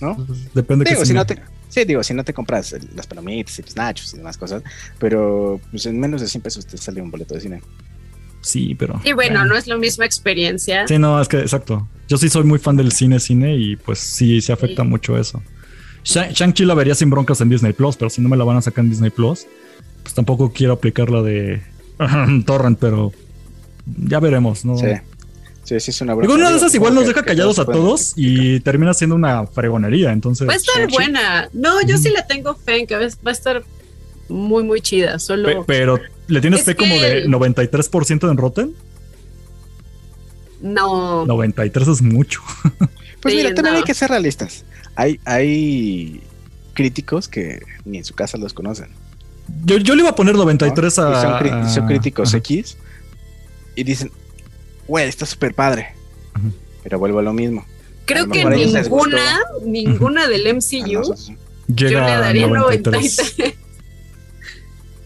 ¿No? 0.01 0.26
Depende 0.55 0.84
digo, 0.88 1.05
si 1.05 1.12
no 1.12 1.26
te, 1.26 1.40
Sí, 1.68 1.84
digo, 1.84 2.03
si 2.03 2.14
no 2.14 2.24
te 2.24 2.32
compras 2.32 2.74
las 2.94 3.07
palomitas 3.07 3.59
y 3.59 3.62
los 3.62 3.76
nachos 3.76 4.14
y 4.14 4.18
demás 4.18 4.36
cosas, 4.38 4.62
pero 4.99 5.61
pues 5.70 5.86
en 5.86 5.99
menos 5.99 6.20
de 6.20 6.28
100 6.28 6.42
pesos 6.42 6.66
te 6.66 6.76
sale 6.76 7.03
un 7.03 7.11
boleto 7.11 7.34
de 7.34 7.40
cine. 7.40 7.62
Sí, 8.40 8.74
pero. 8.74 9.01
Y 9.05 9.12
bueno, 9.12 9.44
no 9.44 9.57
es 9.57 9.66
la 9.66 9.76
misma 9.76 10.05
experiencia. 10.05 10.86
Sí, 10.86 10.99
no, 10.99 11.20
es 11.20 11.26
que 11.26 11.40
exacto. 11.40 11.88
Yo 12.09 12.16
sí 12.16 12.28
soy 12.28 12.44
muy 12.44 12.61
fan 12.61 12.76
del 12.76 12.92
cine, 12.92 13.18
cine 13.18 13.57
y 13.57 13.76
pues 13.76 13.99
sí, 13.99 14.40
se 14.40 14.53
afecta 14.53 14.84
mucho 14.84 15.18
eso. 15.18 15.42
Shang-Chi 16.05 16.64
la 16.64 16.74
vería 16.74 16.94
sin 16.94 17.11
broncas 17.11 17.40
en 17.40 17.49
Disney 17.49 17.72
Plus, 17.72 17.97
pero 17.97 18.09
si 18.09 18.22
no 18.22 18.28
me 18.28 18.36
la 18.36 18.44
van 18.44 18.57
a 18.57 18.62
sacar 18.62 18.84
en 18.84 18.90
Disney 18.90 19.11
Plus, 19.11 19.47
pues 20.03 20.14
tampoco 20.14 20.53
quiero 20.53 20.74
aplicar 20.74 21.11
la 21.11 21.22
de 21.22 21.61
Torrent, 22.47 22.78
pero 22.78 23.12
ya 23.84 24.20
veremos, 24.20 24.64
¿no? 24.64 24.78
Sí. 24.78 24.86
Sí, 25.66 25.80
sí, 25.80 25.90
es 25.90 26.00
una 26.00 26.14
broma. 26.14 26.32
una 26.32 26.50
de 26.50 26.58
esas 26.58 26.72
igual 26.76 26.94
nos 26.94 27.08
deja 27.08 27.24
callados 27.24 27.58
a 27.58 27.64
todos 27.64 28.12
y 28.14 28.60
termina 28.60 28.94
siendo 28.94 29.16
una 29.16 29.46
fregonería, 29.48 30.12
entonces. 30.12 30.48
Va 30.48 30.52
a 30.52 30.56
estar 30.56 30.88
buena. 30.88 31.48
No, 31.52 31.82
yo 31.82 31.98
sí 31.98 32.10
le 32.10 32.22
tengo 32.22 32.54
fe 32.54 32.78
en 32.78 32.86
que 32.86 32.94
va 32.94 33.02
a 33.02 33.30
estar 33.32 33.64
muy, 34.28 34.62
muy 34.62 34.80
chida. 34.80 35.18
Solo. 35.18 35.64
pero, 35.66 35.98
¿le 36.28 36.40
tienes 36.40 36.62
fe 36.62 36.76
como 36.76 36.94
de 36.94 37.26
93% 37.26 38.30
en 38.30 38.36
Rotten? 38.36 38.74
No. 40.60 41.26
93 41.26 41.88
es 41.88 42.02
mucho. 42.02 42.40
Pues 43.18 43.34
mira, 43.34 43.52
también 43.54 43.76
hay 43.76 43.82
que 43.82 43.94
ser 43.94 44.10
realistas. 44.10 44.64
Hay, 44.94 45.18
hay 45.24 46.20
críticos 46.74 47.26
que 47.26 47.60
ni 47.84 47.98
en 47.98 48.04
su 48.04 48.14
casa 48.14 48.38
los 48.38 48.52
conocen. 48.52 48.90
Yo, 49.64 49.78
yo 49.78 49.96
le 49.96 50.02
iba 50.02 50.10
a 50.10 50.14
poner 50.14 50.36
93 50.36 50.98
a. 51.00 51.68
son, 51.68 51.86
críticos 51.88 52.34
X 52.34 52.76
y 53.74 53.82
dicen, 53.82 54.12
güey, 54.87 55.09
está 55.09 55.26
súper 55.26 55.55
padre. 55.55 55.95
Pero 56.82 56.99
vuelvo 56.99 57.18
a 57.18 57.22
lo 57.22 57.32
mismo. 57.32 57.64
Creo 58.05 58.28
que 58.28 58.45
ninguna, 58.45 59.41
ninguna 59.64 60.28
del 60.28 60.55
MCU. 60.57 61.14
Llega 61.68 61.91
yo 61.91 62.01
le 62.01 62.12
daría 62.12 62.47
93. 62.47 63.16
93. 63.18 63.55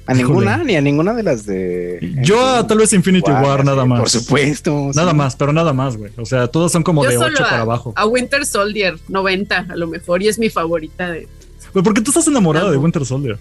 ¿A 0.06 0.14
ninguna? 0.14 0.58
Ni 0.58 0.74
a 0.74 0.80
ninguna 0.80 1.14
de 1.14 1.22
las 1.22 1.46
de. 1.46 2.16
Yo 2.22 2.44
a 2.44 2.66
tal 2.66 2.78
vez 2.78 2.92
Infinity 2.92 3.30
War, 3.30 3.64
nada 3.64 3.84
sí, 3.84 3.88
más. 3.88 4.00
Por 4.00 4.10
supuesto. 4.10 4.90
Nada 4.94 5.12
sí. 5.12 5.16
más, 5.16 5.36
pero 5.36 5.52
nada 5.52 5.72
más, 5.72 5.96
güey. 5.96 6.10
O 6.16 6.26
sea, 6.26 6.48
todas 6.48 6.72
son 6.72 6.82
como 6.82 7.04
Yo 7.04 7.10
de 7.10 7.16
solo 7.16 7.34
8 7.34 7.44
a- 7.44 7.48
para 7.48 7.62
abajo. 7.62 7.92
A 7.96 8.06
Winter 8.06 8.44
Soldier, 8.44 8.98
90 9.08 9.66
a 9.70 9.76
lo 9.76 9.86
mejor, 9.86 10.22
y 10.22 10.28
es 10.28 10.38
mi 10.38 10.50
favorita 10.50 11.10
de. 11.10 11.28
Güey, 11.72 11.84
¿Por 11.84 11.94
qué 11.94 12.00
tú 12.00 12.10
estás 12.10 12.26
enamorada 12.26 12.70
de. 12.70 12.76
Winter 12.76 13.06
Soldier? 13.06 13.38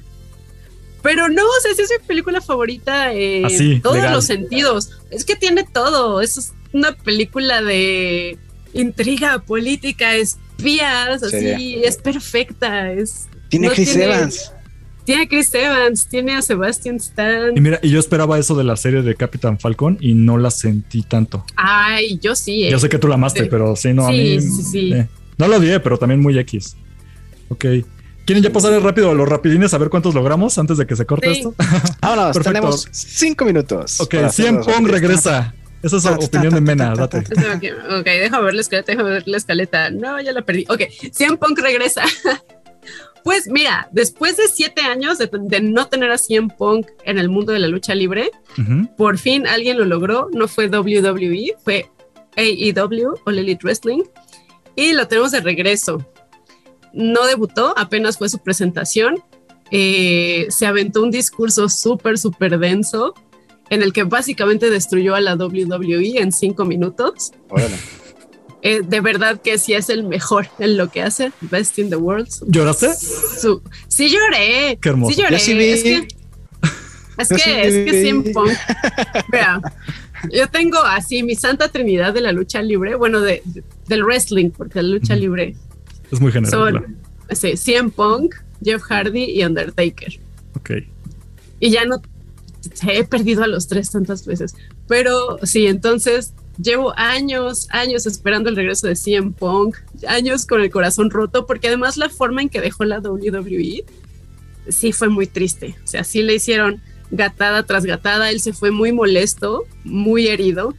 Pero 1.01 1.29
no, 1.29 1.43
o 1.43 1.61
sea, 1.61 1.73
sí 1.75 1.81
es 1.83 1.89
mi 2.01 2.05
película 2.07 2.41
favorita 2.41 3.13
en 3.13 3.45
Así, 3.45 3.79
todos 3.79 3.95
legal. 3.97 4.13
los 4.13 4.25
sentidos. 4.25 4.91
Es 5.11 5.23
que 5.25 5.35
tiene 5.35 5.63
todo. 5.63 6.21
Es 6.21 6.53
una 6.73 6.91
película 6.93 7.61
de 7.61 8.37
intriga 8.73 9.39
política, 9.39 10.15
espías, 10.15 11.23
así, 11.23 11.55
Sí. 11.55 11.81
es 11.83 11.97
perfecta. 11.97 12.91
Es, 12.91 13.27
Tiene 13.49 13.67
no 13.67 13.73
Chris 13.73 13.89
tiene- 13.93 14.05
Evans. 14.05 14.51
Tiene 15.05 15.23
a 15.23 15.27
Chris 15.27 15.51
Evans, 15.55 16.07
tiene 16.07 16.35
a 16.35 16.41
Sebastian 16.43 16.97
Stan. 16.97 17.57
Y 17.57 17.61
mira, 17.61 17.79
y 17.81 17.89
yo 17.89 17.99
esperaba 17.99 18.37
eso 18.37 18.55
de 18.55 18.63
la 18.63 18.75
serie 18.75 19.01
de 19.01 19.15
Capitán 19.15 19.57
Falcon 19.57 19.97
y 19.99 20.13
no 20.13 20.37
la 20.37 20.51
sentí 20.51 21.01
tanto. 21.01 21.43
Ay, 21.55 22.19
yo 22.21 22.35
sí. 22.35 22.65
eh. 22.65 22.69
Yo 22.71 22.77
sé 22.77 22.89
que 22.89 22.99
tú 22.99 23.07
la 23.07 23.15
amaste, 23.15 23.43
Sí. 23.43 23.47
pero 23.49 23.75
sí, 23.75 23.91
no, 23.93 24.05
a 24.05 24.11
mí. 24.11 24.39
sí, 24.39 24.63
sí. 24.71 24.93
eh, 24.93 25.07
no 25.39 25.47
lo 25.47 25.57
odié, 25.57 25.79
pero 25.79 25.97
también 25.97 26.19
muy 26.21 26.37
X. 26.37 26.75
Ok. 27.47 27.65
¿Quieren 28.29 28.43
ya 28.43 28.51
pasar 28.51 28.79
rápido 28.83 29.09
a 29.09 29.15
los 29.15 29.27
rapidines 29.27 29.73
a 29.73 29.79
ver 29.79 29.89
cuántos 29.89 30.13
logramos 30.13 30.55
antes 30.59 30.77
de 30.77 30.85
que 30.85 30.95
se 30.95 31.03
corte 31.03 31.33
Sí. 31.33 31.39
esto? 31.39 31.55
Vámonos, 31.99 32.25
Perfecto. 32.37 32.43
tenemos 32.43 32.87
cinco 32.91 33.43
minutos. 33.43 33.99
Ok, 34.01 34.11
para 34.13 34.27
hacer 34.27 34.45
100 34.45 34.55
los 34.57 34.67
Pong 34.67 34.87
regresa. 34.87 35.55
Esa 35.81 35.97
es 35.97 36.03
la 36.03 36.11
opinión 36.11 36.53
de 36.53 36.61
Mena, 36.61 36.93
date. 36.93 37.17
Ok, 37.19 38.03
déjame 38.05 38.43
ver 38.45 38.53
la 38.53 38.61
escaleta, 38.61 38.91
déjame 38.91 39.09
ver 39.09 39.23
la 39.27 39.37
escaleta. 39.37 39.89
No, 39.89 40.21
ya 40.21 40.31
la 40.31 40.43
perdí. 40.43 40.63
Ok, 40.69 40.81
100 41.11 41.37
Punk 41.37 41.57
regresa. 41.59 42.03
Pues 43.23 43.47
mira, 43.47 43.89
después 43.91 44.37
de 44.37 44.47
siete 44.47 44.81
años 44.81 45.17
de, 45.17 45.29
de 45.33 45.59
no 45.59 45.87
tener 45.87 46.09
a 46.09 46.17
100 46.17 46.49
Punk 46.51 46.87
en 47.03 47.17
el 47.19 47.27
mundo 47.27 47.51
de 47.51 47.59
la 47.59 47.67
lucha 47.67 47.93
libre, 47.93 48.31
por 48.95 49.17
fin 49.17 49.45
alguien 49.45 49.77
lo 49.77 49.83
logró. 49.85 50.29
No 50.31 50.47
fue 50.47 50.67
WWE, 50.69 51.55
fue 51.63 51.89
AEW 52.37 53.15
o 53.25 53.29
Elite 53.29 53.59
Wrestling. 53.63 54.03
Y 54.77 54.93
lo 54.93 55.07
tenemos 55.09 55.31
de 55.31 55.41
regreso. 55.41 56.05
No 56.93 57.25
debutó, 57.27 57.73
apenas 57.77 58.17
fue 58.17 58.29
su 58.29 58.39
presentación. 58.39 59.21
Eh, 59.71 60.47
se 60.49 60.65
aventó 60.65 61.03
un 61.03 61.11
discurso 61.11 61.69
súper, 61.69 62.17
súper 62.17 62.57
denso 62.57 63.13
en 63.69 63.83
el 63.83 63.93
que 63.93 64.03
básicamente 64.03 64.69
destruyó 64.71 65.13
a 65.15 65.21
la 65.21 65.35
WWE 65.35 66.19
en 66.19 66.31
cinco 66.31 66.65
minutos. 66.65 67.31
Órale. 67.49 67.75
Eh, 68.61 68.81
de 68.83 68.99
verdad 68.99 69.39
que 69.41 69.57
sí 69.57 69.73
es 69.73 69.89
el 69.89 70.03
mejor 70.03 70.47
en 70.59 70.75
lo 70.75 70.89
que 70.89 71.01
hace, 71.03 71.31
Best 71.41 71.77
in 71.79 71.89
the 71.89 71.95
World. 71.95 72.27
¿Lloraste? 72.47 72.89
Su- 72.95 73.61
sí 73.87 74.09
lloré. 74.09 74.77
Qué 74.81 74.89
hermoso. 74.89 75.13
Sí 75.15 75.21
lloré. 75.21 75.39
Sí. 75.39 75.53
Es 75.69 75.83
que, 75.83 76.03
es 77.17 77.29
que, 77.29 77.37
sí 77.37 77.77
es 77.77 77.85
que. 77.91 78.01
CM 78.03 78.23
Punk. 78.33 78.51
Vea, 79.31 79.61
yo 80.33 80.47
tengo 80.49 80.79
así 80.79 81.21
mi 81.23 81.35
santa 81.35 81.67
trinidad 81.69 82.13
de 82.13 82.21
la 82.21 82.31
lucha 82.31 82.61
libre, 82.61 82.95
bueno, 82.95 83.21
de, 83.21 83.41
de- 83.45 83.63
del 83.87 84.03
wrestling, 84.03 84.49
porque 84.51 84.81
la 84.81 84.89
lucha 84.89 85.15
libre 85.15 85.55
Es 86.11 86.19
muy 86.19 86.31
general. 86.31 86.71
claro. 86.71 86.87
sí, 87.31 87.55
CM 87.55 87.89
Punk, 87.91 88.35
Jeff 88.63 88.81
Hardy 88.81 89.25
y 89.25 89.43
Undertaker. 89.43 90.19
Ok. 90.55 90.71
y 91.59 91.69
ya 91.69 91.85
no 91.85 92.01
he 92.87 93.03
perdido 93.03 93.43
a 93.43 93.47
los 93.47 93.67
tres 93.67 93.91
tantas 93.91 94.25
veces. 94.25 94.55
Pero 94.87 95.39
sí, 95.43 95.67
entonces 95.67 96.33
llevo 96.61 96.93
años, 96.97 97.67
años 97.71 98.05
esperando 98.05 98.49
el 98.49 98.55
regreso 98.55 98.87
de 98.87 98.95
CM 98.95 99.31
Punk, 99.31 99.77
años 100.07 100.45
con 100.45 100.61
el 100.61 100.69
corazón 100.69 101.09
roto, 101.09 101.45
porque 101.45 101.67
además 101.67 101.97
la 101.97 102.09
forma 102.09 102.41
en 102.41 102.49
que 102.49 102.61
dejó 102.61 102.85
la 102.85 102.99
WWE 102.99 103.85
sí 104.67 104.91
fue 104.91 105.09
muy 105.09 105.27
triste. 105.27 105.75
O 105.83 105.87
sea, 105.87 106.03
sí 106.03 106.21
le 106.21 106.35
hicieron 106.35 106.81
gatada 107.11 107.63
tras 107.63 107.85
gatada, 107.85 108.29
él 108.29 108.39
se 108.39 108.53
fue 108.53 108.71
muy 108.71 108.91
molesto, 108.91 109.65
muy 109.83 110.27
herido 110.27 110.75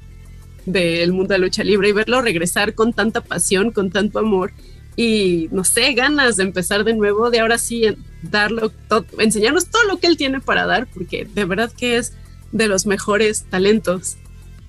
del 0.67 1.13
mundo 1.13 1.33
de 1.33 1.39
la 1.39 1.47
lucha 1.47 1.65
libre 1.65 1.89
y 1.89 1.93
verlo 1.93 2.21
regresar 2.21 2.75
con 2.75 2.93
tanta 2.93 3.23
pasión, 3.23 3.71
con 3.73 3.91
tanto 3.91 4.19
amor 4.19 4.53
y 5.03 5.49
no 5.51 5.65
sé, 5.65 5.95
ganas 5.95 6.37
de 6.37 6.43
empezar 6.43 6.85
de 6.85 6.93
nuevo, 6.93 7.31
de 7.31 7.41
ahora 7.41 7.57
sí 7.57 7.87
darlo, 8.21 8.69
todo, 8.69 9.07
enseñarnos 9.19 9.69
todo 9.69 9.83
lo 9.85 9.97
que 9.97 10.07
él 10.07 10.19
tiene 10.19 10.41
para 10.41 10.67
dar, 10.67 10.87
porque 10.89 11.25
de 11.25 11.47
verdad 11.47 11.73
que 11.73 11.97
es 11.97 12.13
de 12.53 12.69
los 12.69 12.85
mejores 12.85 13.47
talentos 13.49 14.19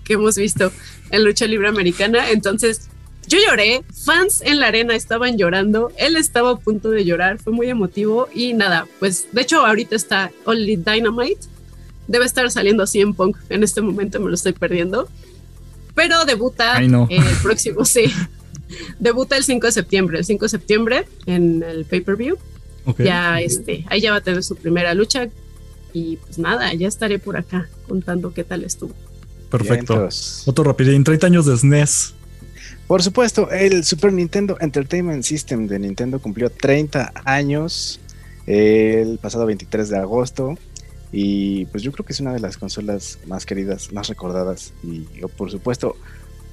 que 0.06 0.14
hemos 0.14 0.38
visto 0.38 0.72
en 1.10 1.26
lucha 1.26 1.48
libre 1.48 1.68
americana. 1.68 2.30
Entonces, 2.32 2.88
yo 3.28 3.40
lloré, 3.46 3.84
fans 4.06 4.42
en 4.42 4.62
la 4.62 4.68
arena 4.68 4.96
estaban 4.96 5.38
llorando, 5.38 5.92
él 5.98 6.16
estaba 6.16 6.52
a 6.52 6.60
punto 6.60 6.92
de 6.92 7.04
llorar, 7.04 7.38
fue 7.38 7.52
muy 7.52 7.68
emotivo 7.70 8.30
y 8.34 8.54
nada, 8.54 8.88
pues 9.02 9.28
de 9.34 9.42
hecho 9.42 9.66
ahorita 9.66 9.98
está 9.98 10.32
Only 10.46 10.78
Dynamite, 10.78 11.42
debe 12.08 12.24
estar 12.24 12.50
saliendo 12.52 12.84
así 12.84 13.02
en 13.02 13.16
Punk, 13.16 13.36
en 13.50 13.64
este 13.64 13.82
momento 13.82 14.22
me 14.22 14.30
lo 14.30 14.36
estoy 14.36 14.54
perdiendo, 14.54 15.10
pero 15.94 16.24
debuta 16.24 16.78
Ay, 16.78 16.88
no. 16.88 17.06
el 17.10 17.36
próximo, 17.44 17.84
sí, 17.84 18.06
debuta 19.00 19.38
el 19.38 19.44
5 19.44 19.68
de 19.68 19.72
septiembre, 19.72 20.18
el 20.20 20.26
5 20.26 20.46
de 20.46 20.50
septiembre 20.50 21.06
en 21.26 21.64
el 21.64 21.86
pay-per-view, 21.86 22.38
Ok. 22.86 23.02
ya 23.04 23.40
este, 23.40 23.86
ahí 23.90 24.02
ya 24.02 24.12
va 24.12 24.18
a 24.18 24.22
tener 24.22 24.44
su 24.44 24.56
primera 24.56 24.94
lucha 24.94 25.28
y 25.94 26.18
pues 26.18 26.38
nada, 26.38 26.74
ya 26.74 26.88
estaré 26.88 27.20
por 27.20 27.38
acá 27.38 27.70
contando 27.88 28.34
qué 28.34 28.44
tal 28.44 28.64
estuvo. 28.64 28.94
Perfecto. 29.50 29.96
Vientos. 29.96 30.44
Otro 30.48 30.64
rapidín. 30.64 31.04
30 31.04 31.28
años 31.28 31.46
de 31.46 31.54
E 31.54 31.58
SNES. 31.58 32.14
Por 32.88 33.04
supuesto, 33.04 33.52
el 33.52 33.84
Super 33.84 34.14
Nintendo 34.14 34.58
Entertainment 34.60 35.24
System 35.24 35.68
de 35.68 35.80
Nintendo 35.80 36.20
cumplió 36.20 36.50
30 36.50 37.12
años 37.26 38.00
el 38.48 39.18
pasado 39.18 39.46
23 39.46 39.90
de 39.90 39.98
agosto. 39.98 40.58
Y 41.12 41.66
pues 41.66 41.84
yo 41.84 41.92
creo 41.92 42.06
que 42.06 42.14
es 42.14 42.22
una 42.22 42.34
de 42.34 42.40
las 42.40 42.58
consolas 42.58 43.20
más 43.28 43.46
queridas, 43.46 43.92
más 43.92 44.08
recordadas 44.08 44.72
y 44.82 45.02
por 45.36 45.52
supuesto 45.52 45.98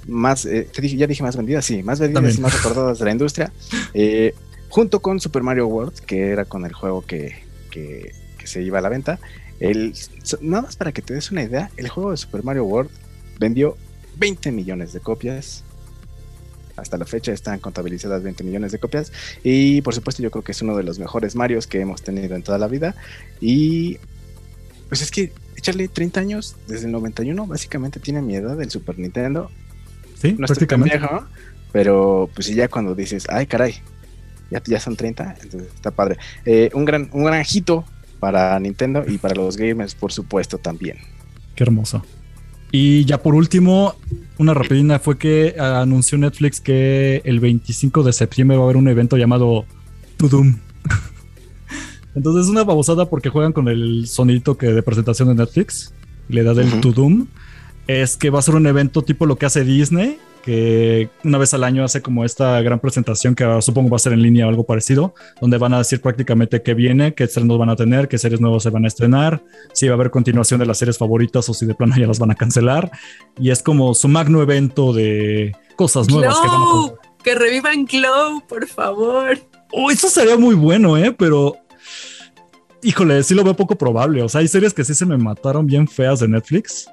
más, 0.06 0.46
eh, 0.46 0.68
te 0.72 0.80
dije, 0.82 0.96
ya 0.96 1.06
dije 1.06 1.22
más 1.22 1.36
vendidas, 1.36 1.64
sí, 1.64 1.82
más 1.82 1.98
vendidas 2.00 2.22
También. 2.22 2.38
y 2.38 2.40
más 2.42 2.54
recordadas 2.62 2.98
de 2.98 3.04
la 3.04 3.10
industria. 3.12 3.52
Eh, 3.94 4.34
junto 4.68 5.00
con 5.00 5.20
Super 5.20 5.42
Mario 5.42 5.66
World, 5.66 5.98
que 6.00 6.28
era 6.30 6.44
con 6.44 6.64
el 6.64 6.72
juego 6.72 7.02
que, 7.04 7.34
que- 7.70 8.12
que 8.38 8.46
se 8.46 8.62
iba 8.62 8.78
a 8.78 8.82
la 8.82 8.88
venta. 8.88 9.18
El, 9.60 9.92
nada 10.40 10.62
más 10.62 10.76
para 10.76 10.92
que 10.92 11.02
te 11.02 11.14
des 11.14 11.30
una 11.32 11.42
idea, 11.42 11.70
el 11.76 11.88
juego 11.88 12.10
de 12.12 12.16
Super 12.16 12.44
Mario 12.44 12.64
World 12.64 12.90
vendió 13.40 13.76
20 14.16 14.52
millones 14.52 14.92
de 14.92 15.00
copias. 15.00 15.64
Hasta 16.76 16.96
la 16.96 17.04
fecha 17.06 17.32
están 17.32 17.58
contabilizadas 17.58 18.22
20 18.22 18.44
millones 18.44 18.70
de 18.70 18.78
copias. 18.78 19.10
Y 19.42 19.82
por 19.82 19.94
supuesto 19.94 20.22
yo 20.22 20.30
creo 20.30 20.44
que 20.44 20.52
es 20.52 20.62
uno 20.62 20.76
de 20.76 20.84
los 20.84 20.98
mejores 21.00 21.34
Marios 21.34 21.66
que 21.66 21.80
hemos 21.80 22.02
tenido 22.02 22.36
en 22.36 22.42
toda 22.44 22.56
la 22.58 22.68
vida. 22.68 22.94
Y 23.40 23.98
pues 24.88 25.02
es 25.02 25.10
que 25.10 25.32
echarle 25.56 25.88
30 25.88 26.20
años 26.20 26.54
desde 26.68 26.86
el 26.86 26.92
91 26.92 27.46
básicamente 27.46 27.98
tiene 27.98 28.22
mi 28.22 28.36
edad 28.36 28.56
del 28.56 28.70
Super 28.70 28.96
Nintendo. 28.98 29.50
Sí, 30.20 30.34
No 30.38 30.46
estoy 30.46 30.66
pero 31.70 32.30
pues 32.34 32.46
sí, 32.46 32.54
ya 32.54 32.68
cuando 32.68 32.94
dices, 32.94 33.26
ay 33.28 33.46
caray, 33.46 33.74
ya, 34.50 34.62
ya 34.66 34.80
son 34.80 34.96
30, 34.96 35.36
entonces 35.42 35.70
está 35.74 35.90
padre. 35.90 36.16
Eh, 36.44 36.70
un 36.72 36.84
gran 36.84 37.10
un 37.12 37.24
gran 37.24 37.44
hito 37.48 37.84
para 38.18 38.58
Nintendo 38.58 39.04
y 39.06 39.18
para 39.18 39.34
los 39.34 39.56
gamers 39.56 39.94
por 39.94 40.12
supuesto 40.12 40.58
también. 40.58 40.98
Qué 41.54 41.64
hermoso. 41.64 42.02
Y 42.70 43.04
ya 43.04 43.22
por 43.22 43.34
último, 43.34 43.94
una 44.36 44.52
rapidina 44.52 44.98
fue 44.98 45.16
que 45.16 45.54
anunció 45.58 46.18
Netflix 46.18 46.60
que 46.60 47.22
el 47.24 47.40
25 47.40 48.02
de 48.02 48.12
septiembre 48.12 48.56
va 48.56 48.64
a 48.64 48.66
haber 48.66 48.76
un 48.76 48.88
evento 48.88 49.16
llamado 49.16 49.64
Tudum. 50.18 50.58
Entonces 52.14 52.44
es 52.44 52.50
una 52.50 52.64
babosada 52.64 53.08
porque 53.08 53.30
juegan 53.30 53.52
con 53.52 53.68
el 53.68 54.06
sonidito 54.06 54.58
que 54.58 54.66
de 54.66 54.82
presentación 54.82 55.28
de 55.28 55.34
Netflix, 55.36 55.94
le 56.28 56.42
da 56.42 56.52
del 56.52 56.68
Ujú. 56.68 56.80
Tudum. 56.80 57.26
Es 57.88 58.18
que 58.18 58.28
va 58.28 58.38
a 58.38 58.42
ser 58.42 58.54
un 58.54 58.66
evento 58.66 59.00
tipo 59.00 59.24
lo 59.24 59.36
que 59.36 59.46
hace 59.46 59.64
Disney, 59.64 60.18
que 60.42 61.08
una 61.24 61.38
vez 61.38 61.54
al 61.54 61.64
año 61.64 61.84
hace 61.84 62.02
como 62.02 62.22
esta 62.22 62.60
gran 62.60 62.80
presentación 62.80 63.34
que 63.34 63.44
ahora 63.44 63.62
supongo 63.62 63.88
va 63.88 63.96
a 63.96 63.98
ser 63.98 64.12
en 64.12 64.20
línea 64.20 64.46
o 64.46 64.50
algo 64.50 64.64
parecido, 64.64 65.14
donde 65.40 65.56
van 65.56 65.72
a 65.72 65.78
decir 65.78 66.02
prácticamente 66.02 66.62
qué 66.62 66.74
viene, 66.74 67.14
qué 67.14 67.24
estrenos 67.24 67.58
van 67.58 67.70
a 67.70 67.76
tener, 67.76 68.06
qué 68.06 68.18
series 68.18 68.42
nuevas 68.42 68.62
se 68.62 68.68
van 68.68 68.84
a 68.84 68.88
estrenar, 68.88 69.42
si 69.72 69.88
va 69.88 69.92
a 69.92 69.94
haber 69.94 70.10
continuación 70.10 70.60
de 70.60 70.66
las 70.66 70.76
series 70.76 70.98
favoritas 70.98 71.48
o 71.48 71.54
si 71.54 71.64
de 71.64 71.74
plano 71.74 71.96
ya 71.98 72.06
las 72.06 72.18
van 72.18 72.30
a 72.30 72.34
cancelar. 72.34 72.90
Y 73.40 73.50
es 73.50 73.62
como 73.62 73.94
su 73.94 74.06
magno 74.08 74.42
evento 74.42 74.92
de 74.92 75.56
cosas 75.76 76.10
nuevas 76.10 76.38
que 76.40 76.46
van 76.46 76.56
a 76.56 76.64
Glow, 76.64 76.98
que 77.24 77.34
revivan 77.34 77.86
Glow, 77.86 78.46
por 78.46 78.66
favor. 78.66 79.38
Oh, 79.72 79.90
eso 79.90 80.08
sería 80.08 80.36
muy 80.36 80.54
bueno, 80.54 80.98
¿eh? 80.98 81.12
Pero, 81.12 81.56
híjole, 82.82 83.22
sí 83.22 83.34
lo 83.34 83.44
veo 83.44 83.56
poco 83.56 83.76
probable. 83.76 84.22
O 84.22 84.28
sea, 84.28 84.42
hay 84.42 84.48
series 84.48 84.74
que 84.74 84.84
sí 84.84 84.94
se 84.94 85.06
me 85.06 85.16
mataron 85.16 85.66
bien 85.66 85.88
feas 85.88 86.20
de 86.20 86.28
Netflix. 86.28 86.86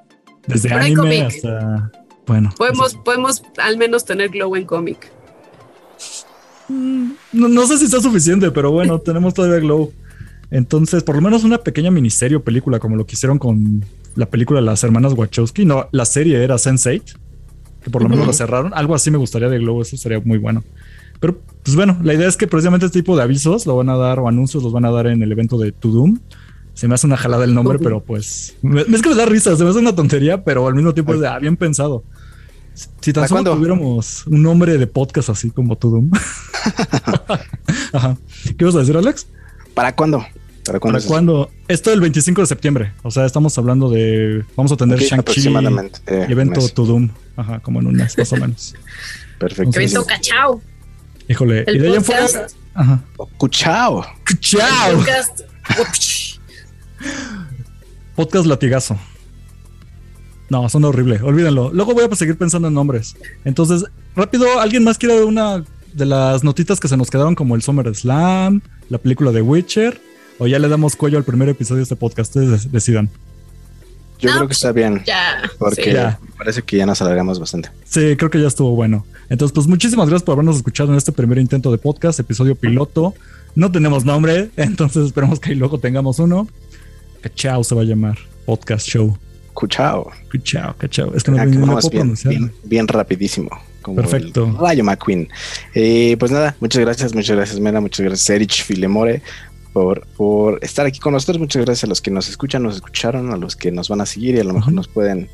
Desde 0.48 0.70
Pero 0.70 0.82
anime 0.82 1.22
hasta... 1.24 1.92
Bueno. 2.28 2.52
Podemos, 2.58 2.96
podemos 2.96 3.44
al 3.58 3.78
menos 3.78 4.04
tener 4.06 4.30
Glow 4.30 4.56
en 4.56 4.66
cómic. 4.66 5.12
Mm, 6.68 7.12
No, 7.34 7.48
no 7.48 7.68
sé 7.68 7.78
si 7.78 7.86
está 7.86 8.02
suficiente, 8.02 8.52
pero 8.52 8.72
bueno, 8.72 9.00
tenemos 9.06 9.34
todavía 9.34 9.60
Glow. 9.60 9.92
Entonces, 10.52 11.04
por 11.04 11.16
lo 11.16 11.22
menos 11.22 11.44
una 11.44 11.58
pequeña 11.60 11.92
miniserie 11.92 12.38
o 12.38 12.44
película, 12.44 12.80
como 12.80 12.96
lo 12.96 13.06
que 13.06 13.14
hicieron 13.16 13.40
con 13.40 13.84
la 14.16 14.28
película 14.28 14.60
de 14.60 14.66
las 14.66 14.84
hermanas 14.84 15.14
Wachowski. 15.14 15.66
No, 15.66 15.88
la 15.92 16.06
serie 16.06 16.44
era 16.44 16.56
Sense8. 16.56 17.16
que 17.84 17.90
por 17.90 18.02
lo 18.02 18.10
menos 18.10 18.26
lo 18.26 18.34
cerraron. 18.34 18.72
Algo 18.74 18.96
así 18.96 19.12
me 19.12 19.18
gustaría 19.18 19.50
de 19.50 19.60
Globo, 19.60 19.82
eso 19.82 19.98
sería 19.98 20.20
muy 20.24 20.38
bueno. 20.38 20.64
Pero 21.20 21.40
pues 21.64 21.76
bueno, 21.76 21.98
la 22.04 22.14
idea 22.14 22.28
es 22.28 22.38
que 22.38 22.48
precisamente 22.48 22.86
este 22.86 23.00
tipo 23.00 23.16
de 23.16 23.24
avisos 23.24 23.66
lo 23.66 23.76
van 23.78 23.90
a 23.90 23.96
dar 23.98 24.20
o 24.20 24.28
anuncios 24.28 24.64
los 24.64 24.72
van 24.74 24.86
a 24.86 24.92
dar 24.92 25.08
en 25.08 25.22
el 25.24 25.32
evento 25.32 25.58
de 25.58 25.72
Tudum. 25.72 26.20
Se 26.76 26.88
me 26.88 26.94
hace 26.94 27.08
una 27.08 27.18
jalada 27.18 27.46
el 27.46 27.54
nombre, 27.54 27.80
pero 27.80 28.04
pues 28.04 28.56
es 28.62 29.02
que 29.02 29.10
me 29.10 29.16
da 29.16 29.26
risa, 29.26 29.56
se 29.56 29.64
me 29.64 29.70
hace 29.70 29.80
una 29.80 29.96
tontería, 29.96 30.44
pero 30.44 30.68
al 30.68 30.76
mismo 30.76 30.94
tiempo 30.94 31.14
es 31.14 31.22
de, 31.22 31.28
ah, 31.28 31.40
bien 31.40 31.58
pensado. 31.58 32.04
Si 33.02 33.14
tan 33.14 33.28
solo 33.28 33.56
tuviéramos 33.56 34.28
un 34.28 34.44
nombre 34.44 34.78
de 34.78 34.86
podcast 34.86 35.30
así 35.30 35.50
como 35.50 35.78
Tudum. 35.78 36.12
Ajá. 37.94 38.18
¿Qué 38.58 38.66
vas 38.66 38.76
a 38.76 38.80
decir, 38.80 38.98
Alex? 38.98 39.28
¿Para 39.74 39.96
cuándo? 39.96 40.26
¿Para 40.66 40.82
cuándo? 40.82 41.00
¿Para 41.00 41.08
cuándo? 41.08 41.52
Esto 41.70 41.94
el 41.94 42.02
25 42.02 42.42
de 42.42 42.48
septiembre. 42.48 42.94
O 43.04 43.12
sea, 43.12 43.26
estamos 43.26 43.58
hablando 43.58 43.90
de. 43.90 44.44
Vamos 44.58 44.74
a 44.74 44.78
tener 44.78 45.00
Shang-Chi. 45.00 45.48
Eh, 46.08 46.26
evento 46.28 46.68
Tudum. 46.68 47.10
Ajá, 47.38 47.60
como 47.60 47.80
en 47.80 47.88
un 47.88 47.96
mes, 47.96 48.18
más 48.18 48.34
o 48.34 48.38
menos. 48.38 48.76
Perfecto. 49.40 49.80
Evento 49.80 50.06
Cachao. 50.06 50.62
Híjole. 51.30 51.64
y 51.68 51.78
de 51.78 51.88
ahí 51.88 51.96
en 51.96 52.04
fuera. 52.04 52.28
Ajá. 52.74 53.02
Cuchao. 53.38 54.06
Cuchao. 54.28 55.04
Podcast. 58.16 58.46
latigazo. 58.46 58.98
No, 60.50 60.70
son 60.70 60.86
horrible, 60.86 61.20
olvídenlo. 61.22 61.72
Luego 61.74 61.94
voy 61.94 62.08
a 62.10 62.16
seguir 62.16 62.38
pensando 62.38 62.68
en 62.68 62.74
nombres. 62.74 63.16
Entonces, 63.46 63.86
rápido, 64.16 64.60
¿alguien 64.60 64.84
más 64.84 64.98
quiere 64.98 65.24
una 65.24 65.64
de 65.94 66.06
las 66.06 66.44
notitas 66.44 66.80
que 66.80 66.88
se 66.88 66.98
nos 66.98 67.10
quedaron 67.10 67.36
como 67.36 67.56
el 67.56 67.62
Summer 67.62 67.94
Slam, 67.96 68.62
la 68.90 68.98
película 69.00 69.32
de 69.32 69.42
Witcher? 69.42 70.00
¿O 70.38 70.48
ya 70.48 70.60
le 70.60 70.68
damos 70.68 70.96
cuello 70.96 71.18
al 71.18 71.24
primer 71.24 71.50
episodio 71.50 71.78
de 71.78 71.84
este 71.84 71.96
podcast? 71.96 72.36
Ustedes 72.36 72.72
decidan. 72.72 73.10
Yo 74.20 74.32
creo 74.32 74.48
que 74.48 74.54
está 74.54 74.72
bien. 74.72 75.02
Ya. 75.06 75.42
Porque 75.58 76.16
parece 76.38 76.62
que 76.62 76.78
ya 76.78 76.86
nos 76.86 77.02
alargamos 77.02 77.40
bastante. 77.40 77.70
Sí, 77.86 78.16
creo 78.18 78.30
que 78.30 78.42
ya 78.42 78.48
estuvo 78.48 78.72
bueno. 78.72 79.06
Entonces, 79.30 79.54
pues 79.54 79.68
muchísimas 79.68 80.08
gracias 80.08 80.24
por 80.24 80.34
habernos 80.34 80.58
escuchado 80.58 80.92
en 80.92 80.98
este 80.98 81.12
primer 81.12 81.38
intento 81.38 81.72
de 81.72 81.78
podcast, 81.78 82.20
episodio 82.20 82.56
piloto. 82.56 83.14
No 83.56 83.72
tenemos 83.72 84.06
nombre, 84.06 84.52
entonces 84.58 85.08
esperemos 85.08 85.40
que 85.40 85.56
luego 85.56 85.80
tengamos 85.80 86.20
uno. 86.20 86.48
Cachao 87.26 87.64
se 87.64 87.74
va 87.74 87.82
a 87.82 87.86
llamar 87.86 88.20
Podcast 88.46 88.88
Show. 88.88 89.18
Cuchao. 89.56 90.12
Cuchao, 90.30 90.76
cachao. 90.78 91.12
Es 91.16 91.24
que 91.24 91.32
no, 91.32 91.44
no, 91.44 91.80
puedo 91.80 91.90
bien, 92.24 92.52
bien, 92.66 92.88
rapidísimo. 92.88 93.50
Perfecto. 93.96 94.56
Rayo 94.60 94.84
McQueen. 94.84 95.28
Eh, 95.74 96.18
pues 96.20 96.32
nada, 96.32 96.56
muchas 96.60 96.82
gracias, 96.82 97.16
muchas 97.16 97.36
gracias, 97.36 97.60
Mena, 97.60 97.82
muchas 97.82 98.06
gracias, 98.06 98.30
Erich 98.30 98.64
Filemore, 98.64 99.24
por, 99.74 100.06
por 100.16 100.60
estar 100.64 100.86
aquí 100.86 101.00
con 101.00 101.14
nosotros. 101.14 101.40
Muchas 101.40 101.66
gracias 101.66 101.86
a 101.86 101.88
los 101.88 102.00
que 102.00 102.12
nos 102.12 102.30
escuchan, 102.30 102.62
nos 102.62 102.76
escucharon, 102.76 103.32
a 103.32 103.38
los 103.38 103.56
que 103.56 103.72
nos 103.72 103.90
van 103.90 104.02
a 104.02 104.06
seguir 104.06 104.36
y 104.36 104.42
a 104.42 104.44
lo 104.44 104.54
mejor 104.54 104.74
nos 104.74 104.88
pueden 104.88 105.28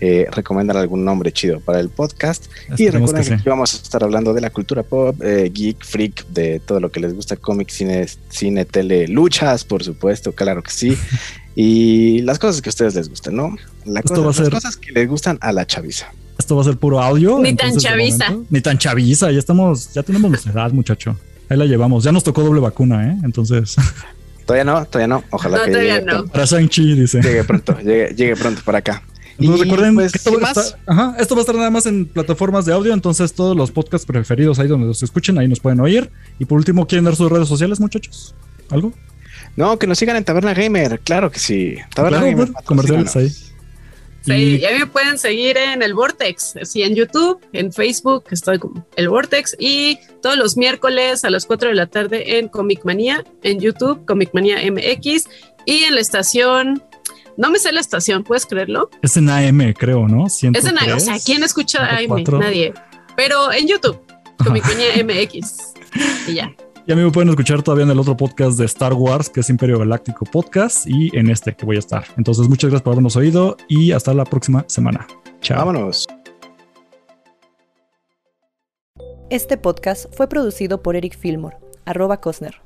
eh, 0.00 0.26
recomendar 0.30 0.76
algún 0.76 1.04
nombre 1.04 1.32
chido 1.32 1.60
para 1.60 1.80
el 1.80 1.88
podcast. 1.88 2.46
y 2.76 2.88
recuerden 2.88 3.24
que, 3.24 3.34
aquí 3.34 3.48
vamos 3.48 3.74
a 3.74 3.76
estar 3.78 4.04
hablando 4.04 4.34
de 4.34 4.40
la 4.40 4.50
cultura 4.50 4.82
pop, 4.82 5.16
eh, 5.22 5.50
geek, 5.52 5.84
freak, 5.84 6.26
de 6.28 6.60
todo 6.60 6.80
lo 6.80 6.90
que 6.90 7.00
les 7.00 7.14
gusta, 7.14 7.36
cómics, 7.36 7.74
cine, 7.74 8.06
cine, 8.28 8.64
tele, 8.64 9.08
luchas, 9.08 9.64
por 9.64 9.82
supuesto, 9.82 10.32
claro 10.32 10.62
que 10.62 10.70
sí. 10.70 10.96
y 11.56 12.20
las 12.22 12.38
cosas 12.38 12.60
que 12.60 12.68
a 12.68 12.70
ustedes 12.70 12.94
les 12.94 13.08
gustan, 13.08 13.36
¿no? 13.36 13.56
La 13.84 14.02
las 14.02 14.50
cosas 14.50 14.76
que 14.76 14.92
les 14.92 15.08
gustan 15.08 15.38
a 15.40 15.52
la 15.52 15.66
chaviza. 15.66 16.12
Esto 16.38 16.56
va 16.56 16.62
a 16.62 16.64
ser 16.64 16.76
puro 16.76 17.00
audio. 17.00 17.38
Ni 17.38 17.54
tan 17.54 17.76
chaviza. 17.76 18.26
Ni 18.50 18.60
tan 18.60 18.76
chaviza. 18.78 19.30
Ya 19.30 19.38
estamos, 19.38 19.94
ya 19.94 20.02
tenemos 20.02 20.30
nuestra 20.30 20.52
edad, 20.52 20.70
muchacho. 20.72 21.16
Ahí 21.48 21.56
la 21.56 21.64
llevamos. 21.64 22.04
Ya 22.04 22.12
nos 22.12 22.24
tocó 22.24 22.42
doble 22.42 22.60
vacuna, 22.60 23.08
¿eh? 23.08 23.16
Entonces. 23.24 23.76
Todavía 24.44 24.64
no, 24.64 24.84
todavía 24.84 25.08
no. 25.08 25.24
Ojalá 25.30 25.64
que 25.64 25.72
llegue 25.72 26.02
no. 26.02 26.26
Para 26.26 26.44
Shang-Chi, 26.44 26.94
dice. 26.94 27.20
Llegue 27.20 27.42
pronto, 27.42 27.78
llegue, 27.80 28.14
llegue 28.14 28.36
pronto 28.36 28.60
para 28.64 28.78
acá. 28.78 29.02
Y 29.38 29.48
recuerden 29.48 29.94
pues, 29.94 30.14
esto, 30.14 30.32
va 30.40 30.50
esto 31.18 31.34
va 31.34 31.40
a 31.40 31.42
estar 31.42 31.54
nada 31.54 31.70
más 31.70 31.86
en 31.86 32.06
plataformas 32.06 32.64
de 32.64 32.72
audio, 32.72 32.92
entonces 32.92 33.34
todos 33.34 33.56
los 33.56 33.70
podcasts 33.70 34.06
preferidos 34.06 34.58
ahí 34.58 34.66
donde 34.66 34.86
los 34.86 35.02
escuchen, 35.02 35.38
ahí 35.38 35.48
nos 35.48 35.60
pueden 35.60 35.80
oír. 35.80 36.10
Y 36.38 36.46
por 36.46 36.58
último, 36.58 36.86
¿quieren 36.86 37.04
dar 37.04 37.16
sus 37.16 37.30
redes 37.30 37.48
sociales, 37.48 37.78
muchachos? 37.78 38.34
¿Algo? 38.70 38.92
No, 39.56 39.78
que 39.78 39.86
nos 39.86 39.98
sigan 39.98 40.16
en 40.16 40.24
Taberna 40.24 40.54
Gamer, 40.54 41.00
claro 41.00 41.30
que 41.30 41.38
sí. 41.38 41.76
Taberna 41.94 42.20
Gamer. 42.20 42.52
Comerciales 42.64 43.16
ahí. 43.16 43.30
Sí, 44.26 44.58
y 44.60 44.64
a 44.64 44.72
mí 44.72 44.78
me 44.80 44.86
pueden 44.86 45.18
seguir 45.18 45.56
en 45.56 45.82
el 45.82 45.94
Vortex, 45.94 46.54
sí, 46.62 46.82
en 46.82 46.96
YouTube, 46.96 47.38
en 47.52 47.72
Facebook, 47.72 48.24
estoy 48.32 48.58
como 48.58 48.84
el 48.96 49.08
Vortex, 49.08 49.54
y 49.56 50.00
todos 50.20 50.36
los 50.36 50.56
miércoles 50.56 51.24
a 51.24 51.30
las 51.30 51.46
4 51.46 51.68
de 51.68 51.74
la 51.76 51.86
tarde 51.86 52.38
en 52.38 52.48
Comic 52.48 52.84
Manía, 52.84 53.24
en 53.44 53.60
YouTube, 53.60 54.04
Comic 54.04 54.30
Manía 54.32 54.56
MX, 54.68 55.28
y 55.64 55.84
en 55.84 55.94
la 55.94 56.00
estación 56.00 56.82
no 57.36 57.50
me 57.50 57.58
sé 57.58 57.72
la 57.72 57.80
estación, 57.80 58.24
¿puedes 58.24 58.46
creerlo? 58.46 58.90
Es 59.02 59.16
en 59.16 59.28
AM, 59.28 59.72
creo, 59.74 60.08
¿no? 60.08 60.26
es 60.26 60.42
en 60.42 60.56
AM. 60.56 60.96
O 60.96 61.00
sea, 61.00 61.16
¿quién 61.24 61.42
escucha 61.42 61.86
AM? 61.96 62.24
Nadie. 62.38 62.72
Pero 63.16 63.52
en 63.52 63.66
YouTube, 63.66 64.00
con 64.38 64.52
mi 64.52 64.60
MX. 65.04 65.74
Y 66.28 66.34
ya. 66.34 66.54
Y 66.86 66.92
a 66.92 66.96
mí 66.96 67.02
me 67.02 67.10
pueden 67.10 67.30
escuchar 67.30 67.62
todavía 67.62 67.84
en 67.84 67.90
el 67.90 67.98
otro 67.98 68.16
podcast 68.16 68.58
de 68.58 68.64
Star 68.66 68.94
Wars, 68.94 69.28
que 69.28 69.40
es 69.40 69.50
Imperio 69.50 69.78
Galáctico 69.78 70.24
Podcast, 70.24 70.86
y 70.86 71.10
en 71.18 71.30
este 71.30 71.54
que 71.54 71.66
voy 71.66 71.76
a 71.76 71.80
estar. 71.80 72.04
Entonces, 72.16 72.48
muchas 72.48 72.70
gracias 72.70 72.82
por 72.82 72.92
habernos 72.92 73.16
oído 73.16 73.56
y 73.68 73.90
hasta 73.92 74.14
la 74.14 74.24
próxima 74.24 74.64
semana. 74.68 75.06
Chao. 75.40 75.58
Vámonos. 75.58 76.06
Este 79.28 79.56
podcast 79.56 80.06
fue 80.14 80.28
producido 80.28 80.82
por 80.82 80.94
Eric 80.94 81.18
Fillmore, 81.18 81.56
arroba 81.84 82.20
Cosner. 82.20 82.65